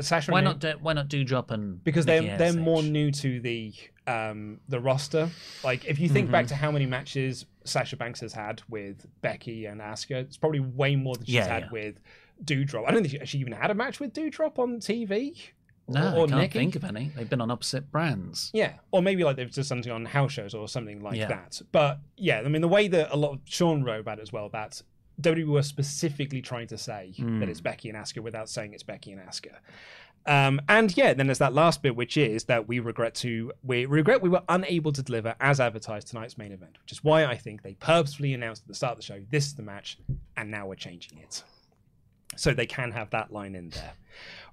Sasha 0.00 0.32
Why 0.32 0.40
not? 0.40 0.58
Do, 0.58 0.74
why 0.80 0.92
not 0.94 1.08
Doudrop 1.08 1.50
and 1.50 1.82
because 1.84 2.06
Nikki 2.06 2.26
they're 2.28 2.38
they're 2.38 2.52
more 2.60 2.82
new 2.82 3.10
to 3.12 3.40
the 3.40 3.72
um 4.06 4.60
the 4.68 4.80
roster. 4.80 5.28
Like 5.62 5.84
if 5.84 5.98
you 5.98 6.08
think 6.08 6.26
Mm-hmm. 6.26 6.32
back 6.32 6.46
to 6.48 6.54
how 6.54 6.70
many 6.70 6.86
matches 6.86 7.46
Sasha 7.64 7.96
Banks 7.96 8.20
has 8.20 8.32
had 8.32 8.62
with 8.68 9.06
Becky 9.20 9.66
and 9.66 9.80
Asuka, 9.80 10.22
it's 10.22 10.36
probably 10.38 10.60
way 10.60 10.96
more 10.96 11.16
than 11.16 11.26
she's 11.26 11.34
Yeah, 11.36 11.46
had 11.46 11.64
yeah. 11.64 11.68
with 11.72 12.00
Doudrop. 12.44 12.84
I 12.86 12.90
don't 12.92 13.06
think 13.06 13.26
she, 13.26 13.38
even 13.38 13.52
had 13.52 13.70
a 13.70 13.74
match 13.74 14.00
with 14.00 14.12
Doudrop 14.12 14.58
on 14.58 14.78
TV. 14.80 15.36
No, 15.88 16.14
or 16.16 16.24
I 16.24 16.28
can't 16.28 16.40
Nikki. 16.40 16.58
think 16.60 16.76
of 16.76 16.84
any. 16.84 17.10
They've 17.16 17.28
been 17.28 17.40
on 17.40 17.50
opposite 17.50 17.90
brands. 17.90 18.50
Yeah, 18.54 18.74
or 18.92 19.02
maybe 19.02 19.24
like 19.24 19.36
they've 19.36 19.50
just 19.50 19.68
something 19.68 19.90
on 19.92 20.04
house 20.04 20.32
shows 20.32 20.54
or 20.54 20.68
something 20.68 21.00
like 21.02 21.16
Yeah. 21.16 21.28
that. 21.28 21.60
But 21.72 21.98
yeah, 22.16 22.40
I 22.40 22.48
mean 22.48 22.62
the 22.62 22.68
way 22.68 22.88
that 22.88 23.12
a 23.12 23.16
lot 23.16 23.32
of 23.32 23.40
Sean 23.44 23.82
wrote 23.82 24.00
about 24.00 24.18
it 24.18 24.22
as 24.22 24.32
well 24.32 24.48
that 24.50 24.80
WWE 25.20 25.46
were 25.46 25.62
specifically 25.62 26.40
trying 26.40 26.68
to 26.68 26.78
say 26.78 27.12
that 27.18 27.48
it's 27.48 27.60
Becky 27.60 27.88
and 27.90 27.98
Asuka 27.98 28.20
without 28.20 28.48
saying 28.48 28.72
it's 28.74 28.82
Becky 28.84 29.12
and 29.12 29.20
Asuka. 29.20 29.56
Um, 30.24 30.60
and 30.68 30.96
yeah, 30.96 31.14
then 31.14 31.26
there's 31.26 31.38
that 31.40 31.52
last 31.52 31.82
bit, 31.82 31.96
which 31.96 32.16
is 32.16 32.44
that 32.44 32.68
we 32.68 32.78
regret 32.78 33.16
to 33.16 33.52
we 33.64 33.84
regret 33.86 34.22
we 34.22 34.28
were 34.28 34.42
unable 34.48 34.92
to 34.92 35.02
deliver 35.02 35.34
as 35.40 35.58
advertised 35.58 36.06
tonight's 36.08 36.38
main 36.38 36.52
event, 36.52 36.78
which 36.80 36.92
is 36.92 37.02
why 37.02 37.24
I 37.26 37.36
think 37.36 37.62
they 37.62 37.74
purposefully 37.74 38.32
announced 38.34 38.62
at 38.62 38.68
the 38.68 38.74
start 38.74 38.92
of 38.92 38.98
the 38.98 39.02
show 39.02 39.20
this 39.30 39.46
is 39.46 39.54
the 39.56 39.62
match, 39.64 39.98
and 40.36 40.48
now 40.50 40.68
we're 40.68 40.76
changing 40.76 41.18
it 41.18 41.42
so 42.36 42.52
they 42.52 42.66
can 42.66 42.92
have 42.92 43.10
that 43.10 43.32
line 43.32 43.54
in 43.54 43.70
there. 43.70 43.92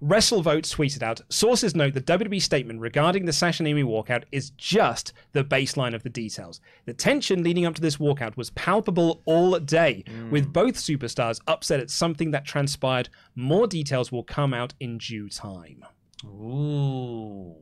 WrestleVote 0.02 0.74
tweeted 0.74 1.04
out 1.04 1.22
Sources 1.30 1.76
note 1.76 1.94
the 1.94 2.02
WWE 2.02 2.42
statement 2.42 2.80
regarding 2.80 3.26
the 3.26 3.34
Sasha 3.34 3.64
Naomi 3.64 3.84
walkout 3.84 4.24
is 4.32 4.52
just 4.52 5.12
the 5.34 5.44
baseline 5.44 5.94
of 5.94 6.04
the 6.04 6.10
details. 6.10 6.62
The 6.86 6.94
tension 6.94 7.44
leading 7.44 7.66
up 7.66 7.76
to 7.76 7.82
this 7.82 7.98
walkout 7.98 8.38
was 8.38 8.52
palpable 8.52 9.22
all 9.26 9.60
day, 9.60 10.04
mm. 10.08 10.32
with 10.32 10.54
both 10.54 10.76
superstars 10.76 11.42
upset 11.48 11.82
at 11.82 11.90
something 11.90 12.32
that 12.32 12.46
transpired. 12.46 13.10
More 13.36 13.68
details 13.68 14.12
will 14.12 14.24
come 14.24 14.54
out 14.54 14.74
in 14.80 14.98
due 15.00 15.30
time. 15.30 15.84
Ooh. 16.26 17.56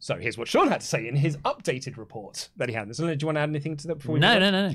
So 0.00 0.16
here's 0.16 0.38
what 0.38 0.48
Sean 0.48 0.68
had 0.68 0.80
to 0.80 0.86
say 0.86 1.06
in 1.08 1.16
his 1.16 1.36
updated 1.38 1.96
report 1.96 2.48
that 2.56 2.68
he 2.68 2.74
had. 2.74 2.94
So, 2.94 3.04
do 3.04 3.18
you 3.20 3.26
want 3.26 3.36
to 3.36 3.40
add 3.40 3.48
anything 3.48 3.76
to 3.76 3.88
that 3.88 3.96
before 3.96 4.14
we 4.14 4.20
No, 4.20 4.38
no, 4.38 4.50
no, 4.50 4.68
no. 4.70 4.74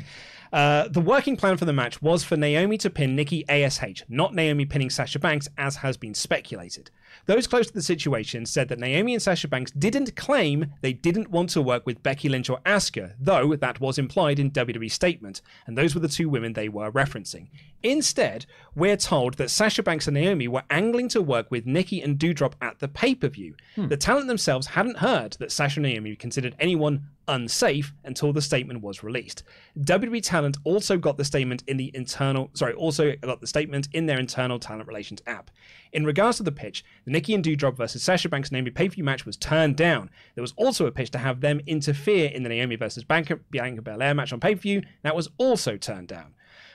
Uh, 0.54 0.88
the 0.88 1.02
working 1.02 1.36
plan 1.36 1.58
for 1.58 1.66
the 1.66 1.74
match 1.74 2.00
was 2.00 2.24
for 2.24 2.38
Naomi 2.38 2.78
to 2.78 2.90
pin 2.92 3.16
Nikki 3.16 3.44
ASH, 3.50 4.04
not 4.08 4.36
Naomi 4.36 4.66
pinning 4.66 4.92
Sasha 4.92 5.18
Banks, 5.18 5.50
as 5.58 5.78
has 5.78 5.98
been 5.98 6.14
speculated. 6.14 6.92
Those 7.26 7.48
close 7.48 7.68
to 7.68 7.74
the 7.74 7.82
situation 7.82 8.46
said 8.46 8.70
that 8.70 8.78
Naomi 8.78 9.14
and 9.14 9.22
Sasha 9.22 9.48
Banks 9.48 9.72
didn't 9.72 10.16
claim 10.16 10.68
they 10.82 10.94
didn't 10.94 11.32
want 11.32 11.50
to 11.52 11.62
work 11.62 11.88
with 11.88 12.04
Becky 12.04 12.30
Lynch 12.30 12.52
or 12.52 12.60
Asuka, 12.68 13.14
though 13.20 13.56
that 13.56 13.80
was 13.80 13.98
implied 13.98 14.38
in 14.38 14.52
WWE's 14.52 14.94
statement, 14.94 15.42
and 15.66 15.76
those 15.76 15.96
were 15.96 16.02
the 16.02 16.08
two 16.08 16.30
women 16.30 16.54
they 16.54 16.70
were 16.70 16.92
referencing. 16.92 17.48
Instead, 17.82 18.46
we're 18.76 18.96
told 18.96 19.34
that 19.36 19.50
Sasha 19.50 19.82
Banks 19.82 20.08
and 20.08 20.14
Naomi 20.14 20.48
were 20.48 20.64
angling 20.70 21.08
to 21.10 21.22
work 21.22 21.50
with 21.50 21.66
Nikki 21.66 22.00
and 22.02 22.20
Doudrop 22.20 22.54
at 22.62 22.78
the 22.80 22.88
pay 22.88 23.16
per 23.16 23.28
view. 23.28 23.56
The 23.76 23.98
talent 23.98 24.28
themselves 24.28 24.68
hadn't 24.68 24.98
heard 24.98 25.34
that 25.40 25.52
Sasha 25.52 25.80
and 25.80 25.90
Naomi 25.90 26.16
considered 26.16 26.56
anyone 26.60 27.08
unsafe 27.28 27.94
until 28.04 28.34
the 28.34 28.42
statement 28.42 28.82
was 28.82 29.04
released. 29.04 29.44
WWE 29.80 30.22
talent 30.22 30.58
also 30.64 30.98
got 30.98 31.18
the 31.18 31.26
statement 31.26 31.64
in 31.68 31.78
the 31.78 31.92
internal 31.94 32.50
sorry, 32.54 32.74
also 32.74 33.16
got 33.22 33.42
the 33.42 33.48
statement 33.48 33.88
in 33.94 34.06
their 34.06 34.20
internal 34.20 34.60
talent 34.60 34.88
relations 34.88 35.22
app. 35.28 35.52
In 35.92 36.06
regards 36.06 36.38
to 36.38 36.44
the 36.44 36.52
pitch, 36.52 36.84
the 37.06 37.12
Nikki 37.12 37.34
and 37.34 37.44
Doudrop 37.44 37.78
versus 37.78 38.04
Sasha 38.04 38.30
Banks 38.30 38.52
Naomi 38.52 38.72
pay-per-view 38.72 39.04
match 39.04 39.26
was 39.26 39.38
turned 39.38 39.76
down. 39.78 40.10
There 40.36 40.42
was 40.42 40.54
also 40.58 40.86
a 40.86 40.92
pitch 40.92 41.12
to 41.12 41.18
have 41.18 41.42
them 41.42 41.62
interfere 41.68 42.30
in 42.30 42.44
the 42.44 42.50
Naomi 42.50 42.76
versus 42.76 43.04
Bianca, 43.04 43.38
Bianca 43.52 43.82
Belair 43.82 44.14
match 44.14 44.34
on 44.34 44.40
pay-per-view. 44.40 44.82
That 45.04 45.16
was 45.16 45.30
also 45.38 45.78
turned 45.78 46.08
down. 46.08 46.34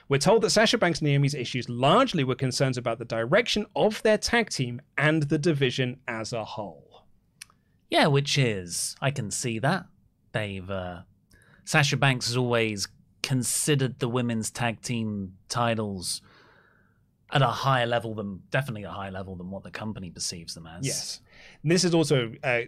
We're 0.09 0.19
told 0.19 0.43
that 0.43 0.51
Sasha 0.51 0.79
Banks 0.79 1.01
and 1.01 1.09
Naomi's 1.09 1.35
issues 1.35 1.69
largely 1.69 2.25
were 2.25 2.35
concerns 2.35 2.79
about 2.79 2.99
the 2.99 3.05
direction 3.05 3.67
of 3.77 4.03
their 4.03 4.17
tag 4.17 4.49
team 4.49 4.81
and 4.97 5.25
the 5.25 5.39
division 5.39 6.01
as 6.09 6.33
a 6.33 6.45
whole. 6.45 7.05
Yeah, 7.91 8.07
which 8.07 8.39
is 8.39 8.97
I 9.03 9.11
can 9.11 9.31
see 9.31 9.59
that 9.59 9.87
Sasha 11.65 11.97
Banks 11.97 12.27
has 12.27 12.37
always 12.37 12.89
considered 13.23 13.99
the 13.99 14.09
women's 14.09 14.51
tag 14.51 14.81
team 14.81 15.35
titles 15.49 16.23
at 17.31 17.43
a 17.43 17.47
higher 17.47 17.87
level 17.87 18.15
than 18.15 18.43
definitely 18.51 18.85
a 18.85 18.91
higher 18.91 19.11
level 19.11 19.37
than 19.37 19.51
what 19.51 19.63
the 19.63 19.71
company 19.71 20.11
perceives 20.11 20.55
them 20.55 20.67
as. 20.67 20.87
Yes. 20.87 21.21
And 21.63 21.71
this 21.71 21.85
is 21.85 21.95
also 21.95 22.33
uh, 22.43 22.61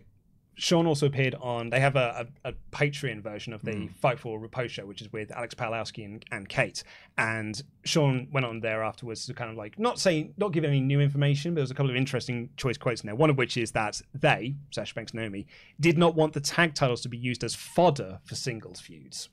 Sean 0.57 0.86
also 0.86 1.07
appeared 1.07 1.34
on. 1.36 1.70
They 1.70 1.80
have 1.80 1.96
a, 1.96 2.26
a, 2.44 2.51
a 2.51 2.53
Patreon 2.70 3.22
version 3.22 3.53
of 3.53 3.62
the 3.62 3.72
hmm. 3.72 3.86
Fight 3.86 4.18
for 4.18 4.38
Repose 4.38 4.70
show, 4.70 4.84
which 4.84 5.01
is 5.01 5.11
with 5.12 5.32
Alex 5.32 5.55
Palowski 5.55 6.05
and, 6.05 6.24
and 6.30 6.48
Kate. 6.48 6.82
And 7.16 7.62
Sean 7.84 8.28
went 8.30 8.44
on 8.44 8.61
there 8.61 8.82
afterwards 8.82 9.24
to 9.26 9.34
kind 9.34 9.51
of 9.51 9.57
like 9.57 9.78
not 9.78 9.98
say, 9.98 10.32
not 10.36 10.53
give 10.53 10.64
any 10.64 10.80
new 10.80 11.01
information, 11.01 11.55
but 11.55 11.61
there's 11.61 11.70
a 11.70 11.74
couple 11.74 11.90
of 11.90 11.96
interesting 11.96 12.51
choice 12.57 12.76
quotes 12.76 13.01
in 13.01 13.07
there. 13.07 13.14
One 13.14 13.30
of 13.30 13.38
which 13.38 13.57
is 13.57 13.72
that 13.72 14.03
they, 14.14 14.57
Sasha 14.70 14.94
Banks 14.94 15.12
and 15.12 15.20
Naomi, 15.20 15.46
did 15.80 15.96
not 15.96 16.14
want 16.14 16.34
the 16.34 16.40
tag 16.40 16.74
titles 16.74 17.01
to 17.03 17.09
be 17.09 17.16
used 17.16 17.42
as 17.42 17.55
fodder 17.55 18.20
for 18.24 18.34
singles 18.34 18.80
feuds, 18.80 19.30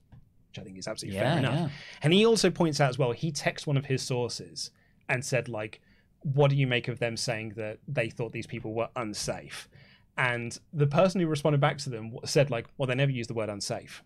which 0.50 0.60
I 0.60 0.64
think 0.64 0.78
is 0.78 0.88
absolutely 0.88 1.20
Yeah, 1.20 1.32
fair 1.32 1.40
enough. 1.40 1.60
yeah. 1.60 1.70
And 2.04 2.14
he 2.14 2.26
also 2.26 2.50
points 2.50 2.80
out 2.80 2.90
as 2.90 2.98
well, 2.98 3.12
he 3.12 3.34
texted 3.34 3.68
one 3.68 3.78
of 3.78 3.86
his 3.86 4.02
sources 4.02 4.72
and 5.10 5.26
said, 5.26 5.50
like, 5.50 5.82
what 6.22 6.50
do 6.50 6.56
you 6.56 6.68
make 6.68 6.88
of 6.88 7.00
them 7.00 7.16
saying 7.18 7.54
that 7.58 7.80
they 7.88 8.10
thought 8.10 8.32
these 8.32 8.48
people 8.48 8.74
were 8.74 8.90
unsafe? 8.96 9.70
And 10.18 10.58
the 10.74 10.88
person 10.88 11.22
who 11.22 11.28
responded 11.28 11.62
back 11.62 11.78
to 11.80 11.90
them 11.90 12.16
said, 12.26 12.50
like, 12.50 12.66
well, 12.78 12.88
they 12.88 12.96
never 12.96 13.12
used 13.12 13.30
the 13.30 13.34
word 13.36 13.50
unsafe. 13.50 14.04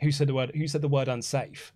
Who 0.00 0.10
said 0.10 0.26
the 0.26 0.34
word 0.34 0.50
who 0.56 0.66
said 0.66 0.82
the 0.82 0.88
word 0.88 1.08
unsafe? 1.08 1.72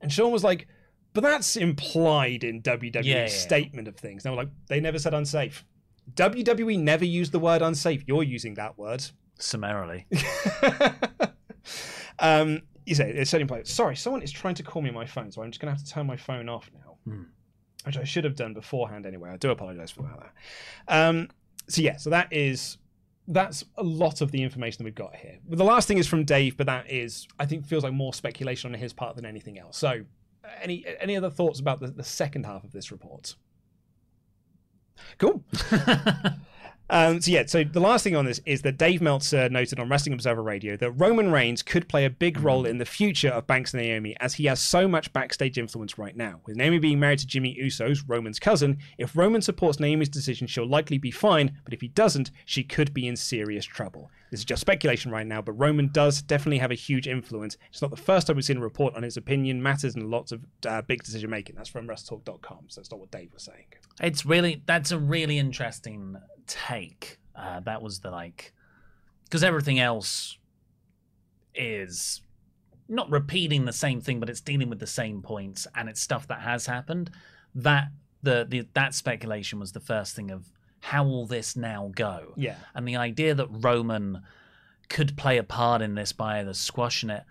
And 0.00 0.12
Sean 0.12 0.30
was 0.30 0.44
like, 0.44 0.68
but 1.12 1.22
that's 1.22 1.56
implied 1.56 2.44
in 2.44 2.62
WWE's 2.62 3.06
Yeah, 3.06 3.22
yeah. 3.22 3.26
statement 3.26 3.88
of 3.88 3.96
things. 3.96 4.22
They 4.22 4.30
were 4.30 4.36
like, 4.36 4.50
they 4.68 4.78
never 4.78 4.98
said 4.98 5.12
unsafe. 5.12 5.64
WWE 6.14 6.78
never 6.78 7.04
used 7.04 7.32
the 7.32 7.40
word 7.40 7.62
unsafe. 7.62 8.04
You're 8.06 8.22
using 8.22 8.54
that 8.54 8.78
word. 8.78 9.04
Summarily. 9.38 10.06
um, 12.18 12.62
you 12.86 12.94
say 12.94 13.10
it's 13.10 13.30
certainly 13.30 13.42
implied. 13.42 13.66
Sorry, 13.66 13.96
someone 13.96 14.22
is 14.22 14.32
trying 14.32 14.54
to 14.56 14.62
call 14.62 14.82
me 14.82 14.88
on 14.88 14.94
my 14.94 15.06
phone, 15.06 15.30
so 15.30 15.42
I'm 15.42 15.50
just 15.50 15.60
going 15.60 15.72
to 15.72 15.78
have 15.78 15.86
to 15.86 15.92
turn 15.92 16.06
my 16.06 16.16
phone 16.16 16.48
off 16.48 16.70
now, 16.74 16.96
which 17.84 17.96
I 17.96 18.04
should 18.04 18.24
have 18.24 18.36
done 18.36 18.54
beforehand 18.54 19.06
anyway. 19.06 19.30
I 19.30 19.36
do 19.36 19.50
apologize 19.50 19.90
for 19.90 20.02
that. 20.02 20.32
Um, 21.08 21.28
so 21.68 21.82
yeah, 21.82 21.96
so 21.96 22.10
that 22.10 22.28
is 22.32 22.78
that's 23.30 23.64
a 23.76 23.82
lot 23.82 24.20
of 24.20 24.32
the 24.32 24.42
information 24.42 24.78
that 24.78 24.84
we've 24.84 24.94
got 24.94 25.14
here. 25.14 25.38
But 25.48 25.58
the 25.58 25.64
last 25.64 25.86
thing 25.86 25.98
is 25.98 26.06
from 26.06 26.24
Dave, 26.24 26.56
but 26.56 26.66
that 26.66 26.90
is 26.90 27.26
I 27.38 27.46
think 27.46 27.64
feels 27.64 27.84
like 27.84 27.92
more 27.92 28.12
speculation 28.12 28.74
on 28.74 28.78
his 28.78 28.92
part 28.92 29.16
than 29.16 29.24
anything 29.24 29.58
else. 29.58 29.78
So, 29.78 30.02
any 30.60 30.84
any 31.00 31.16
other 31.16 31.30
thoughts 31.30 31.60
about 31.60 31.80
the, 31.80 31.88
the 31.88 32.04
second 32.04 32.44
half 32.44 32.64
of 32.64 32.72
this 32.72 32.90
report? 32.90 33.36
Cool. 35.18 35.44
Um, 36.92 37.20
so 37.20 37.30
yeah, 37.30 37.44
so 37.46 37.62
the 37.62 37.78
last 37.78 38.02
thing 38.02 38.16
on 38.16 38.24
this 38.24 38.40
is 38.44 38.62
that 38.62 38.76
Dave 38.76 39.00
Meltzer 39.00 39.48
noted 39.48 39.78
on 39.78 39.88
Wrestling 39.88 40.12
Observer 40.12 40.42
Radio 40.42 40.76
that 40.78 40.90
Roman 40.90 41.30
Reigns 41.30 41.62
could 41.62 41.88
play 41.88 42.04
a 42.04 42.10
big 42.10 42.40
role 42.40 42.66
in 42.66 42.78
the 42.78 42.84
future 42.84 43.28
of 43.28 43.46
Banks 43.46 43.72
and 43.72 43.80
Naomi 43.80 44.16
as 44.18 44.34
he 44.34 44.46
has 44.46 44.60
so 44.60 44.88
much 44.88 45.12
backstage 45.12 45.56
influence 45.56 45.98
right 45.98 46.16
now. 46.16 46.40
With 46.46 46.56
Naomi 46.56 46.80
being 46.80 46.98
married 46.98 47.20
to 47.20 47.28
Jimmy 47.28 47.54
Uso's 47.56 48.02
Roman's 48.02 48.40
cousin, 48.40 48.78
if 48.98 49.16
Roman 49.16 49.40
supports 49.40 49.78
Naomi's 49.78 50.08
decision, 50.08 50.48
she'll 50.48 50.68
likely 50.68 50.98
be 50.98 51.12
fine, 51.12 51.56
but 51.62 51.72
if 51.72 51.80
he 51.80 51.86
doesn't, 51.86 52.32
she 52.44 52.64
could 52.64 52.92
be 52.92 53.06
in 53.06 53.14
serious 53.14 53.64
trouble. 53.64 54.10
This 54.32 54.40
is 54.40 54.44
just 54.44 54.60
speculation 54.60 55.12
right 55.12 55.26
now, 55.26 55.40
but 55.40 55.52
Roman 55.52 55.90
does 55.92 56.22
definitely 56.22 56.58
have 56.58 56.72
a 56.72 56.76
huge 56.76 57.06
influence. 57.06 57.56
It's 57.70 57.82
not 57.82 57.92
the 57.92 57.96
first 57.96 58.26
time 58.26 58.34
we've 58.34 58.44
seen 58.44 58.58
a 58.58 58.60
report 58.60 58.96
on 58.96 59.04
his 59.04 59.16
opinion 59.16 59.62
matters 59.62 59.94
and 59.94 60.10
lots 60.10 60.32
of 60.32 60.44
uh, 60.66 60.82
big 60.82 61.04
decision 61.04 61.30
making. 61.30 61.54
That's 61.54 61.68
from 61.68 61.86
WrestleTalk.com, 61.86 62.64
so 62.66 62.80
that's 62.80 62.90
not 62.90 62.98
what 62.98 63.12
Dave 63.12 63.32
was 63.32 63.44
saying. 63.44 63.66
It's 64.00 64.26
really 64.26 64.62
that's 64.66 64.92
a 64.92 64.98
really 64.98 65.38
interesting 65.38 66.16
take. 66.50 67.18
Uh, 67.34 67.60
that 67.60 67.80
was 67.80 68.00
the 68.00 68.10
like 68.10 68.52
because 69.24 69.44
everything 69.44 69.78
else 69.78 70.36
is 71.54 72.22
not 72.88 73.08
repeating 73.10 73.64
the 73.64 73.72
same 73.72 74.00
thing, 74.00 74.18
but 74.18 74.28
it's 74.28 74.40
dealing 74.40 74.68
with 74.68 74.80
the 74.80 74.86
same 74.86 75.22
points 75.22 75.66
and 75.74 75.88
it's 75.88 76.00
stuff 76.00 76.26
that 76.26 76.40
has 76.40 76.66
happened. 76.66 77.10
That 77.54 77.88
the, 78.22 78.46
the 78.48 78.66
that 78.74 78.94
speculation 78.94 79.60
was 79.60 79.72
the 79.72 79.80
first 79.80 80.16
thing 80.16 80.30
of 80.30 80.50
how 80.80 81.04
will 81.04 81.26
this 81.26 81.56
now 81.56 81.92
go? 81.94 82.32
Yeah. 82.36 82.56
And 82.74 82.86
the 82.86 82.96
idea 82.96 83.34
that 83.34 83.46
Roman 83.48 84.22
could 84.88 85.16
play 85.16 85.38
a 85.38 85.44
part 85.44 85.82
in 85.82 85.94
this 85.94 86.12
by 86.12 86.40
either 86.40 86.54
squashing 86.54 87.10
it, 87.10 87.22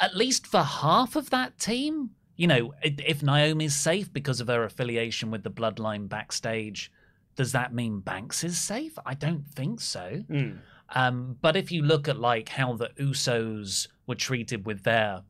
at 0.00 0.16
least 0.16 0.46
for 0.46 0.62
half 0.62 1.14
of 1.14 1.30
that 1.30 1.58
team. 1.58 2.10
You 2.36 2.48
know, 2.48 2.74
if 2.82 3.22
Naomi's 3.22 3.76
safe 3.76 4.12
because 4.12 4.40
of 4.40 4.48
her 4.48 4.64
affiliation 4.64 5.30
with 5.30 5.44
the 5.44 5.50
bloodline 5.50 6.08
backstage, 6.08 6.90
does 7.36 7.52
that 7.52 7.74
mean 7.74 8.00
Banks 8.00 8.44
is 8.44 8.60
safe? 8.60 8.96
I 9.04 9.14
don't 9.14 9.46
think 9.48 9.80
so. 9.80 10.22
Mm. 10.30 10.58
Um, 10.94 11.36
but 11.40 11.56
if 11.56 11.72
you 11.72 11.82
look 11.82 12.08
at 12.08 12.18
like 12.20 12.48
how 12.48 12.74
the 12.74 12.90
Usos 13.00 13.88
were 14.06 14.14
treated 14.14 14.66
with 14.66 14.82
their 14.84 15.22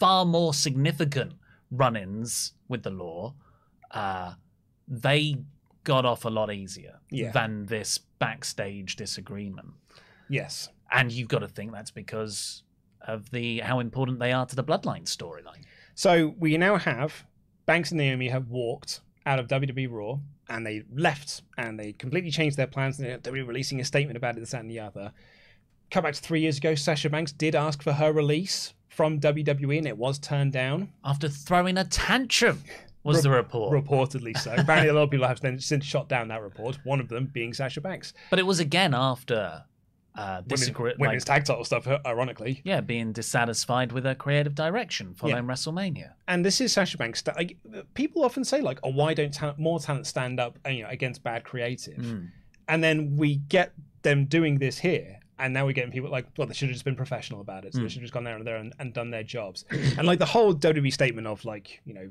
far 0.00 0.24
more 0.24 0.54
significant 0.54 1.32
run-ins 1.70 2.52
with 2.68 2.82
the 2.82 2.90
law, 2.90 3.34
uh, 3.90 4.34
they 4.88 5.36
got 5.82 6.04
off 6.06 6.24
a 6.24 6.30
lot 6.30 6.52
easier 6.52 6.98
Yeah. 7.10 7.32
than 7.32 7.66
this 7.66 7.98
backstage 7.98 8.96
disagreement. 8.96 9.72
Yes. 10.28 10.70
And 10.90 11.12
you've 11.12 11.28
got 11.28 11.40
to 11.40 11.48
think 11.48 11.72
that's 11.72 11.90
because 11.90 12.62
of 13.02 13.30
the 13.30 13.58
how 13.60 13.80
important 13.80 14.18
they 14.18 14.32
are 14.32 14.46
to 14.46 14.56
the 14.56 14.64
Bloodline 14.64 15.04
storyline. 15.04 15.64
So 15.94 16.34
we 16.38 16.56
now 16.56 16.76
have 16.78 17.24
Banks 17.66 17.90
and 17.90 17.98
Naomi 17.98 18.28
have 18.28 18.48
walked 18.48 19.00
out 19.26 19.38
of 19.38 19.48
WWE 19.48 19.90
Raw 19.90 20.18
and 20.48 20.66
they 20.66 20.82
left 20.94 21.42
and 21.56 21.78
they 21.78 21.92
completely 21.92 22.30
changed 22.30 22.56
their 22.56 22.66
plans. 22.66 22.98
And 22.98 23.22
they're 23.22 23.32
releasing 23.32 23.80
a 23.80 23.84
statement 23.84 24.16
about 24.16 24.36
it, 24.36 24.40
this 24.40 24.54
and 24.54 24.70
the 24.70 24.80
other. 24.80 25.12
Come 25.90 26.02
back 26.02 26.14
to 26.14 26.20
three 26.20 26.40
years 26.40 26.58
ago, 26.58 26.74
Sasha 26.74 27.10
Banks 27.10 27.32
did 27.32 27.54
ask 27.54 27.82
for 27.82 27.92
her 27.92 28.12
release 28.12 28.74
from 28.88 29.20
WWE 29.20 29.78
and 29.78 29.86
it 29.86 29.98
was 29.98 30.18
turned 30.18 30.52
down. 30.52 30.92
After 31.04 31.28
throwing 31.28 31.78
a 31.78 31.84
tantrum, 31.84 32.62
was 33.04 33.22
the 33.22 33.30
report. 33.30 33.72
Reportedly 33.72 34.36
so. 34.36 34.54
Apparently, 34.56 34.88
a 34.88 34.94
lot 34.94 35.02
of 35.02 35.10
people 35.10 35.28
have 35.28 35.40
then 35.40 35.60
since 35.60 35.84
shot 35.84 36.08
down 36.08 36.28
that 36.28 36.42
report. 36.42 36.78
One 36.84 37.00
of 37.00 37.08
them 37.08 37.26
being 37.26 37.52
Sasha 37.52 37.80
Banks. 37.80 38.14
But 38.30 38.38
it 38.38 38.46
was 38.46 38.60
again 38.60 38.94
after 38.94 39.64
uh, 40.16 40.40
disagree, 40.42 40.92
women's 40.98 41.28
like, 41.28 41.38
tag 41.38 41.44
title 41.46 41.64
stuff, 41.64 41.86
ironically. 42.06 42.60
yeah, 42.64 42.80
being 42.80 43.12
dissatisfied 43.12 43.92
with 43.92 44.04
her 44.04 44.14
creative 44.14 44.54
direction 44.54 45.14
following 45.14 45.44
WrestleMania. 45.44 46.12
And 46.28 46.44
this 46.44 46.60
is 46.60 46.72
Sasha 46.72 46.96
Banks. 46.96 47.18
sta- 47.20 47.34
Like, 47.36 47.56
people 47.94 48.24
often 48.24 48.44
say, 48.44 48.60
like, 48.60 48.78
"Oh, 48.82 48.90
why 48.90 49.14
don't 49.14 49.34
ta- 49.34 49.54
more 49.58 49.80
talent 49.80 50.06
stand 50.06 50.38
up, 50.38 50.58
uh, 50.64 50.68
you 50.70 50.82
know, 50.84 50.88
against 50.88 51.22
bad 51.24 51.44
creative?" 51.44 51.98
Mm. 51.98 52.30
And 52.68 52.82
then 52.84 53.16
we 53.16 53.36
get 53.36 53.72
them 54.02 54.26
doing 54.26 54.58
this 54.58 54.78
here, 54.78 55.18
and 55.38 55.52
now 55.52 55.66
we're 55.66 55.72
getting 55.72 55.90
people 55.90 56.10
like, 56.10 56.26
"Well, 56.38 56.46
they 56.46 56.54
should 56.54 56.68
have 56.68 56.74
just 56.74 56.84
been 56.84 56.94
professional 56.96 57.40
about 57.40 57.64
it. 57.64 57.74
So 57.74 57.80
they 57.80 57.88
should 57.88 57.96
have 57.98 58.02
just 58.04 58.14
gone 58.14 58.24
there 58.24 58.36
and 58.36 58.46
there 58.46 58.56
and, 58.56 58.72
and 58.78 58.92
done 58.94 59.10
their 59.10 59.24
jobs." 59.24 59.64
and 59.70 60.06
like 60.06 60.20
the 60.20 60.26
whole 60.26 60.54
WWE 60.54 60.92
statement 60.92 61.26
of 61.26 61.44
like, 61.44 61.80
you 61.84 61.92
know, 61.94 62.10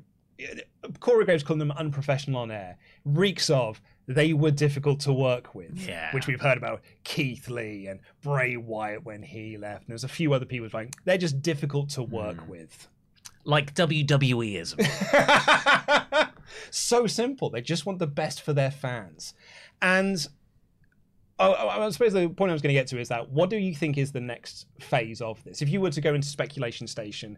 Corey 0.99 1.23
Graves 1.25 1.43
calling 1.43 1.59
them 1.59 1.71
unprofessional 1.71 2.41
on 2.41 2.51
air 2.51 2.77
reeks 3.05 3.49
of 3.49 3.81
they 4.07 4.33
were 4.33 4.51
difficult 4.51 4.99
to 5.01 5.13
work 5.13 5.55
with, 5.55 5.87
Yeah. 5.87 6.11
which 6.13 6.27
we've 6.27 6.41
heard 6.41 6.57
about 6.57 6.81
Keith 7.03 7.49
Lee 7.49 7.87
and 7.87 8.01
Bray 8.21 8.57
Wyatt 8.57 9.03
when 9.03 9.23
he 9.23 9.57
left. 9.57 9.83
And 9.83 9.89
there's 9.89 10.03
a 10.03 10.09
few 10.09 10.33
other 10.33 10.45
people 10.45 10.69
like 10.73 10.95
they're 11.05 11.17
just 11.17 11.41
difficult 11.41 11.89
to 11.91 12.03
work 12.03 12.37
hmm. 12.41 12.49
with. 12.49 12.87
Like 13.45 13.73
WWEism. 13.73 14.79
so 16.71 17.07
simple. 17.07 17.49
They 17.49 17.61
just 17.61 17.85
want 17.85 17.99
the 17.99 18.07
best 18.07 18.41
for 18.41 18.53
their 18.53 18.71
fans. 18.71 19.33
And 19.81 20.25
I 21.39 21.51
I 21.51 21.89
suppose 21.89 22.13
the 22.13 22.29
point 22.29 22.51
I 22.51 22.53
was 22.53 22.61
going 22.61 22.73
to 22.73 22.79
get 22.79 22.87
to 22.87 22.99
is 22.99 23.09
that 23.09 23.29
what 23.29 23.49
do 23.49 23.57
you 23.57 23.75
think 23.75 23.97
is 23.97 24.11
the 24.11 24.21
next 24.21 24.67
phase 24.79 25.21
of 25.21 25.43
this? 25.43 25.61
If 25.61 25.69
you 25.69 25.81
were 25.81 25.89
to 25.89 26.01
go 26.01 26.13
into 26.13 26.27
speculation 26.27 26.87
station, 26.87 27.37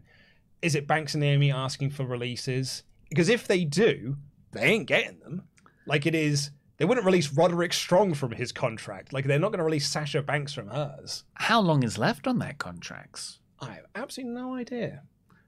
is 0.61 0.75
it 0.75 0.87
Banks 0.87 1.13
and 1.15 1.21
Naomi 1.21 1.51
asking 1.51 1.91
for 1.91 2.05
releases? 2.05 2.83
Because 3.09 3.29
if 3.29 3.47
they 3.47 3.65
do, 3.65 4.17
they 4.51 4.63
ain't 4.63 4.87
getting 4.87 5.19
them. 5.19 5.43
Like 5.85 6.05
it 6.05 6.15
is, 6.15 6.51
they 6.77 6.85
wouldn't 6.85 7.05
release 7.05 7.31
Roderick 7.31 7.73
Strong 7.73 8.15
from 8.15 8.31
his 8.31 8.51
contract. 8.51 9.13
Like 9.13 9.25
they're 9.25 9.39
not 9.39 9.49
going 9.51 9.59
to 9.59 9.65
release 9.65 9.87
Sasha 9.87 10.21
Banks 10.21 10.53
from 10.53 10.67
hers. 10.67 11.23
How 11.35 11.61
long 11.61 11.83
is 11.83 11.97
left 11.97 12.27
on 12.27 12.39
their 12.39 12.53
contracts? 12.57 13.39
I 13.59 13.73
have 13.73 13.85
absolutely 13.95 14.33
no 14.35 14.55
idea. 14.55 15.03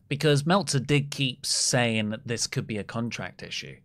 Because 0.10 0.46
Meltzer 0.46 0.80
did 0.80 1.12
keep 1.12 1.46
saying 1.46 2.10
that 2.12 2.28
this 2.28 2.48
could 2.48 2.66
be 2.66 2.78
a 2.78 2.84
contract 2.84 3.44
issue. 3.44 3.76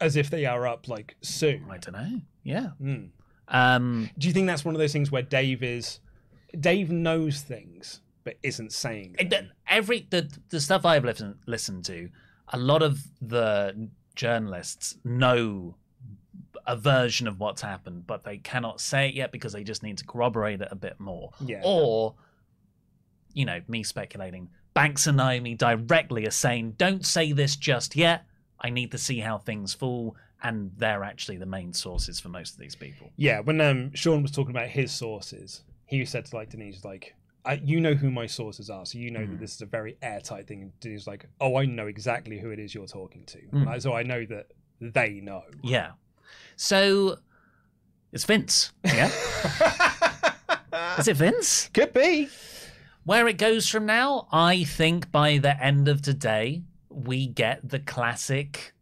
As 0.00 0.16
if 0.16 0.28
they 0.30 0.44
are 0.46 0.66
up 0.66 0.88
like 0.88 1.16
soon. 1.22 1.66
I 1.70 1.78
don't 1.78 1.92
know. 1.94 2.20
Yeah. 2.42 2.70
Hmm. 2.80 3.04
Um, 3.48 4.10
Do 4.18 4.26
you 4.28 4.34
think 4.34 4.46
that's 4.46 4.64
one 4.64 4.74
of 4.74 4.78
those 4.80 4.92
things 4.92 5.10
where 5.10 5.22
Dave 5.22 5.62
is 5.62 6.00
Dave 6.58 6.90
knows 6.90 7.42
things 7.42 8.00
but 8.24 8.36
isn't 8.42 8.72
saying 8.72 9.16
them? 9.18 9.26
it- 9.32 9.50
every 9.68 10.06
the 10.10 10.28
the 10.50 10.60
stuff 10.60 10.84
I've 10.84 11.04
listened 11.04 11.36
listened 11.46 11.84
to, 11.86 12.08
a 12.48 12.58
lot 12.58 12.82
of 12.82 13.00
the 13.20 13.88
journalists 14.14 14.96
know 15.04 15.76
a 16.70 16.76
version 16.76 17.26
of 17.26 17.40
what's 17.40 17.62
happened, 17.62 18.06
but 18.06 18.22
they 18.22 18.38
cannot 18.38 18.80
say 18.80 19.08
it 19.08 19.14
yet 19.14 19.32
because 19.32 19.52
they 19.52 19.64
just 19.64 19.82
need 19.82 19.98
to 19.98 20.04
corroborate 20.06 20.60
it 20.60 20.68
a 20.70 20.76
bit 20.76 21.00
more. 21.00 21.30
Yeah. 21.44 21.60
Or, 21.64 22.14
you 23.34 23.44
know, 23.44 23.60
me 23.68 23.82
speculating. 23.82 24.48
Banks 24.72 25.06
and 25.06 25.16
Naomi 25.16 25.54
directly 25.54 26.26
are 26.26 26.30
saying, 26.30 26.72
"Don't 26.78 27.04
say 27.04 27.32
this 27.32 27.56
just 27.56 27.96
yet. 27.96 28.24
I 28.60 28.70
need 28.70 28.92
to 28.92 28.98
see 28.98 29.18
how 29.18 29.38
things 29.38 29.74
fall." 29.74 30.16
And 30.42 30.70
they're 30.76 31.02
actually 31.04 31.36
the 31.38 31.46
main 31.46 31.72
sources 31.72 32.18
for 32.20 32.28
most 32.28 32.54
of 32.54 32.60
these 32.60 32.76
people. 32.76 33.10
Yeah, 33.16 33.40
when 33.40 33.60
um, 33.60 33.92
Sean 33.94 34.22
was 34.22 34.30
talking 34.30 34.52
about 34.52 34.68
his 34.68 34.90
sources, 34.92 35.64
he 35.86 36.04
said 36.04 36.24
to 36.26 36.36
like 36.36 36.50
Denise, 36.50 36.84
like, 36.84 37.14
I, 37.44 37.54
"You 37.54 37.80
know 37.80 37.94
who 37.94 38.10
my 38.10 38.26
sources 38.26 38.70
are, 38.70 38.86
so 38.86 38.96
you 38.98 39.10
know 39.10 39.26
that 39.26 39.40
this 39.40 39.54
is 39.56 39.60
a 39.60 39.66
very 39.66 39.96
airtight 40.02 40.46
thing." 40.46 40.62
And 40.62 40.80
Denise 40.80 41.00
was 41.00 41.06
like, 41.08 41.26
"Oh, 41.40 41.56
I 41.56 41.66
know 41.66 41.88
exactly 41.88 42.38
who 42.38 42.50
it 42.50 42.58
is 42.60 42.74
you're 42.74 42.86
talking 42.86 43.24
to, 43.26 43.38
And 43.52 43.68
I- 43.68 43.78
so 43.78 43.92
I 43.92 44.02
know 44.04 44.24
that 44.26 44.46
they 44.80 45.20
know." 45.20 45.42
Yeah. 45.62 45.90
So 46.56 47.18
it's 48.12 48.24
Vince. 48.24 48.72
Yeah. 48.84 49.10
Is 50.98 51.08
it 51.08 51.16
Vince? 51.16 51.70
Could 51.72 51.92
be. 51.92 52.28
Where 53.04 53.26
it 53.28 53.38
goes 53.38 53.68
from 53.68 53.86
now, 53.86 54.28
I 54.30 54.64
think 54.64 55.10
by 55.10 55.38
the 55.38 55.62
end 55.62 55.88
of 55.88 56.02
today, 56.02 56.62
we 56.88 57.26
get 57.26 57.68
the 57.68 57.78
classic 57.78 58.74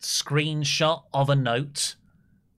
screenshot 0.00 1.02
of 1.14 1.30
a 1.30 1.34
note 1.36 1.96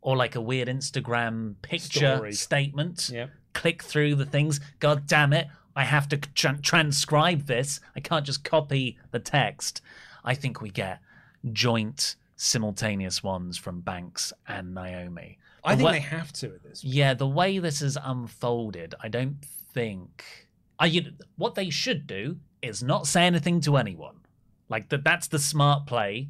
or 0.01 0.16
like 0.16 0.34
a 0.34 0.41
weird 0.41 0.68
Instagram 0.68 1.55
picture 1.62 2.16
Story. 2.16 2.32
statement. 2.32 3.11
Click 3.53 3.82
through 3.82 4.14
the 4.14 4.26
things. 4.26 4.61
God 4.80 5.07
damn 5.07 5.32
it. 5.32 5.49
I 5.76 5.84
have 5.84 6.09
to 6.09 6.16
tran 6.16 6.61
transcribe 6.62 7.47
this. 7.47 7.80
I 7.95 8.01
can't 8.01 8.26
just 8.26 8.43
copy 8.43 8.99
the 9.11 9.20
text. 9.20 9.80
I 10.24 10.34
think 10.34 10.61
we 10.61 10.70
get 10.70 11.01
joint 11.53 12.16
simultaneous 12.39 13.22
ones 13.22 13.59
from 13.59 13.80
Banks 13.80 14.32
and 14.47 14.72
Naomi. 14.72 15.39
I 15.64 15.74
think 15.74 15.91
they 15.91 15.99
have 15.99 16.32
to 16.34 16.47
at 16.47 16.62
this. 16.62 16.82
yeah, 16.84 17.12
the 17.12 17.26
way 17.26 17.59
this 17.59 17.82
is 17.82 17.99
unfolded, 18.03 18.95
I 19.01 19.09
don't 19.09 19.45
think. 19.74 20.24
I, 20.78 20.86
you, 20.86 21.12
what 21.36 21.57
they 21.57 21.68
should 21.68 22.07
do 22.07 22.36
is 22.62 22.82
not 22.82 23.09
say 23.09 23.24
anything 23.24 23.61
to 23.62 23.76
anyone. 23.76 24.20
Like 24.68 24.89
that. 24.91 25.03
That's 25.03 25.26
the 25.26 25.39
smart 25.41 25.86
play, 25.86 26.28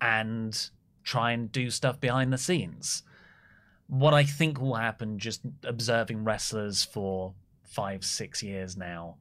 and 0.00 0.70
try 1.02 1.32
and 1.32 1.50
do 1.50 1.70
stuff 1.70 2.00
behind 2.00 2.32
the 2.32 2.38
scenes. 2.38 3.02
What 3.88 4.12
I 4.12 4.24
think 4.24 4.60
will 4.60 4.74
happen, 4.74 5.18
just 5.18 5.40
observing 5.64 6.24
wrestlers 6.24 6.84
for 6.84 7.32
five, 7.62 8.04
six 8.04 8.42
years 8.42 8.76
now, 8.76 9.16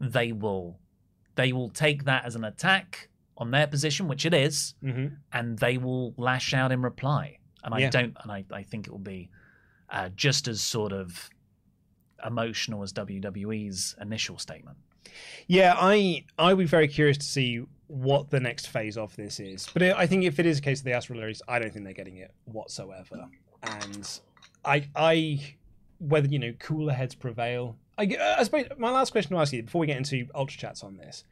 they 0.00 0.32
will, 0.32 0.78
they 1.36 1.52
will 1.52 1.68
take 1.68 2.04
that 2.04 2.24
as 2.24 2.34
an 2.34 2.44
attack 2.44 3.10
on 3.38 3.50
their 3.52 3.66
position, 3.66 4.08
which 4.08 4.26
it 4.26 4.34
is, 4.34 4.74
Mm-hmm. 4.84 5.14
and 5.32 5.58
they 5.58 5.78
will 5.78 6.12
lash 6.16 6.52
out 6.52 6.72
in 6.72 6.82
reply. 6.82 7.38
And 7.64 7.72
I 7.74 7.78
Yeah. 7.78 7.90
don't, 7.90 8.16
and 8.22 8.30
I, 8.30 8.44
I 8.52 8.62
think 8.62 8.86
it 8.86 8.90
will 8.90 8.98
be 8.98 9.30
uh, 9.90 10.10
just 10.14 10.48
as 10.48 10.60
sort 10.60 10.92
of 10.92 11.30
emotional 12.24 12.82
as 12.82 12.92
WWE's 12.92 13.94
initial 14.00 14.38
statement. 14.38 14.76
Yeah, 15.46 15.74
I 15.78 16.24
I 16.38 16.52
would 16.54 16.62
be 16.64 16.66
very 16.68 16.88
curious 16.88 17.16
to 17.18 17.24
see 17.24 17.62
what 17.86 18.28
the 18.30 18.40
next 18.40 18.66
phase 18.66 18.96
of 18.98 19.16
this 19.16 19.40
is. 19.40 19.68
But 19.72 19.82
I 19.82 20.06
think 20.06 20.24
if 20.24 20.38
it 20.38 20.44
is 20.46 20.58
a 20.58 20.60
case 20.60 20.80
of 20.80 20.84
the 20.84 20.92
Astral 20.92 21.20
release, 21.20 21.40
I 21.48 21.58
don't 21.58 21.72
think 21.72 21.84
they're 21.84 21.94
getting 21.94 22.18
it 22.18 22.32
whatsoever. 22.44 23.28
And 23.62 24.20
I 24.64 24.88
I 24.94 25.54
whether 25.98 26.28
you 26.28 26.38
know 26.38 26.52
cooler 26.58 26.92
heads 26.92 27.14
prevail. 27.14 27.76
I, 27.96 28.16
I 28.38 28.42
suppose 28.44 28.66
my 28.78 28.90
last 28.90 29.10
question 29.10 29.30
to 29.34 29.40
ask 29.40 29.52
you 29.52 29.62
before 29.62 29.80
we 29.80 29.86
get 29.86 29.96
into 29.96 30.26
ultra 30.34 30.58
chats 30.58 30.84
on 30.84 30.96
this: 30.98 31.24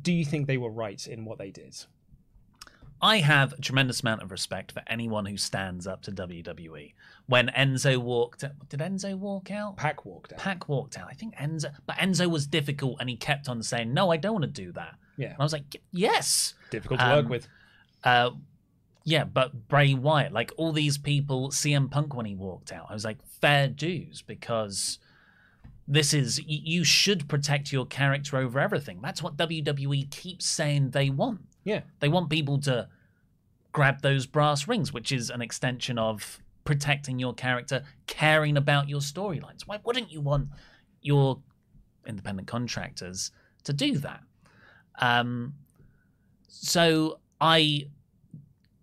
Do 0.00 0.12
you 0.12 0.24
think 0.24 0.46
they 0.46 0.58
were 0.58 0.70
right 0.70 1.04
in 1.06 1.24
what 1.24 1.38
they 1.38 1.50
did? 1.50 1.76
I 3.00 3.18
have 3.18 3.52
a 3.52 3.60
tremendous 3.60 4.00
amount 4.00 4.22
of 4.22 4.30
respect 4.32 4.72
for 4.72 4.82
anyone 4.88 5.24
who 5.26 5.36
stands 5.36 5.86
up 5.86 6.02
to 6.02 6.12
WWE. 6.12 6.94
When 7.26 7.46
Enzo 7.48 7.96
walked, 7.98 8.44
did 8.68 8.80
Enzo 8.80 9.16
walk 9.16 9.50
out? 9.52 9.76
Pac 9.76 10.04
walked 10.04 10.32
out. 10.32 10.38
Pac 10.40 10.68
walked 10.68 10.98
out. 10.98 11.06
I 11.08 11.12
think 11.14 11.36
Enzo, 11.36 11.72
but 11.86 11.96
Enzo 11.96 12.28
was 12.28 12.46
difficult, 12.46 12.96
and 13.00 13.08
he 13.08 13.14
kept 13.16 13.48
on 13.48 13.62
saying, 13.62 13.94
"No, 13.94 14.10
I 14.10 14.16
don't 14.16 14.32
want 14.32 14.44
to 14.44 14.50
do 14.50 14.72
that." 14.72 14.96
Yeah, 15.16 15.28
And 15.28 15.36
I 15.38 15.42
was 15.44 15.52
like, 15.52 15.80
"Yes." 15.92 16.54
difficult 16.70 16.98
to 17.00 17.06
Um, 17.06 17.16
work 17.16 17.28
with. 17.28 17.48
Uh, 18.04 18.30
yeah, 19.04 19.24
but 19.24 19.68
Bray 19.68 19.94
Wyatt, 19.94 20.32
like 20.32 20.50
all 20.56 20.72
these 20.72 20.98
people, 20.98 21.50
CM 21.50 21.88
Punk 21.90 22.14
when 22.14 22.26
he 22.26 22.34
walked 22.34 22.72
out, 22.72 22.86
I 22.90 22.94
was 22.94 23.04
like, 23.04 23.18
fair 23.40 23.68
dues 23.68 24.20
because 24.22 24.98
this 25.90 26.12
is 26.12 26.40
you 26.46 26.84
should 26.84 27.28
protect 27.28 27.72
your 27.72 27.86
character 27.86 28.36
over 28.36 28.60
everything. 28.60 29.00
That's 29.02 29.22
what 29.22 29.38
WWE 29.38 30.10
keeps 30.10 30.44
saying 30.44 30.90
they 30.90 31.08
want. 31.08 31.40
Yeah, 31.64 31.80
They 32.00 32.08
want 32.08 32.30
people 32.30 32.58
to 32.60 32.88
grab 33.72 34.02
those 34.02 34.26
brass 34.26 34.68
rings, 34.68 34.92
which 34.92 35.12
is 35.12 35.30
an 35.30 35.42
extension 35.42 35.98
of 35.98 36.40
protecting 36.64 37.18
your 37.18 37.34
character, 37.34 37.84
caring 38.06 38.56
about 38.56 38.88
your 38.88 39.00
storylines. 39.00 39.62
Why 39.66 39.78
wouldn't 39.84 40.10
you 40.12 40.20
want 40.20 40.48
your 41.00 41.40
independent 42.06 42.48
contractors 42.48 43.32
to 43.64 43.72
do 43.72 43.98
that? 43.98 44.20
Um, 44.98 45.54
so 46.48 47.20
I 47.40 47.88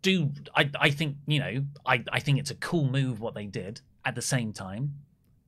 do. 0.02 0.32
I 0.56 0.70
I 0.80 0.90
think 0.90 1.18
you 1.28 1.40
know. 1.40 1.66
I 1.86 2.04
I 2.12 2.20
think 2.20 2.40
it's 2.40 2.52
a 2.52 2.56
cool 2.56 2.88
move 2.90 3.20
what 3.20 3.36
they 3.36 3.46
did. 3.46 3.82
At 4.04 4.16
the 4.16 4.22
same 4.22 4.54
time, 4.54 4.94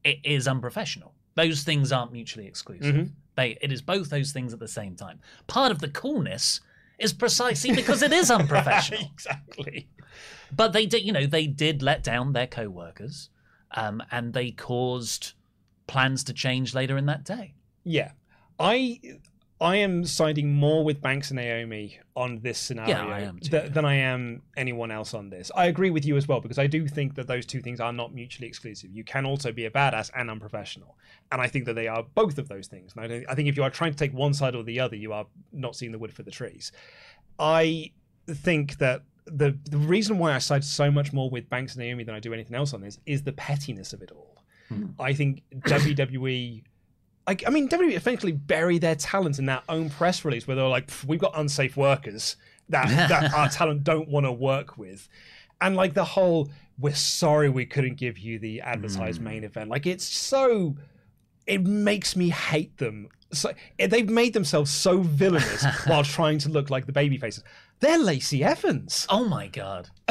it 0.03 0.17
is 0.23 0.47
unprofessional. 0.47 1.13
Those 1.38 1.63
things 1.63 1.91
aren't 1.91 2.11
mutually 2.11 2.47
exclusive. 2.47 2.95
Mhm. 2.95 3.11
They 3.35 3.57
it 3.61 3.71
is 3.71 3.81
both 3.81 4.09
those 4.09 4.31
things 4.33 4.51
at 4.53 4.59
the 4.59 4.67
same 4.67 4.95
time. 4.95 5.19
Part 5.45 5.71
of 5.71 5.79
the 5.79 5.88
coolness 5.88 6.59
is 6.99 7.13
precisely 7.13 7.73
because 7.75 8.01
it 8.01 8.11
is 8.11 8.29
unprofessional. 8.39 9.09
exactly. 9.13 9.88
But 10.51 10.73
they 10.73 10.85
did, 10.88 11.03
you 11.05 11.13
know, 11.13 11.27
they 11.27 11.45
did 11.45 11.83
let 11.83 12.03
down 12.03 12.33
their 12.33 12.47
co-workers, 12.47 13.29
um, 13.71 14.01
and 14.11 14.33
they 14.33 14.49
caused 14.51 15.33
plans 15.85 16.23
to 16.25 16.33
change 16.33 16.73
later 16.73 16.97
in 16.97 17.05
that 17.05 17.23
day. 17.23 17.53
Yeah, 17.83 18.11
I 18.59 18.99
I 19.59 19.77
am 19.77 20.05
siding 20.05 20.53
more 20.53 20.83
with 20.83 21.01
Banks 21.01 21.31
and 21.31 21.37
Naomi 21.37 21.99
on 22.15 22.41
this 22.41 22.59
scenario 22.59 23.07
Yeah, 23.07 23.15
I 23.15 23.19
too, 23.25 23.39
th- 23.39 23.51
yeah. 23.51 23.69
than 23.69 23.85
I 23.85 23.95
am 23.95 24.43
anyone 24.55 24.91
else 24.91 25.15
on 25.15 25.31
this. 25.31 25.51
I 25.55 25.65
agree 25.65 25.89
with 25.89 26.05
you 26.05 26.15
as 26.15 26.27
well 26.27 26.41
because 26.41 26.59
I 26.59 26.67
do 26.67 26.87
think 26.87 27.15
that 27.15 27.25
those 27.27 27.45
two 27.45 27.61
things 27.61 27.79
are 27.79 27.91
not 27.91 28.13
mutually 28.13 28.47
exclusive. 28.47 28.91
You 28.91 29.03
can 29.03 29.25
also 29.25 29.51
be 29.51 29.65
a 29.65 29.71
badass 29.71 30.11
and 30.15 30.29
unprofessional, 30.29 30.95
and 31.31 31.41
I 31.41 31.47
think 31.47 31.65
that 31.65 31.73
they 31.73 31.87
are 31.87 32.03
both 32.13 32.37
of 32.37 32.47
those 32.49 32.67
things. 32.67 32.93
And 32.95 33.11
I, 33.11 33.25
I 33.29 33.35
think 33.35 33.49
if 33.49 33.57
you 33.57 33.63
are 33.63 33.71
trying 33.71 33.91
to 33.93 33.97
take 33.97 34.13
one 34.13 34.33
side 34.35 34.53
or 34.53 34.63
the 34.63 34.79
other, 34.79 34.95
you 34.95 35.11
are 35.11 35.25
not 35.51 35.75
seeing 35.75 35.91
the 35.91 35.99
wood 35.99 36.13
for 36.13 36.21
the 36.23 36.31
trees. 36.31 36.71
I 37.39 37.91
think 38.27 38.77
that 38.77 39.01
the 39.25 39.57
the 39.69 39.77
reason 39.79 40.19
why 40.19 40.33
I 40.35 40.37
side 40.37 40.63
so 40.63 40.91
much 40.91 41.13
more 41.13 41.29
with 41.31 41.49
Banks 41.49 41.73
and 41.75 41.83
Naomi 41.83 42.03
than 42.03 42.13
I 42.13 42.19
do 42.19 42.31
anything 42.31 42.55
else 42.55 42.73
on 42.73 42.81
this 42.81 42.99
is 43.07 43.23
the 43.23 43.33
pettiness 43.33 43.91
of 43.91 44.01
it 44.03 44.11
all. 44.11 44.43
Hmm. 44.69 44.87
I 44.99 45.13
think 45.13 45.41
WWE. 45.55 46.63
I, 47.28 47.36
I 47.45 47.49
mean, 47.49 47.67
WWE 47.67 47.95
essentially 47.95 48.32
bury 48.32 48.78
their 48.78 48.95
talent 48.95 49.38
in 49.38 49.45
their 49.45 49.61
own 49.67 49.89
press 49.89 50.23
release 50.23 50.47
where 50.47 50.55
they're 50.55 50.67
like, 50.67 50.89
"We've 51.05 51.19
got 51.19 51.38
unsafe 51.38 51.75
workers 51.75 52.38
that 52.69 52.88
that 53.09 53.34
our 53.34 53.49
talent 53.49 53.84
don't 53.84 54.07
want 54.07 54.25
to 54.25 54.32
work 54.32 54.78
with," 54.78 55.07
and 55.59 55.75
like 55.75 55.93
the 55.93 56.05
whole, 56.05 56.49
"We're 56.80 56.95
sorry 56.95 57.49
we 57.49 57.65
couldn't 57.65 57.95
give 57.95 58.17
you 58.17 58.39
the 58.39 58.61
advertised 58.61 59.19
mm. 59.19 59.25
main 59.25 59.43
event." 59.43 59.69
Like 59.69 59.86
it's 59.86 60.05
so, 60.05 60.78
it 61.45 61.63
makes 61.65 62.15
me 62.15 62.30
hate 62.30 62.78
them. 62.78 63.09
So 63.34 63.51
eh, 63.78 63.88
they've 63.88 64.09
made 64.09 64.34
themselves 64.34 64.71
so 64.71 65.01
villainous 65.01 65.65
while 65.86 66.03
trying 66.03 66.39
to 66.39 66.49
look 66.49 66.69
like 66.69 66.86
the 66.86 66.93
baby 66.93 67.17
faces. 67.17 67.43
They're 67.82 67.99
Lacey 67.99 68.43
Evans. 68.43 69.05
Oh 69.09 69.25
my 69.25 69.47
god! 69.47 69.89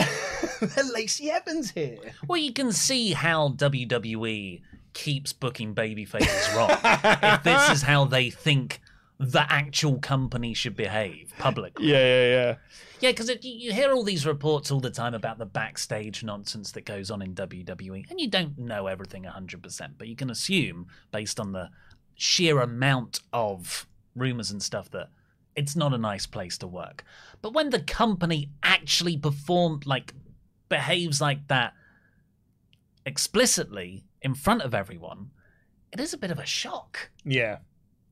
They're 0.61 0.85
Lacey 0.93 1.31
Evans 1.31 1.71
here. 1.71 1.99
Well, 2.29 2.39
you 2.39 2.53
can 2.53 2.73
see 2.73 3.12
how 3.12 3.49
WWE 3.51 4.61
keeps 4.97 5.34
booking 5.34 5.74
babyfaces 5.74 6.57
wrong. 6.57 6.70
if 7.22 7.42
this 7.42 7.68
is 7.68 7.82
how 7.82 8.07
they 8.07 8.30
think 8.30 8.80
the 9.18 9.44
actual 9.53 9.99
company 9.99 10.55
should 10.55 10.74
behave 10.74 11.34
publicly. 11.38 11.86
Yeah, 11.86 11.99
yeah, 11.99 12.24
yeah. 12.24 12.55
Yeah, 13.01 13.11
because 13.11 13.28
you 13.28 13.38
you 13.42 13.72
hear 13.74 13.92
all 13.92 14.03
these 14.03 14.24
reports 14.24 14.70
all 14.70 14.80
the 14.80 14.90
time 14.90 15.12
about 15.12 15.36
the 15.36 15.44
backstage 15.44 16.24
nonsense 16.24 16.72
that 16.72 16.86
goes 16.86 17.11
on 17.11 17.20
in 17.20 17.34
WWE, 17.34 18.11
and 18.11 18.18
you 18.18 18.28
don't 18.28 18.57
know 18.59 18.86
everything 18.86 19.24
100%, 19.24 19.90
but 19.99 20.09
you 20.09 20.16
can 20.16 20.30
assume, 20.30 20.86
based 21.12 21.38
on 21.38 21.53
the 21.53 21.68
sheer 22.14 22.61
amount 22.62 23.20
of 23.34 23.86
rumors 24.14 24.51
and 24.51 24.62
stuff, 24.62 24.90
that 24.92 25.11
it's 25.55 25.76
not 25.76 25.92
a 25.92 25.99
nice 25.99 26.24
place 26.24 26.57
to 26.59 26.66
work. 26.66 27.05
But 27.42 27.53
when 27.53 27.68
the 27.68 27.80
company 27.80 28.49
actually 28.62 29.18
performed, 29.18 29.84
like, 29.84 30.14
behaves 30.70 31.20
like 31.20 31.49
that 31.49 31.74
explicitly 33.05 34.06
in 34.23 34.35
front 34.35 34.62
of 34.62 34.75
everyone, 34.75 35.31
it 35.93 36.01
is 36.01 36.12
a 36.12 36.19
bit 36.19 36.31
of 36.31 36.39
a 36.39 36.47
shock. 36.47 37.11
Yeah. 37.25 37.59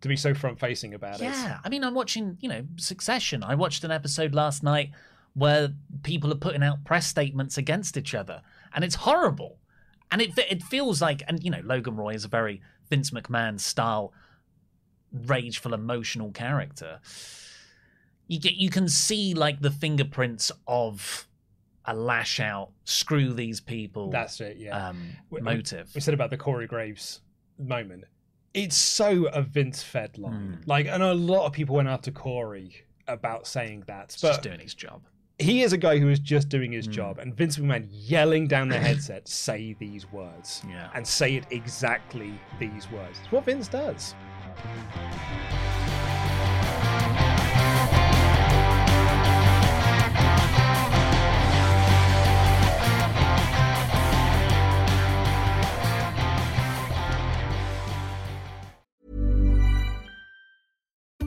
To 0.01 0.09
be 0.09 0.17
so 0.17 0.35
front 0.35 0.61
facing 0.61 0.93
about 0.93 1.21
it. 1.21 1.25
Yeah, 1.25 1.61
I 1.65 1.71
mean, 1.71 1.83
I'm 1.83 1.95
watching, 1.95 2.37
you 2.41 2.49
know, 2.49 2.67
Succession. 2.77 3.43
I 3.43 3.55
watched 3.55 3.85
an 3.85 3.91
episode 3.91 4.35
last 4.35 4.63
night 4.63 4.91
where 5.33 5.73
people 6.03 6.31
are 6.31 6.37
putting 6.37 6.63
out 6.63 6.85
press 6.85 7.07
statements 7.07 7.57
against 7.57 7.97
each 7.97 8.15
other, 8.15 8.43
and 8.75 8.85
it's 8.85 8.97
horrible. 8.97 9.59
And 10.11 10.21
it 10.21 10.39
it 10.39 10.63
feels 10.63 11.01
like, 11.01 11.23
and 11.27 11.43
you 11.43 11.51
know, 11.51 11.63
Logan 11.65 11.97
Roy 11.97 12.15
is 12.15 12.25
a 12.25 12.29
very 12.29 12.61
Vince 12.91 13.11
McMahon 13.11 13.59
style, 13.59 14.13
rageful, 15.11 15.73
emotional 15.73 16.31
character. 16.33 17.01
You 18.29 18.39
get, 18.39 18.55
you 18.55 18.71
can 18.71 18.89
see 18.89 19.35
like 19.35 19.61
the 19.61 19.71
fingerprints 19.71 20.53
of 20.67 21.27
a 21.87 21.95
lash 21.95 22.41
out, 22.41 22.71
screw 22.85 23.33
these 23.33 23.61
people. 23.61 24.11
That's 24.11 24.41
it, 24.41 24.57
yeah. 24.59 24.89
um, 24.89 25.09
We- 25.31 25.41
motive. 25.41 25.91
we 25.95 26.01
said 26.01 26.15
about 26.15 26.31
the 26.31 26.37
Corey 26.37 26.67
Graves 26.67 27.21
moment. 27.59 28.05
It's 28.55 28.77
so 28.77 29.27
a 29.27 29.43
Vince 29.43 29.83
fed 29.83 30.17
line. 30.17 30.63
Like, 30.67 30.87
I 30.89 30.97
know 30.97 31.13
a 31.13 31.15
lot 31.15 31.45
of 31.47 31.53
people 31.53 31.75
went 31.77 31.89
after 31.89 32.11
Corey 32.13 32.85
about 33.09 33.47
saying 33.47 33.85
that, 33.89 34.13
He's 34.13 34.23
but 34.23 34.29
just 34.29 34.43
doing 34.43 34.61
his 34.61 34.75
job. 34.75 35.03
he 35.41 35.63
is 35.63 35.73
a 35.73 35.77
guy 35.77 35.99
who 35.99 36.09
is 36.09 36.21
just 36.21 36.49
doing 36.49 36.71
his 36.73 36.87
job, 36.87 37.19
and 37.19 37.35
Vince 37.37 37.59
McMahon 37.59 37.89
yelling 37.91 38.47
down 38.47 38.69
the 38.69 38.79
headset, 38.79 39.27
"Say 39.29 39.75
these 39.81 40.11
words," 40.13 40.63
Yeah. 40.69 40.89
and 40.95 41.05
say 41.07 41.35
it 41.35 41.47
exactly 41.51 42.33
these 42.61 42.89
words. 42.93 43.19
It's 43.23 43.33
what 43.33 43.45
Vince 43.45 43.67
does. 43.69 44.15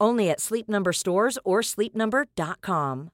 Only 0.00 0.30
at 0.30 0.40
Sleep 0.40 0.68
Number 0.68 0.92
stores 0.92 1.38
or 1.44 1.60
sleepnumber.com. 1.60 3.10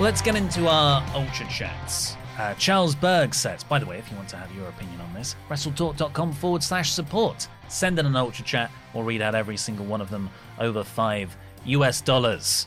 Let's 0.00 0.22
get 0.22 0.34
into 0.34 0.66
our 0.66 1.04
ultra 1.14 1.46
chats. 1.50 2.16
Uh, 2.38 2.54
Charles 2.54 2.94
Berg 2.94 3.34
says, 3.34 3.62
by 3.62 3.78
the 3.78 3.84
way, 3.84 3.98
if 3.98 4.10
you 4.10 4.16
want 4.16 4.30
to 4.30 4.36
have 4.36 4.50
your 4.56 4.66
opinion 4.68 4.98
on 5.02 5.12
this, 5.12 5.36
wrestletalk.com 5.50 6.32
forward 6.32 6.62
slash 6.62 6.90
support. 6.90 7.46
Send 7.68 7.98
in 7.98 8.06
an 8.06 8.16
ultra 8.16 8.42
chat. 8.42 8.70
We'll 8.94 9.04
read 9.04 9.20
out 9.20 9.34
every 9.34 9.58
single 9.58 9.84
one 9.84 10.00
of 10.00 10.08
them 10.08 10.30
over 10.58 10.82
five 10.82 11.36
US 11.66 12.00
dollars. 12.00 12.66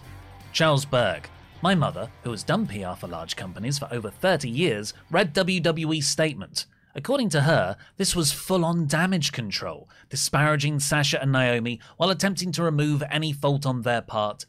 Charles 0.52 0.86
Berg. 0.86 1.30
My 1.62 1.76
mother, 1.76 2.10
who 2.24 2.32
has 2.32 2.44
done 2.44 2.68
PR 2.68 2.94
for 2.98 3.08
large 3.08 3.36
companies 3.36 3.80
for 3.80 3.88
over 3.92 4.10
30 4.10 4.50
years, 4.50 4.94
read 5.10 5.34
WWE's 5.34 6.06
statement. 6.08 6.66
According 6.96 7.30
to 7.30 7.42
her, 7.42 7.78
this 7.98 8.16
was 8.16 8.32
full 8.32 8.64
on 8.64 8.86
damage 8.86 9.32
control, 9.32 9.90
disparaging 10.10 10.80
Sasha 10.80 11.22
and 11.22 11.32
Naomi 11.32 11.80
while 11.98 12.10
attempting 12.12 12.52
to 12.52 12.64
remove 12.64 13.02
any 13.10 13.34
fault 13.34 13.66
on 13.66 13.82
their 13.82 14.02
part. 14.02 14.46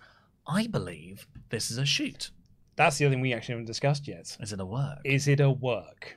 I 0.47 0.67
believe 0.67 1.27
this 1.49 1.71
is 1.71 1.79
a 1.79 1.87
shoot. 1.87 2.31
That's 2.77 2.99
the 2.99 3.07
other 3.07 3.15
thing 3.15 3.23
we 3.23 3.33
actually 3.33 3.55
haven't 3.55 3.67
discussed 3.67 4.07
yet. 4.07 4.37
Is 4.41 4.53
it 4.53 4.61
a 4.61 4.67
work? 4.67 4.99
Is 5.05 5.29
it 5.29 5.41
a 5.41 5.51
work? 5.51 6.17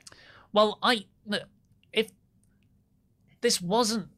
Well, 0.52 0.78
I 0.82 1.06
if 1.92 2.10
this 3.40 3.62
wasn't 3.62 4.08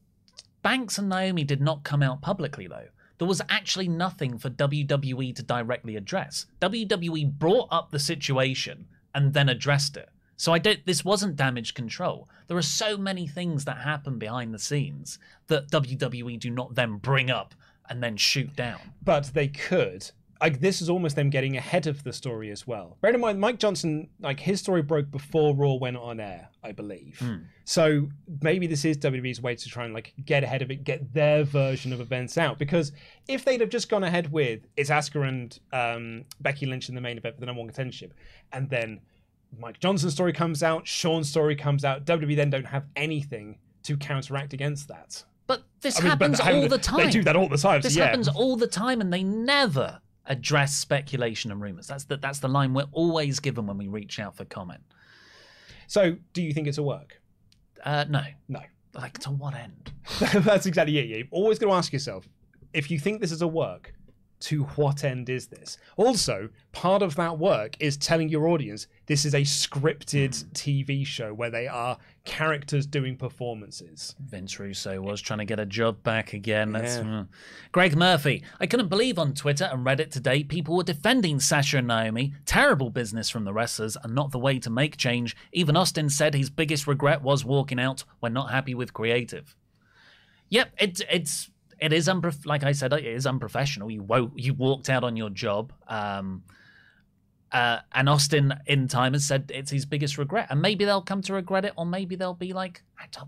Banks 0.63 0.99
and 0.99 1.09
Naomi 1.09 1.45
did 1.45 1.61
not 1.61 1.85
come 1.85 2.03
out 2.03 2.23
publicly 2.23 2.67
though. 2.67 2.89
There 3.21 3.29
was 3.29 3.43
actually 3.51 3.87
nothing 3.87 4.39
for 4.39 4.49
WWE 4.49 5.37
to 5.37 5.43
directly 5.43 5.95
address. 5.95 6.47
WWE 6.63 7.31
brought 7.39 7.69
up 7.71 7.91
the 7.91 7.99
situation 7.99 8.87
and 9.15 9.35
then 9.35 9.51
addressed 9.51 9.99
it. 9.99 10.09
So 10.39 10.55
I 10.55 10.59
don't 10.59 10.87
this 10.87 11.05
wasn't 11.05 11.37
damage 11.37 11.75
control. 11.75 12.31
There 12.49 12.57
are 12.57 12.63
so 12.63 12.97
many 12.97 13.27
things 13.27 13.67
that 13.67 13.77
happen 13.77 14.19
behind 14.19 14.55
the 14.55 14.59
scenes 14.59 15.19
that 15.49 15.71
WWE 15.71 16.41
do 16.41 16.49
not 16.49 16.77
then 16.77 16.97
bring 16.97 17.31
up 17.31 17.55
and 17.91 18.03
then 18.03 18.17
shoot 18.17 18.57
down. 18.57 18.81
But 19.03 19.35
they 19.35 19.49
could. 19.49 20.11
Like 20.41 20.61
this 20.61 20.81
is 20.81 20.89
almost 20.89 21.17
them 21.17 21.29
getting 21.29 21.57
ahead 21.59 21.87
of 21.87 22.03
the 22.03 22.13
story 22.13 22.51
as 22.51 22.67
well. 22.67 22.97
Bear 23.03 23.13
in 23.13 23.21
mind, 23.21 23.39
Mike 23.41 23.59
Johnson, 23.59 24.09
like 24.21 24.41
his 24.41 24.59
story 24.61 24.81
broke 24.81 25.11
before 25.11 25.55
Raw 25.55 25.75
went 25.75 25.99
on 25.99 26.19
air, 26.19 26.49
I 26.65 26.73
believe. 26.73 27.23
So 27.65 28.09
maybe 28.41 28.67
this 28.67 28.85
is 28.85 28.97
WWE's 28.99 29.43
way 29.43 29.55
to 29.55 29.69
try 29.69 29.85
and 29.85 29.93
like 29.93 30.15
get 30.25 30.43
ahead 30.43 30.63
of 30.63 30.71
it, 30.71 30.83
get 30.85 31.13
their 31.13 31.45
version 31.45 31.93
of 31.93 32.01
events 32.01 32.39
out. 32.39 32.59
Because 32.59 32.93
if 33.29 33.45
they'd 33.45 33.61
have 33.61 33.69
just 33.71 33.89
gone 33.91 34.03
ahead 34.03 34.33
with 34.33 34.61
it's 34.77 34.89
Asuka 34.91 35.29
and 35.29 35.59
um, 35.73 36.25
Becky 36.41 36.65
Lynch 36.67 36.89
in 36.89 36.95
the 36.95 37.01
main 37.01 37.19
event 37.19 37.35
for 37.35 37.41
the 37.41 37.47
number 37.47 37.61
one 37.63 37.71
contendership, 37.71 38.13
and 38.53 38.69
then 38.71 39.01
Mike 39.59 39.79
Johnson's 39.79 40.15
story 40.15 40.33
comes 40.33 40.63
out, 40.63 40.87
Sean's 40.87 41.29
story 41.29 41.55
comes 41.55 41.85
out, 41.85 42.05
WWE 42.07 42.35
then 42.37 42.51
don't 42.51 42.67
have 42.67 42.87
anything 42.97 43.59
to 43.83 43.97
counteract 43.97 44.53
against 44.53 44.89
that. 44.89 45.23
But 45.47 45.65
this 45.81 45.99
I 45.99 46.03
mean, 46.03 46.11
happens 46.11 46.39
they- 46.39 46.63
all 46.63 46.69
the 46.69 46.79
time. 46.79 47.05
They 47.05 47.11
do 47.11 47.25
that 47.25 47.37
all 47.37 47.49
the 47.49 47.59
time. 47.59 47.83
so 47.83 47.89
This 47.89 47.97
yeah. 47.97 48.07
happens 48.07 48.29
all 48.29 48.57
the 48.57 48.69
time, 48.69 49.01
and 49.01 49.13
they 49.13 49.23
never 49.25 50.01
address 50.27 50.75
speculation 50.75 51.51
and 51.51 51.61
rumors. 51.61 51.87
That's 51.87 52.05
the 52.05 52.17
that's 52.17 52.39
the 52.41 52.49
line 52.49 52.75
we're 52.75 52.85
always 52.93 53.41
given 53.41 53.67
when 53.67 53.79
we 53.79 53.89
reach 53.89 54.19
out 54.21 54.37
for 54.37 54.45
comment. 54.45 54.83
So, 55.87 56.17
do 56.33 56.43
you 56.43 56.53
think 56.53 56.69
it's 56.69 56.79
a 56.79 56.83
work? 56.83 57.21
Uh, 57.85 58.05
no, 58.09 58.23
No. 58.49 58.61
like 58.95 59.19
to 59.21 59.31
what 59.31 59.55
end? 59.55 59.93
That's 60.45 60.67
exactly 60.67 60.99
it. 60.99 61.07
You've 61.07 61.29
always 61.33 61.59
got 61.59 61.67
to 61.67 61.73
ask 61.73 61.93
yourself 61.93 62.29
if 62.73 62.91
you 62.91 62.99
think 62.99 63.21
this 63.21 63.33
is 63.33 63.43
a 63.43 63.49
work, 63.49 63.93
to 64.41 64.65
what 64.77 65.05
end 65.05 65.29
is 65.29 65.47
this? 65.47 65.77
Also, 65.97 66.49
part 66.73 67.03
of 67.03 67.15
that 67.17 67.39
work 67.39 67.77
is 67.79 67.97
telling 67.97 68.29
your 68.29 68.49
audience 68.49 68.87
this 69.07 69.25
is 69.25 69.35
a 69.35 69.43
scripted 69.43 70.45
TV 70.53 71.05
show 71.05 71.35
where 71.35 71.51
they 71.51 71.67
are 71.69 71.99
characters 72.25 72.87
doing 72.87 73.17
performances. 73.17 74.15
Vince 74.21 74.59
Russo 74.59 75.01
was 75.01 75.21
trying 75.21 75.41
to 75.41 75.45
get 75.45 75.61
a 75.61 75.67
job 75.67 76.03
back 76.03 76.33
again. 76.33 76.73
That's, 76.73 76.97
Yeah. 76.97 77.03
mm. 77.03 77.29
Greg 77.73 77.97
Murphy. 77.97 78.43
I 78.59 78.67
couldn't 78.67 78.89
believe 78.89 79.19
on 79.19 79.35
Twitter 79.35 79.69
and 79.71 79.85
Reddit 79.85 80.11
today 80.11 80.43
people 80.45 80.77
were 80.77 80.85
defending 80.85 81.41
Sasha 81.41 81.79
and 81.79 81.89
Naomi. 81.89 82.33
Terrible 82.47 82.91
business 82.91 83.29
from 83.29 83.45
the 83.45 83.53
wrestlers 83.53 83.97
and 84.03 84.15
not 84.15 84.31
the 84.31 84.39
way 84.39 84.59
to 84.59 84.71
make 84.71 84.97
change. 84.97 85.37
Even 85.53 85.77
Austin 85.77 86.09
said 86.09 86.35
his 86.35 86.51
biggest 86.51 86.87
regret 86.87 87.23
was 87.23 87.45
walking 87.45 87.81
out 87.81 88.05
when 88.21 88.33
not 88.33 88.51
happy 88.51 88.75
with 88.75 88.93
creative. 88.95 89.55
Yep, 90.49 90.73
it's 90.79 91.03
it's 91.11 91.50
it 91.81 91.93
is 91.93 92.09
unprof- 92.09 92.47
like 92.47 92.63
I 92.63 92.73
said, 92.73 92.93
it 92.93 93.05
is 93.05 93.27
unprofessional. 93.27 93.91
You 93.91 94.03
wo- 94.03 94.33
you 94.37 94.55
walked 94.55 94.89
out 94.91 95.03
on 95.05 95.17
your 95.17 95.31
job. 95.31 95.73
Um, 95.89 96.45
uh, 97.53 97.81
and 97.93 98.09
Austin 98.09 98.55
in 98.67 98.87
time 98.87 99.13
has 99.13 99.25
said 99.27 99.51
it's 99.53 99.71
his 99.73 99.85
biggest 99.85 100.19
regret, 100.19 100.47
and 100.51 100.63
maybe 100.63 100.85
they'll 100.85 101.03
come 101.03 101.21
to 101.23 101.33
regret 101.35 101.65
it, 101.65 101.73
or 101.77 101.85
maybe 101.85 102.15
they'll 102.15 102.33
be 102.35 102.53
like, 102.53 102.83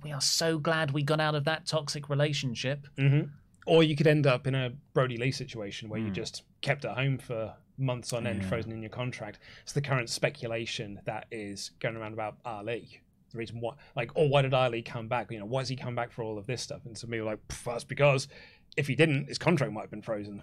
"We 0.05 0.12
are 0.12 0.20
so 0.20 0.59
glad 0.59 0.92
we 0.92 1.03
got 1.03 1.18
out 1.20 1.34
of 1.34 1.44
that 1.44 1.66
toxic 1.66 2.09
relationship." 2.09 2.86
Mm-hmm. 2.96 3.28
Or 3.66 3.82
you 3.82 3.96
could 3.96 4.07
end 4.07 4.26
up 4.26 4.46
in 4.46 4.55
a 4.55 4.70
Brodie 4.94 5.16
Lee 5.16 5.32
situation 5.32 5.88
where 5.88 6.00
you 6.00 6.09
Hmm. 6.09 6.12
just 6.14 6.42
kept 6.62 6.84
at 6.84 6.96
home 6.96 7.18
for 7.18 7.55
months 7.78 8.12
on 8.12 8.26
end, 8.26 8.44
frozen 8.44 8.70
in 8.72 8.80
your 8.82 8.90
contract. 8.90 9.38
It's 9.62 9.72
the 9.72 9.80
current 9.80 10.09
speculation 10.11 11.00
that 11.05 11.26
is 11.32 11.70
going 11.80 11.96
around 11.96 12.12
about 12.12 12.36
Ali. 12.44 13.00
The 13.32 13.38
reason 13.38 13.60
why, 13.60 13.74
like, 13.96 14.12
oh, 14.14 14.26
why 14.26 14.42
did 14.42 14.54
Ali 14.54 14.82
come 14.82 15.08
back? 15.08 15.30
You 15.30 15.38
know, 15.38 15.46
why 15.46 15.60
has 15.62 15.68
he 15.68 15.76
come 15.76 15.94
back 15.94 16.12
for 16.12 16.22
all 16.22 16.38
of 16.38 16.46
this 16.46 16.62
stuff? 16.62 16.82
And 16.84 16.96
some 16.96 17.10
people 17.10 17.26
are 17.26 17.32
like, 17.32 17.48
"Pff, 17.48 17.64
that's 17.64 17.84
because 17.84 18.28
if 18.76 18.86
he 18.86 18.94
didn't, 18.94 19.28
his 19.28 19.38
contract 19.38 19.72
might 19.72 19.82
have 19.82 19.90
been 19.90 20.02
frozen. 20.02 20.42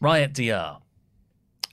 Riot 0.00 0.32
DR. 0.32 0.78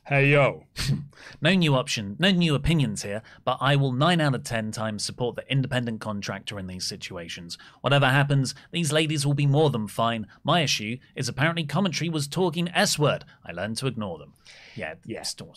Hey 0.07 0.29
yo, 0.31 0.65
No 1.41 1.55
new 1.55 1.73
option, 1.73 2.15
no 2.19 2.29
new 2.29 2.53
opinions 2.53 3.01
here, 3.01 3.23
but 3.43 3.57
I 3.59 3.75
will 3.75 3.91
9 3.91 4.21
out 4.21 4.35
of 4.35 4.43
10 4.43 4.71
times 4.71 5.03
support 5.03 5.35
the 5.35 5.51
independent 5.51 5.99
contractor 5.99 6.59
in 6.59 6.67
these 6.67 6.85
situations. 6.85 7.57
Whatever 7.81 8.05
happens, 8.05 8.53
these 8.71 8.91
ladies 8.91 9.25
will 9.25 9.33
be 9.33 9.47
more 9.47 9.71
than 9.71 9.87
fine. 9.87 10.27
My 10.43 10.61
issue 10.61 10.97
is 11.15 11.27
apparently 11.27 11.63
commentary 11.63 12.09
was 12.09 12.27
talking 12.27 12.69
S 12.69 12.99
word. 12.99 13.25
I 13.43 13.51
learned 13.51 13.77
to 13.77 13.87
ignore 13.87 14.19
them. 14.19 14.33
Yeah, 14.75 14.93
yeah. 15.05 15.23
Still 15.23 15.55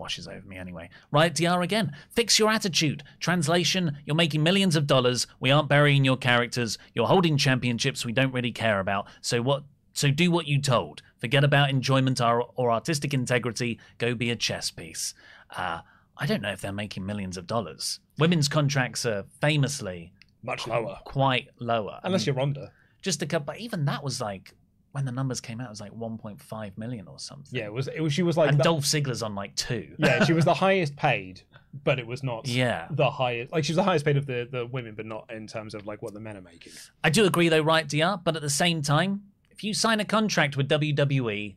washes 0.00 0.26
over 0.26 0.44
me 0.46 0.56
anyway. 0.56 0.90
Riot 1.12 1.34
DR 1.36 1.62
again. 1.62 1.92
Fix 2.10 2.38
your 2.38 2.50
attitude. 2.50 3.04
Translation, 3.20 3.98
you're 4.04 4.16
making 4.16 4.42
millions 4.42 4.74
of 4.74 4.86
dollars. 4.88 5.26
We 5.38 5.52
aren't 5.52 5.68
burying 5.68 6.04
your 6.04 6.16
characters. 6.16 6.78
You're 6.94 7.06
holding 7.06 7.36
championships 7.36 8.04
we 8.04 8.12
don't 8.12 8.32
really 8.34 8.50
care 8.50 8.80
about. 8.80 9.06
So 9.20 9.40
what 9.42 9.62
so 9.92 10.10
do 10.10 10.30
what 10.30 10.46
you 10.46 10.60
told. 10.60 11.02
Forget 11.18 11.44
about 11.44 11.70
enjoyment 11.70 12.20
or, 12.20 12.48
or 12.56 12.70
artistic 12.72 13.12
integrity. 13.12 13.78
Go 13.98 14.14
be 14.14 14.30
a 14.30 14.36
chess 14.36 14.70
piece. 14.70 15.14
Uh, 15.56 15.80
I 16.16 16.26
don't 16.26 16.42
know 16.42 16.52
if 16.52 16.60
they're 16.60 16.72
making 16.72 17.04
millions 17.06 17.36
of 17.36 17.46
dollars. 17.46 18.00
Women's 18.18 18.48
contracts 18.48 19.04
are 19.04 19.24
famously 19.40 20.12
much 20.42 20.66
lower. 20.66 20.98
quite 21.04 21.48
lower. 21.58 21.98
I 22.02 22.06
Unless 22.06 22.22
mean, 22.22 22.26
you're 22.34 22.34
Ronda. 22.36 22.72
just 23.02 23.20
a 23.22 23.26
couple. 23.26 23.46
But 23.46 23.58
even 23.58 23.84
that 23.86 24.02
was 24.04 24.20
like 24.20 24.54
when 24.92 25.04
the 25.04 25.12
numbers 25.12 25.40
came 25.40 25.60
out, 25.60 25.66
it 25.66 25.70
was 25.70 25.80
like 25.80 25.92
1.5 25.92 26.78
million 26.78 27.06
or 27.06 27.18
something. 27.18 27.46
Yeah, 27.50 27.66
it 27.66 27.72
was. 27.72 27.88
It 27.88 28.00
was. 28.00 28.12
She 28.12 28.22
was 28.22 28.36
like. 28.36 28.50
and 28.50 28.58
the- 28.58 28.64
Dolph 28.64 28.84
Ziggler's 28.84 29.22
on 29.22 29.34
like 29.34 29.54
two. 29.54 29.94
yeah, 29.98 30.24
she 30.24 30.32
was 30.32 30.44
the 30.44 30.54
highest 30.66 30.96
paid, 30.96 31.42
but 31.84 31.98
it 31.98 32.06
was 32.06 32.22
not. 32.22 32.48
Yeah. 32.48 32.88
The 32.90 33.10
highest. 33.10 33.52
Like 33.52 33.64
she 33.64 33.72
was 33.72 33.76
the 33.76 33.84
highest 33.84 34.04
paid 34.04 34.16
of 34.16 34.26
the 34.26 34.48
the 34.50 34.66
women, 34.66 34.94
but 34.94 35.06
not 35.06 35.30
in 35.32 35.46
terms 35.46 35.74
of 35.74 35.86
like 35.86 36.02
what 36.02 36.12
the 36.12 36.20
men 36.20 36.36
are 36.36 36.42
making. 36.42 36.72
I 37.04 37.10
do 37.10 37.24
agree 37.24 37.48
though, 37.48 37.60
right, 37.60 37.86
DR. 37.88 38.20
But 38.22 38.36
at 38.36 38.42
the 38.42 38.50
same 38.50 38.82
time, 38.82 39.22
if 39.50 39.62
you 39.62 39.74
sign 39.74 40.00
a 40.00 40.04
contract 40.04 40.56
with 40.56 40.68
WWE, 40.68 41.54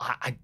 I, 0.00 0.14
I 0.22 0.36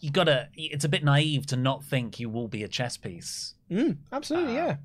you 0.00 0.10
gotta. 0.10 0.48
It's 0.54 0.84
a 0.84 0.88
bit 0.88 1.04
naive 1.04 1.46
to 1.46 1.56
not 1.56 1.84
think 1.84 2.18
you 2.18 2.28
will 2.28 2.48
be 2.48 2.64
a 2.64 2.68
chess 2.68 2.96
piece. 2.96 3.54
Mm, 3.70 3.98
absolutely, 4.10 4.54
yeah. 4.54 4.76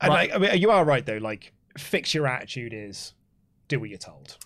And 0.00 0.10
right. 0.12 0.30
like, 0.30 0.34
I 0.34 0.52
mean, 0.52 0.60
you 0.60 0.70
are 0.70 0.84
right 0.84 1.04
though. 1.04 1.18
Like, 1.18 1.52
fix 1.76 2.14
your 2.14 2.26
attitude 2.26 2.72
is 2.74 3.12
do 3.68 3.78
what 3.78 3.90
you're 3.90 3.98
told. 3.98 4.38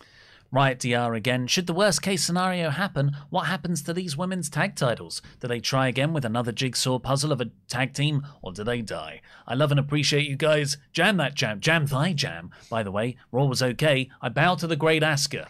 Riot 0.52 0.80
DR 0.80 1.14
again. 1.14 1.46
Should 1.46 1.68
the 1.68 1.72
worst 1.72 2.02
case 2.02 2.24
scenario 2.24 2.70
happen, 2.70 3.16
what 3.28 3.46
happens 3.46 3.82
to 3.82 3.94
these 3.94 4.16
women's 4.16 4.50
tag 4.50 4.74
titles? 4.74 5.22
Do 5.38 5.46
they 5.46 5.60
try 5.60 5.86
again 5.86 6.12
with 6.12 6.24
another 6.24 6.50
jigsaw 6.50 6.98
puzzle 6.98 7.30
of 7.30 7.40
a 7.40 7.50
tag 7.68 7.94
team, 7.94 8.26
or 8.42 8.52
do 8.52 8.64
they 8.64 8.82
die? 8.82 9.20
I 9.46 9.54
love 9.54 9.70
and 9.70 9.78
appreciate 9.78 10.28
you 10.28 10.36
guys. 10.36 10.76
Jam 10.92 11.18
that 11.18 11.36
jam. 11.36 11.60
Jam 11.60 11.86
thy 11.86 12.12
jam. 12.12 12.50
By 12.68 12.82
the 12.82 12.90
way, 12.90 13.16
Raw 13.30 13.44
was 13.44 13.62
okay. 13.62 14.10
I 14.20 14.28
bow 14.28 14.56
to 14.56 14.66
the 14.66 14.74
great 14.74 15.04
Asuka. 15.04 15.46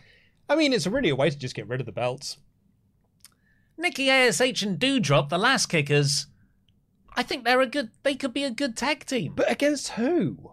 I 0.51 0.57
mean, 0.57 0.75
it's 0.75 0.87
really 0.87 1.09
a 1.09 1.17
way 1.17 1.31
to 1.31 1.39
just 1.39 1.55
get 1.55 1.69
rid 1.69 1.81
of 1.81 1.87
the 1.87 1.93
belts. 1.93 2.37
Nikki 3.79 4.11
ASH 4.11 4.63
and 4.63 4.79
Doudrop, 4.79 5.31
the 5.31 5.39
last 5.39 5.67
kickers. 5.67 6.27
I 7.15 7.23
think 7.23 7.45
they're 7.45 7.63
a 7.63 7.67
good. 7.67 7.91
They 8.03 8.15
could 8.15 8.35
be 8.35 8.45
a 8.45 8.51
good 8.51 8.77
tag 8.77 9.07
team. 9.07 9.33
But 9.35 9.51
against 9.51 9.89
who? 9.93 10.53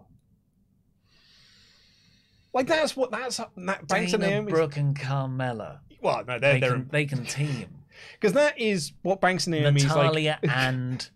Like 2.58 2.68
that's 2.68 2.96
what 2.98 3.12
that's 3.12 3.38
that 3.38 3.88
Banks 3.88 4.14
and 4.14 4.22
Dana 4.24 4.34
Naomi. 4.36 4.52
Brooke 4.52 4.78
and 4.78 4.96
Carmella. 4.98 5.78
Well, 6.02 6.24
no, 6.28 6.40
they're 6.40 6.54
They 6.54 6.60
they're 6.60 6.72
can, 6.72 6.90
they 6.92 7.06
can 7.06 7.24
team. 7.24 7.68
because 8.14 8.34
that 8.34 8.60
is 8.60 8.94
what 9.04 9.22
Banks 9.22 9.46
and 9.46 9.56
Naomi's 9.56 9.84
Natalya 9.84 10.40
like. 10.44 10.52
and 10.58 11.08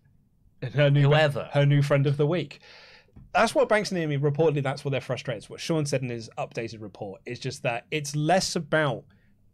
her 0.74 0.88
new 0.88 1.02
whoever. 1.02 1.48
her 1.52 1.66
new 1.66 1.82
friend 1.82 2.06
of 2.06 2.16
the 2.16 2.26
week. 2.28 2.60
That's 3.34 3.54
what 3.56 3.68
Banks 3.68 3.90
and 3.90 3.98
Naomi 3.98 4.18
reportedly. 4.18 4.62
That's 4.62 4.84
what 4.84 4.92
they're 4.92 5.00
frustrated. 5.00 5.50
What 5.50 5.58
Sean 5.58 5.84
said 5.84 6.02
in 6.02 6.10
his 6.10 6.30
updated 6.38 6.80
report 6.80 7.20
is 7.26 7.40
just 7.40 7.64
that 7.64 7.86
it's 7.90 8.14
less 8.14 8.54
about 8.54 9.02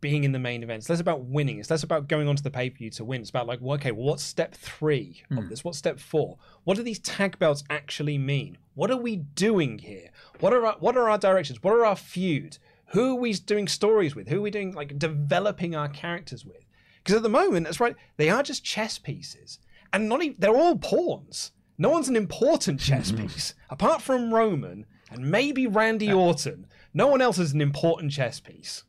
being 0.01 0.25
in 0.25 0.33
the 0.33 0.39
main 0.39 0.63
event. 0.63 0.79
It's 0.79 0.89
less 0.91 1.01
about 1.01 1.25
winning. 1.25 1.59
It's 1.59 1.71
less 1.71 1.83
about 1.83 2.09
going 2.09 2.29
onto 2.29 2.43
the 2.43 2.51
pay 2.51 2.71
per 2.71 2.77
view 2.79 2.91
to 2.91 3.05
win. 3.05 3.21
It's 3.21 3.31
about 3.31 3.47
like, 3.47 3.61
well, 3.61 3.77
okay, 3.77 3.93
well, 3.93 4.07
what's 4.07 4.23
step 4.23 4.55
three 4.55 5.23
of 5.31 5.45
hmm. 5.45 5.49
this? 5.49 5.65
What's 5.65 5.79
step 5.79 5.99
four? 5.99 6.39
What 6.65 6.77
do 6.77 6.83
these 6.83 6.99
tag 6.99 7.39
belts 7.39 7.65
actually 7.71 8.19
mean? 8.19 8.59
What 8.75 8.91
are 8.91 8.97
we 8.97 9.17
doing 9.17 9.79
here? 9.79 10.11
What 10.41 10.53
are 10.53 10.65
our, 10.67 10.77
what 10.79 10.97
are 10.97 11.09
our 11.11 11.19
directions? 11.19 11.63
What 11.63 11.75
are 11.75 11.85
our 11.85 11.97
feuds? 11.97 12.59
Who 12.93 13.13
are 13.17 13.21
we 13.21 13.33
doing 13.35 13.69
stories 13.69 14.15
with? 14.15 14.29
Who 14.29 14.39
are 14.39 14.43
we 14.43 14.51
doing 14.51 14.73
like 14.73 14.99
developing 14.99 15.75
our 15.75 15.89
characters 15.89 16.45
with? 16.45 16.65
Because 17.03 17.17
at 17.17 17.23
the 17.23 17.29
moment, 17.29 17.67
that's 17.67 17.81
right, 17.81 17.97
they 18.17 18.31
are 18.31 18.43
just 18.43 18.65
chess 18.65 18.99
pieces, 18.99 19.59
and 19.93 20.09
not 20.09 20.23
even 20.23 20.37
they're 20.39 20.57
all 20.57 20.77
pawns. 20.77 21.53
No 21.77 21.91
one's 21.91 22.09
an 22.09 22.17
important 22.17 22.81
chess 22.81 23.13
piece 23.17 23.55
apart 23.71 24.03
from 24.03 24.35
Roman 24.35 24.87
and 25.11 25.31
maybe 25.31 25.67
Randy 25.67 26.13
Orton. 26.13 26.67
No 26.93 27.07
one 27.07 27.23
else 27.23 27.39
is 27.39 27.53
an 27.53 27.61
important 27.61 28.13
chess 28.13 28.41
piece. 28.41 28.85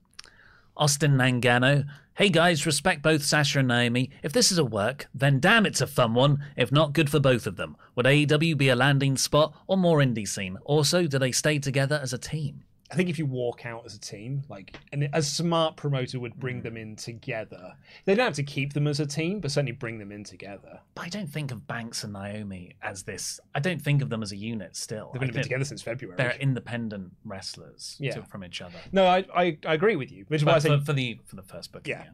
Austin 0.80 1.18
Nangano. 1.18 1.86
Hey 2.14 2.30
guys, 2.30 2.66
respect 2.66 3.02
both 3.02 3.22
Sasha 3.22 3.60
and 3.60 3.68
Naomi. 3.68 4.12
If 4.24 4.32
this 4.32 4.50
is 4.50 4.58
a 4.58 4.64
work, 4.64 5.10
then 5.14 5.42
damn 5.42 5.66
it's 5.66 5.82
a 5.82 5.88
fun 5.88 6.14
one. 6.14 6.42
If 6.56 6.72
not, 6.72 6.94
good 6.94 7.10
for 7.10 7.20
both 7.20 7.46
of 7.46 7.58
them. 7.58 7.76
Would 7.96 8.06
AEW 8.06 8.58
be 8.58 8.70
a 8.70 8.78
landing 8.78 9.18
spot 9.18 9.54
or 9.68 9.76
more 9.76 10.00
indie 10.00 10.28
scene? 10.28 10.58
Also, 10.64 11.06
do 11.06 11.20
they 11.20 11.34
stay 11.34 11.60
together 11.60 12.00
as 12.02 12.14
a 12.14 12.18
team? 12.18 12.64
I 12.92 12.96
think 12.96 13.08
if 13.10 13.20
you 13.20 13.26
walk 13.28 13.66
out 13.68 13.84
as 13.86 13.94
a 13.94 14.00
team, 14.00 14.42
like 14.50 14.76
and 14.92 15.08
a 15.14 15.22
smart 15.22 15.76
promoter 15.78 16.20
would 16.20 16.36
bring 16.40 16.62
them 16.64 16.76
in 16.76 16.96
together. 16.96 17.76
They 18.06 18.16
don't 18.16 18.26
have 18.26 18.34
to 18.36 18.44
keep 18.44 18.74
them 18.74 18.88
as 18.88 19.00
a 19.00 19.06
team, 19.06 19.40
but 19.40 19.52
certainly 19.52 19.74
bring 19.74 20.00
them 20.00 20.12
in 20.12 20.24
together. 20.24 20.80
But 20.96 21.06
I 21.06 21.10
don't 21.10 21.30
think 21.30 21.52
of 21.52 21.68
Banks 21.68 22.04
and 22.04 22.14
Naomi 22.14 22.74
as 22.82 23.04
this. 23.04 23.40
I 23.54 23.60
don't 23.60 23.80
think 23.82 24.02
of 24.02 24.10
them 24.10 24.24
as 24.24 24.32
a 24.32 24.36
unit 24.38 24.76
still. 24.76 25.12
They've 25.14 25.22
only 25.22 25.34
been 25.34 25.44
together 25.44 25.66
since 25.66 25.82
February. 25.84 26.18
They're 26.18 26.36
independent 26.40 27.12
wrestlers 27.26 27.96
Yeah. 28.00 28.14
to- 28.16 28.24
from 28.24 28.44
each 28.44 28.62
other. 28.62 28.78
No, 28.92 29.06
I, 29.06 29.24
I 29.36 29.58
I 29.68 29.74
agree 29.76 29.96
with 29.96 30.12
you. 30.12 30.26
Which 30.28 30.42
is 30.42 30.46
why 30.46 30.54
I 30.54 30.60
say 30.60 30.70
for, 30.80 30.86
for 30.86 30.94
the 30.94 31.20
for 31.26 31.36
the 31.36 31.44
first 31.44 31.72
book. 31.72 31.88
Yeah. 31.88 32.06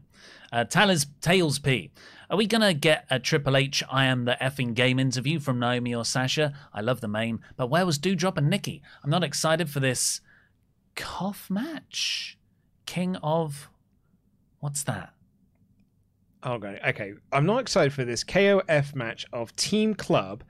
Uh, 0.51 0.65
Taylor's 0.65 1.05
Tails 1.21 1.57
P. 1.59 1.91
Are 2.29 2.37
we 2.37 2.47
gonna 2.47 2.73
get 2.73 3.05
a 3.09 3.19
Triple 3.19 3.55
H 3.55 3.83
I 3.89 4.05
am 4.05 4.25
the 4.25 4.37
effing 4.41 4.73
game 4.73 4.99
interview 4.99 5.39
from 5.39 5.59
Naomi 5.59 5.93
or 5.95 6.03
Sasha? 6.03 6.53
I 6.73 6.81
love 6.81 6.99
the 7.01 7.07
main, 7.07 7.39
but 7.55 7.67
where 7.67 7.85
was 7.85 7.97
Doudrop 7.99 8.37
and 8.37 8.49
Nikki? 8.49 8.81
I'm 9.03 9.09
not 9.09 9.23
excited 9.23 9.69
for 9.69 9.79
this 9.79 10.21
cough 10.95 11.49
match. 11.49 12.37
King 12.85 13.15
of 13.17 13.69
what's 14.59 14.83
that? 14.83 15.13
Oh, 16.43 16.59
god. 16.59 16.79
Okay. 16.87 17.13
I'm 17.31 17.45
not 17.45 17.59
excited 17.59 17.91
for 17.91 18.05
this 18.05 18.23
KOF 18.23 18.93
match 18.93 19.25
of 19.33 19.55
Team 19.55 19.95
Club, 19.95 20.43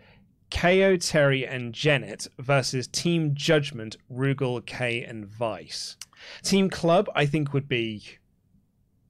KO 0.52 0.98
Terry 0.98 1.48
and 1.48 1.74
Janet 1.74 2.28
versus 2.38 2.88
Team 2.88 3.34
Judgment, 3.34 3.96
Rugal, 4.12 4.66
K 4.66 5.04
and 5.04 5.26
Vice. 5.26 5.96
Team 6.43 6.70
Club, 6.70 7.10
I 7.16 7.26
think, 7.26 7.54
would 7.54 7.70
be 7.70 8.04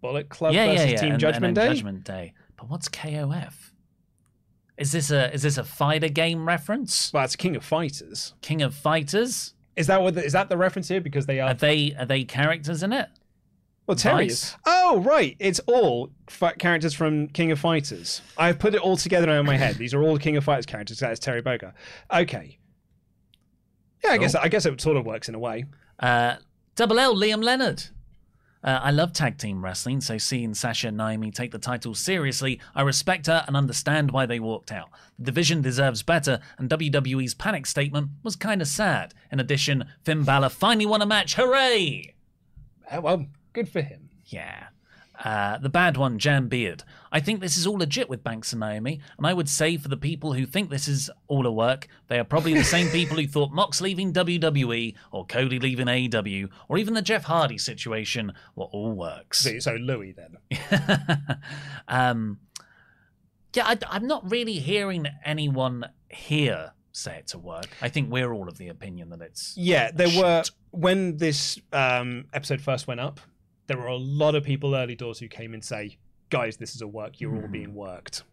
Bullet 0.02 0.30
Club 0.30 0.54
yeah, 0.54 0.68
versus 0.68 0.86
yeah, 0.86 0.92
yeah. 0.92 0.98
Team 1.02 1.12
and, 1.14 1.20
Judgment 1.20 1.46
and 1.46 1.56
Day. 1.56 1.68
Judgment 1.68 2.04
Day. 2.04 2.34
But 2.56 2.70
what's 2.70 2.88
KOF? 2.88 3.54
Is 4.78 4.92
this 4.92 5.10
a 5.10 5.34
is 5.34 5.42
this 5.42 5.58
a 5.58 5.64
fighter 5.64 6.10
game 6.10 6.48
reference? 6.48 7.12
Well, 7.14 7.24
it's 7.24 7.36
King 7.36 7.56
of 7.56 7.64
Fighters. 7.64 8.36
King 8.42 8.62
of 8.62 8.76
Fighters? 8.76 9.55
Is 9.76 9.88
that 9.88 10.02
what? 10.02 10.16
The, 10.16 10.24
is 10.24 10.34
that 10.34 10.50
the 10.50 10.58
reference 10.58 10.88
here? 10.88 11.02
Because 11.02 11.26
they 11.26 11.40
are. 11.40 11.50
Are 11.50 11.54
they 11.54 11.96
are 11.98 12.06
they 12.06 12.24
characters 12.24 12.84
in 12.84 12.94
it? 12.94 13.10
well, 13.88 13.96
Terry 13.96 14.28
is. 14.28 14.56
Oh, 14.66 15.02
right. 15.02 15.36
It's 15.40 15.60
all 15.68 16.12
characters 16.58 16.94
from 16.94 17.28
King 17.28 17.52
of 17.52 17.60
Fighters. 17.60 18.22
I've 18.38 18.58
put 18.58 18.74
it 18.74 18.82
all 18.82 18.98
together 18.98 19.30
in 19.32 19.46
my 19.46 19.58
head. 19.58 19.76
These 19.76 19.94
are 19.94 20.02
all 20.02 20.18
King 20.18 20.38
of 20.38 20.44
Fighters 20.44 20.66
characters. 20.66 21.00
That 21.00 21.12
is 21.12 21.20
Terry 21.20 21.42
Bogard. 21.42 21.74
Okay. 22.12 22.58
Yeah, 24.04 24.12
I 24.12 24.18
guess 24.18 24.36
I 24.36 24.48
guess 24.48 24.66
it 24.66 24.80
sort 24.82 24.98
of 24.98 25.06
works 25.06 25.30
in 25.30 25.36
a 25.36 25.40
way. 25.40 25.66
Uh, 26.00 26.36
Double 26.76 27.00
L, 27.00 27.16
Liam 27.16 27.44
Leonard. 27.44 27.84
Uh, 28.66 28.80
I 28.82 28.90
love 28.90 29.14
tag 29.14 29.38
team 29.38 29.64
wrestling, 29.64 30.02
so 30.02 30.18
seeing 30.18 30.56
Sasha 30.56 30.88
and 30.88 30.98
Naomi 30.98 31.30
take 31.30 31.52
the 31.52 31.60
title 31.60 31.94
seriously, 31.94 32.60
I 32.74 32.82
respect 32.82 33.28
her 33.28 33.44
and 33.48 33.56
understand 33.56 34.10
why 34.10 34.26
they 34.26 34.40
walked 34.40 34.72
out. 34.72 34.90
The 35.20 35.26
division 35.26 35.62
deserves 35.62 36.02
better, 36.02 36.40
and 36.58 36.68
WWE's 36.68 37.36
panic 37.36 37.68
statement 37.68 38.10
was 38.24 38.36
kind 38.36 38.64
of 38.64 38.68
sad. 38.68 39.14
In 39.32 39.40
addition, 39.40 39.86
Finn 40.04 40.24
Balor 40.24 40.50
finally 40.50 40.88
won 40.88 41.04
a 41.04 41.06
match. 41.06 41.36
Hooray! 41.36 42.16
Uh, 42.92 43.02
Well, 43.02 43.28
good 43.54 43.70
for 43.70 43.82
him. 43.84 44.10
Yeah. 44.26 44.66
Uh, 45.24 45.58
the 45.58 45.70
bad 45.70 45.98
one, 45.98 46.20
Jan 46.20 46.48
Beard. 46.48 46.84
I 47.12 47.20
think 47.20 47.40
this 47.40 47.58
is 47.58 47.66
all 47.66 47.78
legit 47.78 48.10
with 48.10 48.24
Banks 48.24 48.52
and 48.52 48.60
Naomi, 48.60 49.00
and 49.18 49.26
I 49.26 49.34
would 49.34 49.48
say 49.50 49.78
for 49.78 49.88
the 49.88 49.98
people 49.98 50.34
who 50.34 50.46
think 50.46 50.70
this 50.70 50.88
is 50.88 51.10
all 51.28 51.46
a 51.46 51.52
work, 51.52 51.88
they 52.08 52.20
are 52.20 52.24
probably 52.24 52.54
the 52.54 52.64
same 52.64 52.90
people 52.90 53.18
who 53.18 53.28
thought 53.28 53.52
Mox 53.52 53.80
leaving 53.80 54.12
WWE 54.12 54.96
or 55.12 55.26
Cody 55.26 55.60
leaving 55.60 55.88
AEW 55.88 56.50
or 56.68 56.78
even 56.78 56.94
the 56.94 57.02
Jeff 57.02 57.24
Hardy 57.24 57.58
situation 57.58 58.34
were 58.56 58.66
all 58.66 58.92
works. 58.92 59.40
So, 59.40 59.60
so 59.60 59.74
Louis 59.76 60.14
then. 60.14 60.38
um, 61.88 62.40
yeah, 63.54 63.68
I, 63.68 63.78
I'm 63.90 64.08
not 64.08 64.30
really 64.30 64.60
hearing 64.60 65.08
anyone 65.24 65.86
here 66.10 66.74
say 66.92 67.18
it's 67.20 67.34
a 67.34 67.38
work. 67.38 67.68
I 67.82 67.90
think 67.90 68.12
we're 68.12 68.32
all 68.34 68.48
of 68.48 68.58
the 68.58 68.70
opinion 68.70 69.10
that 69.10 69.22
it's. 69.22 69.54
Yeah, 69.58 69.92
there 69.92 70.08
shit. 70.08 70.24
were 70.24 70.44
when 70.72 71.18
this 71.18 71.60
um, 71.74 72.26
episode 72.34 72.62
first 72.62 72.88
went 72.88 73.00
up. 73.00 73.20
There 73.68 73.78
were 73.78 73.88
a 73.88 73.98
lot 73.98 74.36
of 74.36 74.44
people 74.44 74.76
early 74.76 74.96
doors 74.96 75.20
who 75.20 75.28
came 75.28 75.54
and 75.54 75.64
say, 75.64 75.98
"Guys, 76.30 76.58
this 76.58 76.76
is 76.76 76.82
a 76.82 76.88
work. 76.88 77.20
You're 77.20 77.36
all 77.36 77.42
hmm. 77.42 77.52
being 77.52 77.74
worked." 77.74 78.24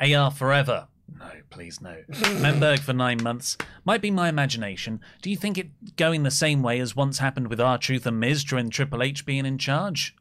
AR 0.00 0.30
forever. 0.30 0.88
No, 1.18 1.30
please 1.50 1.80
no. 1.80 2.02
Menberg 2.10 2.78
for 2.78 2.92
nine 2.92 3.22
months. 3.22 3.58
Might 3.84 4.00
be 4.00 4.10
my 4.10 4.28
imagination. 4.28 5.00
Do 5.22 5.30
you 5.30 5.36
think 5.36 5.58
it 5.58 5.96
going 5.96 6.22
the 6.22 6.30
same 6.30 6.62
way 6.62 6.78
as 6.78 6.94
once 6.94 7.18
happened 7.18 7.48
with 7.48 7.60
R 7.60 7.78
Truth 7.78 8.06
and 8.06 8.20
Miz 8.20 8.44
during 8.44 8.70
Triple 8.70 9.02
H 9.02 9.26
being 9.26 9.44
in 9.44 9.58
charge? 9.58 10.16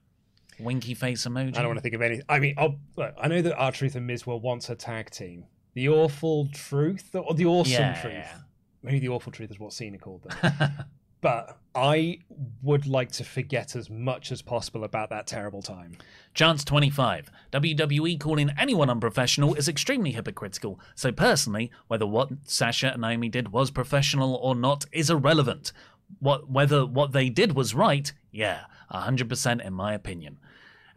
Winky 0.60 0.94
face 0.94 1.26
emoji. 1.26 1.58
I 1.58 1.62
don't 1.62 1.68
want 1.68 1.78
to 1.78 1.82
think 1.82 1.96
of 1.96 2.02
any. 2.02 2.22
I 2.28 2.40
mean, 2.40 2.56
I'll, 2.58 2.76
look, 2.98 3.14
I 3.18 3.28
know 3.28 3.42
that 3.42 3.56
R 3.56 3.72
Truth 3.72 3.96
and 3.96 4.08
Miz 4.08 4.26
were 4.26 4.38
once 4.38 4.70
a 4.70 4.76
tag 4.76 5.10
team. 5.10 5.46
The 5.74 5.90
awful 5.90 6.50
truth 6.54 7.16
or 7.16 7.34
the 7.34 7.46
awesome 7.46 7.72
Yeah, 7.72 8.02
truth. 8.02 8.14
yeah. 8.14 8.38
Maybe 8.82 9.00
the 9.00 9.10
awful 9.10 9.32
truth 9.32 9.52
is 9.52 9.60
what 9.60 9.74
Cena 9.74 9.98
called 9.98 10.24
them. 10.24 10.72
but 11.22 11.58
I 11.76 12.20
would 12.62 12.88
like 12.88 13.12
to 13.14 13.24
forget 13.24 13.76
as 13.76 13.90
much 13.90 14.32
as 14.32 14.42
possible 14.42 14.84
about 14.84 15.10
that 15.12 15.28
terrible 15.28 15.62
time. 15.62 15.98
Chance 16.34 16.64
25. 16.64 17.30
WWE 17.52 18.20
calling 18.20 18.52
anyone 18.58 18.90
unprofessional 18.90 19.56
is 19.56 19.68
extremely 19.68 20.12
hypocritical. 20.12 20.80
So, 20.96 21.12
personally, 21.12 21.72
whether 21.88 22.08
what 22.08 22.30
Sasha 22.46 22.92
and 22.92 23.02
Naomi 23.02 23.30
did 23.30 23.52
was 23.52 23.72
professional 23.72 24.36
or 24.36 24.56
not 24.56 24.86
is 24.92 25.10
irrelevant. 25.10 25.72
What, 26.20 26.50
whether 26.50 26.86
what 26.86 27.12
they 27.12 27.30
did 27.30 27.54
was 27.54 27.76
right, 27.76 28.12
yeah, 28.32 28.62
100% 28.92 29.66
in 29.66 29.74
my 29.74 29.94
opinion. 29.94 30.40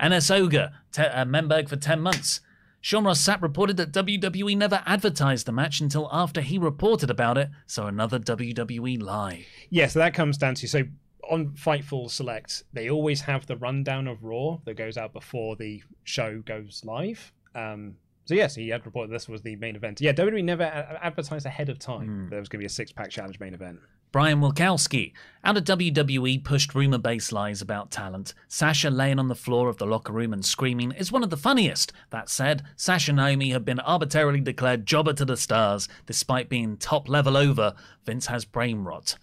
NS 0.02 0.30
Ogre, 0.30 0.72
te- 0.90 1.02
uh, 1.02 1.24
Memberg 1.24 1.68
for 1.68 1.76
10 1.76 2.00
months. 2.00 2.40
Sean 2.83 3.05
Ross 3.05 3.24
Sapp 3.24 3.41
reported 3.43 3.76
that 3.76 3.93
WWE 3.93 4.57
never 4.57 4.83
advertised 4.85 5.47
the 5.47 5.53
match 5.53 5.80
until 5.80 6.09
after 6.11 6.41
he 6.41 6.59
reported 6.59 7.11
about 7.11 7.39
it, 7.39 7.49
so 7.64 7.87
another 7.87 8.18
WWE 8.18 9.01
lie. 9.01 9.47
Yeah, 9.70 9.87
so 9.87 10.01
that 10.01 10.14
comes 10.14 10.37
down 10.37 10.57
to 10.57 10.68
so 10.68 10.83
on 11.30 11.51
Fightful 11.51 12.11
Select, 12.11 12.64
they 12.72 12.91
always 12.91 13.20
have 13.20 13.47
the 13.47 13.57
rundown 13.57 14.09
of 14.09 14.24
Raw 14.24 14.59
that 14.64 14.74
goes 14.74 14.97
out 14.97 15.12
before 15.12 15.55
the 15.55 15.80
show 16.03 16.43
goes 16.45 16.83
live. 16.85 17.33
Um, 17.55 17.95
so 18.24 18.35
yes, 18.35 18.57
he 18.57 18.68
had 18.68 18.85
reported 18.85 19.14
this 19.14 19.28
was 19.28 19.43
the 19.43 19.55
main 19.55 19.76
event. 19.76 20.01
Yeah, 20.01 20.12
WWE 20.12 20.43
never 20.43 20.64
advertised 20.64 21.47
ahead 21.47 21.68
of 21.68 21.78
time 21.78 22.24
that 22.24 22.30
there 22.30 22.41
was 22.41 22.49
going 22.49 22.59
to 22.59 22.62
be 22.62 22.66
a 22.66 22.68
six 22.68 22.91
pack 22.91 23.11
challenge 23.11 23.39
main 23.39 23.55
event. 23.55 23.78
Brian 24.12 24.40
Wilkowski. 24.40 25.14
Out 25.42 25.56
of 25.56 25.64
WWE 25.64 26.44
pushed 26.44 26.74
rumor 26.74 26.98
based 26.98 27.32
lies 27.32 27.62
about 27.62 27.90
talent. 27.90 28.34
Sasha 28.46 28.90
laying 28.90 29.18
on 29.18 29.28
the 29.28 29.34
floor 29.34 29.70
of 29.70 29.78
the 29.78 29.86
locker 29.86 30.12
room 30.12 30.34
and 30.34 30.44
screaming 30.44 30.92
is 30.92 31.10
one 31.10 31.24
of 31.24 31.30
the 31.30 31.36
funniest. 31.36 31.94
That 32.10 32.28
said, 32.28 32.62
Sasha 32.76 33.10
and 33.10 33.16
Naomi 33.16 33.50
have 33.50 33.64
been 33.64 33.80
arbitrarily 33.80 34.40
declared 34.40 34.84
jobber 34.86 35.14
to 35.14 35.24
the 35.24 35.36
stars, 35.38 35.88
despite 36.06 36.50
being 36.50 36.76
top 36.76 37.08
level 37.08 37.38
over. 37.38 37.74
Vince 38.04 38.26
has 38.26 38.44
brain 38.44 38.84
rot. 38.84 39.16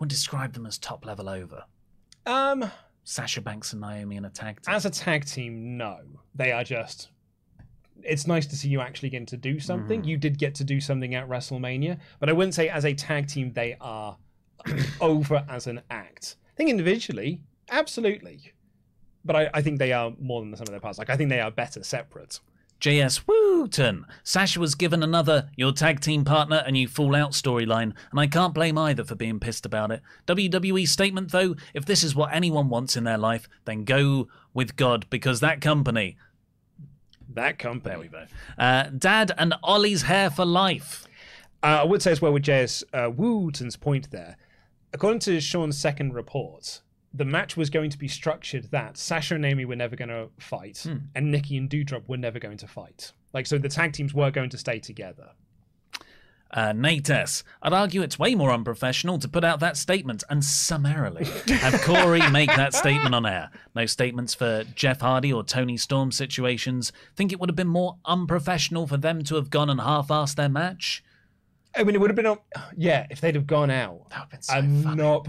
Would 0.00 0.08
describe 0.08 0.54
them 0.54 0.66
as 0.66 0.78
top 0.78 1.04
level 1.04 1.28
over. 1.28 1.64
Um, 2.24 2.70
Sasha 3.04 3.42
Banks 3.42 3.72
and 3.72 3.82
Naomi 3.82 4.16
in 4.16 4.24
a 4.24 4.30
tag 4.30 4.62
team. 4.62 4.74
as 4.74 4.86
a 4.86 4.90
tag 4.90 5.26
team, 5.26 5.76
no, 5.76 5.98
they 6.34 6.52
are 6.52 6.64
just. 6.64 7.10
It's 8.04 8.26
nice 8.26 8.46
to 8.46 8.56
see 8.56 8.68
you 8.68 8.80
actually 8.80 9.10
getting 9.10 9.26
to 9.26 9.36
do 9.36 9.60
something. 9.60 10.00
Mm-hmm. 10.00 10.08
You 10.08 10.16
did 10.16 10.38
get 10.38 10.54
to 10.56 10.64
do 10.64 10.80
something 10.80 11.14
at 11.14 11.28
WrestleMania, 11.28 11.98
but 12.20 12.28
I 12.28 12.32
wouldn't 12.32 12.54
say 12.54 12.68
as 12.68 12.84
a 12.84 12.94
tag 12.94 13.28
team 13.28 13.52
they 13.52 13.76
are 13.80 14.16
over 15.00 15.44
as 15.48 15.66
an 15.66 15.82
act. 15.90 16.36
I 16.48 16.56
think 16.56 16.70
individually, 16.70 17.40
absolutely, 17.70 18.52
but 19.24 19.36
I, 19.36 19.50
I 19.54 19.62
think 19.62 19.78
they 19.78 19.92
are 19.92 20.12
more 20.20 20.40
than 20.40 20.50
the 20.50 20.56
sum 20.56 20.64
of 20.64 20.70
their 20.70 20.80
parts. 20.80 20.98
Like 20.98 21.10
I 21.10 21.16
think 21.16 21.30
they 21.30 21.40
are 21.40 21.50
better 21.50 21.82
separate. 21.82 22.40
JS 22.82 23.22
Wooten. 23.28 24.06
Sasha 24.24 24.58
was 24.58 24.74
given 24.74 25.04
another 25.04 25.48
your 25.54 25.70
tag 25.70 26.00
team 26.00 26.24
partner 26.24 26.64
and 26.66 26.76
you 26.76 26.88
fall 26.88 27.14
out 27.14 27.30
storyline, 27.30 27.94
and 28.10 28.18
I 28.18 28.26
can't 28.26 28.52
blame 28.52 28.76
either 28.76 29.04
for 29.04 29.14
being 29.14 29.38
pissed 29.38 29.64
about 29.64 29.92
it. 29.92 30.02
WWE 30.26 30.88
statement 30.88 31.30
though, 31.30 31.54
if 31.74 31.84
this 31.84 32.02
is 32.02 32.16
what 32.16 32.34
anyone 32.34 32.68
wants 32.68 32.96
in 32.96 33.04
their 33.04 33.18
life, 33.18 33.48
then 33.66 33.84
go 33.84 34.26
with 34.52 34.74
God 34.74 35.06
because 35.10 35.38
that 35.38 35.60
company. 35.60 36.16
That 37.34 37.58
company. 37.58 37.94
There 37.94 38.00
we 38.00 38.08
go. 38.08 38.24
Uh, 38.58 38.84
Dad 38.96 39.32
and 39.38 39.54
Ollie's 39.62 40.02
hair 40.02 40.30
for 40.30 40.44
life. 40.44 41.06
Uh, 41.62 41.80
I 41.82 41.84
would 41.84 42.02
say 42.02 42.10
as 42.12 42.20
well 42.20 42.32
with 42.32 42.42
J.S. 42.42 42.82
Uh, 42.92 43.10
Wooten's 43.14 43.76
point 43.76 44.10
there. 44.10 44.36
According 44.92 45.20
to 45.20 45.40
Sean's 45.40 45.78
second 45.78 46.14
report, 46.14 46.80
the 47.14 47.24
match 47.24 47.56
was 47.56 47.70
going 47.70 47.90
to 47.90 47.98
be 47.98 48.08
structured 48.08 48.70
that 48.70 48.96
Sasha 48.96 49.34
and 49.34 49.44
Amy 49.44 49.64
were 49.64 49.76
never 49.76 49.96
going 49.96 50.08
to 50.08 50.28
fight, 50.38 50.84
and 51.14 51.30
Nikki 51.30 51.56
and 51.56 51.68
Doudrop 51.70 52.08
were 52.08 52.16
never 52.16 52.38
going 52.38 52.58
to 52.58 52.66
fight. 52.66 53.12
Like, 53.32 53.46
so 53.46 53.58
the 53.58 53.68
tag 53.68 53.92
teams 53.92 54.12
were 54.12 54.30
going 54.30 54.50
to 54.50 54.58
stay 54.58 54.78
together. 54.78 55.30
Uh, 56.54 56.72
Nate 56.74 57.08
S. 57.08 57.42
I'd 57.62 57.72
argue 57.72 58.02
it's 58.02 58.18
way 58.18 58.34
more 58.34 58.52
unprofessional 58.52 59.18
to 59.20 59.28
put 59.28 59.42
out 59.42 59.60
that 59.60 59.76
statement 59.78 60.22
and 60.28 60.44
summarily 60.44 61.24
have 61.48 61.80
Corey 61.82 62.28
make 62.30 62.50
that 62.54 62.74
statement 62.74 63.14
on 63.14 63.24
air. 63.24 63.50
No 63.74 63.86
statements 63.86 64.34
for 64.34 64.64
Jeff 64.74 65.00
Hardy 65.00 65.32
or 65.32 65.42
Toni 65.44 65.78
Storm 65.78 66.12
situations. 66.12 66.92
Think 67.16 67.32
it 67.32 67.40
would 67.40 67.48
have 67.48 67.56
been 67.56 67.68
more 67.68 67.96
unprofessional 68.04 68.86
for 68.86 68.98
them 68.98 69.22
to 69.24 69.36
have 69.36 69.48
gone 69.48 69.70
and 69.70 69.80
half-assed 69.80 70.34
their 70.34 70.50
match? 70.50 71.02
I 71.74 71.84
mean, 71.84 71.94
it 71.94 72.00
would 72.02 72.10
have 72.10 72.16
been, 72.16 72.26
a- 72.26 72.38
yeah, 72.76 73.06
if 73.08 73.22
they'd 73.22 73.34
have 73.34 73.46
gone 73.46 73.70
out 73.70 74.10
That 74.10 74.18
would 74.18 74.20
have 74.20 74.30
been 74.30 74.42
so 74.42 74.54
and 74.54 74.84
funny. 74.84 74.96
not 75.02 75.26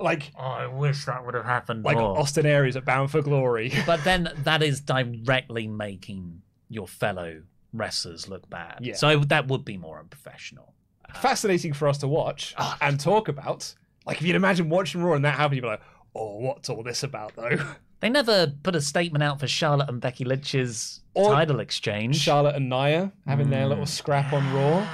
like 0.00 0.32
Oh, 0.34 0.40
I 0.42 0.66
wish 0.66 1.04
that 1.04 1.24
would 1.26 1.34
have 1.34 1.44
happened 1.44 1.84
like 1.84 1.98
more. 1.98 2.18
Austin 2.18 2.46
Aries 2.46 2.74
at 2.76 2.86
Bound 2.86 3.10
for 3.10 3.20
Glory. 3.20 3.70
But 3.84 4.02
then 4.02 4.30
that 4.44 4.62
is 4.62 4.80
directly 4.80 5.66
making 5.68 6.40
your 6.70 6.88
fellow 6.88 7.42
wrestlers 7.74 8.28
look 8.28 8.48
bad. 8.48 8.78
Yeah. 8.80 8.94
So 8.94 9.18
that 9.18 9.48
would 9.48 9.64
be 9.64 9.76
more 9.76 9.98
unprofessional. 9.98 10.72
Fascinating 11.14 11.72
for 11.74 11.86
us 11.88 11.98
to 11.98 12.08
watch 12.08 12.54
Oh. 12.58 12.76
and 12.80 12.98
talk 12.98 13.28
about. 13.28 13.74
Like, 14.06 14.20
if 14.20 14.26
you'd 14.26 14.36
imagine 14.36 14.68
watching 14.68 15.02
Raw 15.02 15.14
and 15.14 15.24
that 15.24 15.34
happening, 15.36 15.56
you'd 15.56 15.62
be 15.62 15.68
like, 15.68 15.82
oh, 16.14 16.38
what's 16.38 16.68
all 16.70 16.82
this 16.82 17.02
about, 17.02 17.34
though? 17.36 17.58
They 18.00 18.10
never 18.10 18.52
put 18.62 18.76
a 18.76 18.82
statement 18.82 19.22
out 19.24 19.40
for 19.40 19.46
Charlotte 19.46 19.88
and 19.88 19.98
Becky 19.98 20.26
Lynch's 20.26 21.00
Or 21.14 21.32
title 21.32 21.58
exchange. 21.60 22.16
Charlotte 22.16 22.54
and 22.54 22.68
Nia 22.68 23.10
having 23.26 23.48
their 23.48 23.66
little 23.66 23.86
scrap 23.86 24.30
on 24.34 24.52
Raw. 24.52 24.86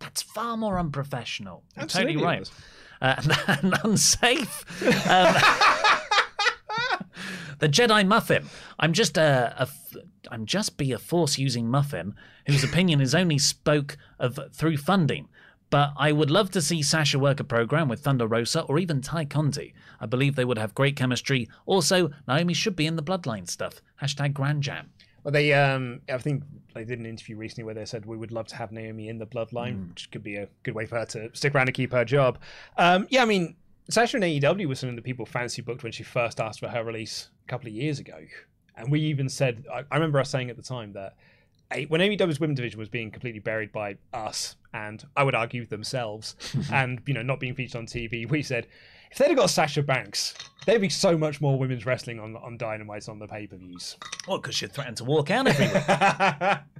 That's 0.00 0.20
far 0.20 0.54
more 0.58 0.78
unprofessional. 0.78 1.62
You're 1.76 1.84
Absolutely 1.84 2.14
totally 2.16 2.26
right. 2.26 2.50
Uh, 3.00 3.14
and, 3.62 3.64
and 3.64 3.74
unsafe. 3.84 4.66
Um, 5.08 5.34
the 7.58 7.68
Jedi 7.70 8.06
Muffin. 8.06 8.44
I'm 8.78 8.92
just 8.92 9.16
a, 9.16 9.54
a 9.58 9.62
f- 9.62 9.96
I'm 10.30 10.46
just 10.46 10.76
be 10.76 10.92
a 10.92 10.98
force 10.98 11.38
using 11.38 11.68
muffin 11.68 12.14
whose 12.46 12.64
opinion 12.64 13.00
is 13.00 13.14
only 13.14 13.38
spoke 13.38 13.96
of 14.18 14.38
through 14.52 14.76
funding. 14.78 15.28
But 15.70 15.92
I 15.98 16.12
would 16.12 16.30
love 16.30 16.50
to 16.52 16.62
see 16.62 16.80
Sasha 16.82 17.18
work 17.18 17.40
a 17.40 17.44
program 17.44 17.88
with 17.88 18.00
Thunder 18.00 18.26
Rosa 18.26 18.62
or 18.62 18.78
even 18.78 19.02
Tay 19.02 19.26
Conti. 19.26 19.74
I 20.00 20.06
believe 20.06 20.34
they 20.34 20.44
would 20.46 20.56
have 20.56 20.74
great 20.74 20.96
chemistry. 20.96 21.46
Also, 21.66 22.10
Naomi 22.26 22.54
should 22.54 22.74
be 22.74 22.86
in 22.86 22.96
the 22.96 23.02
Bloodline 23.02 23.48
stuff. 23.48 23.82
Hashtag 24.02 24.32
Grand 24.32 24.62
Jam. 24.62 24.90
Well, 25.24 25.32
they, 25.32 25.52
um, 25.52 26.00
I 26.08 26.16
think 26.16 26.44
they 26.74 26.84
did 26.84 26.98
an 27.00 27.04
interview 27.04 27.36
recently 27.36 27.64
where 27.64 27.74
they 27.74 27.84
said 27.84 28.06
we 28.06 28.16
would 28.16 28.32
love 28.32 28.46
to 28.46 28.56
have 28.56 28.72
Naomi 28.72 29.08
in 29.08 29.18
the 29.18 29.26
bloodline, 29.26 29.74
Hmm. 29.74 29.88
which 29.90 30.10
could 30.10 30.22
be 30.22 30.36
a 30.36 30.48
good 30.62 30.74
way 30.74 30.86
for 30.86 30.96
her 30.98 31.04
to 31.06 31.28
stick 31.34 31.54
around 31.54 31.68
and 31.68 31.74
keep 31.74 31.92
her 31.92 32.04
job. 32.04 32.38
Um, 32.78 33.06
yeah, 33.10 33.20
I 33.22 33.26
mean, 33.26 33.56
Sasha 33.90 34.16
in 34.16 34.22
AEW 34.22 34.66
was 34.68 34.78
something 34.78 34.96
that 34.96 35.04
people 35.04 35.26
fancy 35.26 35.60
booked 35.60 35.82
when 35.82 35.92
she 35.92 36.02
first 36.02 36.40
asked 36.40 36.60
for 36.60 36.68
her 36.68 36.82
release 36.82 37.28
a 37.44 37.48
couple 37.50 37.66
of 37.68 37.74
years 37.74 37.98
ago. 37.98 38.18
And 38.78 38.90
we 38.90 39.00
even 39.00 39.28
said, 39.28 39.64
I, 39.72 39.84
I 39.90 39.96
remember 39.96 40.18
us 40.20 40.30
saying 40.30 40.50
at 40.50 40.56
the 40.56 40.62
time 40.62 40.92
that 40.92 41.14
when 41.88 42.00
AEW's 42.00 42.40
women's 42.40 42.56
division 42.56 42.78
was 42.78 42.88
being 42.88 43.10
completely 43.10 43.40
buried 43.40 43.72
by 43.72 43.96
us, 44.14 44.56
and 44.72 45.04
I 45.16 45.22
would 45.22 45.34
argue 45.34 45.66
themselves, 45.66 46.36
and 46.72 47.00
you 47.06 47.14
know 47.14 47.22
not 47.22 47.40
being 47.40 47.54
featured 47.54 47.76
on 47.76 47.86
TV, 47.86 48.28
we 48.28 48.42
said 48.42 48.66
if 49.10 49.18
they'd 49.18 49.28
have 49.28 49.36
got 49.36 49.50
Sasha 49.50 49.82
Banks, 49.82 50.34
there'd 50.66 50.80
be 50.80 50.88
so 50.88 51.16
much 51.16 51.40
more 51.40 51.58
women's 51.58 51.84
wrestling 51.84 52.20
on 52.20 52.36
on 52.36 52.56
Dynamite 52.56 53.08
on 53.08 53.18
the 53.18 53.26
pay 53.26 53.46
per 53.46 53.56
views. 53.56 53.96
Well, 54.26 54.38
because 54.38 54.54
she 54.54 54.66
threatened 54.66 54.96
to 54.98 55.04
walk 55.04 55.30
out 55.30 55.46
every 55.46 55.66
week. 55.66 56.58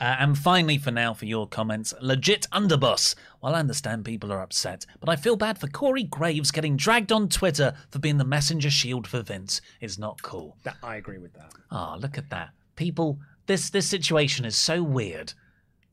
Uh, 0.00 0.16
and 0.18 0.36
finally, 0.38 0.78
for 0.78 0.90
now, 0.90 1.14
for 1.14 1.24
your 1.24 1.46
comments, 1.46 1.94
legit 2.00 2.46
underboss. 2.52 3.14
Well, 3.42 3.54
I 3.54 3.60
understand 3.60 4.04
people 4.04 4.32
are 4.32 4.42
upset, 4.42 4.84
but 5.00 5.08
I 5.08 5.16
feel 5.16 5.36
bad 5.36 5.58
for 5.58 5.68
Corey 5.68 6.02
Graves 6.04 6.50
getting 6.50 6.76
dragged 6.76 7.12
on 7.12 7.28
Twitter 7.28 7.74
for 7.90 7.98
being 7.98 8.18
the 8.18 8.24
messenger 8.24 8.70
shield 8.70 9.06
for 9.06 9.22
Vince. 9.22 9.60
It's 9.80 9.98
not 9.98 10.22
cool. 10.22 10.56
that 10.64 10.76
I 10.82 10.96
agree 10.96 11.18
with 11.18 11.32
that. 11.34 11.52
Ah, 11.70 11.96
look 11.98 12.18
at 12.18 12.30
that. 12.30 12.50
People, 12.76 13.18
this 13.46 13.70
this 13.70 13.86
situation 13.86 14.44
is 14.44 14.56
so 14.56 14.82
weird. 14.82 15.32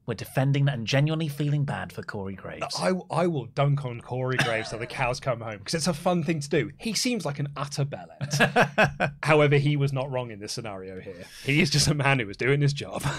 We're 0.06 0.16
defending 0.16 0.68
and 0.68 0.86
genuinely 0.86 1.30
feeling 1.30 1.64
bad 1.64 1.94
for 1.94 2.04
Corey 2.04 2.36
Graves. 2.36 2.78
I, 2.78 2.92
I 3.10 3.28
will 3.28 3.46
dunk 3.46 3.86
on 3.86 4.02
Corey 4.02 4.36
Graves 4.36 4.70
till 4.70 4.80
the 4.80 4.86
cows 4.86 5.22
come 5.22 5.40
home 5.40 5.60
because 5.60 5.76
it's 5.76 5.88
a 5.88 5.94
fun 5.94 6.24
thing 6.24 6.42
to 6.42 6.50
do. 6.50 6.72
He 6.78 6.94
seems 6.94 7.26
like 7.26 7.40
an 7.40 7.48
utter 7.56 7.86
bellet. 7.86 9.12
However, 9.24 9.56
he 9.56 9.78
was 9.78 9.94
not 9.94 10.12
wrong 10.12 10.30
in 10.30 10.40
this 10.40 10.52
scenario 10.52 11.00
here. 11.00 11.24
He 11.46 11.62
is 11.62 11.70
just 11.70 11.88
a 11.88 11.94
man 11.94 12.20
who 12.20 12.28
was 12.28 12.36
doing 12.36 12.60
his 12.60 12.74
job. 12.74 13.02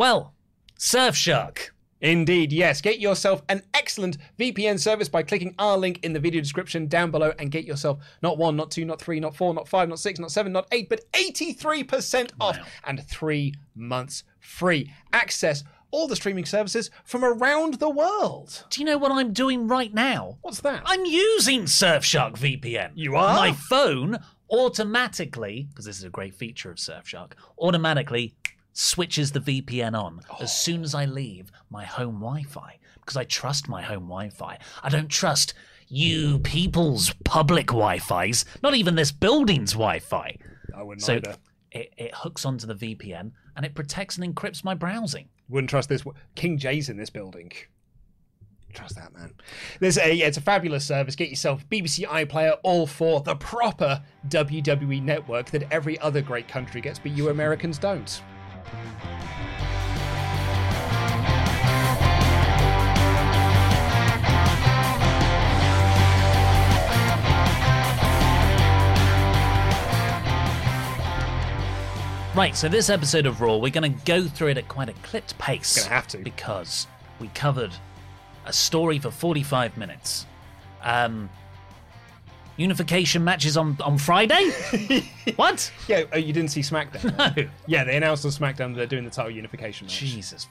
Well, 0.00 0.32
Surfshark. 0.78 1.72
Indeed, 2.00 2.54
yes. 2.54 2.80
Get 2.80 3.00
yourself 3.00 3.42
an 3.50 3.60
excellent 3.74 4.16
VPN 4.38 4.80
service 4.80 5.10
by 5.10 5.22
clicking 5.22 5.54
our 5.58 5.76
link 5.76 6.02
in 6.02 6.14
the 6.14 6.18
video 6.18 6.40
description 6.40 6.86
down 6.86 7.10
below 7.10 7.34
and 7.38 7.50
get 7.50 7.66
yourself 7.66 7.98
not 8.22 8.38
one, 8.38 8.56
not 8.56 8.70
two, 8.70 8.86
not 8.86 8.98
three, 8.98 9.20
not 9.20 9.36
four, 9.36 9.52
not 9.52 9.68
five, 9.68 9.90
not 9.90 9.98
six, 9.98 10.18
not 10.18 10.30
seven, 10.30 10.52
not 10.52 10.66
eight, 10.72 10.88
but 10.88 11.02
83% 11.12 12.30
off 12.40 12.58
and 12.84 13.06
three 13.06 13.52
months 13.74 14.24
free. 14.38 14.90
Access 15.12 15.64
all 15.90 16.08
the 16.08 16.16
streaming 16.16 16.46
services 16.46 16.90
from 17.04 17.22
around 17.22 17.74
the 17.74 17.90
world. 17.90 18.64
Do 18.70 18.80
you 18.80 18.86
know 18.86 18.96
what 18.96 19.12
I'm 19.12 19.34
doing 19.34 19.68
right 19.68 19.92
now? 19.92 20.38
What's 20.40 20.62
that? 20.62 20.80
I'm 20.86 21.04
using 21.04 21.64
Surfshark 21.64 22.38
VPN. 22.38 22.92
You 22.94 23.16
are? 23.16 23.36
My 23.36 23.52
phone 23.52 24.20
automatically, 24.50 25.66
because 25.68 25.84
this 25.84 25.98
is 25.98 26.04
a 26.04 26.08
great 26.08 26.34
feature 26.34 26.70
of 26.70 26.78
Surfshark, 26.78 27.32
automatically 27.58 28.32
switches 28.80 29.32
the 29.32 29.40
VPN 29.40 29.94
on 29.94 30.20
as 30.40 30.42
oh. 30.42 30.46
soon 30.46 30.82
as 30.82 30.94
I 30.94 31.04
leave 31.04 31.52
my 31.68 31.84
home 31.84 32.14
Wi-Fi 32.14 32.78
because 32.94 33.16
I 33.16 33.24
trust 33.24 33.68
my 33.68 33.82
home 33.82 34.04
Wi-Fi. 34.04 34.58
I 34.82 34.88
don't 34.88 35.08
trust 35.08 35.52
you 35.88 36.38
people's 36.38 37.12
public 37.24 37.66
Wi-Fi's, 37.66 38.44
not 38.62 38.74
even 38.74 38.94
this 38.94 39.12
building's 39.12 39.72
Wi-Fi. 39.72 40.36
I 40.74 40.82
wouldn't 40.82 41.02
So 41.02 41.16
either. 41.16 41.36
it, 41.72 41.92
it 41.98 42.14
hooks 42.14 42.46
onto 42.46 42.66
the 42.66 42.74
VPN 42.74 43.32
and 43.54 43.66
it 43.66 43.74
protects 43.74 44.16
and 44.16 44.34
encrypts 44.34 44.64
my 44.64 44.74
browsing. 44.74 45.28
Wouldn't 45.50 45.68
trust 45.68 45.88
this. 45.88 46.02
King 46.34 46.56
J's 46.56 46.88
in 46.88 46.96
this 46.96 47.10
building. 47.10 47.52
Trust 48.72 48.94
that 48.94 49.12
man. 49.12 49.34
There's 49.80 49.98
a 49.98 50.14
yeah, 50.14 50.26
it's 50.26 50.38
a 50.38 50.40
fabulous 50.40 50.86
service. 50.86 51.16
Get 51.16 51.28
yourself 51.28 51.68
BBC 51.68 52.06
iPlayer, 52.06 52.56
all 52.62 52.86
for 52.86 53.20
the 53.20 53.34
proper 53.34 54.00
WWE 54.28 55.02
network 55.02 55.50
that 55.50 55.64
every 55.72 55.98
other 55.98 56.22
great 56.22 56.46
country 56.46 56.80
gets, 56.80 56.98
but 56.98 57.10
you 57.10 57.30
Americans 57.30 57.78
don't. 57.78 58.22
Right, 72.40 72.56
so 72.56 72.68
this 72.68 72.88
episode 72.88 73.26
of 73.26 73.42
Raw, 73.42 73.56
we're 73.56 73.70
going 73.70 73.92
to 73.92 74.04
go 74.06 74.24
through 74.24 74.48
it 74.48 74.56
at 74.56 74.66
quite 74.66 74.88
a 74.88 74.94
clipped 75.02 75.36
pace. 75.38 75.82
Gonna 75.82 75.94
have 75.94 76.08
to. 76.08 76.18
Because 76.18 76.86
we 77.18 77.28
covered 77.28 77.72
a 78.46 78.52
story 78.52 78.98
for 78.98 79.10
45 79.10 79.76
minutes. 79.76 80.24
Um, 80.82 81.28
unification 82.56 83.24
matches 83.24 83.56
on, 83.56 83.76
on 83.82 83.98
Friday? 83.98 84.50
what? 85.36 85.72
Yeah, 85.88 86.04
oh, 86.12 86.18
you 86.18 86.32
didn't 86.32 86.50
see 86.50 86.60
SmackDown. 86.60 87.36
No. 87.36 87.48
Yeah, 87.66 87.84
they 87.84 87.96
announced 87.96 88.24
on 88.24 88.30
SmackDown 88.30 88.72
that 88.72 88.76
they're 88.76 88.86
doing 88.86 89.04
the 89.04 89.10
title 89.10 89.30
unification 89.30 89.86
match. 89.86 89.98
Jesus 89.98 90.46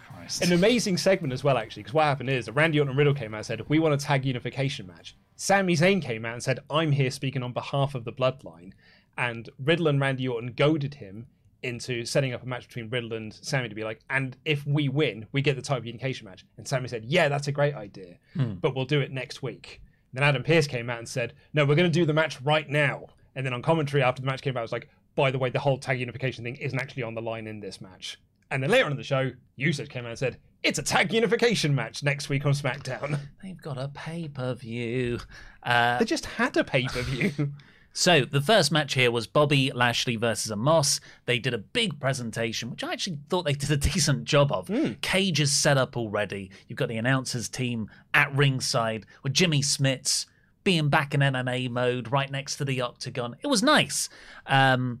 Christ. 0.00 0.42
An 0.42 0.52
amazing 0.52 0.96
segment 0.96 1.32
as 1.32 1.42
well, 1.42 1.56
actually, 1.56 1.82
because 1.82 1.94
what 1.94 2.04
happened 2.04 2.30
is 2.30 2.48
Randy 2.50 2.78
Orton 2.78 2.90
and 2.90 2.98
Riddle 2.98 3.14
came 3.14 3.34
out 3.34 3.38
and 3.38 3.46
said, 3.46 3.68
We 3.68 3.78
want 3.78 3.94
a 3.94 3.96
tag 3.96 4.24
unification 4.24 4.86
match. 4.86 5.16
Sami 5.36 5.74
Zayn 5.74 6.00
came 6.00 6.24
out 6.24 6.34
and 6.34 6.42
said, 6.42 6.60
I'm 6.70 6.92
here 6.92 7.10
speaking 7.10 7.42
on 7.42 7.52
behalf 7.52 7.94
of 7.94 8.04
the 8.04 8.12
bloodline. 8.12 8.72
And 9.18 9.50
Riddle 9.58 9.88
and 9.88 10.00
Randy 10.00 10.26
Orton 10.28 10.52
goaded 10.56 10.94
him 10.94 11.26
into 11.62 12.04
setting 12.04 12.32
up 12.32 12.42
a 12.42 12.46
match 12.46 12.66
between 12.66 12.88
Riddle 12.88 13.14
and 13.14 13.32
Sami 13.32 13.68
to 13.68 13.74
be 13.74 13.84
like, 13.84 14.00
and 14.10 14.36
if 14.44 14.66
we 14.66 14.88
win, 14.88 15.26
we 15.32 15.42
get 15.42 15.56
the 15.56 15.62
title 15.62 15.86
unification 15.86 16.26
match. 16.26 16.44
And 16.56 16.66
Sami 16.66 16.88
said, 16.88 17.04
Yeah, 17.04 17.28
that's 17.28 17.48
a 17.48 17.52
great 17.52 17.74
idea, 17.74 18.18
hmm. 18.34 18.54
but 18.54 18.74
we'll 18.74 18.84
do 18.84 19.00
it 19.00 19.10
next 19.10 19.42
week. 19.42 19.80
Then 20.12 20.22
Adam 20.22 20.42
Pearce 20.42 20.66
came 20.66 20.90
out 20.90 20.98
and 20.98 21.08
said, 21.08 21.34
No, 21.52 21.64
we're 21.64 21.74
going 21.74 21.90
to 21.90 21.98
do 21.98 22.04
the 22.04 22.12
match 22.12 22.40
right 22.42 22.68
now. 22.68 23.06
And 23.34 23.46
then 23.46 23.54
on 23.54 23.62
commentary 23.62 24.02
after 24.02 24.20
the 24.20 24.26
match 24.26 24.42
came 24.42 24.56
out, 24.56 24.60
I 24.60 24.62
was 24.62 24.72
like, 24.72 24.88
By 25.14 25.30
the 25.30 25.38
way, 25.38 25.50
the 25.50 25.58
whole 25.58 25.78
tag 25.78 25.98
unification 26.00 26.44
thing 26.44 26.56
isn't 26.56 26.78
actually 26.78 27.02
on 27.04 27.14
the 27.14 27.22
line 27.22 27.46
in 27.46 27.60
this 27.60 27.80
match. 27.80 28.20
And 28.50 28.62
then 28.62 28.70
later 28.70 28.84
on 28.84 28.90
in 28.92 28.98
the 28.98 29.04
show, 29.04 29.30
Usage 29.56 29.88
came 29.88 30.04
out 30.04 30.10
and 30.10 30.18
said, 30.18 30.38
It's 30.62 30.78
a 30.78 30.82
tag 30.82 31.12
unification 31.12 31.74
match 31.74 32.02
next 32.02 32.28
week 32.28 32.44
on 32.44 32.52
SmackDown. 32.52 33.18
They've 33.42 33.60
got 33.60 33.78
a 33.78 33.88
pay 33.88 34.28
per 34.28 34.54
view. 34.54 35.20
Uh, 35.62 35.98
they 35.98 36.04
just 36.04 36.26
had 36.26 36.56
a 36.56 36.64
pay 36.64 36.84
per 36.84 37.02
view. 37.02 37.32
So 37.92 38.24
the 38.24 38.40
first 38.40 38.72
match 38.72 38.94
here 38.94 39.10
was 39.10 39.26
Bobby 39.26 39.70
Lashley 39.74 40.16
versus 40.16 40.50
Omos. 40.50 41.00
They 41.26 41.38
did 41.38 41.54
a 41.54 41.58
big 41.58 42.00
presentation, 42.00 42.70
which 42.70 42.82
I 42.82 42.92
actually 42.92 43.18
thought 43.28 43.44
they 43.44 43.52
did 43.52 43.70
a 43.70 43.76
decent 43.92 44.24
job 44.24 44.52
of. 44.52 44.70
Cage 45.00 45.40
is 45.40 45.52
set 45.52 45.78
up 45.78 45.96
already. 45.96 46.50
You've 46.68 46.78
got 46.78 46.88
the 46.88 46.96
announcers 46.96 47.48
team 47.48 47.90
at 48.14 48.34
ringside 48.34 49.06
with 49.22 49.34
Jimmy 49.34 49.62
Smith 49.62 50.26
being 50.64 50.88
back 50.88 51.12
in 51.14 51.20
MMA 51.20 51.68
mode 51.70 52.10
right 52.10 52.30
next 52.30 52.56
to 52.56 52.64
the 52.64 52.80
octagon. 52.80 53.36
It 53.42 53.48
was 53.48 53.62
nice. 53.62 54.08
Um, 54.46 55.00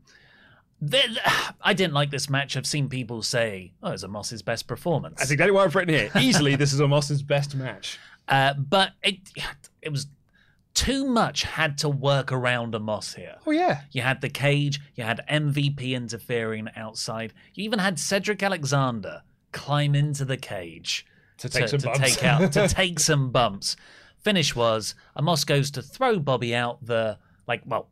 I 1.62 1.74
didn't 1.74 1.94
like 1.94 2.10
this 2.10 2.28
match. 2.28 2.56
I've 2.56 2.66
seen 2.66 2.88
people 2.88 3.22
say, 3.22 3.72
"Oh, 3.82 3.92
it's 3.92 4.04
Omos's 4.04 4.42
best 4.42 4.66
performance." 4.66 5.14
I 5.14 5.16
think 5.16 5.18
that's 5.18 5.30
exactly 5.30 5.52
what 5.52 5.64
I've 5.64 5.74
written 5.74 5.94
here. 5.94 6.10
Easily, 6.20 6.56
this 6.56 6.72
is 6.72 6.80
Omos's 6.80 7.22
best 7.22 7.54
match. 7.54 7.98
Uh, 8.28 8.54
but 8.54 8.92
it 9.02 9.18
it 9.82 9.90
was 9.90 10.06
too 10.82 11.06
much 11.06 11.42
had 11.44 11.78
to 11.78 11.88
work 11.88 12.32
around 12.32 12.74
Omos 12.74 13.14
here. 13.14 13.36
Oh, 13.46 13.50
yeah. 13.50 13.82
You 13.92 14.02
had 14.02 14.20
the 14.20 14.28
cage, 14.28 14.80
you 14.94 15.04
had 15.04 15.20
MVP 15.30 15.92
interfering 15.92 16.68
outside, 16.76 17.32
you 17.54 17.64
even 17.64 17.78
had 17.78 17.98
Cedric 17.98 18.42
Alexander 18.42 19.22
climb 19.52 19.94
into 19.94 20.24
the 20.24 20.36
cage 20.36 21.06
To 21.38 21.48
take 21.48 21.68
some 21.68 21.78
to 21.80 21.86
bumps. 21.86 21.98
take 22.00 22.24
out 22.24 22.52
to 22.52 22.68
take 22.82 22.98
some 23.00 23.30
bumps. 23.30 23.76
Finish 24.18 24.54
was 24.56 24.94
Omos 25.16 25.44
goes 25.46 25.70
to 25.72 25.82
throw 25.82 26.18
Bobby 26.18 26.54
out 26.54 26.84
the 26.84 27.18
like 27.46 27.62
well, 27.66 27.88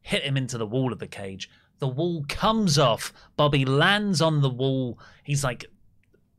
hit 0.00 0.22
him 0.22 0.36
into 0.36 0.56
the 0.58 0.66
wall 0.66 0.92
of 0.92 0.98
the 0.98 1.06
cage. 1.08 1.50
The 1.80 1.88
wall 1.88 2.24
comes 2.28 2.78
off. 2.78 3.12
Bobby 3.36 3.64
lands 3.64 4.22
on 4.22 4.40
the 4.40 4.48
wall. 4.50 4.98
He's 5.24 5.42
like 5.42 5.64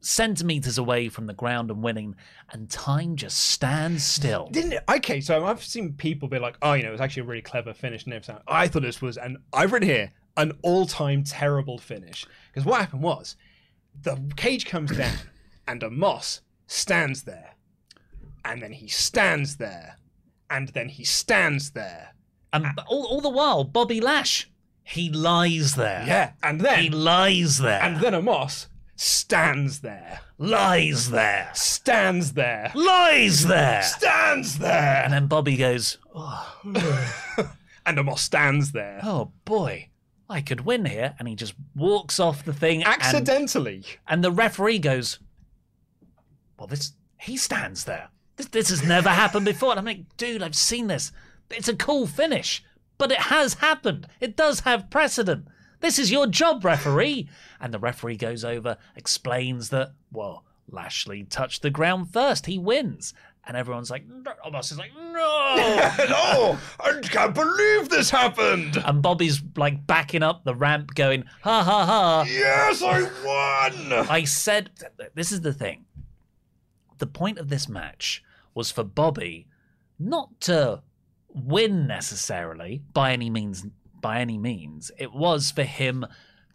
centimeters 0.06 0.78
away 0.78 1.10
from 1.10 1.26
the 1.28 1.34
ground 1.34 1.72
and 1.72 1.82
winning, 1.82 2.16
and 2.52 2.70
time 2.70 3.16
just 3.16 3.38
stands 3.38 4.04
still. 4.04 4.48
Didn't 4.52 4.74
it? 4.74 4.84
Okay, 4.90 5.22
so 5.22 5.46
I've 5.46 5.64
seen 5.64 5.94
people 5.94 6.28
be 6.28 6.40
like, 6.40 6.58
"Oh, 6.62 6.74
you 6.74 6.84
know, 6.84 6.90
it 6.90 6.94
was 6.94 7.02
actually 7.02 7.22
a 7.22 7.26
really 7.26 7.42
clever 7.42 7.74
finish." 7.74 8.04
And 8.06 8.14
everything. 8.14 8.38
I 8.48 8.68
thought 8.68 8.82
this 8.84 9.02
was, 9.02 9.18
and 9.18 9.38
I've 9.54 9.72
written 9.72 9.90
here 9.90 10.12
an 10.38 10.52
all-time 10.64 11.24
terrible 11.24 11.78
finish 11.78 12.26
because 12.52 12.66
what 12.66 12.80
happened 12.82 13.04
was 13.04 13.36
the 14.02 14.20
cage 14.36 14.66
comes 14.66 14.96
down 14.96 15.16
and 15.68 15.82
Omos 15.82 16.42
stands 16.68 17.24
there, 17.24 17.56
and 18.44 18.62
then 18.62 18.74
he 18.74 18.88
stands 18.88 19.58
there, 19.58 19.98
and 20.50 20.70
then 20.70 20.90
he 20.90 21.04
stands 21.04 21.72
there. 21.72 22.14
And 22.52 22.68
all, 22.88 23.06
all 23.08 23.22
the 23.22 23.30
while, 23.30 23.64
Bobby 23.64 24.00
Lash, 24.00 24.50
he 24.84 25.10
lies 25.10 25.74
there. 25.76 26.04
Yeah, 26.06 26.32
and 26.44 26.62
then 26.62 26.84
He 26.84 26.90
lies 26.90 27.58
there. 27.58 27.82
and 27.82 27.98
then 28.00 28.14
Omos 28.14 28.68
stands 29.04 29.82
there, 29.82 30.22
lies 30.38 31.10
there. 31.12 31.52
stands 31.54 32.34
there, 32.34 32.72
Lies 32.76 33.46
there. 33.46 33.82
stands 33.84 34.60
there, 34.60 35.04
And 35.04 35.14
then 35.14 35.28
Bobby 35.28 35.58
goes, 35.58 35.98
oh, 36.16 36.56
and 37.86 37.98
Omos 37.98 38.20
stands 38.20 38.72
there. 38.72 39.00
Oh 39.04 39.32
boy, 39.46 39.90
I 40.30 40.42
could 40.42 40.62
win 40.62 40.86
here. 40.86 41.16
And 41.20 41.28
he 41.28 41.36
just 41.36 41.54
walks 41.76 42.20
off 42.20 42.46
the 42.46 42.54
thing. 42.54 42.84
and- 42.84 42.94
Accidentally. 42.94 43.84
And, 44.08 44.24
the 44.24 44.32
referee 44.32 44.80
goes, 44.80 45.20
Well, 46.58 46.68
this, 46.68 46.94
he 47.18 47.38
stands 47.38 47.84
there. 47.84 48.10
This, 48.38 48.48
this 48.48 48.70
has 48.70 48.84
never 48.84 49.10
happened 49.10 49.46
before. 49.46 49.72
And 49.72 49.80
I'm 49.80 49.86
like, 49.86 50.18
Dude, 50.18 50.42
I've 50.42 50.56
seen 50.56 50.88
this. 50.88 51.12
It's 51.50 51.68
a 51.68 51.76
cool 51.76 52.08
finish, 52.08 52.64
but 52.98 53.12
it 53.12 53.20
has 53.20 53.56
happened. 53.56 54.08
It 54.20 54.36
does 54.38 54.62
have 54.62 54.90
precedent. 54.90 55.48
This 55.84 56.00
is 56.00 56.10
your 56.10 56.28
job, 56.28 56.64
referee. 56.64 57.28
And 57.60 57.74
the 57.74 57.78
referee 57.78 58.16
goes 58.16 58.46
over, 58.46 58.78
explains 58.96 59.68
that, 59.72 59.92
well, 60.14 60.46
Lashley 60.72 61.26
touched 61.26 61.62
the 61.62 61.70
ground 61.70 62.14
first. 62.14 62.46
He 62.46 62.58
wins. 62.58 63.14
And 63.46 63.58
everyone's 63.58 63.92
like, 63.92 64.08
no. 64.08 64.32
Omos 64.46 64.72
is 64.72 64.78
like, 64.78 64.92
no. 64.96 65.04
no, 66.10 66.58
I 66.80 67.02
can't 67.02 67.36
believe 67.36 67.90
this 67.90 68.10
happened. 68.10 68.78
and 68.78 69.02
Bobby's 69.02 69.44
like 69.58 69.86
backing 69.86 70.24
up 70.24 70.46
the 70.46 70.56
ramp, 70.56 70.96
going, 70.96 71.26
ha 71.42 71.62
ha 71.62 71.86
ha. 71.86 72.26
Yes, 72.30 72.82
I 72.82 73.02
won. 73.02 74.08
I 74.10 74.24
said, 74.24 74.70
this 75.16 75.34
is 75.34 75.42
the 75.42 75.52
thing. 75.52 75.84
The 77.00 77.08
point 77.08 77.40
of 77.40 77.50
this 77.50 77.68
match 77.68 78.24
was 78.54 78.72
for 78.72 78.86
Bobby 78.86 79.48
not 80.00 80.40
to 80.42 80.82
win 81.28 81.88
necessarily 81.88 82.84
by 82.94 83.12
any 83.12 83.30
means. 83.30 83.66
By 84.04 84.20
any 84.20 84.38
means, 84.38 84.92
it 84.98 85.14
was 85.14 85.50
for 85.50 85.64
him 85.64 86.06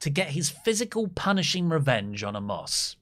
to 0.00 0.10
get 0.10 0.28
his 0.28 0.50
physical 0.50 1.08
punishing 1.08 1.68
revenge 1.68 2.22
on 2.22 2.34
Omos. 2.34 2.96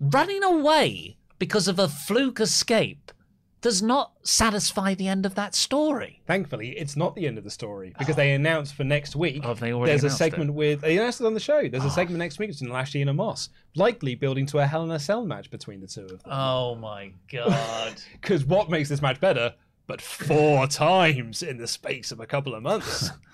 Running 0.00 0.42
away 0.42 1.18
because 1.38 1.68
of 1.68 1.78
a 1.78 1.86
fluke 1.86 2.40
escape 2.40 3.12
does 3.60 3.80
not 3.80 4.12
satisfy 4.22 4.94
the 4.94 5.06
end 5.06 5.24
of 5.24 5.34
that 5.36 5.54
story. 5.54 6.20
Thankfully, 6.26 6.70
it's 6.70 6.96
not 6.96 7.14
the 7.14 7.26
end 7.26 7.38
of 7.38 7.44
the 7.44 7.50
story 7.50 7.94
because 7.98 8.16
they 8.16 8.32
ah. 8.32 8.36
announced 8.36 8.74
for 8.74 8.84
next 8.84 9.14
week. 9.14 9.42
Oh, 9.44 9.54
they 9.54 9.72
already 9.72 9.92
there's 9.92 10.04
a 10.04 10.10
segment 10.10 10.50
it? 10.50 10.54
with 10.54 10.80
they 10.80 10.96
announced 10.96 11.20
it 11.20 11.26
on 11.26 11.34
the 11.34 11.40
show. 11.40 11.68
There's 11.68 11.84
a 11.84 11.88
ah. 11.88 11.90
segment 11.90 12.18
next 12.18 12.38
week 12.38 12.50
between 12.50 12.72
Lashley 12.72 13.02
and 13.02 13.10
Omos, 13.10 13.50
likely 13.76 14.14
building 14.14 14.46
to 14.46 14.58
a 14.58 14.66
Hell 14.66 14.82
in 14.82 14.90
a 14.90 14.98
Cell 14.98 15.24
match 15.24 15.50
between 15.50 15.80
the 15.80 15.86
two 15.86 16.02
of 16.02 16.22
them. 16.22 16.32
Oh 16.32 16.74
my 16.74 17.12
god. 17.30 18.02
Because 18.20 18.44
what 18.44 18.70
makes 18.70 18.88
this 18.88 19.02
match 19.02 19.20
better? 19.20 19.54
But 19.86 20.00
four 20.00 20.66
times 20.66 21.42
in 21.42 21.58
the 21.58 21.68
space 21.68 22.12
of 22.12 22.18
a 22.18 22.26
couple 22.26 22.54
of 22.54 22.62
months. 22.62 23.10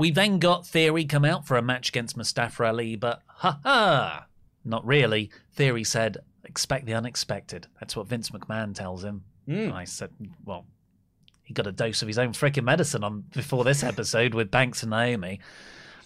We 0.00 0.10
then 0.10 0.38
got 0.38 0.66
Theory 0.66 1.04
come 1.04 1.26
out 1.26 1.46
for 1.46 1.58
a 1.58 1.62
match 1.62 1.90
against 1.90 2.16
Mustafa 2.16 2.64
Ali, 2.64 2.96
but 2.96 3.20
ha 3.26 3.60
ha! 3.62 4.26
Not 4.64 4.86
really. 4.86 5.28
Theory 5.52 5.84
said, 5.84 6.16
expect 6.42 6.86
the 6.86 6.94
unexpected. 6.94 7.66
That's 7.78 7.94
what 7.94 8.06
Vince 8.06 8.30
McMahon 8.30 8.74
tells 8.74 9.04
him. 9.04 9.24
Hmm. 9.44 9.70
I 9.74 9.84
said, 9.84 10.08
well, 10.42 10.64
he 11.42 11.52
got 11.52 11.66
a 11.66 11.72
dose 11.72 12.00
of 12.00 12.08
his 12.08 12.16
own 12.16 12.32
freaking 12.32 12.64
medicine 12.64 13.04
on 13.04 13.24
before 13.34 13.62
this 13.62 13.82
episode 13.82 14.32
with 14.32 14.50
Banks 14.50 14.82
and 14.82 14.88
Naomi. 14.88 15.38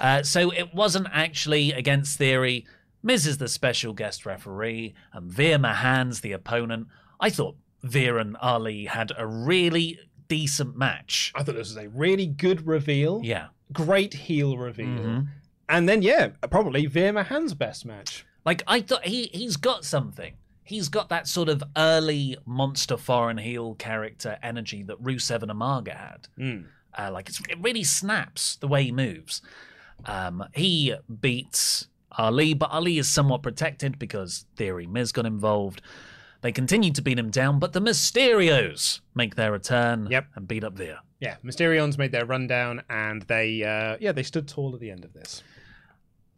Uh, 0.00 0.24
so 0.24 0.50
it 0.50 0.74
wasn't 0.74 1.06
actually 1.12 1.70
against 1.70 2.18
Theory. 2.18 2.66
Miz 3.00 3.28
is 3.28 3.38
the 3.38 3.46
special 3.46 3.92
guest 3.92 4.26
referee, 4.26 4.92
and 5.12 5.30
Veer 5.30 5.56
Mahaan's 5.56 6.20
the 6.20 6.32
opponent. 6.32 6.88
I 7.20 7.30
thought 7.30 7.54
Veer 7.84 8.18
and 8.18 8.36
Ali 8.38 8.86
had 8.86 9.12
a 9.16 9.24
really 9.24 10.00
decent 10.26 10.76
match. 10.76 11.30
I 11.36 11.44
thought 11.44 11.54
this 11.54 11.68
was 11.68 11.76
a 11.76 11.88
really 11.90 12.26
good 12.26 12.66
reveal. 12.66 13.20
Yeah. 13.22 13.50
Great 13.74 14.14
heel 14.14 14.56
reveal. 14.56 14.86
Mhm. 14.86 15.28
And 15.68 15.88
then, 15.88 16.00
yeah, 16.02 16.28
probably 16.50 16.86
Veer 16.86 17.12
Mahaan's 17.12 17.54
best 17.54 17.84
match. 17.84 18.24
Like 18.44 18.62
I 18.66 18.80
thought 18.80 19.04
he 19.06 19.24
he's 19.32 19.56
got 19.56 19.84
something. 19.84 20.34
He's 20.62 20.88
got 20.88 21.08
that 21.10 21.28
sort 21.28 21.48
of 21.50 21.62
early 21.76 22.38
monster 22.46 22.96
foreign 22.96 23.36
heel 23.38 23.74
character 23.74 24.38
energy 24.42 24.82
that 24.84 25.02
Rusev 25.02 25.42
and 25.42 25.50
Umaga 25.52 25.96
had. 25.96 26.28
Mm. 26.38 26.64
Uh, 26.96 27.10
like 27.12 27.28
it's, 27.28 27.40
it 27.50 27.58
really 27.60 27.84
snaps 27.84 28.56
the 28.56 28.68
way 28.68 28.84
he 28.84 28.92
moves. 28.92 29.42
Um, 30.06 30.44
he 30.54 30.94
beats 31.20 31.88
Ali, 32.16 32.54
but 32.54 32.70
Ali 32.70 32.98
is 32.98 33.08
somewhat 33.08 33.42
protected 33.42 33.98
because 33.98 34.46
Theory 34.56 34.86
Miz 34.86 35.12
got 35.12 35.26
involved. 35.26 35.82
They 36.42 36.52
continue 36.52 36.92
to 36.92 37.02
beat 37.02 37.18
him 37.18 37.30
down, 37.30 37.58
but 37.58 37.72
the 37.72 37.80
Mysterios 37.80 39.00
make 39.14 39.34
their 39.34 39.50
return 39.52 40.08
Yep. 40.10 40.26
and 40.34 40.46
beat 40.48 40.62
up 40.64 40.74
Veer. 40.74 40.98
Yeah, 41.20 41.36
Mysterios 41.44 41.96
made 41.96 42.12
their 42.12 42.26
rundown, 42.26 42.82
and 42.90 43.22
they, 43.22 43.62
uh, 43.62 43.96
yeah, 44.00 44.12
they 44.12 44.22
stood 44.22 44.46
tall 44.48 44.74
at 44.74 44.80
the 44.80 44.90
end 44.90 45.04
of 45.04 45.12
this. 45.12 45.42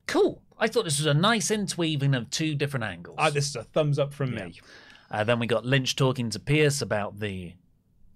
Cool. 0.07 0.43
I 0.59 0.69
thought 0.69 0.85
this 0.85 0.99
was 0.99 1.07
a 1.07 1.15
nice 1.15 1.51
interweaving 1.51 2.15
of 2.15 2.31
two 2.31 2.55
different 2.55 2.85
angles. 2.85 3.17
Uh, 3.19 3.31
this 3.31 3.49
is 3.49 3.57
a 3.57 3.65
thumbs 3.65 3.99
up 3.99 4.13
from 4.15 4.35
me. 4.35 4.61
Uh, 5.11 5.25
then 5.25 5.39
we 5.39 5.47
got 5.47 5.65
Lynch 5.65 5.97
talking 5.97 6.31
to 6.31 6.39
Pearce 6.39 6.81
about 6.83 7.19
the, 7.19 7.53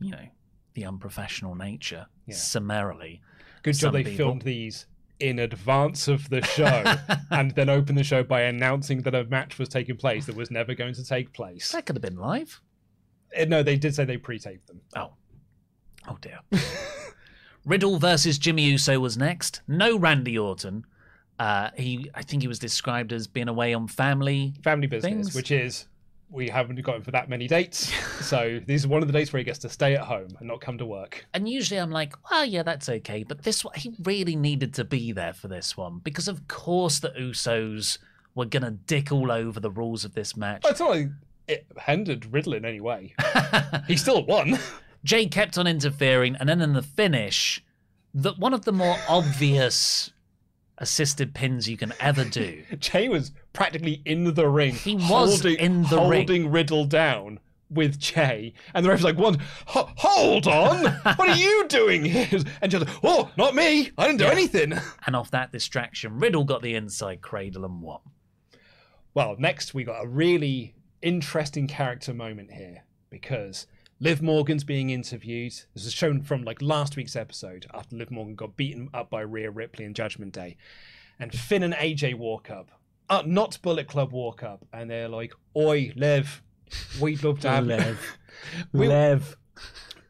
you 0.01 0.11
know, 0.11 0.27
the 0.75 0.85
unprofessional 0.85 1.55
nature 1.55 2.07
Yeah. 2.27 2.37
summarily. 2.37 3.21
Good 3.63 3.73
job 3.75 3.81
Some 3.81 3.93
they 3.95 4.05
people- 4.05 4.17
filmed 4.27 4.43
these 4.43 4.87
in 5.19 5.39
advance 5.39 6.09
of 6.09 6.31
the 6.31 6.41
show 6.43 6.85
and 7.31 7.51
then 7.55 7.69
opened 7.69 7.99
the 7.99 8.05
show 8.05 8.23
by 8.23 8.43
announcing 8.43 9.03
that 9.03 9.15
a 9.15 9.25
match 9.25 9.59
was 9.59 9.69
taking 9.69 9.97
place 9.97 10.25
that 10.27 10.35
was 10.37 10.51
never 10.51 10.75
going 10.75 10.95
to 10.95 11.05
take 11.05 11.33
place. 11.35 11.73
That 11.73 11.85
could 11.85 11.97
have 11.97 12.03
been 12.03 12.17
live. 12.17 12.61
Uh, 13.39 13.45
No, 13.45 13.63
they 13.63 13.77
did 13.77 13.95
say 13.95 14.05
they 14.05 14.17
pre-taped 14.17 14.67
them. 14.67 14.81
Oh. 14.97 15.13
Oh 16.11 16.19
dear. 16.21 16.41
Riddle 17.65 17.99
versus 17.99 18.39
Jimmy 18.39 18.65
Uso 18.65 18.99
was 18.99 19.17
next. 19.17 19.61
No 19.69 19.97
Randy 19.97 20.37
Orton. 20.37 20.85
Uh, 21.39 21.71
he, 21.77 22.11
I 22.15 22.23
think 22.23 22.43
he 22.43 22.49
was 22.49 22.59
described 22.59 23.13
as 23.13 23.27
being 23.27 23.49
away 23.49 23.73
on 23.73 23.87
family. 23.87 24.55
Family 24.63 24.87
business, 24.87 25.13
Things. 25.13 25.35
which 25.35 25.51
is 25.51 25.87
we 26.31 26.49
haven't 26.49 26.81
got 26.83 26.97
him 26.97 27.03
for 27.03 27.13
that 27.13 27.29
many 27.29 27.47
dates. 27.47 27.93
so 28.21 28.61
this 28.67 28.83
is 28.83 28.87
one 28.87 29.03
of 29.03 29.09
the 29.09 29.13
dates 29.13 29.33
where 29.33 29.39
he 29.39 29.45
gets 29.45 29.59
to 29.61 29.69
stay 29.69 29.95
at 29.95 30.03
home 30.03 30.29
and 30.39 30.49
not 30.49 30.61
come 30.61 30.79
to 30.79 30.87
work. 30.87 31.25
And 31.33 31.49
usually 31.49 31.79
I'm 31.79 31.91
like, 31.91 32.15
well, 32.31 32.45
yeah, 32.45 32.63
that's 32.63 32.89
okay. 32.89 33.23
But 33.23 33.43
this 33.43 33.65
one, 33.65 33.75
he 33.77 33.95
really 34.03 34.37
needed 34.37 34.75
to 34.75 34.85
be 34.85 35.13
there 35.13 35.33
for 35.33 35.49
this 35.49 35.77
one 35.77 36.01
because, 36.03 36.29
of 36.29 36.49
course, 36.49 36.99
the 36.99 37.11
Usos 37.11 37.99
were 38.35 38.47
going 38.47 38.63
to 38.63 38.71
dick 38.71 39.13
all 39.13 39.31
over 39.31 39.61
the 39.61 39.71
rules 39.71 40.05
of 40.05 40.15
this 40.15 40.37
match. 40.37 40.63
It's 40.67 40.81
not 40.81 40.91
like 40.91 41.09
it 41.49 41.67
hindered 41.81 42.33
Riddle 42.33 42.55
in 42.55 42.65
any 42.65 42.81
way. 42.81 43.15
he 43.87 43.97
still 43.97 44.25
won. 44.25 44.59
Jay 45.05 45.26
kept 45.26 45.57
on 45.59 45.66
interfering, 45.66 46.36
and 46.36 46.48
then 46.48 46.61
in 46.61 46.72
the 46.74 46.82
finish, 46.82 47.62
that 48.14 48.38
one 48.38 48.53
of 48.55 48.64
the 48.64 48.72
more 48.72 48.96
obvious 49.09 50.12
assisted 50.78 51.34
pins 51.34 51.68
you 51.68 51.76
can 51.76 51.92
ever 52.01 52.24
do. 52.24 52.62
Jay 52.78 53.09
was 53.09 53.32
practically 53.53 54.03
in 54.05 54.34
the 54.34 54.48
ring. 54.48 54.74
He 54.74 54.94
was 54.96 55.05
holding, 55.07 55.57
in 55.59 55.82
the 55.84 55.96
ring. 56.01 56.20
holding 56.20 56.51
Riddle 56.51 56.84
down 56.86 57.38
with 57.70 57.98
Jay, 58.01 58.53
and 58.74 58.84
the 58.84 58.88
ref's 58.90 59.05
like, 59.05 59.16
"One, 59.16 59.38
ho- 59.66 59.88
hold 59.96 60.48
on, 60.48 60.84
what 61.16 61.28
are 61.28 61.36
you 61.36 61.66
doing 61.68 62.05
here?" 62.05 62.26
And 62.61 62.70
Jay's 62.72 62.80
like, 62.80 62.90
"Oh, 63.05 63.30
not 63.36 63.55
me. 63.55 63.90
I 63.96 64.07
didn't 64.07 64.18
do 64.18 64.24
Yeah. 64.24 64.32
anything." 64.32 64.72
And 65.07 65.14
off 65.14 65.30
that 65.30 65.53
distraction, 65.53 66.18
Riddle 66.18 66.44
got 66.44 66.62
the 66.62 66.74
inside 66.74 67.20
cradle 67.20 67.64
and 67.64 67.80
won. 67.80 68.01
Well, 69.14 69.36
next 69.39 69.72
we 69.74 69.85
got 69.85 70.05
a 70.05 70.09
really 70.09 70.74
interesting 71.02 71.66
character 71.68 72.12
moment 72.12 72.51
here 72.52 72.85
because 73.09 73.66
Liv 74.02 74.22
Morgan's 74.22 74.64
being 74.64 74.89
interviewed. 74.90 75.52
This 75.74 75.85
is 75.85 75.93
shown 75.93 76.22
from 76.22 76.43
like 76.43 76.62
last 76.62 76.97
week's 76.97 77.16
episode 77.16 77.66
after 77.74 77.97
Liv 77.97 78.10
Morgan 78.10 78.35
got 78.35 78.56
beaten 78.56 78.89
up 78.94 79.10
by 79.10 79.20
Rhea 79.20 79.51
Ripley 79.51 79.85
in 79.85 79.93
Judgment 79.93 80.32
Day. 80.32 80.56
And 81.18 81.32
Finn 81.32 81.62
and 81.62 81.74
AJ 81.74 82.14
walk 82.14 82.48
up. 82.51 82.70
Uh, 83.10 83.22
not 83.27 83.59
Bullet 83.60 83.89
Club 83.89 84.12
walk 84.12 84.43
up 84.43 84.64
and 84.72 84.89
they're 84.90 85.09
like, 85.09 85.35
Oi, 85.55 85.93
Liv, 85.97 86.43
we'd 87.01 87.22
love 87.22 87.40
to 87.40 87.51
have 87.51 87.66
Liv. 87.66 88.16
We- 88.72 88.89
Lev. 88.89 89.36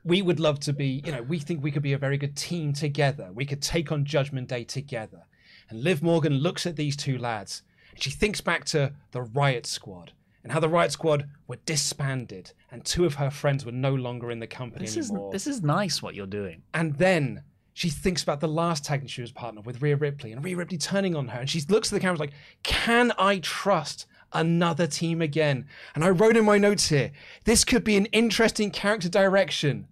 we 0.04 0.22
would 0.22 0.38
love 0.38 0.60
to 0.60 0.72
be, 0.72 1.02
you 1.04 1.10
know, 1.10 1.22
we 1.22 1.40
think 1.40 1.64
we 1.64 1.72
could 1.72 1.82
be 1.82 1.94
a 1.94 1.98
very 1.98 2.16
good 2.16 2.36
team 2.36 2.72
together. 2.72 3.30
We 3.34 3.44
could 3.44 3.60
take 3.60 3.90
on 3.90 4.04
Judgment 4.04 4.46
Day 4.48 4.62
together. 4.62 5.24
And 5.68 5.82
Liv 5.82 6.00
Morgan 6.00 6.34
looks 6.34 6.64
at 6.64 6.76
these 6.76 6.96
two 6.96 7.18
lads 7.18 7.62
and 7.90 8.00
she 8.00 8.10
thinks 8.10 8.40
back 8.40 8.64
to 8.66 8.92
the 9.10 9.22
Riot 9.22 9.66
Squad 9.66 10.12
and 10.42 10.52
how 10.52 10.60
the 10.60 10.68
Riot 10.68 10.92
Squad 10.92 11.28
were 11.46 11.56
disbanded 11.66 12.52
and 12.70 12.84
two 12.84 13.04
of 13.04 13.14
her 13.14 13.30
friends 13.30 13.64
were 13.64 13.72
no 13.72 13.94
longer 13.94 14.30
in 14.30 14.38
the 14.38 14.46
company 14.46 14.86
This 14.86 14.96
is 14.96 15.12
this 15.32 15.46
is 15.46 15.62
nice 15.62 16.02
what 16.02 16.14
you're 16.14 16.26
doing. 16.26 16.62
And 16.72 16.96
then 16.96 17.42
she 17.72 17.88
thinks 17.88 18.22
about 18.22 18.40
the 18.40 18.48
last 18.48 18.84
tag 18.84 19.08
she 19.08 19.20
was 19.20 19.32
partnered 19.32 19.66
with 19.66 19.82
Rhea 19.82 19.96
Ripley 19.96 20.32
and 20.32 20.44
Rhea 20.44 20.56
Ripley 20.56 20.78
turning 20.78 21.14
on 21.14 21.28
her 21.28 21.40
and 21.40 21.48
she 21.50 21.60
looks 21.68 21.92
at 21.92 21.96
the 21.96 22.00
camera 22.00 22.18
like, 22.18 22.32
can 22.62 23.12
I 23.18 23.38
trust 23.38 24.06
another 24.32 24.86
team 24.86 25.20
again. 25.20 25.66
And 25.94 26.04
I 26.04 26.10
wrote 26.10 26.36
in 26.36 26.44
my 26.44 26.58
notes 26.58 26.88
here 26.88 27.12
this 27.44 27.64
could 27.64 27.84
be 27.84 27.96
an 27.96 28.06
interesting 28.06 28.70
character 28.70 29.08
direction. 29.08 29.86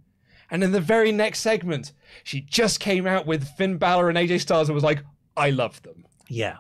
And 0.50 0.64
in 0.64 0.72
the 0.72 0.80
very 0.80 1.12
next 1.12 1.40
segment, 1.40 1.92
she 2.24 2.40
just 2.40 2.80
came 2.80 3.06
out 3.06 3.26
with 3.26 3.48
Finn 3.56 3.76
Balor 3.76 4.08
and 4.08 4.16
AJ 4.16 4.40
Styles 4.40 4.68
and 4.68 4.74
was 4.74 4.84
like, 4.84 5.04
I 5.36 5.50
love 5.50 5.82
them. 5.82 6.06
Yeah. 6.28 6.58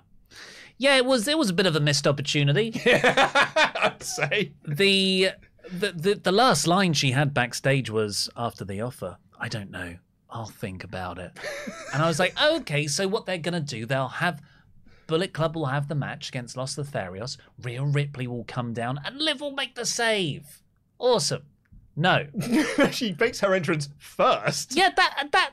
Yeah, 0.78 0.96
it 0.96 1.04
was 1.04 1.26
it 1.26 1.36
was 1.36 1.50
a 1.50 1.54
bit 1.54 1.66
of 1.66 1.76
a 1.76 1.80
missed 1.80 2.06
opportunity. 2.06 2.80
I'd 2.86 4.02
say. 4.02 4.52
The, 4.66 5.30
the 5.70 5.92
the 5.92 6.14
the 6.14 6.32
last 6.32 6.66
line 6.66 6.92
she 6.92 7.10
had 7.10 7.34
backstage 7.34 7.90
was 7.90 8.30
after 8.36 8.64
the 8.64 8.80
offer. 8.80 9.18
I 9.38 9.48
don't 9.48 9.70
know. 9.70 9.96
I'll 10.30 10.46
think 10.46 10.84
about 10.84 11.18
it. 11.18 11.32
and 11.92 12.02
I 12.02 12.06
was 12.06 12.18
like, 12.18 12.40
okay, 12.42 12.86
so 12.86 13.08
what 13.08 13.26
they're 13.26 13.38
gonna 13.38 13.60
do? 13.60 13.86
They'll 13.86 14.08
have 14.08 14.40
Bullet 15.08 15.32
Club 15.32 15.56
will 15.56 15.66
have 15.66 15.88
the 15.88 15.94
match 15.94 16.28
against 16.28 16.56
Los 16.56 16.76
Lotharios. 16.76 17.38
Rhea 17.62 17.82
Ripley 17.82 18.26
will 18.26 18.44
come 18.44 18.72
down, 18.72 19.00
and 19.04 19.18
Liv 19.18 19.40
will 19.40 19.52
make 19.52 19.74
the 19.74 19.86
save. 19.86 20.62
Awesome. 20.98 21.42
No. 21.96 22.26
she 22.92 23.16
makes 23.18 23.40
her 23.40 23.54
entrance 23.54 23.88
first. 23.98 24.76
Yeah, 24.76 24.90
that 24.94 25.28
that. 25.32 25.52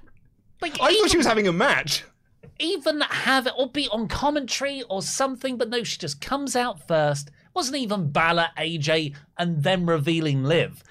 Like, 0.61 0.79
I 0.79 0.89
even, 0.89 1.01
thought 1.01 1.11
she 1.11 1.17
was 1.17 1.25
having 1.25 1.47
a 1.47 1.53
match. 1.53 2.03
Even 2.59 3.01
have 3.01 3.47
it 3.47 3.53
or 3.57 3.69
be 3.69 3.87
on 3.89 4.07
commentary 4.07 4.81
or 4.83 5.01
something, 5.01 5.57
but 5.57 5.69
no, 5.69 5.83
she 5.83 5.97
just 5.97 6.21
comes 6.21 6.55
out 6.55 6.87
first. 6.87 7.29
Wasn't 7.53 7.75
even 7.77 8.11
Balor, 8.11 8.47
AJ, 8.57 9.13
and 9.37 9.63
then 9.63 9.85
revealing 9.85 10.43
Liv. 10.43 10.83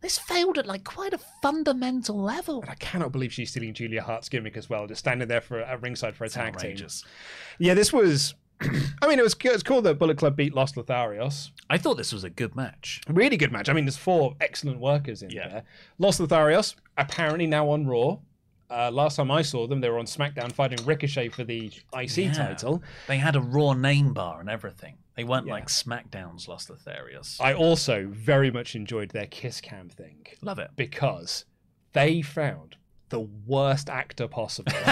This 0.00 0.18
failed 0.18 0.58
at 0.58 0.66
like 0.66 0.84
quite 0.84 1.14
a 1.14 1.20
fundamental 1.40 2.20
level. 2.20 2.62
I 2.68 2.74
cannot 2.74 3.10
believe 3.10 3.32
she's 3.32 3.50
stealing 3.50 3.72
Julia 3.72 4.02
Hart's 4.02 4.28
gimmick 4.28 4.56
as 4.56 4.68
well, 4.68 4.86
just 4.86 4.98
standing 4.98 5.28
there 5.28 5.40
for 5.40 5.60
at 5.60 5.80
ringside 5.80 6.14
for 6.14 6.24
a 6.24 6.28
tag 6.28 6.56
team. 6.58 6.76
Yeah, 7.58 7.74
this 7.74 7.92
was. 7.92 8.34
I 9.02 9.08
mean, 9.08 9.18
it 9.18 9.22
was 9.22 9.34
it's 9.42 9.62
cool 9.62 9.82
that 9.82 9.98
Bullet 9.98 10.18
Club 10.18 10.36
beat 10.36 10.54
Los 10.54 10.72
Lotharios. 10.72 11.50
I 11.70 11.78
thought 11.78 11.96
this 11.96 12.12
was 12.12 12.22
a 12.22 12.30
good 12.30 12.54
match. 12.54 13.00
Really 13.08 13.36
good 13.36 13.50
match. 13.50 13.68
I 13.68 13.72
mean, 13.72 13.84
there's 13.86 13.96
four 13.96 14.34
excellent 14.40 14.78
workers 14.78 15.22
in 15.22 15.30
Yeah. 15.30 15.48
there. 15.48 15.62
Los 15.98 16.18
Lotharios 16.18 16.74
apparently 16.98 17.46
now 17.46 17.70
on 17.70 17.86
Raw. 17.86 18.18
Uh, 18.74 18.90
last 18.90 19.16
time 19.16 19.30
I 19.30 19.42
saw 19.42 19.66
them, 19.68 19.80
they 19.80 19.88
were 19.88 20.00
on 20.00 20.06
SmackDown 20.06 20.50
fighting 20.52 20.84
Ricochet 20.84 21.28
for 21.28 21.44
the 21.44 21.70
IC 21.96 22.16
Yeah. 22.24 22.32
title. 22.32 22.82
They 23.06 23.18
had 23.18 23.36
a 23.36 23.40
raw 23.40 23.72
name 23.72 24.12
bar 24.12 24.40
and 24.40 24.50
everything. 24.50 24.96
They 25.16 25.22
weren't 25.22 25.46
like 25.46 25.68
SmackDown's 25.68 26.48
Los 26.48 26.66
Lotharios. 26.66 27.40
I 27.40 27.54
also 27.54 28.08
very 28.10 28.50
much 28.50 28.74
enjoyed 28.74 29.10
their 29.10 29.26
kiss 29.26 29.60
cam 29.60 29.88
thing 29.88 30.26
Love 30.42 30.58
it. 30.58 30.70
because 30.74 31.44
they 31.92 32.20
found 32.20 32.74
the 33.10 33.20
worst 33.46 33.88
actor 33.88 34.26
possible. 34.26 34.72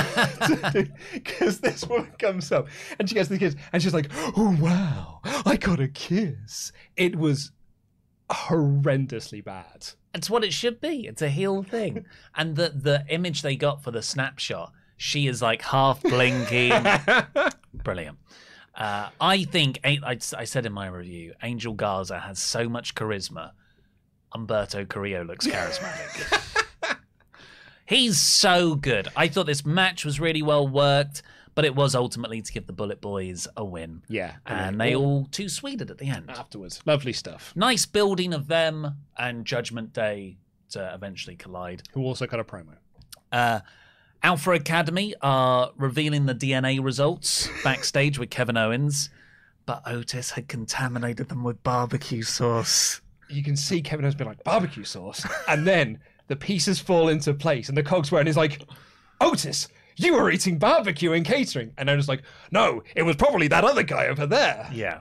Because 1.12 1.59
this 1.60 1.84
woman 1.86 2.12
comes 2.20 2.52
up 2.52 2.68
and 3.00 3.09
she 3.09 3.16
gets 3.16 3.28
the 3.28 3.38
kiss 3.38 3.56
and 3.72 3.82
she's 3.82 3.94
like, 3.94 4.10
"Oh 4.36 4.56
wow, 4.60 5.20
I 5.44 5.56
got 5.56 5.80
a 5.80 5.88
kiss." 5.88 6.70
It 6.96 7.16
was 7.16 7.50
horrendously 8.32 9.44
bad. 9.44 9.88
It's 10.14 10.28
what 10.28 10.44
it 10.44 10.52
should 10.52 10.80
be. 10.80 11.06
It's 11.06 11.22
a 11.22 11.28
heel 11.28 11.62
thing. 11.62 12.04
and 12.36 12.56
the 12.56 12.72
the 12.74 13.04
image 13.09 13.42
they 13.42 13.56
got 13.56 13.82
for 13.82 13.90
the 13.90 14.02
snapshot, 14.02 14.72
she 14.96 15.26
is 15.26 15.42
like 15.42 15.62
half 15.62 16.02
blinking. 16.02 16.72
Brilliant. 17.74 18.18
Uh, 18.74 19.10
I 19.20 19.44
think 19.44 19.80
I, 19.84 19.98
I 20.04 20.18
I 20.36 20.44
said 20.44 20.66
in 20.66 20.72
my 20.72 20.86
review, 20.86 21.34
Angel 21.42 21.74
Garza 21.74 22.20
has 22.20 22.38
so 22.38 22.68
much 22.68 22.94
charisma. 22.94 23.52
Humberto 24.34 24.88
Carrillo 24.88 25.24
looks 25.24 25.46
charismatic. 25.46 26.62
He's 27.86 28.18
so 28.18 28.74
good. 28.74 29.09
I 29.14 29.28
thought 29.28 29.46
this 29.46 29.66
match 29.66 30.04
was 30.04 30.18
really 30.18 30.40
well 30.40 30.66
worked, 30.66 31.22
but 31.54 31.64
it 31.64 31.74
was 31.74 31.94
ultimately 31.94 32.40
to 32.42 32.52
give 32.52 32.66
the 32.66 32.72
Bullet 32.72 33.00
Boys 33.00 33.46
a 33.56 33.64
win. 33.64 34.02
Yeah, 34.08 34.36
And 34.46 34.80
they 34.80 34.94
all 34.94 35.26
too 35.30 35.48
sweeted 35.48 35.90
at 35.90 35.98
the 35.98 36.08
end. 36.08 36.30
afterwards. 36.30 36.80
Lovely 36.86 37.12
stuff. 37.12 37.52
Nice 37.54 37.86
building 37.86 38.32
of 38.32 38.48
them 38.48 38.96
and 39.18 39.44
Judgment 39.44 39.92
Day 39.92 40.38
to 40.70 40.92
eventually 40.94 41.36
collide. 41.36 41.82
Who 41.92 42.02
also 42.02 42.26
got 42.26 42.40
a 42.40 42.44
promo. 42.44 42.76
Uh, 43.30 43.60
Alpha 44.22 44.52
Academy 44.52 45.14
are 45.20 45.72
revealing 45.76 46.26
the 46.26 46.34
DNA 46.34 46.82
results 46.82 47.48
backstage 47.64 48.18
with 48.18 48.30
Kevin 48.30 48.56
Owens, 48.56 49.10
but 49.66 49.82
Otis 49.86 50.30
had 50.32 50.48
contaminated 50.48 51.28
them 51.28 51.42
with 51.44 51.62
barbecue 51.62 52.22
sauce. 52.22 53.00
You 53.28 53.42
can 53.42 53.56
see 53.56 53.82
Kevin 53.82 54.04
has 54.04 54.14
been 54.14 54.26
like 54.26 54.42
barbecue 54.44 54.84
sauce, 54.84 55.26
and 55.48 55.66
then 55.66 55.98
the 56.28 56.36
pieces 56.36 56.78
fall 56.80 57.08
into 57.08 57.34
place, 57.34 57.68
and 57.68 57.76
the 57.76 57.82
cogs 57.82 58.10
were, 58.12 58.18
and 58.18 58.28
he's 58.28 58.36
like, 58.36 58.62
Otis, 59.20 59.68
you 60.04 60.14
were 60.14 60.30
eating 60.30 60.58
barbecue 60.58 61.12
and 61.12 61.24
catering, 61.24 61.72
and 61.78 61.90
I 61.90 61.96
was 61.96 62.08
like, 62.08 62.22
no, 62.50 62.82
it 62.94 63.02
was 63.02 63.16
probably 63.16 63.48
that 63.48 63.64
other 63.64 63.82
guy 63.82 64.06
over 64.06 64.26
there. 64.26 64.68
Yeah. 64.72 65.00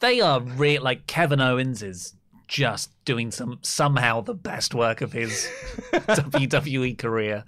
They 0.00 0.20
are 0.20 0.40
real 0.40 0.82
like 0.82 1.06
Kevin 1.06 1.40
Owens 1.40 1.82
is 1.82 2.14
just 2.48 2.90
doing 3.04 3.30
some 3.30 3.58
somehow 3.62 4.20
the 4.20 4.34
best 4.34 4.74
work 4.74 5.00
of 5.00 5.12
his 5.12 5.48
WWE 5.92 6.96
career. 6.98 7.44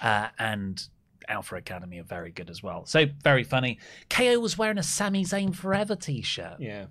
Uh, 0.00 0.28
and 0.38 0.86
Alpha 1.28 1.56
Academy 1.56 1.98
are 1.98 2.04
very 2.04 2.30
good 2.30 2.50
as 2.50 2.62
well. 2.62 2.84
So 2.86 3.06
very 3.24 3.44
funny. 3.44 3.78
KO 4.10 4.38
was 4.38 4.56
wearing 4.58 4.78
a 4.78 4.82
Sami 4.82 5.24
Zayn 5.24 5.54
Forever 5.54 5.96
t-shirt. 5.96 6.60
Yeah. 6.60 6.86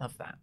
Love 0.00 0.16
that. 0.18 0.38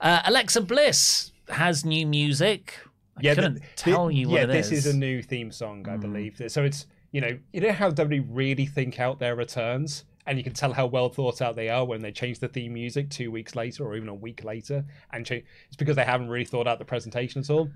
Uh, 0.00 0.22
Alexa 0.24 0.60
Bliss 0.62 1.32
has 1.48 1.84
new 1.84 2.06
music. 2.06 2.78
I 3.16 3.20
yeah, 3.22 3.34
couldn't 3.34 3.56
th- 3.60 3.64
tell 3.76 4.08
thi- 4.08 4.14
you 4.16 4.28
what 4.28 4.40
yeah, 4.40 4.46
this 4.46 4.72
is. 4.72 4.86
is 4.86 4.94
a 4.94 4.96
new 4.96 5.22
theme 5.22 5.50
song, 5.52 5.86
I 5.88 5.96
believe. 5.96 6.40
So 6.48 6.64
it's 6.64 6.86
you 7.14 7.20
know 7.20 7.38
you 7.52 7.60
know 7.60 7.72
how 7.72 7.92
WWE 7.92 8.26
really 8.28 8.66
think 8.66 8.98
out 8.98 9.20
their 9.20 9.36
returns, 9.36 10.04
and 10.26 10.36
you 10.36 10.42
can 10.42 10.52
tell 10.52 10.72
how 10.72 10.86
well 10.86 11.08
thought 11.08 11.40
out 11.40 11.54
they 11.54 11.68
are 11.68 11.84
when 11.84 12.02
they 12.02 12.10
change 12.10 12.40
the 12.40 12.48
theme 12.48 12.74
music 12.74 13.08
two 13.08 13.30
weeks 13.30 13.54
later 13.54 13.84
or 13.84 13.94
even 13.94 14.08
a 14.08 14.14
week 14.14 14.42
later, 14.42 14.84
and 15.12 15.24
cha- 15.24 15.36
it's 15.36 15.76
because 15.78 15.94
they 15.94 16.04
haven't 16.04 16.28
really 16.28 16.44
thought 16.44 16.66
out 16.66 16.80
the 16.80 16.84
presentation 16.84 17.40
at 17.40 17.50
all. 17.50 17.70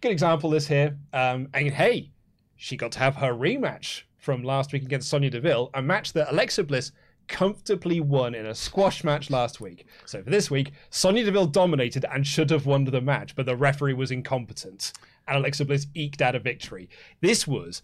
Good 0.00 0.12
example 0.12 0.54
is 0.54 0.68
here, 0.68 0.96
um, 1.12 1.48
and 1.52 1.68
hey, 1.72 2.12
she 2.54 2.76
got 2.76 2.92
to 2.92 3.00
have 3.00 3.16
her 3.16 3.34
rematch 3.34 4.02
from 4.18 4.44
last 4.44 4.72
week 4.72 4.84
against 4.84 5.08
Sonya 5.08 5.30
Deville, 5.30 5.68
a 5.74 5.82
match 5.82 6.12
that 6.12 6.30
Alexa 6.30 6.62
Bliss 6.62 6.92
comfortably 7.26 7.98
won 7.98 8.36
in 8.36 8.46
a 8.46 8.54
squash 8.54 9.02
match 9.02 9.30
last 9.30 9.60
week. 9.60 9.88
So 10.04 10.22
for 10.22 10.30
this 10.30 10.48
week, 10.48 10.70
Sonya 10.90 11.24
Deville 11.24 11.46
dominated 11.46 12.04
and 12.12 12.24
should 12.24 12.50
have 12.50 12.66
won 12.66 12.84
the 12.84 13.00
match, 13.00 13.34
but 13.34 13.46
the 13.46 13.56
referee 13.56 13.94
was 13.94 14.12
incompetent, 14.12 14.92
and 15.26 15.38
Alexa 15.38 15.64
Bliss 15.64 15.88
eked 15.96 16.22
out 16.22 16.36
a 16.36 16.38
victory. 16.38 16.88
This 17.20 17.48
was 17.48 17.82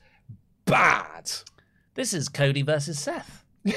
bad. 0.65 1.31
This 1.95 2.13
is 2.15 2.29
Cody 2.29 2.63
versus 2.63 2.99
Seth. 2.99 3.45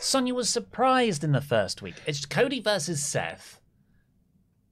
Sonya 0.00 0.34
was 0.34 0.48
surprised 0.48 1.24
in 1.24 1.32
the 1.32 1.40
first 1.40 1.82
week. 1.82 1.96
It's 2.06 2.24
Cody 2.24 2.60
versus 2.60 3.04
Seth 3.04 3.60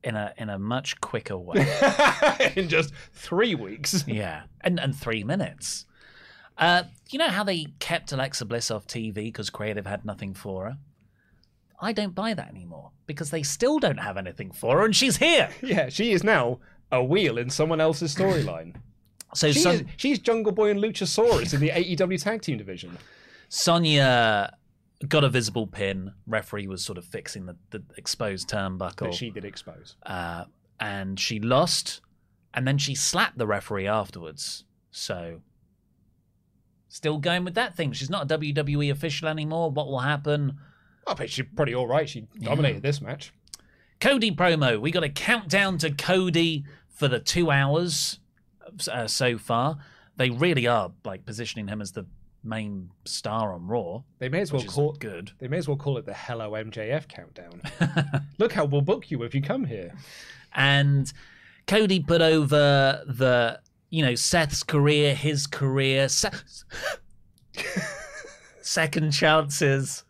in 0.04 0.14
a 0.14 0.32
in 0.38 0.48
a 0.48 0.58
much 0.58 1.00
quicker 1.00 1.36
way. 1.36 1.66
in 2.56 2.68
just 2.68 2.92
three 3.12 3.54
weeks. 3.54 4.04
yeah, 4.06 4.42
and 4.62 4.78
and 4.78 4.94
three 4.94 5.24
minutes. 5.24 5.84
Uh, 6.56 6.84
you 7.10 7.18
know 7.18 7.28
how 7.28 7.44
they 7.44 7.66
kept 7.80 8.12
Alexa 8.12 8.44
Bliss 8.46 8.70
off 8.70 8.86
TV 8.86 9.14
because 9.14 9.50
creative 9.50 9.86
had 9.86 10.04
nothing 10.04 10.32
for 10.32 10.66
her. 10.66 10.78
I 11.78 11.92
don't 11.92 12.14
buy 12.14 12.32
that 12.32 12.48
anymore 12.48 12.92
because 13.06 13.30
they 13.30 13.42
still 13.42 13.78
don't 13.78 13.98
have 13.98 14.16
anything 14.16 14.52
for 14.52 14.78
her, 14.78 14.84
and 14.84 14.96
she's 14.96 15.18
here. 15.18 15.50
Yeah, 15.62 15.88
she 15.88 16.12
is 16.12 16.24
now 16.24 16.60
a 16.90 17.02
wheel 17.04 17.36
in 17.36 17.50
someone 17.50 17.80
else's 17.80 18.14
storyline. 18.14 18.76
So 19.36 19.52
She 19.52 19.60
Son- 19.60 19.74
is, 19.74 19.82
she's 19.96 20.18
Jungle 20.18 20.52
Boy 20.52 20.70
and 20.70 20.80
Luchasaurus 20.80 21.52
in 21.52 21.60
the 21.60 21.68
AEW 21.96 22.22
Tag 22.22 22.42
Team 22.42 22.58
division. 22.58 22.96
Sonya 23.48 24.52
got 25.08 25.24
a 25.24 25.28
visible 25.28 25.66
pin. 25.66 26.12
Referee 26.26 26.66
was 26.66 26.82
sort 26.84 26.98
of 26.98 27.04
fixing 27.04 27.46
the, 27.46 27.56
the 27.70 27.82
exposed 27.96 28.48
turnbuckle. 28.48 29.12
She 29.12 29.30
did 29.30 29.44
expose. 29.44 29.96
uh, 30.04 30.44
and 30.80 31.18
she 31.18 31.40
lost, 31.40 32.00
and 32.52 32.66
then 32.68 32.76
she 32.78 32.94
slapped 32.94 33.38
the 33.38 33.46
referee 33.46 33.86
afterwards. 33.86 34.64
So, 34.90 35.40
still 36.88 37.18
going 37.18 37.44
with 37.44 37.54
that 37.54 37.74
thing. 37.76 37.92
She's 37.92 38.10
not 38.10 38.30
a 38.30 38.38
WWE 38.38 38.90
official 38.90 39.28
anymore. 39.28 39.70
What 39.70 39.86
will 39.86 40.00
happen? 40.00 40.58
I 41.06 41.14
bet 41.14 41.30
she's 41.30 41.46
pretty 41.54 41.74
all 41.74 41.86
right. 41.86 42.08
She 42.08 42.26
dominated 42.40 42.82
this 42.82 43.00
match. 43.00 43.32
Cody 44.00 44.30
promo. 44.30 44.78
We 44.80 44.90
got 44.90 45.04
a 45.04 45.08
countdown 45.08 45.78
to 45.78 45.90
Cody 45.90 46.64
for 46.88 47.08
the 47.08 47.20
two 47.20 47.50
hours 47.50 48.18
uh, 48.90 49.06
so 49.06 49.38
far. 49.38 49.78
They 50.16 50.30
really 50.30 50.66
are 50.66 50.92
like 51.04 51.26
positioning 51.26 51.68
him 51.68 51.80
as 51.82 51.92
the 51.92 52.06
main 52.42 52.90
star 53.04 53.52
on 53.52 53.66
Raw. 53.66 54.02
They 54.18 54.28
may 54.28 54.40
as 54.40 54.52
well 54.52 54.62
call 54.62 54.92
good. 54.92 55.32
They 55.38 55.48
may 55.48 55.58
as 55.58 55.68
well 55.68 55.76
call 55.76 55.98
it 55.98 56.06
the 56.06 56.14
Hello 56.14 56.52
MJF 56.52 57.08
countdown. 57.08 57.60
Look 58.38 58.52
how 58.52 58.64
we'll 58.64 58.80
book 58.82 59.10
you 59.10 59.22
if 59.24 59.34
you 59.34 59.42
come 59.42 59.64
here. 59.64 59.92
and 60.54 61.12
Cody 61.66 62.00
put 62.00 62.22
over 62.22 63.02
the 63.06 63.60
you 63.90 64.02
know 64.04 64.14
Seth's 64.14 64.62
career, 64.62 65.14
his 65.14 65.46
career, 65.46 66.08
se- 66.08 66.30
second 68.62 69.10
chances. 69.10 70.04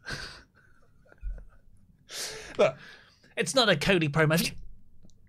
Look, 2.59 2.77
It's 3.37 3.55
not 3.55 3.69
a 3.69 3.77
Cody 3.77 4.09
promo. 4.09 4.53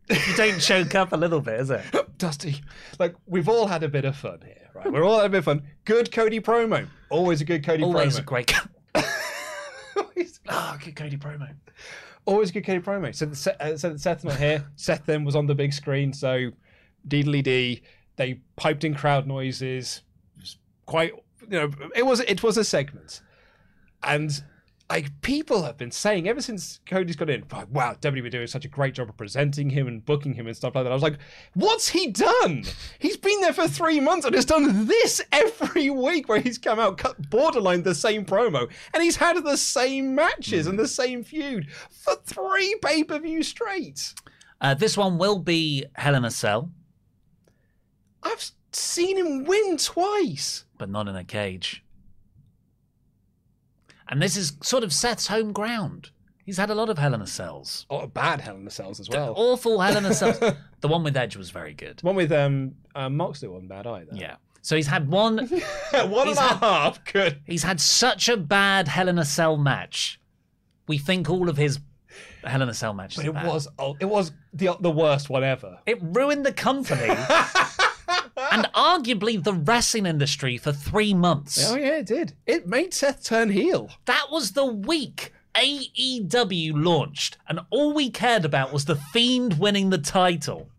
You 0.10 0.36
don't 0.38 0.60
choke 0.60 0.96
up 0.96 1.12
a 1.12 1.18
little 1.18 1.42
bit, 1.42 1.60
is 1.60 1.70
it? 1.70 1.82
Dusty, 2.18 2.64
like 3.00 3.16
we've 3.26 3.50
all 3.50 3.68
had 3.68 3.84
a 3.84 3.88
bit 3.88 4.06
of 4.06 4.16
fun 4.16 4.40
here, 4.44 4.70
right? 4.74 4.92
We're 4.92 5.04
all 5.04 5.18
had 5.18 5.28
a 5.28 5.30
bit 5.30 5.38
of 5.40 5.46
fun. 5.46 5.64
Good 5.86 6.12
Cody 6.12 6.40
promo. 6.40 6.88
Always 7.10 7.42
a 7.42 7.46
good 7.46 7.64
Cody 7.64 7.84
promo. 7.84 7.88
Always 7.88 8.16
promo. 8.16 8.20
a 8.20 8.24
great. 8.24 8.54
Oh, 10.50 10.78
good 10.84 10.96
Cody 10.96 11.18
promo. 11.18 11.54
Always 12.26 12.50
a 12.50 12.54
good 12.54 12.66
Cody 12.66 12.80
promo. 12.80 13.14
So, 13.16 13.26
the, 13.26 13.64
uh, 13.64 13.78
so 13.78 13.96
Seth's 13.98 14.24
not 14.24 14.38
here. 14.38 14.66
Seth 14.76 15.06
then 15.06 15.24
was 15.24 15.36
on 15.36 15.46
the 15.46 15.56
big 15.56 15.74
screen. 15.74 16.12
So, 16.12 16.52
deedly 17.08 17.44
dee. 17.44 17.84
They 18.16 18.42
piped 18.56 18.84
in 18.84 18.96
crowd 18.96 19.28
noises. 19.28 20.02
It 20.36 20.42
was 20.42 20.58
quite, 20.86 21.14
you 21.42 21.60
know, 21.60 21.72
it 21.96 22.06
was 22.06 22.20
it 22.22 22.42
was 22.42 22.58
a 22.58 22.64
segment, 22.64 23.22
and 24.04 24.44
like 24.90 25.22
people 25.22 25.64
have 25.64 25.78
been 25.78 25.92
saying 25.92 26.30
ever 26.30 26.42
since 26.42 26.80
Cody's 26.86 27.18
got 27.18 27.30
in, 27.30 27.44
like, 27.52 27.68
wow, 27.70 27.96
WWE 28.00 28.32
doing 28.32 28.48
such 28.48 28.64
a 28.64 28.70
great 28.70 28.94
job 28.94 29.10
of 29.10 29.18
presenting 29.18 29.70
him 29.70 29.86
and 29.88 30.06
booking 30.06 30.34
him 30.34 30.48
and 30.48 30.56
stuff 30.56 30.76
like 30.76 30.86
that. 30.86 30.92
I 30.92 30.94
was 30.94 31.04
like, 31.04 31.18
what's 31.56 31.90
he 31.90 32.08
done? 32.08 32.64
He's 32.98 33.18
been 33.18 33.42
there 33.42 33.52
for 33.52 33.68
three 33.68 34.00
months 34.00 34.26
and 34.26 34.34
has 34.34 34.46
done 34.46 34.86
this 34.88 35.22
every 35.34 35.90
week 35.90 36.30
where 36.30 36.40
he's 36.40 36.58
come 36.58 36.80
out, 36.80 36.98
cut 36.98 37.30
borderline 37.30 37.84
the 37.84 37.94
same 37.94 38.24
promo, 38.24 38.72
and 38.94 39.04
he's 39.04 39.18
had 39.18 39.44
the 39.44 39.58
same 39.58 40.16
matches 40.16 40.68
and 40.68 40.80
the 40.80 40.88
same 40.88 41.22
feud 41.22 41.68
for 41.90 42.16
three 42.26 42.78
pay 42.82 43.04
per 43.04 43.20
view 43.20 43.44
straight. 43.44 44.14
Uh, 44.62 44.74
this 44.74 44.96
one 44.96 45.18
will 45.18 45.40
be 45.40 45.84
Hell 45.96 46.16
in 46.16 46.24
a 46.24 46.32
Cell, 46.32 46.72
I've 48.24 48.52
seen 48.72 49.18
him 49.18 49.44
win 49.44 49.78
twice. 49.78 50.64
but 50.78 50.90
not 50.90 51.08
in 51.08 51.16
a 51.16 51.24
cage. 51.26 51.84
And 54.10 54.22
this 54.22 54.38
is 54.38 54.54
sort 54.62 54.84
of 54.84 54.94
Seth's 54.94 55.28
home 55.28 55.52
ground. 55.54 56.10
He's 56.46 56.58
had 56.58 56.70
a 56.70 56.76
lot 56.76 56.90
of 56.90 56.98
Hell 56.98 57.14
in 57.14 57.22
a 57.22 57.28
Cells. 57.28 57.86
Oh, 57.90 58.08
bad 58.08 58.40
Hell 58.42 58.56
in 58.56 58.64
the 58.64 58.72
Cells 58.72 59.00
as 59.02 59.10
well. 59.10 59.34
Awful 59.36 59.82
Hell 59.82 59.98
in 59.98 60.06
a 60.06 60.14
Cells. 60.14 60.40
the 60.82 60.88
one 60.88 61.04
with 61.04 61.18
Edge 61.18 61.36
was 61.36 61.50
very 61.50 61.74
good. 61.74 62.02
One 62.04 62.16
with 62.16 62.32
um, 62.32 62.76
uh, 62.96 63.10
Moxley 63.10 63.50
wasn't 63.50 63.70
bad 63.70 63.86
either. 63.86 64.12
Yeah. 64.14 64.36
So 64.62 64.76
he's 64.76 64.88
had 64.88 65.10
one. 65.10 65.38
One 65.94 66.28
He's 66.28 66.38
and 66.38 66.38
a 66.38 66.42
had- 66.42 66.58
half. 66.60 67.04
Good. 67.06 67.40
He's 67.46 67.64
had 67.64 67.80
such 67.80 68.28
a 68.28 68.36
bad 68.36 68.88
Hell 68.90 69.08
in 69.08 69.18
a 69.18 69.24
Cell 69.26 69.56
match. 69.56 70.20
We 70.88 70.98
think 70.98 71.30
all 71.30 71.48
of 71.50 71.56
his 71.58 71.80
Hell 72.44 72.62
in 72.62 72.68
a 72.70 72.74
Cell 72.74 72.94
matches. 72.94 73.18
But 73.18 73.26
it 73.28 73.34
bad. 73.34 73.48
was 73.48 73.68
oh, 73.80 73.96
it 74.02 74.06
was 74.06 74.32
the 74.54 74.76
the 74.82 74.92
worst 74.92 75.30
one 75.30 75.44
ever. 75.44 75.80
It 75.86 76.00
ruined 76.02 76.46
the 76.46 76.52
company 76.54 77.08
and 78.38 78.66
arguably 78.74 79.44
the 79.44 79.54
wrestling 79.54 80.06
industry 80.06 80.58
for 80.58 80.72
three 80.72 81.14
months. 81.14 81.70
Oh 81.70 81.76
yeah, 81.76 81.98
it 81.98 82.06
did. 82.06 82.34
It 82.46 82.68
made 82.68 82.94
Seth 82.94 83.24
turn 83.24 83.50
heel. 83.50 83.90
That 84.06 84.28
was 84.32 84.52
the 84.52 84.66
week 84.66 85.34
AEW 85.56 86.74
launched, 86.76 87.38
and 87.48 87.60
all 87.72 87.94
we 87.94 88.10
cared 88.10 88.46
about 88.46 88.72
was 88.72 88.86
the 88.86 88.96
Fiend 88.96 89.60
winning 89.60 89.90
the 89.90 89.98
title. 89.98 90.70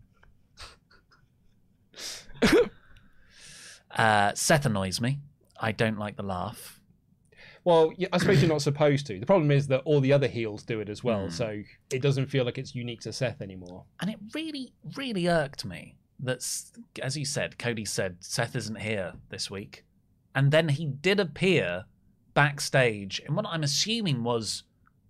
uh, 3.91 4.33
Seth 4.33 4.65
annoys 4.65 5.01
me. 5.01 5.19
I 5.59 5.71
don't 5.73 5.99
like 5.99 6.15
the 6.15 6.23
laugh. 6.23 6.79
Well, 7.65 7.91
I 8.13 8.17
suppose 8.17 8.41
you're 8.41 8.49
not 8.49 8.61
supposed 8.61 9.05
to. 9.07 9.19
The 9.19 9.25
problem 9.25 9.51
is 9.51 9.67
that 9.67 9.81
all 9.83 9.99
the 9.99 10.13
other 10.13 10.27
heels 10.27 10.63
do 10.63 10.79
it 10.79 10.87
as 10.87 11.03
well, 11.03 11.25
Hmm. 11.25 11.31
so 11.31 11.61
it 11.91 12.01
doesn't 12.01 12.27
feel 12.27 12.45
like 12.45 12.57
it's 12.57 12.73
unique 12.73 13.01
to 13.01 13.11
Seth 13.11 13.41
anymore. 13.41 13.83
And 13.99 14.09
it 14.09 14.17
really, 14.33 14.71
really 14.95 15.27
irked 15.27 15.65
me 15.65 15.95
that, 16.21 16.37
s- 16.37 16.71
as 17.01 17.17
you 17.17 17.25
said, 17.25 17.57
Cody 17.57 17.85
said 17.85 18.17
Seth 18.19 18.55
isn't 18.55 18.79
here 18.81 19.13
this 19.29 19.49
week. 19.49 19.83
And 20.35 20.51
then 20.51 20.69
he 20.69 20.85
did 20.85 21.19
appear 21.19 21.85
backstage 22.33 23.19
in 23.27 23.35
what 23.35 23.45
I'm 23.47 23.63
assuming 23.63 24.23
was 24.23 24.63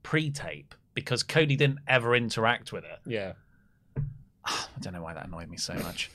pre 0.04 0.32
tape 0.32 0.74
because 0.94 1.24
Cody 1.24 1.56
didn't 1.56 1.80
ever 1.88 2.16
interact 2.16 2.72
with 2.72 2.84
it. 2.84 3.00
Yeah. 3.06 3.34
I 4.46 4.56
don't 4.80 4.94
know 4.94 5.04
why 5.04 5.14
that 5.14 5.28
annoyed 5.28 5.50
me 5.50 5.58
so 5.58 5.74
much. 5.76 6.10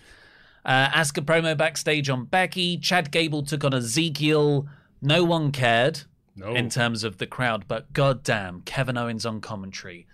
Uh, 0.65 0.89
Asuka 0.89 1.25
promo 1.25 1.57
backstage 1.57 2.09
on 2.09 2.25
Becky. 2.25 2.79
Chad 2.79 3.11
Gable 3.11 3.43
took 3.43 3.65
on 3.65 3.75
Ezekiel. 3.75 4.66
No 5.03 5.23
one 5.23 5.53
cared 5.53 6.01
No. 6.35 6.55
in 6.55 6.71
terms 6.71 7.05
of 7.05 7.19
the 7.19 7.27
crowd, 7.27 7.66
but 7.69 7.93
goddamn, 7.93 8.62
Kevin 8.62 8.97
Owens 8.97 9.27
on 9.27 9.41
commentary 9.43 10.07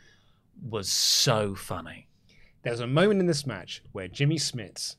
was 0.61 0.90
so 0.90 1.55
funny. 1.55 2.09
There's 2.62 2.81
a 2.81 2.87
moment 2.87 3.20
in 3.20 3.27
this 3.27 3.47
match 3.47 3.82
where 3.93 4.09
Jimmy 4.09 4.39
Smith 4.39 4.97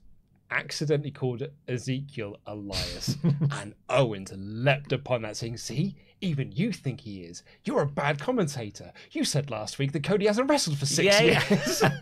accidentally 0.50 1.12
called 1.12 1.44
Ezekiel 1.68 2.38
Elias, 2.48 3.18
and 3.52 3.74
Owens 3.90 4.32
leapt 4.36 4.92
upon 4.92 5.22
that, 5.22 5.38
saying, 5.38 5.58
"See, 5.58 5.96
even 6.22 6.52
you 6.52 6.72
think 6.72 7.02
he 7.02 7.22
is. 7.22 7.44
You're 7.64 7.82
a 7.84 7.88
bad 7.88 8.20
commentator. 8.20 8.92
You 9.12 9.24
said 9.24 9.50
last 9.52 9.80
week 9.80 9.92
that 9.94 10.04
Cody 10.04 10.28
hasn't 10.28 10.50
wrestled 10.50 10.78
for 10.78 10.86
six 10.86 11.06
Yeah, 11.22 11.44
years." 11.50 11.84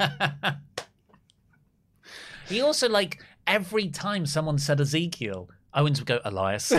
He 2.48 2.62
also 2.62 2.90
like 2.90 3.24
every 3.46 3.90
time 3.90 4.26
someone 4.26 4.58
said 4.58 4.82
Ezekiel, 4.82 5.50
Owens 5.74 6.00
would 6.00 6.08
go 6.08 6.20
Elias. 6.26 6.74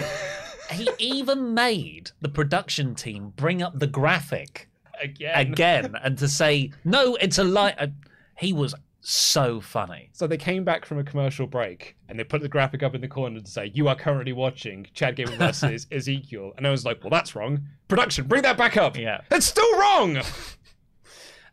he 0.72 0.88
even 0.98 1.54
made 1.54 2.10
the 2.20 2.28
production 2.28 2.94
team 2.96 3.32
bring 3.36 3.62
up 3.62 3.78
the 3.78 3.86
graphic 3.86 4.68
Again. 5.00 5.38
again 5.52 5.94
and 6.02 6.18
to 6.18 6.26
say 6.28 6.72
no, 6.84 7.14
it's 7.16 7.38
a 7.38 7.44
lie. 7.44 7.92
He 8.40 8.52
was 8.52 8.74
so 9.02 9.60
funny. 9.60 10.10
So 10.12 10.26
they 10.26 10.36
came 10.36 10.64
back 10.64 10.84
from 10.84 10.98
a 10.98 11.04
commercial 11.04 11.46
break 11.46 11.96
and 12.08 12.18
they 12.18 12.24
put 12.24 12.42
the 12.42 12.48
graphic 12.48 12.82
up 12.82 12.94
in 12.94 13.00
the 13.00 13.08
corner 13.08 13.40
to 13.40 13.50
say, 13.50 13.70
You 13.74 13.88
are 13.88 13.94
currently 13.94 14.32
watching 14.32 14.86
Chad 14.94 15.16
Gable 15.16 15.32
versus 15.36 15.86
Ezekiel. 15.90 16.52
And 16.56 16.66
I 16.66 16.70
was 16.70 16.84
like, 16.84 17.02
Well, 17.02 17.10
that's 17.10 17.34
wrong. 17.34 17.66
Production, 17.88 18.26
bring 18.26 18.42
that 18.42 18.56
back 18.56 18.76
up. 18.76 18.96
Yeah. 18.96 19.20
It's 19.30 19.46
still 19.46 19.78
wrong. 19.78 20.20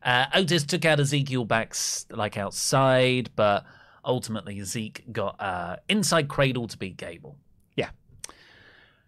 Uh, 0.03 0.26
Otis 0.35 0.64
took 0.64 0.85
out 0.85 1.01
Ezekiel 1.01 1.43
back 1.43 1.76
like 2.11 2.38
outside, 2.38 3.30
but 3.35 3.65
ultimately 4.05 4.61
Zeke 4.64 5.03
got 5.11 5.35
uh, 5.41 5.77
inside 5.89 6.30
cradle 6.30 6.68
to 6.68 6.77
beat 6.77 6.95
Gable. 6.95 7.35
Yeah. 7.76 7.89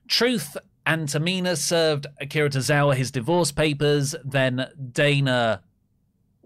Truth 0.09 0.57
and 0.85 1.07
Tamina 1.07 1.55
served 1.55 2.07
Akira 2.19 2.49
Tozawa 2.49 2.95
his 2.95 3.11
divorce 3.11 3.51
papers. 3.53 4.13
Then 4.25 4.67
Dana. 4.91 5.61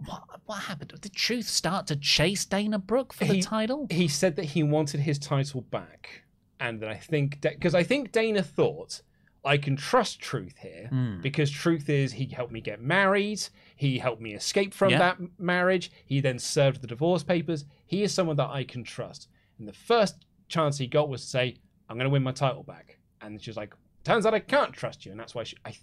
What, 0.05 0.21
what 0.45 0.59
happened? 0.63 0.93
Did 1.01 1.13
Truth 1.13 1.47
start 1.47 1.87
to 1.87 1.95
chase 1.95 2.45
Dana 2.45 2.77
Brooke 2.79 3.13
for 3.13 3.25
the 3.25 3.41
title? 3.41 3.87
He 3.89 4.07
said 4.07 4.35
that 4.35 4.45
he 4.45 4.63
wanted 4.63 5.01
his 5.01 5.17
title 5.19 5.61
back. 5.61 6.23
And 6.59 6.79
that 6.81 6.89
I 6.89 6.95
think, 6.95 7.41
because 7.41 7.75
I 7.75 7.83
think 7.83 8.11
Dana 8.11 8.41
thought, 8.43 9.01
I 9.45 9.57
can 9.57 9.75
trust 9.75 10.19
Truth 10.21 10.55
here 10.59 10.87
Hmm. 10.89 11.19
because 11.21 11.51
Truth 11.51 11.89
is 11.89 12.13
he 12.13 12.25
helped 12.27 12.53
me 12.53 12.61
get 12.61 12.81
married. 12.81 13.41
He 13.75 13.97
helped 13.99 14.21
me 14.21 14.33
escape 14.33 14.73
from 14.73 14.91
Yeah. 14.91 14.99
that 14.99 15.17
marriage. 15.39 15.91
He 16.05 16.21
then 16.21 16.39
served 16.39 16.81
the 16.81 16.87
divorce 16.87 17.23
papers. 17.23 17.65
He 17.85 18.03
is 18.03 18.13
someone 18.13 18.37
that 18.37 18.49
I 18.49 18.63
can 18.63 18.83
trust. 18.85 19.27
And 19.59 19.67
the 19.67 19.73
first 19.73 20.25
chance 20.47 20.77
he 20.77 20.87
got 20.87 21.09
was 21.09 21.21
to 21.23 21.27
say, 21.27 21.57
I'm 21.89 21.97
going 21.97 22.05
to 22.05 22.09
win 22.09 22.23
my 22.23 22.31
title 22.31 22.63
back. 22.63 22.97
And 23.21 23.41
she's 23.41 23.57
like, 23.57 23.73
turns 24.05 24.25
out 24.25 24.33
I 24.33 24.39
can't 24.39 24.71
trust 24.71 25.05
you. 25.05 25.11
And 25.11 25.19
that's 25.19 25.35
why 25.35 25.43
she, 25.43 25.57
I, 25.65 25.75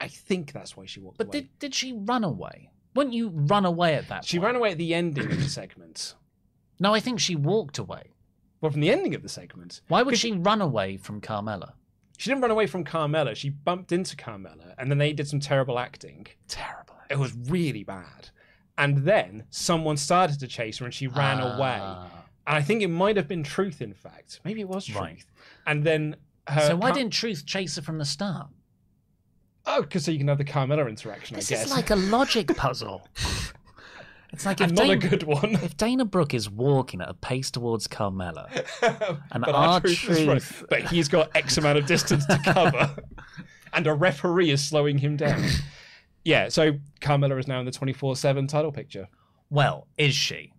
I 0.00 0.08
think 0.08 0.52
that's 0.52 0.76
why 0.76 0.84
she 0.84 1.00
walked 1.00 1.16
But 1.18 1.28
away. 1.28 1.30
But 1.40 1.58
did, 1.58 1.58
did 1.58 1.74
she 1.74 1.92
run 1.94 2.24
away? 2.24 2.70
Wouldn't 2.94 3.14
you 3.14 3.28
run 3.28 3.64
away 3.64 3.94
at 3.94 4.08
that 4.08 4.24
she 4.24 4.38
point? 4.38 4.46
ran 4.46 4.56
away 4.56 4.70
at 4.72 4.78
the 4.78 4.94
ending 4.94 5.30
of 5.30 5.38
the 5.38 5.48
segment. 5.48 6.14
No, 6.80 6.94
I 6.94 7.00
think 7.00 7.18
she 7.18 7.34
walked 7.34 7.78
away. 7.78 8.12
Well, 8.60 8.70
from 8.70 8.80
the 8.82 8.90
ending 8.92 9.12
of 9.16 9.22
the 9.24 9.28
segment. 9.28 9.80
Why 9.88 10.02
would 10.02 10.16
she 10.16 10.30
run 10.30 10.60
away 10.60 10.96
from 10.96 11.20
Carmella? 11.20 11.72
She 12.18 12.30
didn't 12.30 12.42
run 12.42 12.52
away 12.52 12.68
from 12.68 12.84
Carmella. 12.84 13.34
She 13.34 13.50
bumped 13.50 13.90
into 13.90 14.14
Carmella, 14.14 14.74
and 14.78 14.88
then 14.88 14.98
they 14.98 15.12
did 15.12 15.26
some 15.26 15.40
terrible 15.40 15.76
acting. 15.80 16.28
Terrible. 16.46 16.94
It 17.10 17.18
was 17.18 17.34
really 17.48 17.82
bad. 17.82 18.30
And 18.76 18.98
then 18.98 19.42
someone 19.50 19.96
started 19.96 20.38
to 20.38 20.46
chase 20.46 20.78
her, 20.78 20.84
and 20.84 20.94
she 20.94 21.08
ran 21.08 21.40
away. 21.40 21.78
Ah. 21.80 22.10
And 22.46 22.56
I 22.56 22.62
think 22.62 22.82
it 22.82 22.88
might 22.88 23.16
have 23.16 23.26
been 23.26 23.42
Truth, 23.42 23.82
in 23.82 23.92
fact. 23.92 24.38
Maybe 24.44 24.60
it 24.60 24.68
was 24.68 24.84
Truth. 24.86 25.00
Right. 25.00 25.24
And 25.66 25.82
then 25.82 26.14
her. 26.46 26.60
So 26.60 26.76
why 26.76 26.90
Car- 26.90 26.98
didn't 26.98 27.12
Truth 27.12 27.44
chase 27.44 27.74
her 27.74 27.82
from 27.82 27.98
the 27.98 28.04
start? 28.04 28.46
Oh, 29.70 29.82
because 29.82 30.04
so 30.04 30.10
you 30.10 30.18
can 30.18 30.28
have 30.28 30.38
the 30.38 30.44
Carmella 30.44 30.88
interaction, 30.88 31.36
This 31.36 31.52
I 31.52 31.56
guess. 31.56 31.66
is 31.66 31.70
like 31.72 31.90
a 31.90 31.96
logic 31.96 32.48
puzzle. 32.56 33.06
It's 34.32 34.44
like 34.46 34.60
if 34.60 34.68
and 34.68 34.76
not 34.78 34.90
a 34.90 34.96
good 34.96 35.22
one. 35.24 35.52
if 35.62 35.76
Dana 35.76 36.04
Brooke 36.04 36.34
is 36.34 36.50
walking 36.50 37.00
at 37.00 37.08
a 37.08 37.14
pace 37.14 37.50
towards 37.50 37.86
Carmella, 37.88 38.48
and 39.32 39.42
but 39.44 39.54
R 39.54 39.80
Truth 39.80 40.10
is 40.10 40.26
right. 40.26 40.42
But 40.68 40.82
he's 40.90 41.08
got 41.08 41.34
X 41.34 41.56
amount 41.58 41.78
of 41.78 41.86
distance 41.86 42.26
to 42.26 42.38
cover, 42.44 42.94
and 43.72 43.86
a 43.86 43.94
referee 43.94 44.50
is 44.50 44.62
slowing 44.66 44.98
him 44.98 45.16
down. 45.16 45.44
Yeah, 46.24 46.48
so 46.50 46.72
Carmella 47.00 47.38
is 47.38 47.46
now 47.48 47.58
in 47.60 47.64
the 47.66 47.72
24 47.72 48.16
7 48.16 48.46
title 48.46 48.70
picture. 48.72 49.08
well, 49.48 49.86
is 49.96 50.14
she, 50.14 50.52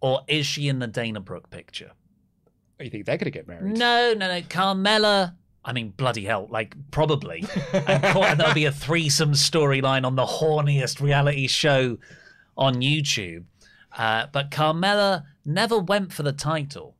or 0.00 0.20
is 0.28 0.46
she 0.46 0.68
in 0.68 0.78
the 0.78 0.86
Dana 0.86 1.18
Brooke 1.20 1.50
picture? 1.50 1.90
Oh, 2.80 2.84
you 2.84 2.90
think 2.90 3.04
they're 3.06 3.16
going 3.16 3.24
to 3.24 3.30
get 3.32 3.48
married? 3.48 3.76
No, 3.76 4.14
no, 4.16 4.28
no. 4.28 4.40
Carmella. 4.42 5.34
I 5.68 5.72
mean, 5.74 5.90
bloody 5.90 6.24
hell, 6.24 6.48
like 6.50 6.74
probably. 6.90 7.44
and 7.74 8.02
Cor- 8.14 8.34
there'll 8.34 8.54
be 8.54 8.64
a 8.64 8.72
threesome 8.72 9.32
storyline 9.32 10.06
on 10.06 10.16
the 10.16 10.24
horniest 10.24 10.98
reality 11.02 11.46
show 11.46 11.98
on 12.56 12.76
YouTube. 12.76 13.44
Uh, 13.96 14.26
but 14.32 14.50
Carmella 14.50 15.24
never 15.44 15.78
went 15.78 16.10
for 16.12 16.22
the 16.22 16.32
title. 16.32 16.94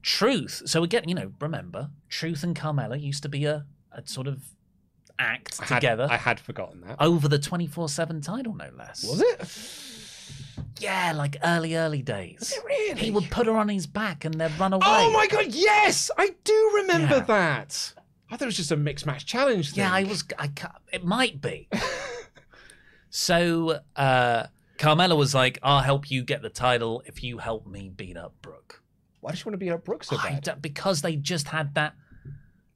Truth. 0.00 0.62
So 0.64 0.80
we 0.80 0.86
get, 0.88 1.06
you 1.06 1.14
know, 1.14 1.32
remember, 1.38 1.90
Truth 2.08 2.42
and 2.44 2.56
Carmella 2.56 2.98
used 2.98 3.22
to 3.24 3.28
be 3.28 3.44
a, 3.44 3.66
a 3.92 4.06
sort 4.06 4.26
of 4.26 4.42
act 5.18 5.58
I 5.60 5.66
had, 5.66 5.74
together 5.80 6.06
I 6.10 6.16
had 6.16 6.40
forgotten 6.40 6.80
that. 6.82 6.96
over 7.00 7.28
the 7.28 7.38
24 7.38 7.90
7 7.90 8.20
title, 8.22 8.54
no 8.54 8.70
less. 8.76 9.04
Was 9.04 9.20
it? 9.20 10.72
Yeah, 10.80 11.12
like 11.14 11.36
early, 11.44 11.74
early 11.76 12.02
days. 12.02 12.54
it 12.56 12.64
really? 12.64 13.00
He 13.00 13.10
would 13.10 13.28
put 13.30 13.46
her 13.46 13.56
on 13.56 13.68
his 13.68 13.86
back 13.86 14.24
and 14.24 14.34
they'd 14.40 14.56
run 14.58 14.72
away. 14.72 14.86
Oh 14.86 15.10
my 15.12 15.26
god, 15.26 15.46
yes! 15.48 16.10
I 16.16 16.34
do 16.44 16.70
remember 16.76 17.16
Yeah. 17.16 17.20
that. 17.24 17.94
I 18.30 18.36
thought 18.36 18.42
it 18.42 18.46
was 18.46 18.56
just 18.56 18.72
a 18.72 18.76
mixed 18.76 19.06
match 19.06 19.24
challenge. 19.26 19.72
Thing. 19.72 19.84
Yeah, 19.84 19.92
I 19.92 20.04
was. 20.04 20.24
I 20.38 20.50
it 20.92 21.04
might 21.04 21.40
be. 21.40 21.68
so 23.10 23.80
uh, 23.96 24.46
Carmella 24.78 25.16
was 25.16 25.34
like, 25.34 25.58
"I'll 25.62 25.80
help 25.82 26.10
you 26.10 26.22
get 26.22 26.42
the 26.42 26.50
title 26.50 27.02
if 27.06 27.22
you 27.22 27.38
help 27.38 27.66
me 27.66 27.88
beat 27.88 28.16
up 28.16 28.34
Brooke." 28.42 28.82
Why 29.20 29.30
does 29.30 29.40
she 29.40 29.44
want 29.44 29.54
to 29.54 29.58
beat 29.58 29.70
up 29.70 29.84
Brooke 29.84 30.04
so 30.04 30.16
bad? 30.16 30.62
because 30.62 31.02
they 31.02 31.16
just 31.16 31.48
had 31.48 31.74
that. 31.74 31.94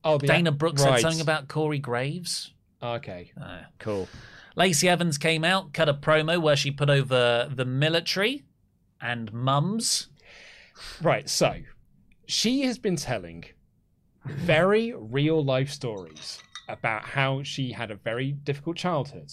oh, 0.05 0.19
Dana 0.19 0.51
Brooks 0.51 0.83
right. 0.83 0.95
said 0.95 1.03
something 1.03 1.21
about 1.21 1.49
Corey 1.49 1.79
Graves. 1.79 2.53
Okay, 2.83 3.31
Uh, 3.41 3.61
cool. 3.79 4.09
Lacey 4.57 4.89
Evans 4.89 5.19
came 5.19 5.45
out, 5.45 5.73
cut 5.73 5.89
a 5.89 5.95
promo 5.95 6.41
where 6.43 6.57
she 6.57 6.71
put 6.71 6.91
over 6.91 7.49
the 7.55 7.65
military 7.65 8.43
and 9.01 9.33
mums. 9.33 10.09
Right, 11.01 11.29
so 11.29 11.55
she 12.27 12.63
has 12.63 12.79
been 12.79 12.97
telling 12.97 13.45
very 14.25 14.93
real 14.97 15.45
life 15.45 15.71
stories 15.71 16.41
about 16.69 17.05
how 17.05 17.43
she 17.43 17.73
had 17.73 17.91
a 17.91 17.97
very 17.97 18.33
difficult 18.33 18.77
childhood 18.77 19.33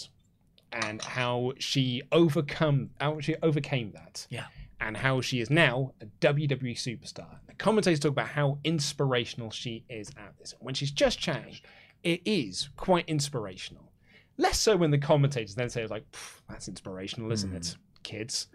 and 0.72 1.02
how 1.02 1.54
she 1.58 2.02
overcome 2.12 2.90
how 3.00 3.20
she 3.20 3.36
overcame 3.42 3.92
that. 3.94 4.28
Yeah. 4.30 4.46
And 4.82 4.96
how 4.96 5.20
she 5.20 5.42
is 5.42 5.50
now 5.50 5.94
a 6.00 6.06
WWE 6.22 6.74
superstar. 6.74 7.28
The 7.48 7.54
commentators 7.56 8.00
talk 8.00 8.12
about 8.12 8.30
how 8.30 8.60
inspirational 8.64 9.52
she 9.52 9.84
is 9.90 10.10
at 10.12 10.38
this. 10.40 10.54
When 10.62 10.74
she's 10.74 10.92
just 10.92 11.20
chatting, 11.20 11.58
it 12.04 12.22
is 12.24 12.70
quite 12.78 13.04
inspirational. 13.10 13.92
Less 14.38 14.58
so 14.58 14.78
when 14.78 14.92
the 14.92 14.98
commentators 14.98 15.56
then 15.56 15.70
say, 15.70 15.86
like, 15.88 16.06
that's 16.48 16.70
inspirational, 16.70 17.30
isn't 17.34 17.54
it, 17.54 17.64
mm. 17.64 18.04
kids? 18.04 18.48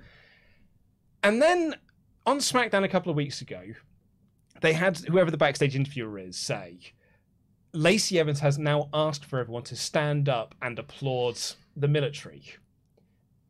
And 1.23 1.43
then 1.43 1.74
on 2.24 2.39
SmackDown 2.39 2.85
a 2.85 2.89
couple 2.89 3.11
of 3.11 3.16
weeks 3.16 3.43
ago, 3.43 3.62
they 4.64 4.72
had 4.72 4.96
whoever 4.98 5.30
the 5.30 5.36
backstage 5.36 5.76
interviewer 5.76 6.18
is 6.18 6.36
say, 6.36 6.78
Lacey 7.74 8.18
Evans 8.18 8.40
has 8.40 8.58
now 8.58 8.88
asked 8.94 9.24
for 9.24 9.38
everyone 9.38 9.64
to 9.64 9.76
stand 9.76 10.28
up 10.28 10.54
and 10.62 10.78
applaud 10.78 11.38
the 11.76 11.88
military. 11.88 12.44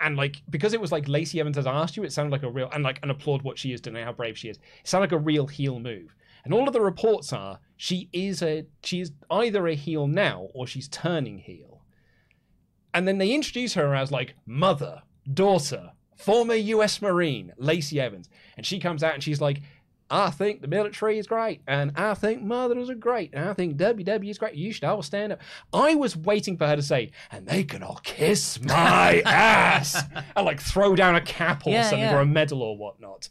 And 0.01 0.17
like 0.17 0.43
because 0.51 0.73
it 0.73 0.81
was 0.81 0.91
like 0.91 1.07
Lacey 1.09 1.39
Evans 1.39 1.57
has 1.57 1.69
asked 1.69 1.97
you, 1.97 2.03
it 2.03 2.13
sounded 2.13 2.33
like 2.33 2.43
a 2.43 2.51
real 2.51 2.69
and 2.73 2.83
like 2.83 2.99
and 3.03 3.11
applaud 3.11 3.43
what 3.43 3.59
she 3.59 3.73
is 3.73 3.81
doing, 3.81 4.03
how 4.05 4.13
brave 4.13 4.37
she 4.37 4.49
is. 4.49 4.57
It 4.57 4.63
sounded 4.89 5.13
like 5.13 5.21
a 5.21 5.23
real 5.23 5.47
heel 5.47 5.79
move. 5.79 6.15
And 6.45 6.53
all 6.53 6.67
of 6.67 6.73
the 6.75 6.81
reports 6.81 7.33
are 7.33 7.61
she 7.77 8.09
is 8.13 8.43
a 8.43 8.67
she 8.83 9.01
is 9.01 9.13
either 9.31 9.69
a 9.69 9.75
heel 9.75 10.09
now 10.09 10.49
or 10.53 10.67
she's 10.67 10.89
turning 10.89 11.39
heel. 11.39 11.83
And 12.93 13.07
then 13.07 13.19
they 13.19 13.33
introduce 13.33 13.75
her 13.75 13.95
as 13.95 14.11
like 14.11 14.35
mother, 14.47 15.03
daughter, 15.33 15.93
former 16.17 16.55
US 16.55 17.01
Marine, 17.01 17.53
Lacey 17.57 18.01
Evans. 18.01 18.29
And 18.57 18.67
she 18.67 18.79
comes 18.81 19.03
out 19.03 19.15
and 19.15 19.23
she's 19.23 19.41
like, 19.41 19.63
I 20.17 20.31
think 20.31 20.61
the 20.61 20.69
military 20.69 21.19
is 21.19 21.27
great, 21.27 21.61
and 21.67 21.91
I 21.97 22.15
think 22.15 22.41
mothers 22.41 22.89
are 22.89 22.95
great, 22.95 23.31
and 23.35 23.49
I 23.49 23.53
think 23.53 23.77
WWE 23.77 24.31
is 24.31 24.39
great. 24.39 24.55
You 24.55 24.73
should 24.73 24.85
all 24.85 25.03
stand 25.03 25.33
up. 25.33 25.41
I 25.73 25.97
was 25.97 26.17
waiting 26.17 26.57
for 26.57 26.69
her 26.69 26.77
to 26.77 26.83
say, 26.83 27.11
and 27.33 27.49
they 27.49 27.65
can 27.65 27.83
all 27.83 27.99
kiss 28.05 28.61
my 28.63 29.23
ass, 29.27 30.01
and 30.37 30.47
like 30.47 30.61
throw 30.61 30.95
down 30.95 31.17
a 31.17 31.21
cap 31.21 31.67
or 31.67 31.71
Yeah, 31.71 31.83
something 31.83 31.99
yeah. 31.99 32.15
or 32.17 32.21
a 32.21 32.27
medal 32.27 32.63
or 32.63 32.77
whatnot. 32.79 33.29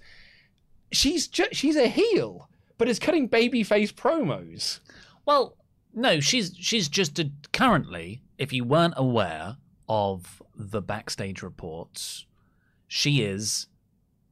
She's 0.91 1.27
ju- 1.29 1.47
she's 1.53 1.77
a 1.77 1.87
heel, 1.87 2.49
but 2.77 2.89
is 2.89 2.99
cutting 2.99 3.29
babyface 3.29 3.93
promos. 3.93 4.81
Well, 5.25 5.55
no, 5.93 6.19
she's 6.19 6.53
she's 6.59 6.89
just 6.89 7.17
a, 7.17 7.31
currently. 7.53 8.21
If 8.37 8.51
you 8.51 8.65
weren't 8.65 8.95
aware 8.97 9.55
of 9.87 10.41
the 10.53 10.81
backstage 10.81 11.41
reports, 11.41 12.25
she 12.89 13.21
is 13.21 13.67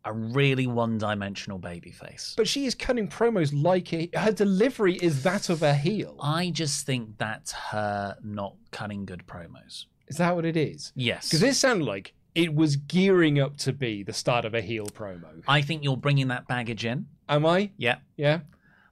a 0.03 0.11
really 0.13 0.65
one-dimensional 0.67 1.59
babyface. 1.59 2.35
But 2.35 2.47
she 2.47 2.65
is 2.65 2.73
cutting 2.73 3.07
promos 3.07 3.51
like 3.53 3.93
a, 3.93 4.09
her 4.15 4.31
delivery 4.31 4.95
is 4.95 5.23
that 5.23 5.49
of 5.49 5.61
a 5.61 5.73
heel. 5.75 6.17
I 6.21 6.49
just 6.49 6.85
think 6.85 7.17
that's 7.17 7.51
her 7.51 8.17
not 8.23 8.55
cutting 8.71 9.05
good 9.05 9.23
promos. 9.27 9.85
Is 10.07 10.17
that 10.17 10.35
what 10.35 10.45
it 10.45 10.57
is? 10.57 10.91
Yes, 10.95 11.29
Because 11.29 11.43
it 11.43 11.55
sounded 11.55 11.85
like 11.85 12.13
it 12.33 12.53
was 12.55 12.75
gearing 12.77 13.39
up 13.39 13.57
to 13.57 13.73
be 13.73 14.03
the 14.03 14.13
start 14.13 14.43
of 14.45 14.53
a 14.53 14.61
heel 14.61 14.85
promo. 14.87 15.43
I 15.47 15.61
think 15.61 15.83
you're 15.83 15.97
bringing 15.97 16.29
that 16.29 16.47
baggage 16.47 16.83
in. 16.85 17.05
Am 17.29 17.45
I? 17.45 17.71
Yeah, 17.77 17.97
Yeah. 18.17 18.39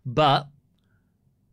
but 0.06 0.48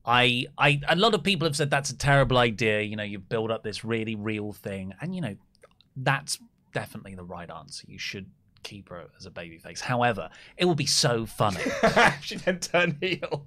I, 0.04 0.46
I, 0.56 0.80
a 0.88 0.94
lot 0.96 1.14
of 1.14 1.24
people 1.24 1.46
have 1.48 1.56
said 1.56 1.70
that's 1.70 1.90
a 1.90 1.96
terrible 1.96 2.38
idea. 2.38 2.82
You 2.82 2.94
know, 2.96 3.02
you 3.02 3.18
build 3.18 3.50
up 3.50 3.64
this 3.64 3.84
really 3.84 4.14
real 4.14 4.52
thing, 4.52 4.94
and 5.00 5.14
you 5.14 5.20
know, 5.20 5.34
that's 5.96 6.38
definitely 6.72 7.14
the 7.16 7.24
right 7.24 7.50
answer. 7.50 7.84
You 7.88 7.98
should 7.98 8.26
keep 8.66 8.88
her 8.88 9.04
as 9.16 9.26
a 9.26 9.30
babyface. 9.30 9.80
However, 9.80 10.28
it 10.56 10.64
will 10.64 10.74
be 10.74 10.86
so 10.86 11.24
funny. 11.24 11.60
she 12.20 12.36
then 12.36 12.58
turned 12.58 12.96
heel. 13.00 13.46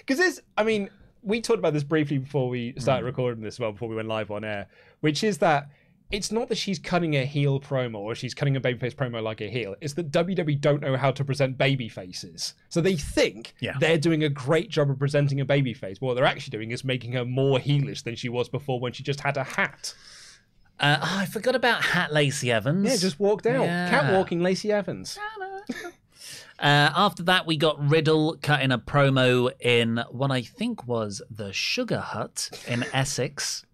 Because 0.00 0.18
this, 0.18 0.40
I 0.58 0.64
mean, 0.64 0.90
we 1.22 1.40
talked 1.40 1.60
about 1.60 1.72
this 1.72 1.84
briefly 1.84 2.18
before 2.18 2.48
we 2.48 2.74
started 2.78 3.02
hmm. 3.02 3.06
recording 3.06 3.42
this, 3.42 3.58
well, 3.58 3.72
before 3.72 3.88
we 3.88 3.96
went 3.96 4.08
live 4.08 4.30
on 4.30 4.44
air, 4.44 4.66
which 5.00 5.22
is 5.22 5.38
that 5.38 5.68
it's 6.10 6.30
not 6.30 6.48
that 6.48 6.56
she's 6.56 6.78
cutting 6.78 7.14
a 7.16 7.24
heel 7.24 7.58
promo 7.60 7.96
or 7.98 8.14
she's 8.14 8.34
cutting 8.34 8.56
a 8.56 8.60
babyface 8.60 8.94
promo 8.94 9.22
like 9.22 9.40
a 9.40 9.48
heel. 9.48 9.74
It's 9.80 9.94
that 9.94 10.12
WWE 10.12 10.60
don't 10.60 10.80
know 10.80 10.96
how 10.96 11.10
to 11.10 11.24
present 11.24 11.58
baby 11.58 11.88
faces. 11.88 12.54
So 12.68 12.80
they 12.80 12.94
think 12.94 13.54
Yeah. 13.60 13.76
they're 13.80 13.98
doing 13.98 14.22
a 14.22 14.28
great 14.28 14.70
job 14.70 14.88
of 14.90 14.98
presenting 14.98 15.40
a 15.40 15.44
baby 15.44 15.74
face. 15.74 16.00
What 16.00 16.14
they're 16.14 16.24
actually 16.24 16.52
doing 16.52 16.70
is 16.70 16.84
making 16.84 17.12
her 17.12 17.24
more 17.24 17.58
heelish 17.58 18.04
than 18.04 18.14
she 18.14 18.28
was 18.28 18.48
before 18.48 18.78
when 18.78 18.92
she 18.92 19.02
just 19.02 19.20
had 19.20 19.36
a 19.36 19.42
hat. 19.42 19.94
Uh, 20.78 20.98
oh, 21.00 21.18
I 21.20 21.26
forgot 21.26 21.54
about 21.54 21.82
Hat 21.82 22.12
Lacey 22.12 22.52
Evans. 22.52 22.88
Yeah, 22.88 22.96
just 22.96 23.18
walked 23.18 23.46
out. 23.46 23.64
Yeah. 23.64 23.88
Catwalking 23.88 24.40
Lacey 24.42 24.72
Evans. 24.72 25.18
Uh, 26.58 26.90
after 26.96 27.22
that, 27.22 27.46
we 27.46 27.56
got 27.56 27.78
Riddle 27.90 28.38
cutting 28.40 28.72
a 28.72 28.78
promo 28.78 29.52
in 29.60 30.02
what 30.10 30.30
I 30.30 30.40
think 30.40 30.86
was 30.86 31.20
the 31.30 31.52
Sugar 31.52 32.00
Hut 32.00 32.48
in 32.66 32.82
Essex. 32.94 33.66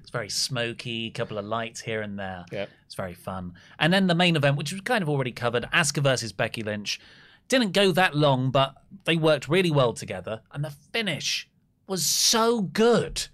It's 0.00 0.10
very 0.10 0.28
smoky, 0.28 1.10
couple 1.10 1.36
of 1.36 1.44
lights 1.44 1.80
here 1.80 2.00
and 2.00 2.16
there. 2.16 2.44
Yep. 2.52 2.70
It's 2.86 2.94
very 2.94 3.14
fun. 3.14 3.54
And 3.78 3.92
then 3.92 4.06
the 4.06 4.14
main 4.14 4.36
event, 4.36 4.56
which 4.56 4.72
was 4.72 4.82
kind 4.82 5.02
of 5.02 5.08
already 5.08 5.32
covered, 5.32 5.64
Asuka 5.72 6.02
versus 6.02 6.32
Becky 6.32 6.62
Lynch. 6.62 7.00
Didn't 7.48 7.72
go 7.72 7.90
that 7.90 8.14
long, 8.14 8.52
but 8.52 8.74
they 9.04 9.16
worked 9.16 9.48
really 9.48 9.72
well 9.72 9.92
together. 9.92 10.42
And 10.52 10.64
the 10.64 10.70
finish 10.70 11.48
was 11.88 12.06
so 12.06 12.60
good. 12.60 13.26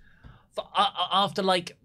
For, 0.52 0.66
uh, 0.74 0.90
uh, 0.98 1.08
after 1.12 1.42
like 1.42 1.76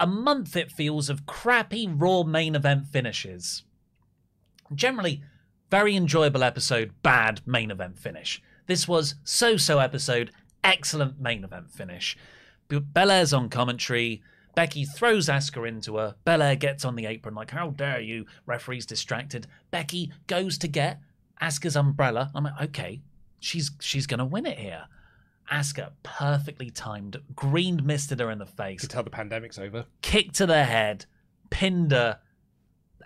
a 0.00 0.06
month, 0.06 0.56
it 0.56 0.72
feels, 0.72 1.08
of 1.08 1.26
crappy 1.26 1.86
Raw 1.86 2.24
main 2.24 2.56
event 2.56 2.88
finishes. 2.88 3.62
Generally 4.74 5.22
very 5.70 5.94
enjoyable 5.94 6.42
episode 6.42 6.90
bad 7.02 7.40
main 7.46 7.70
event 7.70 7.98
finish. 7.98 8.42
This 8.66 8.88
was 8.88 9.14
so 9.22 9.56
so 9.56 9.78
episode 9.78 10.32
excellent 10.64 11.20
main 11.20 11.44
event 11.44 11.70
finish. 11.70 12.16
Belair's 12.68 13.32
on 13.32 13.48
commentary. 13.48 14.22
Becky 14.56 14.84
throws 14.84 15.28
asuka 15.28 15.68
into 15.68 15.96
her. 15.96 16.16
Belair 16.24 16.56
gets 16.56 16.84
on 16.84 16.96
the 16.96 17.06
apron 17.06 17.36
like 17.36 17.52
how 17.52 17.70
dare 17.70 18.00
you? 18.00 18.26
Referee's 18.46 18.86
distracted. 18.86 19.46
Becky 19.70 20.12
goes 20.26 20.58
to 20.58 20.66
get 20.66 21.00
asuka's 21.40 21.76
umbrella. 21.76 22.32
I'm 22.34 22.44
like 22.44 22.60
okay 22.60 23.02
she's 23.40 23.70
she's 23.80 24.06
gonna 24.06 24.24
win 24.24 24.46
it 24.46 24.58
here 24.58 24.84
asuka 25.50 25.90
perfectly 26.02 26.70
timed 26.70 27.16
green 27.34 27.80
misted 27.84 28.20
her 28.20 28.30
in 28.30 28.38
the 28.38 28.46
face 28.46 28.82
You 28.82 28.88
can 28.88 28.88
tell 28.88 29.02
the 29.02 29.10
pandemic's 29.10 29.58
over. 29.58 29.86
kick 30.02 30.32
to 30.32 30.46
the 30.46 30.64
head 30.64 31.06
pinned 31.50 31.92
her 31.92 32.18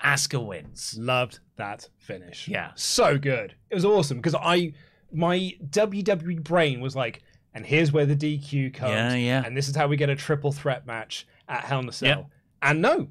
asuka 0.05 0.45
wins 0.45 0.97
Loved 0.99 1.41
that 1.57 1.89
finish. 1.99 2.49
Yeah. 2.49 2.73
So 2.75 3.17
good. 3.19 3.55
It 3.71 3.75
was 3.75 3.85
awesome 3.85 4.19
because 4.19 4.35
I 4.35 4.73
my 5.13 5.55
WWE 5.71 6.43
brain 6.43 6.81
was 6.81 6.97
like, 6.97 7.23
and 7.55 7.65
here's 7.65 7.93
where 7.93 8.05
the 8.05 8.17
DQ 8.17 8.75
comes. 8.75 8.91
Yeah, 8.91 9.15
yeah. 9.15 9.43
And 9.47 9.57
this 9.57 9.69
is 9.69 9.77
how 9.77 9.87
we 9.87 9.97
get 9.97 10.11
a 10.11 10.17
triple 10.17 10.51
threat 10.51 10.87
match 10.87 11.27
at 11.49 11.65
Hell 11.65 11.81
in 11.81 11.89
a 11.89 11.93
Cell. 11.93 12.09
Yep. 12.09 12.27
And 12.63 12.83
no, 12.83 13.09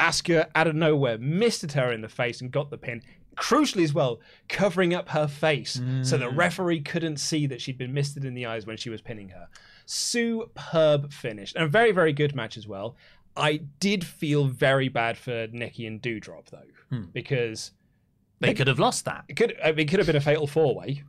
Asuka 0.00 0.48
out 0.54 0.66
of 0.66 0.74
nowhere 0.74 1.18
misted 1.18 1.72
her 1.72 1.92
in 1.92 2.00
the 2.00 2.08
face 2.08 2.40
and 2.40 2.50
got 2.50 2.70
the 2.70 2.78
pin. 2.78 3.02
Crucially 3.38 3.84
as 3.84 3.94
well, 3.94 4.20
covering 4.48 4.92
up 4.92 5.10
her 5.10 5.28
face 5.28 5.72
so 5.74 5.80
Mm. 5.80 6.18
the 6.18 6.28
referee 6.28 6.80
couldn't 6.80 7.18
see 7.18 7.46
that 7.46 7.60
she'd 7.60 7.78
been 7.78 7.94
misted 7.94 8.24
in 8.24 8.34
the 8.34 8.44
eyes 8.46 8.66
when 8.66 8.76
she 8.76 8.90
was 8.90 9.00
pinning 9.00 9.28
her. 9.30 9.48
Superb 9.86 11.12
finish. 11.12 11.54
And 11.54 11.64
a 11.64 11.68
very, 11.68 11.92
very 11.92 12.12
good 12.12 12.34
match 12.34 12.56
as 12.56 12.66
well. 12.66 12.96
I 13.36 13.58
did 13.78 14.04
feel 14.04 14.46
very 14.46 14.88
bad 14.88 15.16
for 15.16 15.46
Nikki 15.52 15.86
and 15.86 16.02
Doudrop 16.02 16.46
though, 16.50 16.66
Hmm. 16.90 17.04
because 17.12 17.72
They 18.40 18.54
could 18.54 18.66
have 18.68 18.78
lost 18.78 19.04
that, 19.04 19.24
it 19.28 19.34
could 19.36 19.56
I 19.62 19.70
mean, 19.72 19.80
it 19.80 19.88
could 19.88 19.98
have 19.98 20.06
been 20.06 20.16
a 20.16 20.20
fatal 20.20 20.46
four 20.46 20.74
way. 20.74 21.02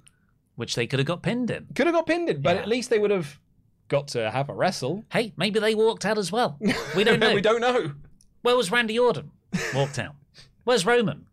which 0.55 0.75
they 0.75 0.85
could 0.85 0.99
have 0.99 1.05
got 1.07 1.21
pinned 1.23 1.49
in. 1.49 1.67
Could 1.73 1.87
have 1.87 1.95
got 1.95 2.05
pinned 2.05 2.27
in, 2.29 2.41
but 2.41 2.55
Yeah. 2.57 2.61
at 2.63 2.67
least 2.67 2.89
they 2.89 2.99
would 2.99 3.11
have 3.11 3.39
got 3.87 4.09
to 4.09 4.29
have 4.29 4.49
a 4.49 4.53
wrestle. 4.53 5.05
Hey, 5.09 5.31
maybe 5.37 5.57
they 5.59 5.73
walked 5.73 6.05
out 6.05 6.17
as 6.17 6.31
well. 6.33 6.57
We 6.95 7.03
don't 7.05 7.19
know. 7.21 7.33
we 7.33 7.39
don't 7.41 7.61
know. 7.61 7.93
Where 8.41 8.57
was 8.57 8.69
Randy 8.69 8.99
Orton? 8.99 9.31
Walked 9.73 9.97
out. 9.99 10.15
Where's 10.65 10.85
Roman? 10.85 11.27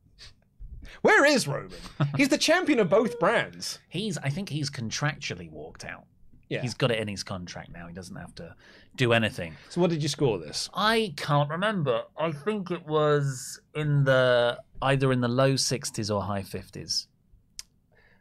Where 1.02 1.24
is 1.24 1.46
Roman? 1.46 1.70
He's 2.16 2.28
the 2.28 2.38
champion 2.38 2.78
of 2.80 2.88
both 2.88 3.18
brands. 3.18 3.78
He's, 3.88 4.18
I 4.18 4.28
think 4.30 4.48
he's 4.48 4.70
contractually 4.70 5.50
walked 5.50 5.84
out. 5.84 6.04
Yeah. 6.48 6.62
He's 6.62 6.74
got 6.74 6.90
it 6.92 6.98
in 7.00 7.08
his 7.08 7.22
contract 7.24 7.70
now. 7.72 7.86
He 7.88 7.92
doesn't 7.94 8.14
have 8.16 8.34
to 8.36 8.54
do 8.96 9.12
anything. 9.12 9.56
So 9.68 9.80
what 9.80 9.90
did 9.90 10.02
you 10.02 10.08
score 10.08 10.38
this? 10.38 10.68
I 10.74 11.12
can't 11.16 11.50
remember. 11.50 12.02
I 12.16 12.30
think 12.32 12.70
it 12.70 12.86
was 12.86 13.60
in 13.74 14.04
the 14.04 14.58
either 14.80 15.10
in 15.12 15.20
the 15.20 15.28
low 15.28 15.54
60s 15.54 16.14
or 16.14 16.22
high 16.22 16.42
50s. 16.42 17.06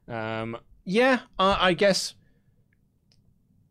Um, 0.08 0.58
yeah, 0.86 1.20
I 1.38 1.70
I 1.70 1.74
guess 1.74 2.16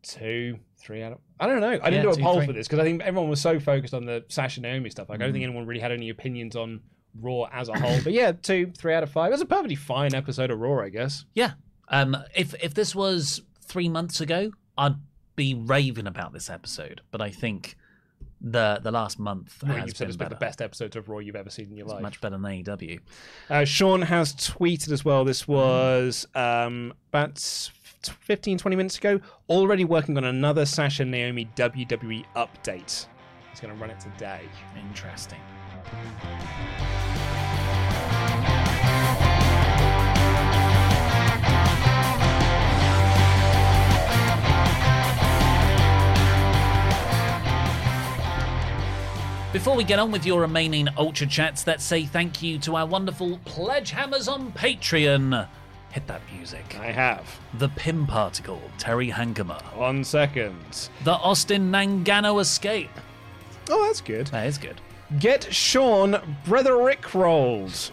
two, 0.03 0.59
three 0.77 1.01
out 1.03 1.13
of. 1.13 1.19
I 1.39 1.47
don't 1.47 1.59
know. 1.61 1.79
I 1.81 1.89
didn't 1.89 2.03
do 2.03 2.11
a 2.11 2.15
two, 2.15 2.21
poll 2.21 2.37
three. 2.37 2.45
for 2.47 2.53
this 2.53 2.67
because 2.67 2.79
I 2.79 2.83
think 2.83 3.01
everyone 3.03 3.29
was 3.29 3.41
so 3.41 3.59
focused 3.59 3.93
on 3.93 4.05
the 4.05 4.23
Sasha 4.29 4.61
Naomi 4.61 4.89
stuff. 4.89 5.09
Like, 5.09 5.19
I 5.19 5.23
don't 5.23 5.31
Mm. 5.31 5.33
think 5.33 5.43
anyone 5.45 5.65
really 5.65 5.81
had 5.81 5.91
any 5.91 6.09
opinions 6.09 6.55
on 6.55 6.81
Raw 7.21 7.43
as 7.51 7.69
a 7.69 7.79
whole. 7.79 7.99
but 8.03 8.13
yeah, 8.13 8.31
two, 8.33 8.71
three 8.77 8.93
out 8.93 9.03
of 9.03 9.11
five. 9.11 9.29
It 9.29 9.31
was 9.33 9.41
a 9.41 9.45
perfectly 9.45 9.75
fine 9.75 10.13
episode 10.13 10.51
of 10.51 10.59
Raw, 10.59 10.83
I 10.83 10.89
guess. 10.89 11.25
Yeah. 11.33 11.51
Um, 11.89 12.17
if 12.35 12.53
if 12.63 12.73
this 12.73 12.93
was 12.95 13.41
three 13.61 13.89
months 13.89 14.19
ago, 14.21 14.51
I'd 14.77 14.95
be 15.35 15.53
raving 15.55 16.07
about 16.07 16.33
this 16.33 16.49
episode. 16.49 17.01
But 17.11 17.21
I 17.21 17.29
think 17.29 17.75
the 18.41 18.79
the 18.83 18.91
last 18.91 19.17
month 19.17 19.63
Well, 19.63 19.75
has 19.75 19.87
you've 19.87 19.97
said 19.97 20.05
been 20.05 20.09
it's 20.09 20.17
been 20.17 20.25
better. 20.25 20.35
the 20.35 20.39
best 20.39 20.61
episodes 20.61 20.95
of 20.95 21.07
Raw 21.09 21.19
you've 21.19 21.35
ever 21.35 21.49
seen 21.49 21.67
in 21.71 21.77
your 21.77 21.85
It's 21.85 21.93
life. 21.93 22.01
much 22.01 22.21
better 22.21 22.37
than 22.37 22.43
AEW. 22.63 22.99
Uh, 23.49 23.65
Sean 23.65 24.01
has 24.03 24.33
tweeted 24.33 24.91
as 24.91 25.05
well. 25.05 25.23
This 25.25 25.47
was 25.47 26.27
um, 26.35 26.93
about 27.09 27.39
15, 27.39 28.57
20 28.57 28.75
minutes 28.75 28.97
ago. 28.97 29.19
Already 29.49 29.85
working 29.85 30.17
on 30.17 30.25
another 30.25 30.65
Sasha 30.65 31.05
Naomi 31.05 31.49
WWE 31.55 32.25
update. 32.35 33.07
He's 33.49 33.59
going 33.61 33.73
to 33.73 33.79
run 33.81 33.89
it 33.89 33.99
today. 33.99 34.41
Interesting. 34.89 35.39
Before 49.55 49.77
we 49.77 49.85
get 49.85 49.99
on 49.99 50.11
with 50.11 50.25
your 50.25 50.41
remaining 50.41 50.89
Ultra 50.97 51.25
Chats, 51.27 51.65
let's 51.65 51.83
say 51.83 52.03
thank 52.03 52.43
you 52.43 52.59
to 52.59 52.75
our 52.75 52.85
wonderful 52.85 53.39
pledge 53.45 53.91
hammers 53.91 54.27
on 54.27 54.51
Patreon. 54.51 55.47
Hit 55.91 56.05
that 56.07 56.21
music. 56.35 56.77
I 56.77 56.91
have. 56.91 57.39
The 57.53 57.69
Pim 57.69 58.05
Particle, 58.05 58.61
Terry 58.77 59.09
Hankamer. 59.09 59.61
On 59.77 60.03
second. 60.03 60.89
The 61.05 61.13
Austin 61.13 61.71
Nangano 61.71 62.41
Escape. 62.41 62.91
Oh, 63.69 63.85
that's 63.85 64.01
good. 64.01 64.27
That 64.27 64.45
is 64.45 64.57
good. 64.57 64.81
Get 65.19 65.53
Sean 65.53 66.13
Bretherick 66.45 67.13
rolled. 67.13 67.91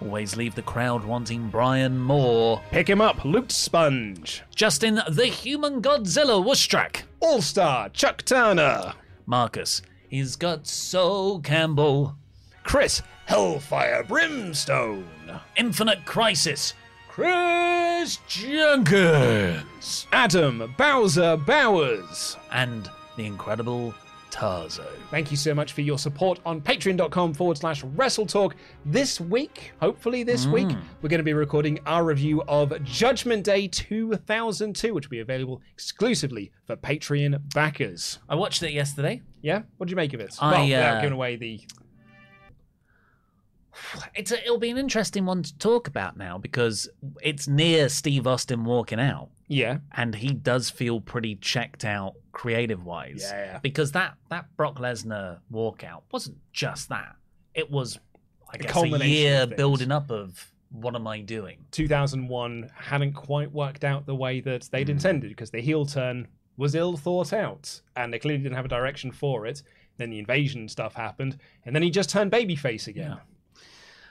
Always 0.00 0.36
leave 0.36 0.54
the 0.54 0.62
crowd 0.62 1.04
wanting 1.04 1.48
Brian 1.48 1.98
Moore. 1.98 2.60
Pick 2.70 2.88
him 2.88 3.00
up, 3.00 3.24
Loot 3.24 3.50
Sponge. 3.50 4.42
Justin, 4.54 5.00
the 5.08 5.26
Human 5.26 5.80
Godzilla 5.80 6.42
Wustrack. 6.44 7.02
All 7.20 7.40
Star 7.40 7.88
Chuck 7.90 8.22
Turner. 8.24 8.94
Marcus, 9.26 9.82
he's 10.08 10.36
got 10.36 10.66
so 10.66 11.38
Campbell. 11.40 12.16
Chris 12.62 13.02
Hellfire 13.26 14.04
Brimstone. 14.04 15.40
Infinite 15.56 16.04
Crisis. 16.04 16.74
Chris 17.08 18.18
Jenkins. 18.28 20.06
Adam 20.12 20.74
Bowser 20.76 21.36
Bowers. 21.36 22.36
And 22.52 22.90
the 23.16 23.24
incredible 23.24 23.94
Tarzo. 24.36 24.86
Thank 25.10 25.30
you 25.30 25.36
so 25.36 25.54
much 25.54 25.72
for 25.72 25.80
your 25.80 25.98
support 25.98 26.40
on 26.44 26.60
patreon.com 26.60 27.32
forward 27.32 27.56
slash 27.56 27.82
wrestle 27.82 28.26
talk. 28.26 28.54
This 28.84 29.18
week, 29.18 29.72
hopefully 29.80 30.24
this 30.24 30.46
week, 30.46 30.68
we're 31.00 31.08
going 31.08 31.20
to 31.20 31.24
be 31.24 31.32
recording 31.32 31.80
our 31.86 32.04
review 32.04 32.42
of 32.42 32.82
Judgment 32.84 33.44
Day 33.44 33.66
2002, 33.66 34.92
which 34.92 35.06
will 35.06 35.10
be 35.10 35.20
available 35.20 35.62
exclusively 35.72 36.52
for 36.66 36.76
Patreon 36.76 37.40
backers. 37.54 38.18
I 38.28 38.34
watched 38.34 38.62
it 38.62 38.72
yesterday. 38.72 39.22
Yeah? 39.40 39.62
What 39.78 39.86
do 39.86 39.90
you 39.90 39.96
make 39.96 40.12
of 40.12 40.20
it? 40.20 40.36
I, 40.38 40.50
well, 40.50 40.64
without 40.64 40.96
uh, 40.96 41.00
giving 41.00 41.14
away 41.14 41.36
the. 41.36 41.60
It's 44.14 44.32
a, 44.32 44.42
it'll 44.42 44.58
be 44.58 44.70
an 44.70 44.78
interesting 44.78 45.24
one 45.26 45.42
to 45.42 45.56
talk 45.58 45.88
about 45.88 46.16
now 46.16 46.38
because 46.38 46.88
it's 47.22 47.46
near 47.46 47.88
Steve 47.88 48.26
Austin 48.26 48.64
walking 48.64 49.00
out. 49.00 49.28
Yeah. 49.48 49.78
and 49.92 50.14
he 50.14 50.28
does 50.32 50.70
feel 50.70 51.00
pretty 51.00 51.36
checked 51.36 51.84
out 51.84 52.14
creative 52.32 52.84
wise. 52.84 53.26
Yeah, 53.30 53.44
yeah. 53.44 53.58
Because 53.58 53.92
that 53.92 54.14
that 54.30 54.54
Brock 54.56 54.78
Lesnar 54.78 55.38
walkout 55.52 56.02
wasn't 56.12 56.38
just 56.52 56.88
that. 56.88 57.16
It 57.54 57.70
was 57.70 57.98
I 58.52 58.58
guess 58.58 58.76
a 58.76 59.06
year 59.06 59.46
building 59.46 59.90
up 59.90 60.10
of 60.10 60.52
what 60.70 60.94
am 60.94 61.06
I 61.06 61.20
doing? 61.20 61.64
2001 61.70 62.70
hadn't 62.74 63.12
quite 63.14 63.50
worked 63.52 63.84
out 63.84 64.04
the 64.04 64.14
way 64.14 64.40
that 64.40 64.68
they'd 64.70 64.88
intended 64.88 65.30
because 65.30 65.50
the 65.50 65.60
heel 65.60 65.86
turn 65.86 66.28
was 66.56 66.74
ill 66.74 66.96
thought 66.96 67.32
out 67.32 67.80
and 67.96 68.12
they 68.12 68.18
clearly 68.18 68.42
didn't 68.42 68.56
have 68.56 68.64
a 68.64 68.68
direction 68.68 69.12
for 69.12 69.46
it. 69.46 69.62
Then 69.98 70.10
the 70.10 70.18
invasion 70.18 70.68
stuff 70.68 70.94
happened, 70.94 71.38
and 71.64 71.74
then 71.74 71.82
he 71.82 71.90
just 71.90 72.10
turned 72.10 72.30
babyface 72.30 72.86
again. 72.86 73.16
Yeah. 73.16 73.62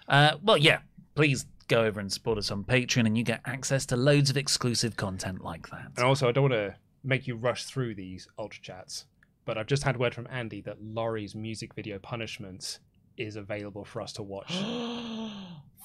Uh, 0.07 0.37
well, 0.41 0.57
yeah. 0.57 0.79
Please 1.13 1.45
go 1.67 1.83
over 1.83 1.99
and 1.99 2.11
support 2.11 2.37
us 2.37 2.51
on 2.51 2.63
Patreon, 2.63 3.05
and 3.05 3.17
you 3.17 3.23
get 3.23 3.41
access 3.45 3.85
to 3.87 3.95
loads 3.95 4.29
of 4.29 4.37
exclusive 4.37 4.95
content 4.95 5.43
like 5.43 5.69
that. 5.69 5.91
And 5.97 6.05
also, 6.05 6.27
I 6.27 6.31
don't 6.31 6.43
want 6.43 6.53
to 6.53 6.75
make 7.03 7.27
you 7.27 7.35
rush 7.35 7.65
through 7.65 7.95
these 7.95 8.27
ultra 8.37 8.61
chats, 8.61 9.05
but 9.45 9.57
I've 9.57 9.67
just 9.67 9.83
had 9.83 9.97
word 9.97 10.13
from 10.13 10.27
Andy 10.31 10.61
that 10.61 10.81
Laurie's 10.81 11.35
music 11.35 11.73
video 11.73 11.99
Punishments 11.99 12.79
is 13.17 13.35
available 13.35 13.85
for 13.85 14.01
us 14.01 14.13
to 14.13 14.23
watch. 14.23 14.53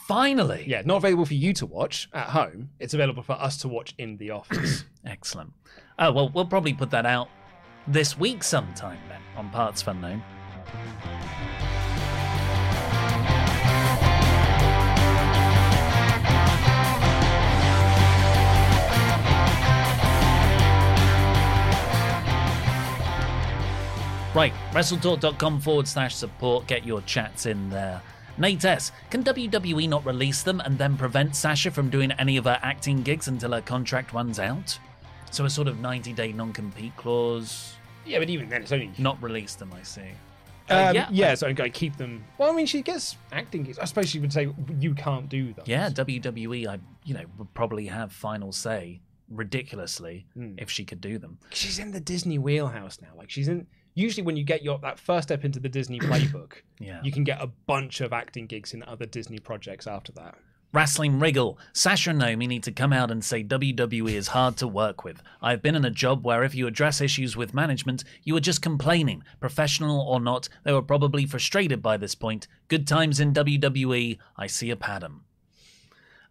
Finally, 0.09 0.65
yeah, 0.67 0.83
not 0.85 0.97
available 0.97 1.27
for 1.27 1.35
you 1.35 1.53
to 1.53 1.67
watch 1.67 2.09
at 2.13 2.29
home. 2.29 2.71
It's 2.81 2.95
available 2.95 3.23
for 3.23 3.35
us 3.35 3.59
to 3.59 3.69
watch 3.69 3.95
in 3.99 4.17
the 4.17 4.31
office. 4.31 4.85
excellent. 5.05 5.53
Oh 5.99 6.11
well, 6.13 6.31
we'll 6.35 6.47
probably 6.47 6.73
put 6.73 6.91
that 6.91 7.07
out 7.07 7.29
this 7.87 8.19
week 8.19 8.43
sometime 8.43 8.99
then 9.09 9.21
on 9.37 9.51
Parts 9.51 9.87
Unknown. 9.87 10.23
Right, 24.33 24.53
WrestleTalk.com 24.73 25.61
forward 25.61 25.89
slash 25.89 26.15
support. 26.15 26.67
Get 26.69 26.87
your 26.87 27.01
chats 27.03 27.47
in 27.47 27.69
there. 27.69 28.01
Nate 28.39 28.65
S. 28.65 28.93
Can 29.11 29.25
WWE 29.25 29.89
not 29.89 30.07
release 30.07 30.43
them 30.45 30.61
and 30.61 30.79
then 30.79 30.97
prevent 30.97 31.35
Sasha 31.35 31.71
from 31.71 31.91
doing 31.91 32.13
any 32.13 32.37
of 32.37 32.45
her 32.45 32.59
acting 32.63 33.03
gigs 33.03 33.27
until 33.27 33.53
her 33.53 33.61
contract 33.61 34.13
runs 34.13 34.39
out? 34.39 34.79
So 35.33 35.45
a 35.47 35.51
sort 35.51 35.67
of 35.67 35.81
90 35.81 36.13
day 36.13 36.33
non 36.33 36.53
compete 36.53 36.97
clause. 36.97 37.75
yeah, 38.07 38.21
but 38.21 38.31
even 38.31 38.49
then, 38.49 38.63
it's 38.63 38.71
only. 38.73 38.93
Not 38.99 39.21
release 39.21 39.57
them, 39.57 39.73
I 39.77 39.83
see. 39.83 40.03
Um, 40.71 40.95
yeah. 40.95 41.09
yeah, 41.11 41.35
so 41.35 41.49
I'm 41.49 41.57
going 41.57 41.71
to 41.73 41.77
keep 41.77 41.97
them. 41.97 42.25
Well, 42.39 42.53
I 42.53 42.55
mean, 42.55 42.67
she 42.67 42.83
gets 42.83 43.17
acting 43.33 43.65
gigs. 43.65 43.81
I 43.81 43.85
suppose 43.85 44.09
she 44.09 44.21
would 44.21 44.33
say 44.33 44.49
you 44.79 44.95
can't 44.95 45.29
do 45.29 45.53
that. 45.55 45.67
Yeah, 45.67 45.91
WWE, 45.91 46.69
I 46.69 46.79
you 47.05 47.15
know, 47.15 47.25
would 47.37 47.53
probably 47.55 47.87
have 47.87 48.13
final 48.13 48.53
say 48.53 49.01
ridiculously 49.29 50.27
Hmm. 50.35 50.55
if 50.57 50.71
she 50.71 50.85
could 50.85 51.01
do 51.01 51.19
them. 51.19 51.39
she's 51.51 51.81
in 51.81 51.91
the 51.91 52.01
Disney 52.01 52.39
wheelhouse 52.39 53.01
now. 53.03 53.09
Like 53.17 53.29
she's 53.31 53.49
in. 53.49 53.67
Usually, 54.01 54.23
when 54.25 54.37
you 54.37 54.45
get 54.45 54.63
your 54.63 54.79
that 54.79 54.99
first 54.99 55.29
step 55.29 55.45
into 55.45 55.61
the 55.61 55.69
Disney 55.69 55.99
playbook, 56.11 56.53
Yeah. 56.79 57.01
you 57.03 57.13
can 57.13 57.25
get 57.25 57.41
a 57.43 57.49
bunch 57.67 58.01
of 58.01 58.13
acting 58.13 58.47
gigs 58.47 58.73
in 58.73 58.83
other 58.85 59.07
Disney 59.07 59.39
projects 59.39 59.87
after 59.87 60.13
that. 60.13 60.37
Wrestling 60.73 61.19
Wriggle. 61.19 61.59
Sasha 61.73 62.11
and 62.11 62.19
Naomi 62.21 62.47
need 62.47 62.63
to 62.63 62.71
come 62.71 62.93
out 62.93 63.11
and 63.11 63.25
say 63.25 63.43
WWE 63.43 64.13
is 64.15 64.29
hard 64.29 64.57
to 64.59 64.69
work 64.69 65.03
with. 65.03 65.21
I've 65.43 65.63
been 65.63 65.75
in 65.75 65.85
a 65.85 65.91
job 65.91 66.25
where 66.25 66.45
if 66.45 66.55
you 66.55 66.69
address 66.69 67.01
issues 67.01 67.37
with 67.37 67.53
management, 67.53 68.05
you 68.23 68.37
are 68.37 68.41
just 68.41 68.63
complaining. 68.63 69.25
Professional 69.41 70.01
or 70.01 70.21
not, 70.21 70.49
they 70.63 70.73
were 70.73 70.81
probably 70.81 71.27
frustrated 71.27 71.83
by 71.83 71.97
this 71.97 72.15
point. 72.15 72.47
Good 72.69 72.87
times 72.87 73.19
in 73.19 73.33
WWE. 73.35 74.19
I 74.37 74.47
see 74.47 74.71
a 74.71 74.77
pattern. 74.77 75.23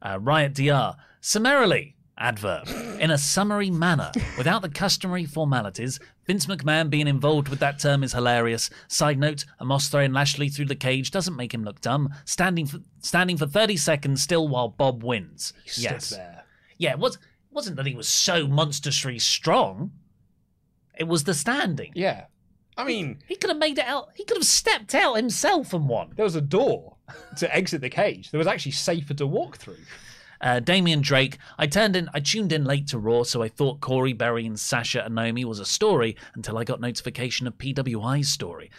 Uh, 0.01 0.17
Riot 0.21 0.53
DR. 0.53 0.95
Summarily. 1.19 1.95
Adverb. 2.19 2.67
In 2.99 3.11
a 3.11 3.17
summary 3.17 3.69
manner, 3.71 4.11
without 4.37 4.61
the 4.61 4.69
customary 4.69 5.25
formalities, 5.25 5.99
Vince 6.27 6.45
McMahon 6.45 6.89
being 6.89 7.07
involved 7.07 7.47
with 7.47 7.59
that 7.59 7.79
term 7.79 8.03
is 8.03 8.11
hilarious. 8.13 8.69
Side 8.87 9.17
note: 9.17 9.45
Amos 9.61 9.87
throwing 9.87 10.11
Lashley 10.13 10.49
through 10.49 10.65
the 10.65 10.75
cage 10.75 11.11
doesn't 11.11 11.35
make 11.35 11.53
him 11.53 11.63
look 11.63 11.81
dumb. 11.81 12.13
Standing 12.25 12.65
for 12.65 12.79
standing 12.99 13.37
for 13.37 13.47
30 13.47 13.77
seconds 13.77 14.21
still 14.21 14.47
while 14.47 14.67
Bob 14.69 15.03
wins. 15.03 15.53
Stood 15.65 15.83
yes. 15.83 16.19
Yeah, 16.77 16.91
it 16.91 16.99
was, 16.99 17.17
wasn't 17.51 17.75
that 17.77 17.85
he 17.85 17.95
was 17.95 18.07
so 18.07 18.47
monstrously 18.47 19.19
strong. 19.19 19.91
It 20.97 21.07
was 21.07 21.23
the 21.23 21.33
standing. 21.33 21.91
Yeah, 21.95 22.25
I 22.77 22.85
mean, 22.85 23.19
He 23.27 23.35
could 23.35 23.49
have 23.49 23.59
made 23.59 23.77
it 23.77 23.85
out. 23.85 24.09
He 24.15 24.23
could 24.23 24.37
have 24.37 24.45
stepped 24.45 24.93
out 24.95 25.15
himself 25.15 25.73
and 25.73 25.87
won. 25.89 26.11
there 26.15 26.23
was 26.25 26.35
a 26.35 26.41
door 26.41 26.95
to 27.37 27.53
exit 27.55 27.81
the 27.81 27.89
cage. 27.89 28.31
There 28.31 28.37
was 28.37 28.47
actually 28.47 28.73
safer 28.73 29.13
to 29.15 29.27
walk 29.27 29.57
through. 29.57 29.77
Uh, 30.41 30.59
Damian 30.59 31.01
Drake. 31.01 31.37
I 31.57 31.67
turned 31.67 31.95
in. 31.95 32.09
I 32.13 32.19
tuned 32.19 32.51
in 32.51 32.63
late 32.63 32.87
to 32.87 32.99
Raw, 32.99 33.23
so 33.23 33.41
I 33.41 33.49
thought 33.49 33.81
Corey 33.81 34.13
Berry, 34.13 34.45
and 34.45 34.59
Sasha 34.59 35.03
and 35.03 35.15
Naomi 35.15 35.43
was 35.45 35.59
a 35.59 35.65
story 35.65 36.15
until 36.35 36.57
I 36.57 36.63
got 36.63 36.79
notification 36.79 37.47
of 37.47 37.57
PWI's 37.57 38.29
story. 38.29 38.71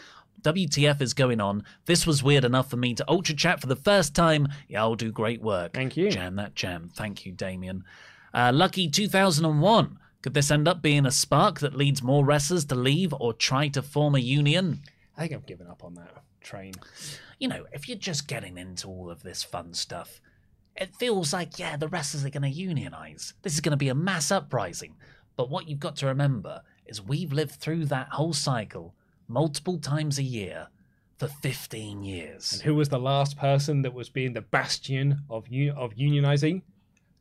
WTF 0.42 1.00
is 1.02 1.12
going 1.12 1.40
on? 1.40 1.64
This 1.84 2.06
was 2.06 2.22
weird 2.22 2.44
enough 2.44 2.70
for 2.70 2.76
me 2.76 2.94
to 2.94 3.04
ultra 3.08 3.34
chat 3.34 3.60
for 3.60 3.66
the 3.66 3.76
first 3.76 4.14
time. 4.14 4.48
Y'all 4.68 4.94
do 4.94 5.12
great 5.12 5.42
work. 5.42 5.74
Thank 5.74 5.96
you. 5.96 6.10
Jam 6.10 6.36
that 6.36 6.54
jam. 6.54 6.90
Thank 6.94 7.26
you, 7.26 7.32
Damien. 7.32 7.84
Uh, 8.32 8.50
Lucky 8.54 8.88
2001. 8.88 9.98
Could 10.22 10.34
this 10.34 10.50
end 10.50 10.68
up 10.68 10.82
being 10.82 11.06
a 11.06 11.10
spark 11.10 11.60
that 11.60 11.76
leads 11.76 12.02
more 12.02 12.24
wrestlers 12.24 12.66
to 12.66 12.74
leave 12.74 13.14
or 13.18 13.32
try 13.32 13.68
to 13.68 13.82
form 13.82 14.14
a 14.14 14.18
union? 14.18 14.80
I 15.16 15.22
think 15.22 15.32
I've 15.32 15.46
given 15.46 15.66
up 15.66 15.82
on 15.82 15.94
that 15.94 16.22
train. 16.40 16.74
you 17.38 17.48
know, 17.48 17.66
if 17.72 17.88
you're 17.88 17.98
just 17.98 18.28
getting 18.28 18.58
into 18.58 18.88
all 18.88 19.10
of 19.10 19.22
this 19.22 19.42
fun 19.42 19.74
stuff, 19.74 20.20
it 20.76 20.94
feels 20.96 21.32
like, 21.32 21.58
yeah, 21.58 21.76
the 21.76 21.88
wrestlers 21.88 22.24
are 22.24 22.30
going 22.30 22.42
to 22.42 22.48
unionize. 22.48 23.34
This 23.42 23.54
is 23.54 23.60
going 23.60 23.72
to 23.72 23.76
be 23.76 23.88
a 23.88 23.94
mass 23.94 24.30
uprising. 24.30 24.94
But 25.36 25.50
what 25.50 25.68
you've 25.68 25.80
got 25.80 25.96
to 25.96 26.06
remember 26.06 26.62
is 26.86 27.02
we've 27.02 27.32
lived 27.32 27.52
through 27.52 27.86
that 27.86 28.08
whole 28.10 28.32
cycle 28.32 28.94
multiple 29.28 29.78
times 29.78 30.18
a 30.18 30.22
year 30.22 30.68
for 31.18 31.28
15 31.28 32.02
years. 32.02 32.54
And 32.54 32.62
who 32.62 32.74
was 32.74 32.88
the 32.88 32.98
last 32.98 33.36
person 33.36 33.82
that 33.82 33.92
was 33.94 34.08
being 34.08 34.32
the 34.32 34.40
bastion 34.40 35.20
of 35.28 35.46
u- 35.48 35.72
of 35.76 35.94
unionizing? 35.94 36.62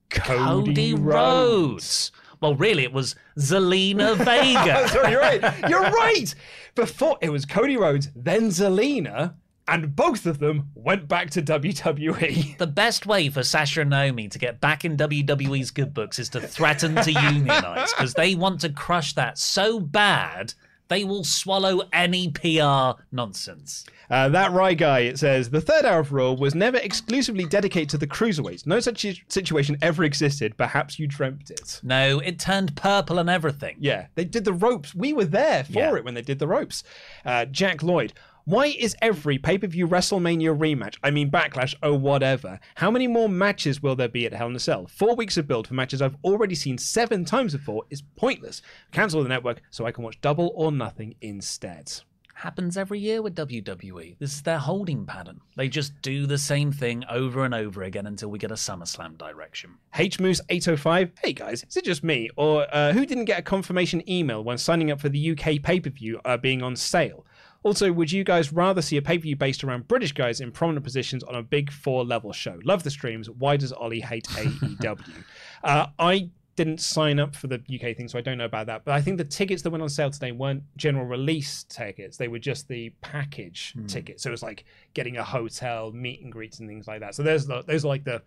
Cody 0.10 0.94
Rhodes. 0.94 2.12
Well, 2.42 2.56
really, 2.56 2.84
it 2.84 2.94
was 2.94 3.16
Zelina 3.38 4.16
Vega. 4.18 4.88
Sorry, 4.88 5.12
you're 5.12 5.20
right. 5.22 5.70
You're 5.70 5.82
right. 5.82 6.34
Before 6.76 7.18
it 7.22 7.30
was 7.30 7.46
Cody 7.46 7.78
Rhodes, 7.78 8.10
then 8.16 8.50
Zelina, 8.50 9.34
and 9.70 9.96
both 9.96 10.26
of 10.26 10.40
them 10.40 10.70
went 10.76 11.08
back 11.08 11.30
to 11.32 11.42
WWE. 11.42 12.58
The 12.58 12.68
best 12.68 13.06
way 13.06 13.30
for 13.30 13.44
Sasha 13.44 13.82
and 13.82 13.90
Naomi 13.90 14.28
to 14.30 14.40
get 14.40 14.60
back 14.60 14.84
in 14.86 14.98
WWE's 14.98 15.72
good 15.72 15.94
books 15.94 16.20
is 16.20 16.30
to 16.30 16.42
threaten 16.42 16.96
to 16.96 17.12
unionize 17.12 17.92
because 17.94 18.14
they 18.14 18.36
want 18.36 18.62
to 18.62 18.70
crush 18.70 19.14
that 19.14 19.38
so 19.38 19.80
bad 19.80 20.54
they 20.88 21.04
will 21.04 21.24
swallow 21.24 21.82
any 21.94 22.30
PR 22.30 23.00
nonsense. 23.12 23.86
Uh, 24.10 24.28
that 24.30 24.52
right 24.52 24.76
guy, 24.76 25.02
it 25.02 25.20
says, 25.20 25.48
the 25.52 25.62
third 25.62 25.86
hour 25.86 26.00
of 26.00 26.12
Raw 26.12 26.32
was 26.32 26.56
never 26.56 26.78
exclusively 26.78 27.46
dedicated 27.46 27.90
to 27.90 28.00
the 28.00 28.08
cruiserweights. 28.08 28.66
No 28.66 28.80
such 28.80 29.06
situation 29.28 29.78
ever 29.84 30.04
existed. 30.04 30.58
Perhaps 30.58 30.98
you 30.98 31.06
dreamt 31.06 31.52
it. 31.52 31.80
No, 31.84 32.18
it 32.18 32.40
turned 32.40 32.76
purple 32.76 33.20
and 33.20 33.30
everything. 33.30 33.76
Yeah, 33.80 34.08
they 34.16 34.26
did 34.26 34.46
the 34.46 34.54
ropes. 34.54 34.96
We 34.96 35.14
were 35.14 35.26
there 35.26 35.64
for 35.64 35.74
Yeah. 35.74 35.96
it 35.96 36.04
when 36.04 36.16
they 36.16 36.24
did 36.24 36.40
the 36.40 36.48
ropes. 36.48 36.84
Uh, 37.24 37.46
Jack 37.46 37.84
Lloyd. 37.84 38.14
Why 38.50 38.74
is 38.80 38.96
every 39.00 39.38
pay 39.38 39.60
per 39.60 39.68
view 39.68 39.88
WrestleMania 39.88 40.58
rematch, 40.58 40.96
I 41.04 41.12
mean 41.12 41.30
Backlash, 41.30 41.76
oh 41.84 41.94
whatever, 41.94 42.60
how 42.74 42.90
many 42.90 43.06
more 43.06 43.30
matches 43.30 43.84
will 43.84 43.96
there 43.96 44.10
be 44.10 44.26
at 44.26 44.34
Hell 44.34 44.48
in 44.48 44.56
a 44.56 44.60
Cell? 44.60 44.88
Four 44.88 45.16
weeks 45.16 45.38
of 45.38 45.48
build 45.48 45.68
for 45.68 45.76
matches 45.76 46.02
I've 46.02 46.18
already 46.24 46.56
seen 46.56 46.80
seven 46.80 47.26
times 47.26 47.54
before 47.54 47.84
is 47.92 48.02
pointless. 48.16 48.64
Cancel 48.92 49.22
the 49.22 49.30
network 49.30 49.62
so 49.70 49.86
I 49.86 49.92
can 49.92 50.04
watch 50.04 50.20
double 50.22 50.52
or 50.56 50.72
nothing 50.72 51.14
instead. 51.22 51.94
Happens 52.34 52.76
every 52.76 52.98
year 53.00 53.22
with 53.22 53.36
WWE. 53.36 54.18
This 54.18 54.34
is 54.34 54.42
their 54.42 54.58
holding 54.58 55.06
pattern. 55.06 55.42
They 55.56 55.70
just 55.70 56.02
do 56.02 56.26
the 56.26 56.38
same 56.40 56.72
thing 56.72 57.04
over 57.08 57.46
and 57.46 57.54
over 57.54 57.84
again 57.84 58.08
until 58.08 58.30
we 58.30 58.40
get 58.40 58.50
a 58.50 58.56
SummerSlam 58.56 59.20
direction. 59.20 59.76
H 59.94 60.20
Moose 60.20 60.42
805. 60.50 61.12
Hey 61.22 61.34
guys, 61.34 61.66
is 61.70 61.78
it 61.78 61.84
just 61.84 62.04
me? 62.04 62.30
Or 62.36 62.66
uh, 62.74 62.94
who 62.94 63.06
didn't 63.06 63.26
get 63.26 63.40
a 63.40 63.44
confirmation 63.44 64.10
email 64.10 64.44
when 64.44 64.58
signing 64.58 64.90
up 64.90 65.02
for 65.02 65.10
the 65.10 65.32
UK 65.32 65.62
pay 65.62 65.80
per 65.80 65.92
view 65.92 66.20
uh, 66.26 66.38
being 66.38 66.64
on 66.64 66.76
sale? 66.76 67.26
Also, 67.64 67.92
would 67.92 68.12
you 68.12 68.24
guys 68.24 68.54
rather 68.54 68.82
see 68.82 68.98
a 68.98 69.02
pay 69.02 69.18
per 69.18 69.24
view 69.24 69.36
based 69.36 69.64
around 69.64 69.88
British 69.88 70.14
guys 70.14 70.40
in 70.40 70.52
prominent 70.52 70.84
positions 70.84 71.24
on 71.24 71.36
a 71.36 71.44
big 71.44 71.72
four 71.72 72.06
level 72.06 72.32
show? 72.32 72.60
Love 72.64 72.84
the 72.84 72.92
streams. 72.92 73.30
Why 73.30 73.58
does 73.58 73.74
Ollie 73.74 74.00
hate 74.00 74.28
AEW? 74.30 75.24
uh, 75.64 75.88
I 75.98 76.30
didn't 76.56 76.82
sign 76.82 77.20
up 77.20 77.34
for 77.36 77.48
the 77.48 77.56
UK 77.56 77.96
thing, 77.96 78.10
so 78.10 78.18
I 78.18 78.22
don't 78.22 78.38
know 78.38 78.46
about 78.46 78.68
that. 78.68 78.84
But 78.84 78.94
I 78.94 79.02
think 79.02 79.18
the 79.18 79.24
tickets 79.24 79.62
that 79.62 79.70
went 79.70 79.82
on 79.82 79.88
sale 79.90 80.10
today 80.10 80.34
weren't 80.34 80.64
general 80.78 81.06
release 81.06 81.64
tickets; 81.64 82.18
they 82.18 82.28
were 82.28 82.40
just 82.40 82.68
the 82.68 82.90
package 83.02 83.74
tickets. 83.88 84.24
So 84.24 84.30
it 84.30 84.32
was 84.32 84.44
like 84.44 84.66
getting 84.94 85.18
a 85.18 85.24
hotel, 85.24 85.92
meet 85.92 86.22
and 86.22 86.32
greets, 86.32 86.60
and 86.60 86.68
things 86.68 86.88
like 86.88 87.00
that. 87.00 87.16
So 87.16 87.24
there's 87.24 87.46
the, 87.46 87.64
those 87.64 87.86
are 87.86 87.90
like 87.90 88.04
the 88.04 88.22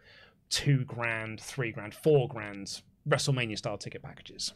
two 0.49 0.85
grand, 0.85 1.41
three 1.41 1.73
grand, 1.73 1.95
four 1.95 2.29
grand 2.29 2.83
WrestleMania 3.09 3.59
style 3.59 3.79
ticket 3.79 4.03
packages. 4.03 4.53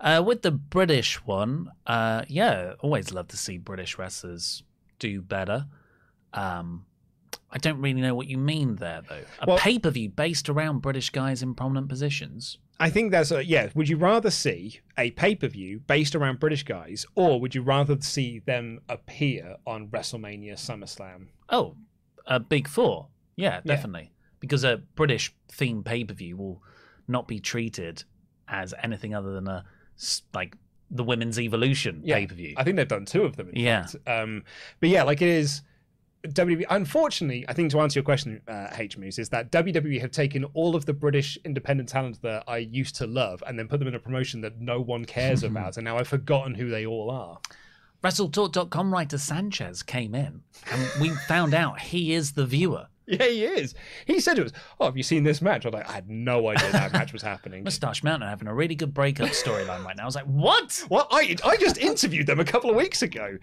Uh, 0.00 0.22
with 0.24 0.42
the 0.42 0.50
British 0.50 1.16
one, 1.26 1.70
uh, 1.86 2.22
yeah, 2.28 2.74
always 2.80 3.12
love 3.12 3.28
to 3.28 3.36
see 3.36 3.56
British 3.58 3.98
wrestlers 3.98 4.62
do 4.98 5.22
better. 5.22 5.66
Um, 6.34 6.84
I 7.50 7.58
don't 7.58 7.80
really 7.80 8.00
know 8.00 8.14
what 8.14 8.26
you 8.26 8.36
mean 8.38 8.76
there, 8.76 9.02
though. 9.08 9.24
A 9.40 9.46
Well- 9.46 9.58
pay 9.58 9.78
per 9.78 9.90
view 9.90 10.10
based 10.10 10.48
around 10.48 10.80
British 10.80 11.10
guys 11.10 11.42
in 11.42 11.54
prominent 11.54 11.88
positions. 11.88 12.58
I 12.78 12.90
think 12.90 13.10
that's 13.10 13.30
a 13.30 13.42
yeah. 13.42 13.70
Would 13.74 13.88
you 13.88 13.96
rather 13.96 14.30
see 14.30 14.80
a 14.98 15.10
pay 15.12 15.34
per 15.34 15.48
view 15.48 15.80
based 15.86 16.14
around 16.14 16.40
British 16.40 16.62
guys, 16.62 17.06
or 17.14 17.40
would 17.40 17.54
you 17.54 17.62
rather 17.62 17.98
see 18.02 18.40
them 18.40 18.80
appear 18.90 19.56
on 19.66 19.88
WrestleMania, 19.88 20.54
SummerSlam? 20.54 21.28
Oh, 21.48 21.76
a 22.26 22.38
big 22.38 22.68
four. 22.68 23.08
Yeah, 23.34 23.60
definitely. 23.64 24.12
Because 24.40 24.62
a 24.62 24.78
British 24.94 25.34
themed 25.50 25.86
pay 25.86 26.04
per 26.04 26.12
view 26.12 26.36
will 26.36 26.62
not 27.08 27.26
be 27.26 27.40
treated 27.40 28.04
as 28.46 28.74
anything 28.82 29.14
other 29.14 29.32
than 29.32 29.48
a 29.48 29.64
like 30.34 30.56
the 30.90 31.02
women's 31.04 31.38
evolution 31.40 32.00
Yeah, 32.04 32.16
pay 32.16 32.26
per 32.26 32.34
view. 32.34 32.54
I 32.56 32.62
think 32.64 32.76
they've 32.76 32.86
done 32.86 33.04
two 33.06 33.22
of 33.24 33.36
them. 33.36 33.50
In 33.50 33.60
Yeah. 33.60 33.86
fact. 33.86 34.08
Um, 34.08 34.44
but 34.80 34.88
yeah, 34.88 35.02
like 35.02 35.20
it 35.22 35.28
is. 35.28 35.62
WWE. 36.28 36.64
Unfortunately, 36.70 37.44
I 37.48 37.52
think 37.52 37.70
to 37.70 37.78
answer 37.80 37.98
your 38.00 38.04
question, 38.04 38.40
uh, 38.48 38.68
H 38.76 38.98
Moose, 38.98 39.18
is 39.18 39.28
that 39.28 39.52
WWE 39.52 40.00
have 40.00 40.10
taken 40.10 40.44
all 40.54 40.74
of 40.74 40.84
the 40.84 40.92
British 40.92 41.38
independent 41.44 41.88
talent 41.88 42.20
that 42.22 42.42
I 42.48 42.56
used 42.58 42.96
to 42.96 43.06
love 43.06 43.44
and 43.46 43.56
then 43.56 43.68
put 43.68 43.78
them 43.78 43.86
in 43.86 43.94
a 43.94 44.00
promotion 44.00 44.40
that 44.40 44.60
no 44.60 44.80
one 44.80 45.04
cares 45.04 45.42
about, 45.50 45.76
and 45.76 45.84
now 45.84 45.98
I've 45.98 46.08
forgotten 46.08 46.54
who 46.54 46.68
they 46.68 46.84
all 46.84 47.10
are. 47.10 47.38
WrestleTalk.com 48.02 48.92
writer 48.92 49.18
Sanchez 49.18 49.82
came 49.82 50.14
in 50.14 50.42
and 50.70 51.00
we 51.00 51.10
found 51.10 51.54
out 51.54 51.80
he 51.80 52.12
is 52.12 52.32
the 52.32 52.46
viewer. 52.46 52.86
Yeah, 53.08 53.26
he 53.26 53.44
is. 53.44 53.74
He 54.04 54.18
said 54.18 54.34
to 54.34 54.44
us, 54.44 54.52
"Oh, 54.80 54.86
have 54.86 54.96
you 54.96 55.02
seen 55.02 55.22
this 55.22 55.40
match?" 55.40 55.64
I 55.64 55.68
was 55.68 55.74
like, 55.74 55.88
"I 55.88 55.92
had 55.92 56.08
no 56.10 56.48
idea 56.48 56.72
that 56.72 56.92
match 56.92 57.12
was 57.12 57.22
happening." 57.22 57.62
Mustache 57.64 58.02
Mountain 58.02 58.26
are 58.26 58.30
having 58.30 58.48
a 58.48 58.54
really 58.54 58.74
good 58.74 58.92
breakup 58.92 59.28
storyline 59.28 59.84
right 59.84 59.96
now. 59.96 60.02
I 60.02 60.06
was 60.06 60.16
like, 60.16 60.24
what? 60.24 60.84
Well, 60.90 61.06
I 61.10 61.36
I 61.44 61.56
just 61.56 61.78
interviewed 61.78 62.26
them 62.26 62.40
a 62.40 62.44
couple 62.44 62.68
of 62.68 62.76
weeks 62.76 63.02
ago. 63.02 63.38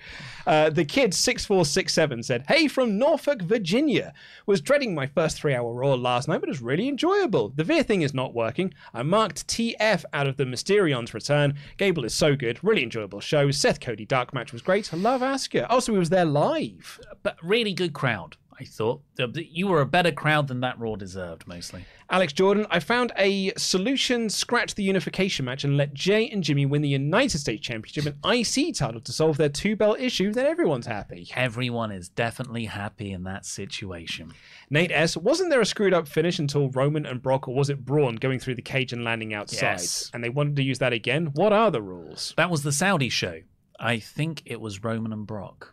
Uh, 0.45 0.69
the 0.69 0.83
kid 0.83 1.13
six 1.13 1.45
four 1.45 1.65
six 1.65 1.93
seven 1.93 2.23
said, 2.23 2.43
"Hey, 2.47 2.67
from 2.67 2.97
Norfolk, 2.97 3.41
Virginia. 3.41 4.13
Was 4.45 4.59
dreading 4.59 4.93
my 4.93 5.07
first 5.07 5.37
three 5.37 5.55
hour 5.55 5.73
Raw 5.73 5.93
last 5.93 6.27
night, 6.27 6.39
but 6.41 6.49
it 6.49 6.51
was 6.51 6.61
really 6.61 6.87
enjoyable. 6.89 7.49
The 7.49 7.63
Veer 7.63 7.83
thing 7.83 8.01
is 8.01 8.13
not 8.13 8.33
working. 8.33 8.73
I 8.93 9.03
marked 9.03 9.47
TF 9.47 10.03
out 10.11 10.27
of 10.27 10.35
the 10.37 10.45
Mysterio's 10.45 11.13
return. 11.13 11.55
Gable 11.77 12.03
is 12.03 12.13
so 12.13 12.35
good. 12.35 12.61
Really 12.63 12.83
enjoyable 12.83 13.21
show. 13.21 13.49
Seth 13.51 13.79
Cody 13.79 14.05
dark 14.05 14.33
match 14.33 14.51
was 14.51 14.61
great. 14.61 14.93
I 14.93 14.97
love 14.97 15.21
Asuka. 15.21 15.65
Also, 15.69 15.93
he 15.93 15.97
was 15.99 16.09
there 16.09 16.25
live. 16.25 16.99
But 17.23 17.37
really 17.41 17.73
good 17.73 17.93
crowd, 17.93 18.35
I 18.59 18.65
thought. 18.65 19.01
Uh, 19.19 19.27
you 19.33 19.67
were 19.67 19.81
a 19.81 19.85
better 19.85 20.11
crowd 20.11 20.47
than 20.47 20.59
that 20.61 20.79
Raw 20.79 20.95
deserved, 20.95 21.47
mostly. 21.47 21.85
Alex 22.09 22.33
Jordan, 22.33 22.67
I 22.69 22.79
found 22.79 23.11
a 23.17 23.53
solution 23.57 24.29
scratch 24.29 24.75
the 24.75 24.83
unification 24.83 25.45
match 25.45 25.63
and 25.63 25.77
let 25.77 25.93
Jay 25.93 26.29
and 26.29 26.43
Jimmy 26.43 26.65
win 26.65 26.81
the 26.81 26.89
United 26.89 27.39
States 27.39 27.61
Championship 27.61 28.05
and 28.05 28.39
IC 28.39 28.75
title 28.75 29.01
to 29.01 29.11
solve 29.11 29.37
their 29.37 29.49
two 29.49 29.75
belt 29.75 29.99
issue, 29.99 30.31
then 30.31 30.45
everyone's 30.45 30.85
happy. 30.85 31.27
Everyone 31.35 31.91
is 31.91 32.09
definitely 32.09 32.65
happy 32.65 33.11
in 33.11 33.23
that 33.23 33.45
situation. 33.45 34.33
Nate 34.69 34.91
S. 34.91 35.17
Wasn't 35.17 35.49
there 35.49 35.61
a 35.61 35.65
screwed 35.65 35.93
up 35.93 36.07
finish 36.07 36.39
until 36.39 36.69
Roman 36.69 37.05
and 37.05 37.21
Brock, 37.21 37.47
or 37.47 37.55
was 37.55 37.69
it 37.69 37.85
Braun 37.85 38.17
going 38.17 38.39
through 38.39 38.55
the 38.55 38.61
cage 38.61 38.93
and 38.93 39.03
landing 39.03 39.33
outside? 39.33 39.61
Yes. 39.61 40.11
And 40.13 40.23
they 40.23 40.29
wanted 40.29 40.55
to 40.57 40.63
use 40.63 40.79
that 40.79 40.93
again? 40.93 41.27
What 41.33 41.53
are 41.53 41.71
the 41.71 41.81
rules? 41.81 42.33
That 42.37 42.49
was 42.49 42.63
the 42.63 42.71
Saudi 42.71 43.09
show. 43.09 43.41
I 43.79 43.99
think 43.99 44.43
it 44.45 44.61
was 44.61 44.83
Roman 44.83 45.11
and 45.11 45.25
Brock. 45.25 45.72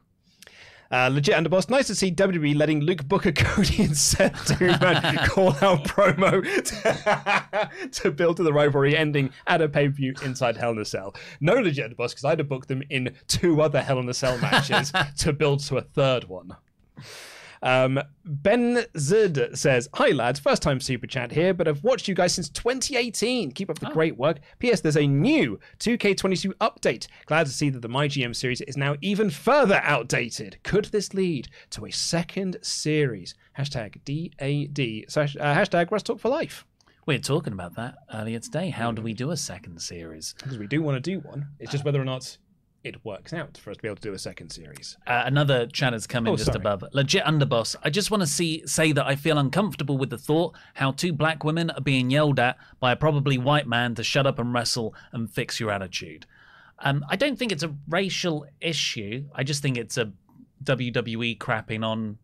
Uh, 0.93 1.09
legit 1.09 1.37
underboss. 1.37 1.71
Nice 1.71 1.87
to 1.87 1.95
see 1.95 2.11
WWE 2.11 2.57
letting 2.57 2.81
Luke 2.81 3.07
Booker, 3.07 3.31
Cody, 3.33 3.85
and 3.85 3.97
Seth 3.97 4.33
Duman 4.49 5.25
call 5.27 5.51
out 5.51 5.85
promo 5.85 6.43
to, 6.43 7.89
to 8.03 8.11
build 8.11 8.39
to 8.39 8.43
the 8.43 8.53
rivalry 8.53 8.97
ending 8.97 9.31
at 9.47 9.63
a 9.63 9.69
pay 9.69 9.87
per 9.87 9.95
view 9.95 10.15
inside 10.25 10.57
Hell 10.57 10.73
in 10.73 10.79
a 10.79 10.85
Cell. 10.85 11.15
No 11.41 11.55
legit 11.55 11.89
underboss 11.89 12.11
because 12.11 12.25
I'd 12.25 12.41
have 12.41 12.49
booked 12.49 12.67
them 12.67 12.83
in 12.91 13.15
two 13.29 13.63
other 13.63 13.81
Hell 13.81 14.01
in 14.01 14.09
a 14.09 14.15
Cell 14.15 14.37
matches 14.39 14.93
to 15.19 15.33
build 15.33 15.61
to 15.61 15.77
a 15.77 15.83
third 15.83 16.25
one. 16.25 16.57
Um, 17.63 18.01
ben 18.25 18.85
Zid 18.99 19.57
says, 19.57 19.89
Hi 19.95 20.09
lads, 20.09 20.41
first 20.41 20.63
time 20.63 20.81
super 20.81 21.07
chat 21.07 21.31
here, 21.31 21.53
but 21.53 21.69
I've 21.69 21.85
watched 21.85 22.09
you 22.09 22.15
guys 22.15 22.35
since 22.35 22.49
2018. 22.49 23.53
Keep 23.53 23.71
up 23.71 23.79
the 23.79 23.87
great 23.87 24.17
work. 24.17 24.39
P.S. 24.59 24.81
There's 24.81 24.97
a 24.97 25.07
new 25.07 25.59
2K22 25.79 26.53
update. 26.55 27.07
Glad 27.27 27.47
to 27.47 27.53
see 27.53 27.69
that 27.71 27.83
the 27.83 27.89
MyGM 27.89 28.35
series 28.35 28.61
is 28.63 28.77
now 28.77 28.97
even 29.01 29.31
further 29.31 29.81
outdated. 29.85 30.59
Could 30.63 30.87
this 30.87 31.13
lead 31.15 31.49
to 31.71 31.87
a 31.87 31.91
second 31.91 32.59
series? 32.63 33.35
Hashtag 33.59 34.01
DAD. 34.05 35.11
Slash, 35.11 35.37
uh, 35.37 35.55
hashtag 35.55 35.91
WrestleTalk 35.91 36.21
for 36.21 36.29
Life. 36.29 36.65
We 37.07 37.17
were 37.17 37.23
talking 37.23 37.53
about 37.53 37.75
that 37.77 37.97
earlier 38.15 38.39
today. 38.39 38.71
How 38.71 38.93
do 38.93 39.03
we 39.03 39.15
do 39.15 39.31
a 39.31 39.37
second 39.37 39.81
series? 39.81 40.35
Because 40.39 40.59
we 40.59 40.67
do 40.67 40.83
want 40.83 41.03
to 41.03 41.11
do 41.11 41.21
one. 41.21 41.49
It's 41.59 41.73
just 41.73 41.85
whether 41.85 42.01
or 42.01 42.05
not 42.05 42.37
it 42.83 43.05
works 43.05 43.33
out 43.35 43.59
for 43.59 43.71
us 43.71 43.77
to 43.77 43.83
be 43.83 43.89
able 43.89 43.97
to 43.97 44.03
do 44.03 44.13
a 44.15 44.19
second 44.19 44.51
series. 44.51 44.97
Uh, 45.07 45.23
another 45.27 45.67
chat 45.67 45.93
has 45.93 46.07
come 46.07 46.27
in 46.27 46.33
Oh, 46.33 46.37
just 46.37 46.47
sorry. 46.47 46.57
above. 46.61 46.83
Legit 46.93 47.25
underboss. 47.25 47.77
I 47.83 47.91
just 47.91 48.11
want 48.11 48.23
to 48.23 48.27
see 48.27 48.67
say 48.67 48.93
that 48.93 49.07
I 49.07 49.17
feel 49.17 49.37
uncomfortable 49.39 49.99
with 49.99 50.09
the 50.11 50.17
thought 50.19 50.57
how 50.75 50.93
two 50.93 51.13
black 51.13 51.45
women 51.45 51.71
are 51.71 51.81
being 51.83 52.11
yelled 52.11 52.39
at 52.41 52.57
by 52.81 52.93
a 52.93 52.97
probably 52.97 53.37
white 53.37 53.67
man 53.67 53.95
to 53.97 54.03
shut 54.03 54.27
up 54.27 54.39
and 54.39 54.55
wrestle 54.55 54.95
and 55.13 55.31
fix 55.31 55.61
your 55.61 55.71
attitude. 55.71 56.25
Um, 56.79 57.05
I 57.11 57.17
don't 57.17 57.39
think 57.39 57.53
it's 57.53 57.63
a 57.63 57.75
racial 57.89 58.47
issue. 58.63 59.27
I 59.35 59.45
just 59.45 59.61
think 59.61 59.77
it's 59.77 59.99
a 59.99 60.13
WWE 60.65 61.37
crapping 61.39 61.85
on 61.85 62.17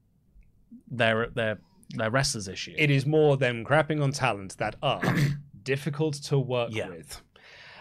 their 0.91 1.29
their 1.29 1.59
their 1.91 2.11
wrestlers 2.11 2.49
issue. 2.49 2.75
It 2.77 2.91
is 2.91 3.05
more 3.07 3.37
them 3.37 3.65
crapping 3.65 4.03
on 4.03 4.13
talent 4.13 4.57
that 4.57 4.77
are 4.83 5.03
difficult 5.63 6.15
to 6.25 6.39
work 6.39 6.71
Yeah. 6.73 6.89
with. 6.89 7.21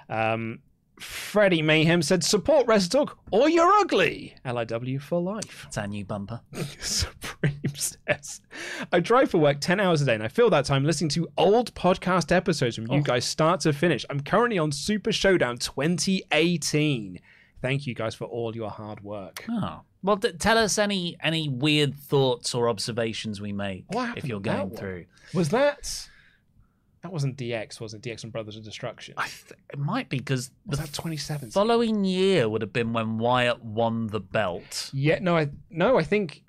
Um, 0.09 0.59
Freddie 0.99 1.61
Mayhem 1.61 2.01
said, 2.01 2.23
support 2.23 2.67
WrestleTalk 2.67 3.15
or 3.31 3.49
you're 3.49 3.71
ugly. 3.79 4.35
LIW 4.45 5.01
for 5.01 5.21
life. 5.21 5.65
It's 5.67 5.77
our 5.77 5.87
new 5.87 6.05
bumper. 6.05 6.41
Supreme 6.79 7.75
says, 7.75 8.41
I 8.91 8.99
drive 8.99 9.31
for 9.31 9.37
work 9.39 9.59
10 9.59 9.79
hours 9.79 10.01
a 10.01 10.05
day 10.05 10.13
and 10.13 10.23
I 10.23 10.27
fill 10.27 10.49
that 10.51 10.65
time 10.65 10.85
listening 10.85 11.09
to 11.09 11.27
old 11.37 11.73
podcast 11.73 12.31
episodes 12.31 12.75
from 12.75 12.87
you 12.87 12.99
oh. 12.99 13.01
guys 13.01 13.25
start 13.25 13.59
to 13.61 13.73
finish. 13.73 14.05
I'm 14.09 14.21
currently 14.21 14.57
on 14.57 14.71
Super 14.71 15.11
Showdown 15.11 15.57
2018. 15.57 17.19
Thank 17.61 17.87
you 17.87 17.93
guys 17.93 18.15
for 18.15 18.25
all 18.25 18.55
your 18.55 18.69
hard 18.69 19.03
work. 19.03 19.43
Oh. 19.49 19.81
Well, 20.03 20.17
d- 20.17 20.33
tell 20.33 20.57
us 20.59 20.77
any 20.77 21.17
any 21.19 21.49
weird 21.49 21.95
thoughts 21.95 22.53
or 22.53 22.69
observations 22.69 23.41
we 23.41 23.53
make 23.53 23.85
if 23.91 24.25
you're 24.25 24.39
going 24.39 24.69
through. 24.69 25.05
Was 25.33 25.49
that. 25.49 26.07
That 27.05 27.11
wasn't 27.13 27.37
DX, 27.37 27.79
was 27.79 27.93
it? 27.93 28.01
DX 28.01 28.23
and 28.23 28.31
Brothers 28.33 28.57
of 28.57 28.63
Destruction. 28.63 29.13
I 29.15 29.27
th- 29.27 29.53
it 29.71 29.77
might 29.77 30.09
be 30.09 30.17
because 30.17 30.49
was 30.65 30.79
that 30.79 30.87
2017? 30.87 31.51
following 31.51 32.03
year 32.03 32.49
would 32.49 32.63
have 32.63 32.73
been 32.73 32.93
when 32.93 33.19
Wyatt 33.19 33.63
won 33.63 34.07
the 34.07 34.19
belt. 34.19 34.89
Yeah, 34.91 35.19
no, 35.21 35.37
I 35.37 35.49
no, 35.69 35.99
I 35.99 36.03
think 36.03 36.43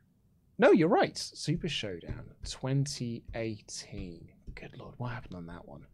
no, 0.56 0.72
you're 0.72 0.88
right. 0.88 1.14
Super 1.18 1.68
Showdown 1.68 2.30
2018. 2.44 4.28
Good 4.54 4.78
lord, 4.78 4.94
what 4.96 5.08
happened 5.12 5.34
on 5.34 5.44
that 5.48 5.68
one? 5.68 5.84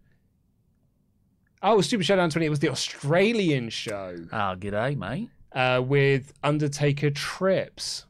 Oh, 1.60 1.80
Super 1.80 2.05
Showdown 2.05 2.30
20. 2.30 2.47
It 2.47 2.48
was 2.48 2.60
the 2.60 2.68
Australian 2.68 3.68
show 3.68 4.14
Ah, 4.30 4.55
g'day, 4.55 4.97
mate. 4.97 5.28
uh, 5.51 5.82
with 5.84 6.32
Undertaker 6.44 7.10
Trips. 7.10 8.06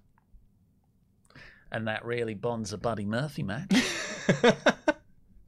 And 1.71 1.89
that 1.89 2.05
really 2.05 2.35
bonds 2.35 2.75
a 2.75 2.79
Buddy 2.79 3.07
Murphy 3.07 3.43
match. 3.43 3.73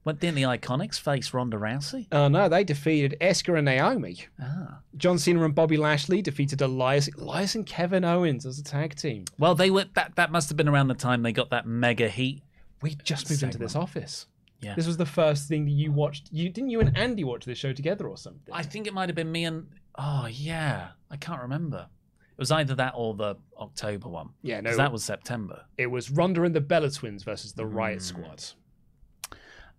What 0.04 0.20
didn't 0.20 0.36
the 0.36 0.42
IIconics 0.42 1.00
face 1.00 1.32
Ronda 1.32 1.56
Rousey? 1.56 2.06
Oh 2.12 2.28
no, 2.28 2.48
they 2.48 2.62
defeated 2.62 3.16
Asuka 3.22 3.56
and 3.56 3.64
Naomi. 3.64 4.18
Ah. 4.40 4.80
John 4.96 5.18
Cena 5.18 5.42
and 5.44 5.54
Bobby 5.54 5.78
Lashley 5.78 6.20
defeated 6.20 6.60
Elias, 6.60 7.08
Elias 7.18 7.54
and 7.54 7.66
Kevin 7.66 8.04
Owens 8.04 8.44
as 8.44 8.58
a 8.58 8.62
tag 8.64 8.94
team. 8.96 9.24
Well, 9.38 9.54
they 9.54 9.70
were 9.70 9.86
that. 9.94 10.16
That 10.16 10.30
must 10.30 10.50
have 10.50 10.58
been 10.58 10.68
around 10.68 10.88
the 10.88 10.94
time 10.94 11.22
they 11.22 11.32
got 11.32 11.50
that 11.50 11.66
mega 11.66 12.08
heat. 12.08 12.42
We 12.82 12.96
just 13.02 13.30
moved 13.30 13.42
into 13.42 13.56
this 13.56 13.74
office. 13.74 14.26
Yeah. 14.60 14.74
This 14.74 14.86
was 14.86 14.98
the 14.98 15.06
first 15.06 15.48
thing 15.48 15.64
that 15.64 15.70
you 15.70 15.90
watched. 15.90 16.28
You 16.30 16.50
didn't 16.50 16.70
you 16.70 16.80
and 16.80 16.96
Andy 16.96 17.24
watch 17.24 17.46
this 17.46 17.58
show 17.58 17.72
together 17.72 18.06
or 18.06 18.18
something? 18.18 18.52
I 18.52 18.62
think 18.62 18.86
it 18.86 18.92
might 18.92 19.08
have 19.08 19.16
been 19.16 19.32
me 19.32 19.44
and. 19.44 19.68
Oh 19.96 20.26
yeah, 20.26 20.88
I 21.10 21.16
can't 21.16 21.40
remember. 21.40 21.88
It 22.36 22.40
was 22.40 22.50
either 22.50 22.74
that 22.74 22.92
or 22.96 23.14
the 23.14 23.36
October 23.58 24.08
one. 24.08 24.30
Yeah, 24.42 24.60
no. 24.60 24.76
that 24.76 24.92
was 24.92 25.04
September. 25.04 25.64
It 25.78 25.86
was 25.86 26.10
Ronda 26.10 26.42
and 26.42 26.54
the 26.54 26.60
Bella 26.60 26.90
Twins 26.90 27.22
versus 27.22 27.54
the. 27.54 27.64
Riot 27.64 28.02
Squad. 28.02 28.44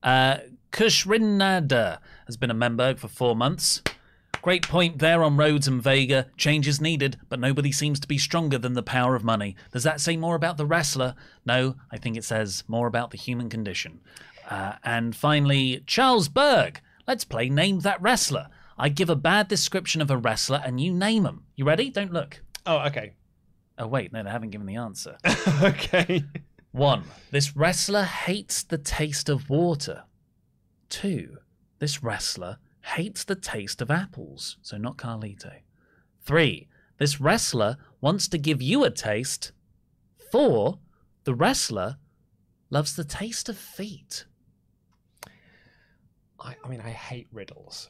Uh, 0.03 0.37
Kushrinada 0.71 1.99
has 2.25 2.37
been 2.37 2.51
a 2.51 2.55
member 2.55 2.95
for 2.95 3.07
four 3.07 3.35
months. 3.35 3.81
Great 4.41 4.67
point 4.67 4.99
there 4.99 5.23
on 5.23 5.37
Rhodes 5.37 5.67
and 5.67 5.81
Vega. 5.81 6.27
Changes 6.37 6.79
needed, 6.79 7.17
but 7.29 7.39
nobody 7.39 7.71
seems 7.71 7.99
to 7.99 8.07
be 8.07 8.17
stronger 8.19 8.59
than 8.59 8.73
the 8.73 8.83
power 8.83 9.15
of 9.15 9.23
money. 9.23 9.55
Does 9.71 9.83
that 9.83 9.99
say 9.99 10.17
more 10.17 10.35
about 10.35 10.57
the 10.57 10.67
wrestler? 10.67 11.15
No, 11.45 11.75
I 11.91 11.97
think 11.97 12.15
it 12.15 12.23
says 12.23 12.63
more 12.67 12.85
about 12.85 13.09
the 13.09 13.17
human 13.17 13.49
condition. 13.49 14.01
Uh, 14.49 14.73
and 14.83 15.15
finally, 15.15 15.83
Charles 15.87 16.29
Berg. 16.29 16.81
Let's 17.07 17.23
play 17.23 17.49
Name 17.49 17.79
That 17.79 18.01
Wrestler. 18.01 18.49
I 18.77 18.89
give 18.89 19.09
a 19.09 19.15
bad 19.15 19.47
description 19.47 20.01
of 20.01 20.11
a 20.11 20.17
wrestler 20.17 20.61
and 20.63 20.79
you 20.79 20.93
name 20.93 21.25
him. 21.25 21.43
You 21.55 21.65
ready? 21.65 21.89
Don't 21.89 22.13
look. 22.13 22.41
Oh, 22.65 22.79
okay. 22.87 23.13
Oh, 23.77 23.87
wait, 23.87 24.11
no, 24.13 24.23
they 24.23 24.29
haven't 24.29 24.51
given 24.51 24.67
the 24.67 24.75
answer. 24.75 25.17
okay. 25.63 26.23
One, 26.75 27.05
this 27.31 27.55
wrestler 27.55 28.03
hates 28.03 28.61
the 28.61 28.77
taste 28.77 29.29
of 29.29 29.49
water. 29.49 30.03
Two, 30.89 31.37
this 31.79 32.03
wrestler 32.03 32.57
hates 32.81 33.23
the 33.23 33.37
taste 33.37 33.81
of 33.81 33.89
apples, 33.89 34.57
so 34.61 34.75
not 34.75 34.97
Carlito. 34.97 35.53
Three, 36.23 36.67
this 36.97 37.21
wrestler 37.21 37.77
wants 38.01 38.27
to 38.27 38.37
give 38.37 38.61
you 38.61 38.83
a 38.83 38.91
taste. 38.91 39.53
Four, 40.33 40.79
the 41.23 41.33
wrestler 41.33 41.95
loves 42.69 42.97
the 42.97 43.05
taste 43.05 43.47
of 43.47 43.57
feet. 43.57 44.25
I, 46.37 46.57
I 46.61 46.67
mean, 46.67 46.81
I 46.81 46.89
hate 46.89 47.27
riddles, 47.31 47.89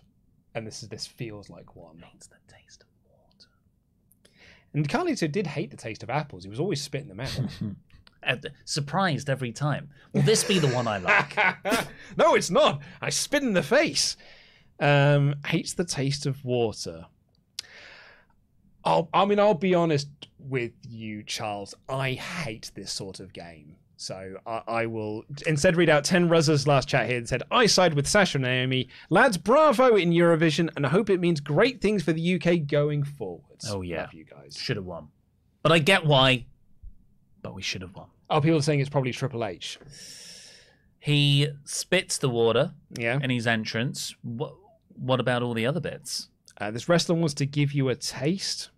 and 0.54 0.68
this 0.68 0.84
is 0.84 0.90
this 0.90 1.08
feels 1.08 1.50
like 1.50 1.76
one. 1.76 2.04
Hates 2.06 2.28
the 2.28 2.36
taste 2.48 2.84
of 2.84 2.90
water. 3.10 3.50
And 4.76 4.88
Carlito 4.88 5.32
did 5.32 5.48
hate 5.48 5.72
the 5.72 5.76
taste 5.76 6.04
of 6.04 6.12
apples. 6.12 6.44
He 6.44 6.52
was 6.52 6.60
always 6.60 6.84
spitting 6.84 7.10
them 7.10 7.22
out. 7.22 7.40
Surprised 8.66 9.30
every 9.30 9.52
time. 9.52 9.90
Will 10.14 10.22
this 10.22 10.44
be 10.44 10.60
the 10.60 10.68
one 10.68 10.88
I 10.88 10.98
like? 10.98 11.38
no, 12.18 12.36
it's 12.36 12.50
not. 12.50 12.82
I 13.02 13.10
spit 13.10 13.44
in 13.44 13.54
the 13.54 13.64
face. 13.64 14.18
Um, 14.80 15.36
hates 15.46 15.74
the 15.74 15.86
taste 15.86 16.26
of 16.26 16.44
water. 16.44 17.06
I'll, 18.84 19.10
I 19.14 19.26
mean, 19.26 19.40
I'll 19.40 19.54
be 19.54 19.74
honest 19.74 20.08
with 20.38 20.74
you, 20.88 21.24
Charles. 21.24 21.74
I 21.90 22.14
hate 22.14 22.72
this 22.76 22.92
sort 22.92 23.20
of 23.20 23.34
game. 23.34 23.78
So 23.98 24.36
I, 24.46 24.62
I 24.68 24.86
will 24.86 25.24
instead 25.48 25.76
read 25.78 25.90
out 25.90 26.04
10 26.04 26.30
Ruzzer's 26.30 26.68
last 26.68 26.88
chat 26.88 27.08
here 27.08 27.18
and 27.18 27.28
said, 27.28 27.44
I 27.50 27.66
side 27.66 27.94
with 27.94 28.08
Sasha 28.08 28.38
and 28.38 28.44
Naomi. 28.44 28.90
Lads, 29.10 29.38
bravo 29.38 29.96
in 29.96 30.12
Eurovision 30.12 30.70
and 30.76 30.86
I 30.86 30.90
hope 30.90 31.10
it 31.10 31.20
means 31.20 31.40
great 31.40 31.82
things 31.82 32.04
for 32.04 32.14
the 32.14 32.36
UK 32.36 32.68
going 32.68 33.04
forwards. 33.04 33.70
Oh, 33.70 33.82
yeah. 33.82 34.02
Love 34.02 34.14
you 34.14 34.26
guys. 34.26 34.58
Should 34.60 34.76
have 34.76 34.86
won. 34.86 35.08
But 35.64 35.72
I 35.72 35.80
get 35.80 36.06
why. 36.06 36.46
But 37.42 37.56
we 37.56 37.62
should 37.62 37.82
have 37.82 37.96
won. 37.96 38.08
Oh, 38.30 38.42
people 38.42 38.58
are 38.58 38.62
saying 38.62 38.80
it's 38.80 38.90
probably 38.90 39.12
Triple 39.12 39.46
H. 39.46 39.80
He 41.00 41.48
spits 41.64 42.18
the 42.18 42.30
water 42.30 42.74
Yeah. 42.98 43.20
in 43.22 43.30
his 43.30 43.46
entrance. 43.46 44.16
What, 44.24 44.56
what 44.96 45.20
about 45.20 45.44
all 45.44 45.54
the 45.54 45.66
other 45.68 45.80
bits? 45.80 46.30
Uh, 46.60 46.72
this 46.72 46.90
wrestler 46.90 47.16
wants 47.16 47.34
to 47.36 47.46
give 47.46 47.74
you 47.74 47.90
a 47.90 47.96
taste. 47.96 48.70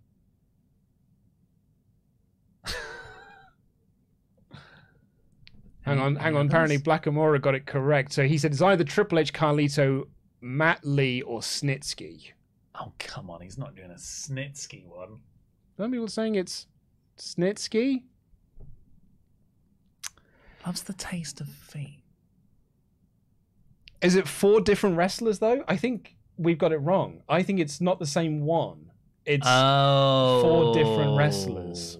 hang 5.82 5.98
on, 5.98 6.16
hang 6.16 6.36
on. 6.36 6.46
Apparently, 6.46 6.78
Blackamora 6.78 7.40
got 7.40 7.54
it 7.54 7.66
correct. 7.66 8.12
So 8.12 8.24
he 8.26 8.38
said 8.38 8.52
it's 8.52 8.62
either 8.62 8.84
Triple 8.84 9.18
H, 9.18 9.32
Carlito, 9.32 10.04
Matt 10.40 10.80
Lee, 10.84 11.22
or 11.22 11.40
Snitsky. 11.40 12.32
Oh, 12.74 12.92
come 12.98 13.30
on. 13.30 13.40
He's 13.40 13.58
not 13.58 13.74
doing 13.74 13.90
a 13.90 13.94
Snitsky 13.94 14.86
one. 14.86 15.18
Some 15.76 15.90
people 15.90 16.06
are 16.06 16.08
saying 16.08 16.34
it's 16.34 16.66
Snitsky. 17.18 18.02
Loves 20.68 20.82
the 20.82 20.92
taste 20.92 21.40
of 21.40 21.48
feet. 21.48 22.02
Is 24.02 24.16
it 24.16 24.28
four 24.28 24.60
different 24.60 24.98
wrestlers 24.98 25.38
though? 25.38 25.64
I 25.66 25.78
think 25.78 26.14
we've 26.36 26.58
got 26.58 26.72
it 26.72 26.76
wrong. 26.76 27.22
I 27.26 27.42
think 27.42 27.58
it's 27.58 27.80
not 27.80 27.98
the 27.98 28.04
same 28.04 28.42
one. 28.42 28.90
It's 29.24 29.46
Oh. 29.48 30.42
four 30.42 30.74
different 30.74 31.16
wrestlers. 31.16 31.96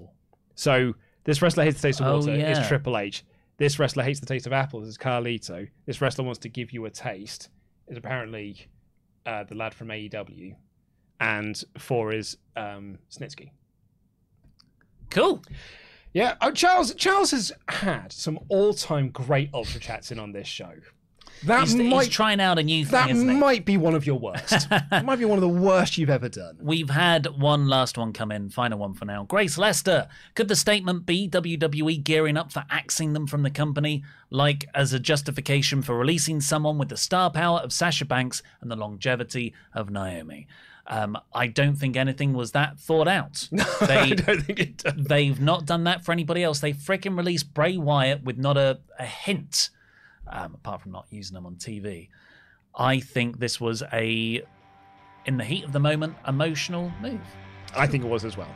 So 0.54 0.92
this 1.24 1.40
wrestler 1.40 1.64
hates 1.64 1.80
the 1.80 1.88
taste 1.88 2.00
of 2.00 2.08
Oh, 2.08 2.16
water 2.18 2.32
is 2.34 2.58
yeah. 2.58 2.68
Triple 2.68 2.98
H. 2.98 3.24
This 3.56 3.78
wrestler 3.78 4.04
hates 4.04 4.20
the 4.20 4.26
taste 4.26 4.46
of 4.46 4.52
apples 4.52 4.86
is 4.86 4.98
Carlito. 4.98 5.66
This 5.86 6.02
wrestler 6.02 6.26
wants 6.26 6.40
to 6.40 6.50
give 6.50 6.70
you 6.70 6.84
a 6.84 6.90
taste 6.90 7.48
is 7.86 7.96
apparently 7.96 8.66
uh, 9.24 9.44
the 9.44 9.54
lad 9.54 9.72
from 9.72 9.88
AEW, 9.88 10.56
and 11.20 11.64
four 11.78 12.12
is 12.12 12.36
um, 12.54 12.98
Snitsky. 13.10 13.48
Cool. 15.08 15.42
Yeah, 16.18 16.34
oh, 16.40 16.50
Charles. 16.50 16.92
Charles 16.94 17.30
has 17.30 17.52
had 17.68 18.10
some 18.10 18.40
all-time 18.48 19.10
great 19.10 19.50
ultra 19.54 19.78
chats 19.78 20.10
in 20.10 20.18
on 20.18 20.32
this 20.32 20.48
show. 20.48 20.72
That 21.44 21.60
He's, 21.60 21.74
he's 21.74 21.88
might 21.88 22.10
trying 22.10 22.40
out 22.40 22.58
a 22.58 22.64
new 22.64 22.84
thing, 22.84 23.26
that 23.28 23.32
might 23.34 23.64
be 23.64 23.76
one 23.76 23.94
of 23.94 24.04
your 24.04 24.18
worst. 24.18 24.66
it 24.72 25.04
might 25.04 25.20
be 25.20 25.24
one 25.24 25.38
of 25.38 25.42
the 25.42 25.48
worst 25.48 25.96
you've 25.96 26.10
ever 26.10 26.28
done. 26.28 26.58
We've 26.60 26.90
had 26.90 27.26
one 27.40 27.68
last 27.68 27.96
one 27.96 28.12
come 28.12 28.32
in, 28.32 28.50
final 28.50 28.80
one 28.80 28.94
for 28.94 29.04
now. 29.04 29.22
Grace 29.22 29.56
Lester, 29.56 30.08
could 30.34 30.48
the 30.48 30.56
statement 30.56 31.06
be 31.06 31.28
WWE 31.28 32.02
gearing 32.02 32.36
up 32.36 32.50
for 32.50 32.64
axing 32.68 33.12
them 33.12 33.28
from 33.28 33.44
the 33.44 33.50
company, 33.50 34.02
like 34.28 34.66
as 34.74 34.92
a 34.92 34.98
justification 34.98 35.82
for 35.82 35.96
releasing 35.96 36.40
someone 36.40 36.78
with 36.78 36.88
the 36.88 36.96
star 36.96 37.30
power 37.30 37.60
of 37.60 37.72
Sasha 37.72 38.04
Banks 38.04 38.42
and 38.60 38.68
the 38.68 38.76
longevity 38.76 39.54
of 39.72 39.88
Naomi? 39.88 40.48
Um, 40.90 41.18
I 41.34 41.48
don't 41.48 41.76
think 41.76 41.96
anything 41.96 42.32
was 42.32 42.52
that 42.52 42.80
thought 42.80 43.08
out. 43.08 43.48
They, 43.80 43.96
I 43.96 44.10
don't 44.10 44.40
think 44.42 44.58
it 44.58 44.78
does. 44.78 44.94
They've 44.96 45.40
not 45.40 45.66
done 45.66 45.84
that 45.84 46.04
for 46.04 46.12
anybody 46.12 46.42
else. 46.42 46.60
They 46.60 46.72
freaking 46.72 47.16
released 47.16 47.54
Bray 47.54 47.76
Wyatt 47.76 48.24
with 48.24 48.38
not 48.38 48.56
a, 48.56 48.80
a 48.98 49.04
hint, 49.04 49.70
um, 50.26 50.54
apart 50.54 50.82
from 50.82 50.92
not 50.92 51.06
using 51.10 51.34
them 51.34 51.46
on 51.46 51.56
TV. 51.56 52.08
I 52.74 53.00
think 53.00 53.38
this 53.38 53.60
was 53.60 53.82
a, 53.92 54.42
in 55.26 55.36
the 55.36 55.44
heat 55.44 55.64
of 55.64 55.72
the 55.72 55.80
moment, 55.80 56.16
emotional 56.26 56.90
move. 57.00 57.20
I 57.76 57.86
think 57.86 58.04
it 58.04 58.08
was 58.08 58.24
as 58.24 58.36
well. 58.36 58.54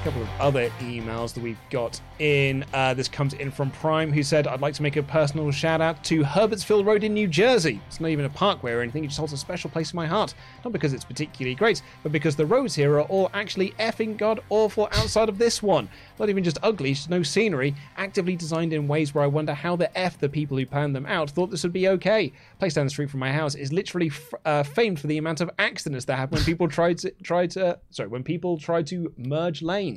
Couple 0.00 0.22
of 0.22 0.28
other 0.40 0.70
emails 0.80 1.34
that 1.34 1.42
we've 1.42 1.58
got 1.68 2.00
in. 2.18 2.64
Uh, 2.72 2.94
this 2.94 3.06
comes 3.06 3.34
in 3.34 3.50
from 3.50 3.70
Prime, 3.70 4.10
who 4.10 4.22
said, 4.22 4.46
I'd 4.46 4.60
like 4.62 4.72
to 4.74 4.82
make 4.82 4.96
a 4.96 5.02
personal 5.02 5.50
shout 5.50 5.82
out 5.82 6.02
to 6.04 6.22
Herbertsville 6.22 6.86
Road 6.86 7.04
in 7.04 7.12
New 7.12 7.28
Jersey. 7.28 7.80
It's 7.86 8.00
not 8.00 8.08
even 8.08 8.24
a 8.24 8.30
parkway 8.30 8.72
or 8.72 8.80
anything, 8.80 9.04
it 9.04 9.08
just 9.08 9.18
holds 9.18 9.34
a 9.34 9.36
special 9.36 9.68
place 9.68 9.92
in 9.92 9.96
my 9.96 10.06
heart. 10.06 10.34
Not 10.64 10.72
because 10.72 10.94
it's 10.94 11.04
particularly 11.04 11.54
great, 11.54 11.82
but 12.02 12.12
because 12.12 12.34
the 12.34 12.46
roads 12.46 12.74
here 12.74 12.94
are 12.94 13.02
all 13.02 13.30
actually 13.34 13.72
effing 13.72 14.16
god 14.16 14.40
awful 14.48 14.88
outside 14.92 15.28
of 15.28 15.36
this 15.36 15.62
one. 15.62 15.88
Not 16.18 16.30
even 16.30 16.44
just 16.44 16.58
ugly, 16.62 16.94
just 16.94 17.10
no 17.10 17.22
scenery, 17.22 17.74
actively 17.98 18.36
designed 18.36 18.72
in 18.72 18.88
ways 18.88 19.14
where 19.14 19.24
I 19.24 19.26
wonder 19.26 19.52
how 19.52 19.76
the 19.76 19.96
F 19.98 20.18
the 20.18 20.28
people 20.28 20.56
who 20.56 20.64
planned 20.64 20.96
them 20.96 21.06
out 21.06 21.30
thought 21.30 21.50
this 21.50 21.62
would 21.62 21.72
be 21.72 21.88
okay. 21.88 22.32
Place 22.58 22.74
down 22.74 22.86
the 22.86 22.90
street 22.90 23.10
from 23.10 23.20
my 23.20 23.32
house 23.32 23.54
is 23.54 23.72
literally 23.72 24.08
f- 24.08 24.34
uh, 24.46 24.62
famed 24.62 24.98
for 24.98 25.08
the 25.08 25.18
amount 25.18 25.42
of 25.42 25.50
accidents 25.58 26.06
that 26.06 26.16
happen 26.16 26.36
when 26.36 26.44
people 26.44 26.68
try 26.80 26.94
to 26.94 27.10
try 27.22 27.46
to 27.48 27.78
sorry 27.90 28.08
when 28.08 28.22
people 28.22 28.56
try 28.58 28.82
to 28.82 29.12
merge 29.16 29.62
lanes. 29.62 29.89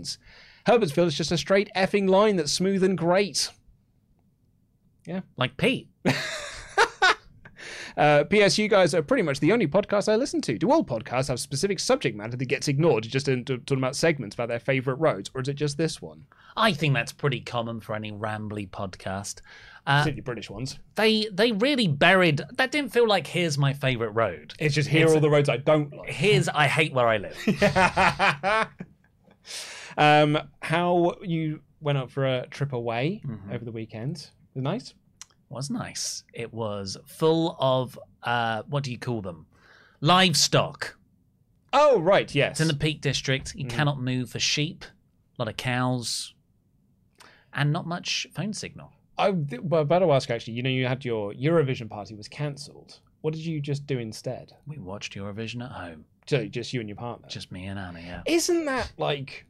Herbertsville 0.67 1.07
is 1.07 1.15
just 1.17 1.31
a 1.31 1.37
straight 1.37 1.69
effing 1.75 2.07
line 2.09 2.35
that's 2.37 2.51
smooth 2.51 2.83
and 2.83 2.97
great. 2.97 3.49
Yeah. 5.05 5.21
Like 5.37 5.57
Pete. 5.57 5.89
Uh, 7.95 8.23
P.S. 8.23 8.57
You 8.57 8.67
guys 8.67 8.95
are 8.95 9.03
pretty 9.03 9.21
much 9.21 9.39
the 9.39 9.51
only 9.51 9.67
podcast 9.67 10.11
I 10.11 10.15
listen 10.15 10.41
to. 10.41 10.57
Do 10.57 10.71
all 10.71 10.83
podcasts 10.83 11.27
have 11.27 11.39
specific 11.39 11.79
subject 11.79 12.17
matter 12.17 12.35
that 12.35 12.45
gets 12.45 12.67
ignored 12.67 13.03
just 13.03 13.27
in 13.27 13.45
talking 13.45 13.77
about 13.77 13.95
segments 13.95 14.33
about 14.33 14.47
their 14.47 14.57
favorite 14.59 14.95
roads, 14.95 15.29
or 15.35 15.41
is 15.41 15.47
it 15.47 15.53
just 15.53 15.77
this 15.77 16.01
one? 16.01 16.25
I 16.57 16.73
think 16.73 16.95
that's 16.95 17.11
pretty 17.11 17.39
common 17.41 17.79
for 17.81 17.93
any 17.95 18.11
rambly 18.11 18.67
podcast. 18.67 19.41
Uh, 19.85 19.99
Particularly 19.99 20.21
British 20.21 20.49
ones. 20.49 20.79
they 20.95 21.27
they 21.31 21.51
really 21.51 21.87
buried. 21.87 22.41
That 22.57 22.71
didn't 22.71 22.91
feel 22.93 23.07
like 23.07 23.27
here's 23.27 23.59
my 23.59 23.73
favorite 23.73 24.09
road. 24.09 24.55
It's 24.57 24.73
just 24.73 24.89
here 24.89 25.01
It's- 25.01 25.11
are 25.11 25.17
all 25.17 25.21
the 25.21 25.29
roads 25.29 25.47
I 25.49 25.57
don't 25.57 25.95
like. 25.95 26.09
Here's 26.09 26.49
I 26.49 26.65
hate 26.65 26.93
where 26.95 27.07
I 27.07 27.17
live. 27.17 27.37
um, 29.97 30.37
how 30.61 31.13
you 31.21 31.61
went 31.81 31.97
up 31.97 32.09
for 32.11 32.25
a 32.25 32.47
trip 32.47 32.73
away 32.73 33.21
Mm-hmm. 33.25 33.51
over 33.51 33.65
the 33.65 33.71
weekend? 33.71 34.13
Was 34.53 34.55
it 34.55 34.61
nice? 34.61 34.93
was 35.49 35.69
nice. 35.69 36.23
It 36.33 36.51
was 36.51 36.97
full 37.05 37.55
of 37.59 37.99
uh, 38.23 38.63
what 38.67 38.83
do 38.83 38.91
you 38.91 38.97
call 38.97 39.21
them? 39.21 39.45
Livestock. 40.01 40.97
Oh, 41.71 41.99
right, 41.99 42.33
yes. 42.33 42.51
It's 42.53 42.61
in 42.61 42.67
the 42.67 42.73
Peak 42.75 43.01
District. 43.01 43.53
You 43.55 43.65
Mm. 43.65 43.69
cannot 43.69 44.01
move 44.01 44.29
for 44.31 44.39
sheep, 44.39 44.83
a 44.83 45.41
lot 45.41 45.47
of 45.47 45.55
cows, 45.57 46.33
and 47.53 47.71
not 47.71 47.85
much 47.87 48.27
phone 48.33 48.53
signal. 48.53 48.91
I 49.17 49.29
well, 49.61 49.85
better 49.85 50.09
ask 50.11 50.29
actually. 50.31 50.53
You 50.53 50.63
know, 50.63 50.69
you 50.69 50.87
had 50.87 51.05
your 51.05 51.33
Eurovision 51.33 51.89
party 51.89 52.15
was 52.15 52.27
cancelled. 52.27 52.99
What 53.21 53.33
did 53.33 53.45
you 53.45 53.61
just 53.61 53.85
do 53.85 53.99
instead? 53.99 54.53
We 54.67 54.79
watched 54.79 55.13
Eurovision 55.15 55.63
at 55.63 55.71
home. 55.71 56.05
So 56.27 56.45
just 56.47 56.73
you 56.73 56.79
and 56.79 56.89
your 56.89 56.95
partner. 56.95 57.27
Just 57.29 57.51
me 57.51 57.65
and 57.67 57.79
Anna, 57.79 57.99
yeah. 57.99 58.21
Isn't 58.25 58.65
that 58.65 58.91
like? 58.97 59.45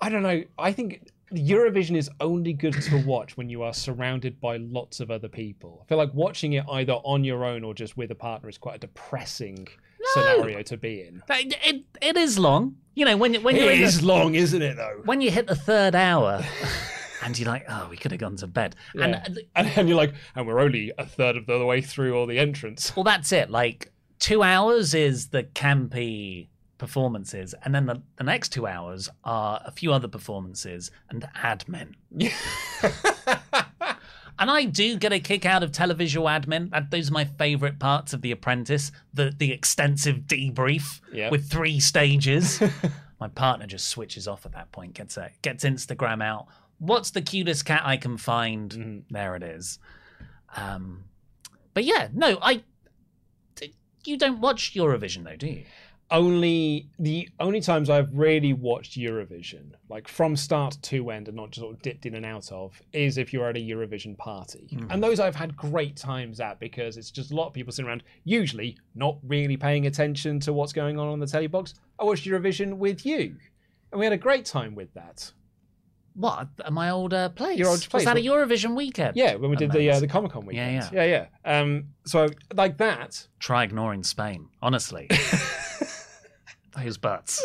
I 0.00 0.08
don't 0.08 0.22
know. 0.22 0.42
I 0.58 0.72
think 0.72 1.08
Eurovision 1.32 1.96
is 1.96 2.08
only 2.20 2.52
good 2.52 2.74
to 2.74 3.04
watch 3.04 3.36
when 3.36 3.48
you 3.50 3.62
are 3.62 3.74
surrounded 3.74 4.40
by 4.40 4.56
lots 4.58 5.00
of 5.00 5.10
other 5.10 5.28
people. 5.28 5.80
I 5.84 5.88
feel 5.88 5.98
like 5.98 6.14
watching 6.14 6.54
it 6.54 6.64
either 6.70 6.94
on 6.94 7.24
your 7.24 7.44
own 7.44 7.64
or 7.64 7.74
just 7.74 7.96
with 7.96 8.10
a 8.10 8.14
partner 8.14 8.48
is 8.48 8.58
quite 8.58 8.76
a 8.76 8.78
depressing 8.78 9.66
scenario 10.14 10.62
to 10.62 10.76
be 10.76 11.02
in. 11.02 11.22
It, 11.28 11.54
it, 11.64 11.84
it 12.00 12.16
is 12.16 12.38
long. 12.38 12.76
You 12.94 13.04
know, 13.04 13.16
when, 13.16 13.34
you- 13.34 13.40
when 13.40 13.56
you're 13.56 13.70
is 13.70 14.00
the, 14.00 14.06
long, 14.06 14.34
isn't 14.34 14.62
it? 14.62 14.76
Though. 14.76 15.02
when 15.04 15.20
you 15.20 15.30
hit 15.30 15.46
the 15.46 15.54
third 15.56 15.94
hour 15.94 16.42
and 17.24 17.38
you're 17.38 17.48
like, 17.48 17.64
oh, 17.68 17.88
we 17.90 17.96
could 17.96 18.12
have 18.12 18.20
gone 18.20 18.36
to 18.36 18.46
bed. 18.46 18.74
Yeah. 18.94 19.04
And 19.04 19.14
uh, 19.16 19.40
And 19.56 19.68
then 19.74 19.88
you're 19.88 19.96
like, 19.96 20.14
and 20.34 20.46
we're 20.46 20.60
only 20.60 20.92
a 20.96 21.04
third 21.04 21.36
of 21.36 21.46
the 21.46 21.64
way 21.66 21.80
through 21.82 22.16
all 22.16 22.26
the 22.26 22.38
entrance. 22.38 22.94
Well, 22.96 23.04
that's 23.04 23.32
it. 23.32 23.50
Like 23.50 23.92
two 24.18 24.42
hours 24.42 24.94
is 24.94 25.28
the 25.28 25.42
campy 25.44 26.48
performances, 26.78 27.54
and 27.64 27.74
then 27.74 27.86
the, 27.86 28.00
the 28.16 28.24
next 28.24 28.50
two 28.50 28.66
hours 28.66 29.08
are 29.24 29.60
a 29.64 29.70
few 29.72 29.92
other 29.92 30.08
performances 30.08 30.90
and 31.10 31.26
admin. 31.36 31.94
and 34.38 34.50
I 34.50 34.64
do 34.64 34.96
get 34.96 35.12
a 35.12 35.18
kick 35.20 35.44
out 35.44 35.62
of 35.62 35.72
televisual 35.72 36.24
admin. 36.30 36.70
That, 36.70 36.90
those 36.90 37.10
are 37.10 37.12
my 37.12 37.24
favourite 37.24 37.78
parts 37.78 38.12
of 38.12 38.22
The 38.22 38.30
Apprentice. 38.30 38.92
The 39.12 39.34
the 39.36 39.52
extensive 39.52 40.20
debrief 40.26 41.00
Yeah. 41.12 41.30
with 41.30 41.50
three 41.50 41.80
stages. 41.80 42.62
my 43.20 43.28
partner 43.28 43.66
just 43.66 43.88
switches 43.88 44.28
off 44.28 44.46
at 44.46 44.52
that 44.52 44.70
point. 44.72 44.94
Gets 44.94 45.16
a, 45.16 45.30
gets 45.42 45.64
Instagram 45.64 46.22
out. 46.22 46.46
What's 46.78 47.10
the 47.10 47.22
cutest 47.22 47.64
cat 47.64 47.82
I 47.84 47.96
can 47.96 48.16
find? 48.16 48.70
Mm-hmm. 48.70 48.98
There 49.10 49.34
it 49.34 49.42
is. 49.42 49.80
Um, 50.56 51.04
but 51.74 51.84
yeah, 51.84 52.08
no, 52.12 52.38
I. 52.40 52.62
You 54.04 54.16
don't 54.16 54.40
watch 54.40 54.72
Eurovision 54.74 55.24
though, 55.24 55.36
do 55.36 55.48
you? 55.48 55.64
Only 56.10 56.88
the 56.98 57.28
only 57.38 57.60
times 57.60 57.90
I've 57.90 58.08
really 58.12 58.52
watched 58.52 58.98
Eurovision, 58.98 59.72
like 59.88 60.08
from 60.08 60.36
start 60.36 60.78
to 60.82 61.10
end, 61.10 61.28
and 61.28 61.36
not 61.36 61.50
just 61.50 61.60
sort 61.60 61.74
of 61.74 61.82
dipped 61.82 62.06
in 62.06 62.14
and 62.14 62.24
out 62.24 62.50
of, 62.50 62.80
is 62.92 63.18
if 63.18 63.32
you're 63.32 63.48
at 63.48 63.56
a 63.56 63.60
Eurovision 63.60 64.16
party. 64.16 64.68
And 64.90 65.02
those 65.02 65.20
I've 65.20 65.36
had 65.36 65.56
great 65.56 65.96
times 65.96 66.40
at 66.40 66.58
because 66.60 66.96
it's 66.96 67.10
just 67.10 67.30
a 67.30 67.34
lot 67.34 67.48
of 67.48 67.52
people 67.52 67.72
sitting 67.72 67.88
around, 67.88 68.04
usually 68.24 68.78
not 68.94 69.18
really 69.22 69.56
paying 69.56 69.86
attention 69.86 70.40
to 70.40 70.52
what's 70.52 70.72
going 70.72 70.98
on 70.98 71.08
on 71.08 71.20
the 71.20 71.26
telly 71.26 71.46
box. 71.46 71.74
I 71.98 72.04
watched 72.04 72.26
Eurovision 72.26 72.78
with 72.78 73.04
you, 73.04 73.36
and 73.92 73.98
we 73.98 74.06
had 74.06 74.12
a 74.12 74.18
great 74.18 74.46
time 74.46 74.74
with 74.74 74.92
that. 74.94 75.32
What 76.14 76.48
at 76.64 76.72
my 76.72 76.90
old 76.90 77.14
uh, 77.14 77.28
place? 77.28 77.58
Your 77.58 77.68
old 77.68 77.76
Was 77.76 77.86
place, 77.86 78.04
that 78.06 78.16
a 78.16 78.20
Eurovision 78.20 78.74
weekend? 78.74 79.14
Yeah, 79.14 79.36
when 79.36 79.50
we 79.50 79.56
did 79.56 79.70
the 79.70 79.90
uh, 79.90 80.00
the 80.00 80.08
Comic 80.08 80.32
Con 80.32 80.46
weekend. 80.46 80.88
Yeah, 80.92 81.04
yeah, 81.04 81.26
yeah. 81.44 81.60
Um, 81.60 81.90
so 82.06 82.28
like 82.54 82.78
that. 82.78 83.28
Try 83.38 83.62
ignoring 83.62 84.02
Spain. 84.02 84.48
Honestly, 84.60 85.08
those 86.82 86.96
butts. 86.98 87.42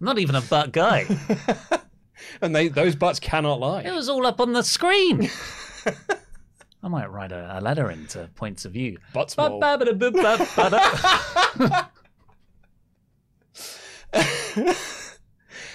I'm 0.00 0.04
not 0.06 0.18
even 0.18 0.34
a 0.34 0.40
butt 0.40 0.72
guy. 0.72 1.06
and 2.42 2.54
they 2.54 2.68
those 2.68 2.96
butts 2.96 3.20
cannot 3.20 3.60
lie. 3.60 3.82
It 3.82 3.92
was 3.92 4.08
all 4.08 4.26
up 4.26 4.40
on 4.40 4.52
the 4.52 4.62
screen. 4.62 5.28
I 6.84 6.88
might 6.88 7.10
write 7.10 7.30
a, 7.32 7.58
a 7.58 7.60
letter 7.60 7.90
into 7.90 8.28
points 8.34 8.64
of 8.64 8.72
view. 8.72 8.98
Butts 9.12 9.36
Ba- 9.36 9.50
more. 9.50 9.60
ba- 9.60 9.78
ba- 9.78 9.94
ba- 9.94 10.10
ba- 10.10 10.48
ba- 10.56 10.70
da. 11.70 11.86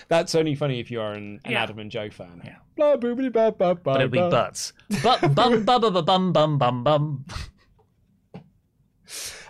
That's 0.09 0.35
only 0.35 0.55
funny 0.55 0.79
if 0.79 0.89
you 0.89 1.01
are 1.01 1.13
an, 1.13 1.39
an 1.43 1.51
Yeah. 1.51 1.63
Adam 1.63 1.79
and 1.79 1.91
Joe 1.91 2.09
fan. 2.09 2.41
Yeah. 2.43 2.55
Blah, 2.77 2.95
boobity, 2.97 3.31
ba, 3.31 3.51
ba, 3.51 3.75
ba, 3.75 3.81
But 3.83 3.95
it'll 4.01 4.09
be 4.09 4.19
ba. 4.19 4.29
butts. 4.29 4.71
But 5.03 5.33
bum 5.35 5.65
bum 5.65 5.81
bum 5.81 6.05
bum 6.05 6.33
bum 6.33 6.57
bum 6.57 6.83
bum. 6.83 7.25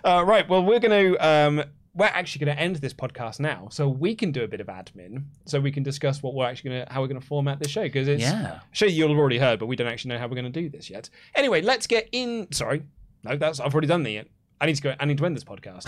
Uh, 0.04 0.24
right. 0.26 0.48
Well, 0.48 0.64
we're 0.64 0.80
going 0.80 1.14
to. 1.14 1.26
Um, 1.26 1.64
we're 1.98 2.06
actually 2.06 2.44
going 2.46 2.56
to 2.56 2.62
end 2.62 2.76
this 2.76 2.94
podcast 2.94 3.40
now, 3.40 3.68
so 3.70 3.88
we 3.88 4.14
can 4.14 4.32
do 4.32 4.44
a 4.44 4.48
bit 4.48 4.60
of 4.60 4.68
admin, 4.68 5.24
so 5.44 5.60
we 5.60 5.70
can 5.72 5.82
discuss 5.82 6.22
what 6.22 6.32
we're 6.34 6.46
actually 6.46 6.70
going 6.70 6.86
to, 6.86 6.92
how 6.92 7.00
we're 7.02 7.08
going 7.08 7.20
to 7.20 7.26
format 7.26 7.58
this 7.58 7.70
show, 7.70 7.82
because 7.82 8.08
it's 8.08 8.22
Yeah. 8.22 8.60
show 8.72 8.86
you'll 8.86 9.08
have 9.10 9.18
already 9.18 9.38
heard, 9.38 9.58
but 9.58 9.66
we 9.66 9.76
don't 9.76 9.88
actually 9.88 10.10
know 10.14 10.18
how 10.18 10.26
we're 10.28 10.36
going 10.40 10.50
to 10.50 10.60
do 10.62 10.70
this 10.70 10.88
yet. 10.88 11.10
Anyway, 11.34 11.60
let's 11.60 11.86
get 11.86 12.08
in. 12.12 12.50
Sorry, 12.52 12.84
no, 13.24 13.36
that's 13.36 13.60
I've 13.60 13.74
already 13.74 13.88
done 13.88 14.04
the. 14.04 14.22
I 14.60 14.66
need 14.66 14.76
to 14.76 14.82
go. 14.82 14.94
I 14.98 15.04
need 15.04 15.18
to 15.18 15.26
end 15.26 15.36
this 15.36 15.44
podcast. 15.44 15.86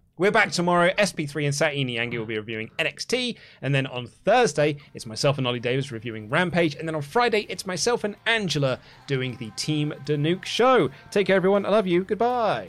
We're 0.18 0.30
back 0.30 0.50
tomorrow. 0.50 0.90
SP3 0.96 1.44
and 1.44 1.54
Satini 1.54 1.96
Yangi 1.96 2.18
will 2.18 2.24
be 2.24 2.38
reviewing 2.38 2.70
NXT. 2.78 3.36
And 3.60 3.74
then 3.74 3.86
on 3.86 4.06
Thursday, 4.06 4.78
it's 4.94 5.04
myself 5.04 5.36
and 5.36 5.46
Ollie 5.46 5.60
Davis 5.60 5.92
reviewing 5.92 6.30
Rampage. 6.30 6.74
And 6.76 6.88
then 6.88 6.94
on 6.94 7.02
Friday, 7.02 7.44
it's 7.50 7.66
myself 7.66 8.02
and 8.02 8.16
Angela 8.24 8.78
doing 9.06 9.36
the 9.36 9.50
Team 9.56 9.92
Danuke 10.06 10.46
show. 10.46 10.88
Take 11.10 11.26
care, 11.26 11.36
everyone. 11.36 11.66
I 11.66 11.68
love 11.68 11.86
you. 11.86 12.02
Goodbye. 12.02 12.68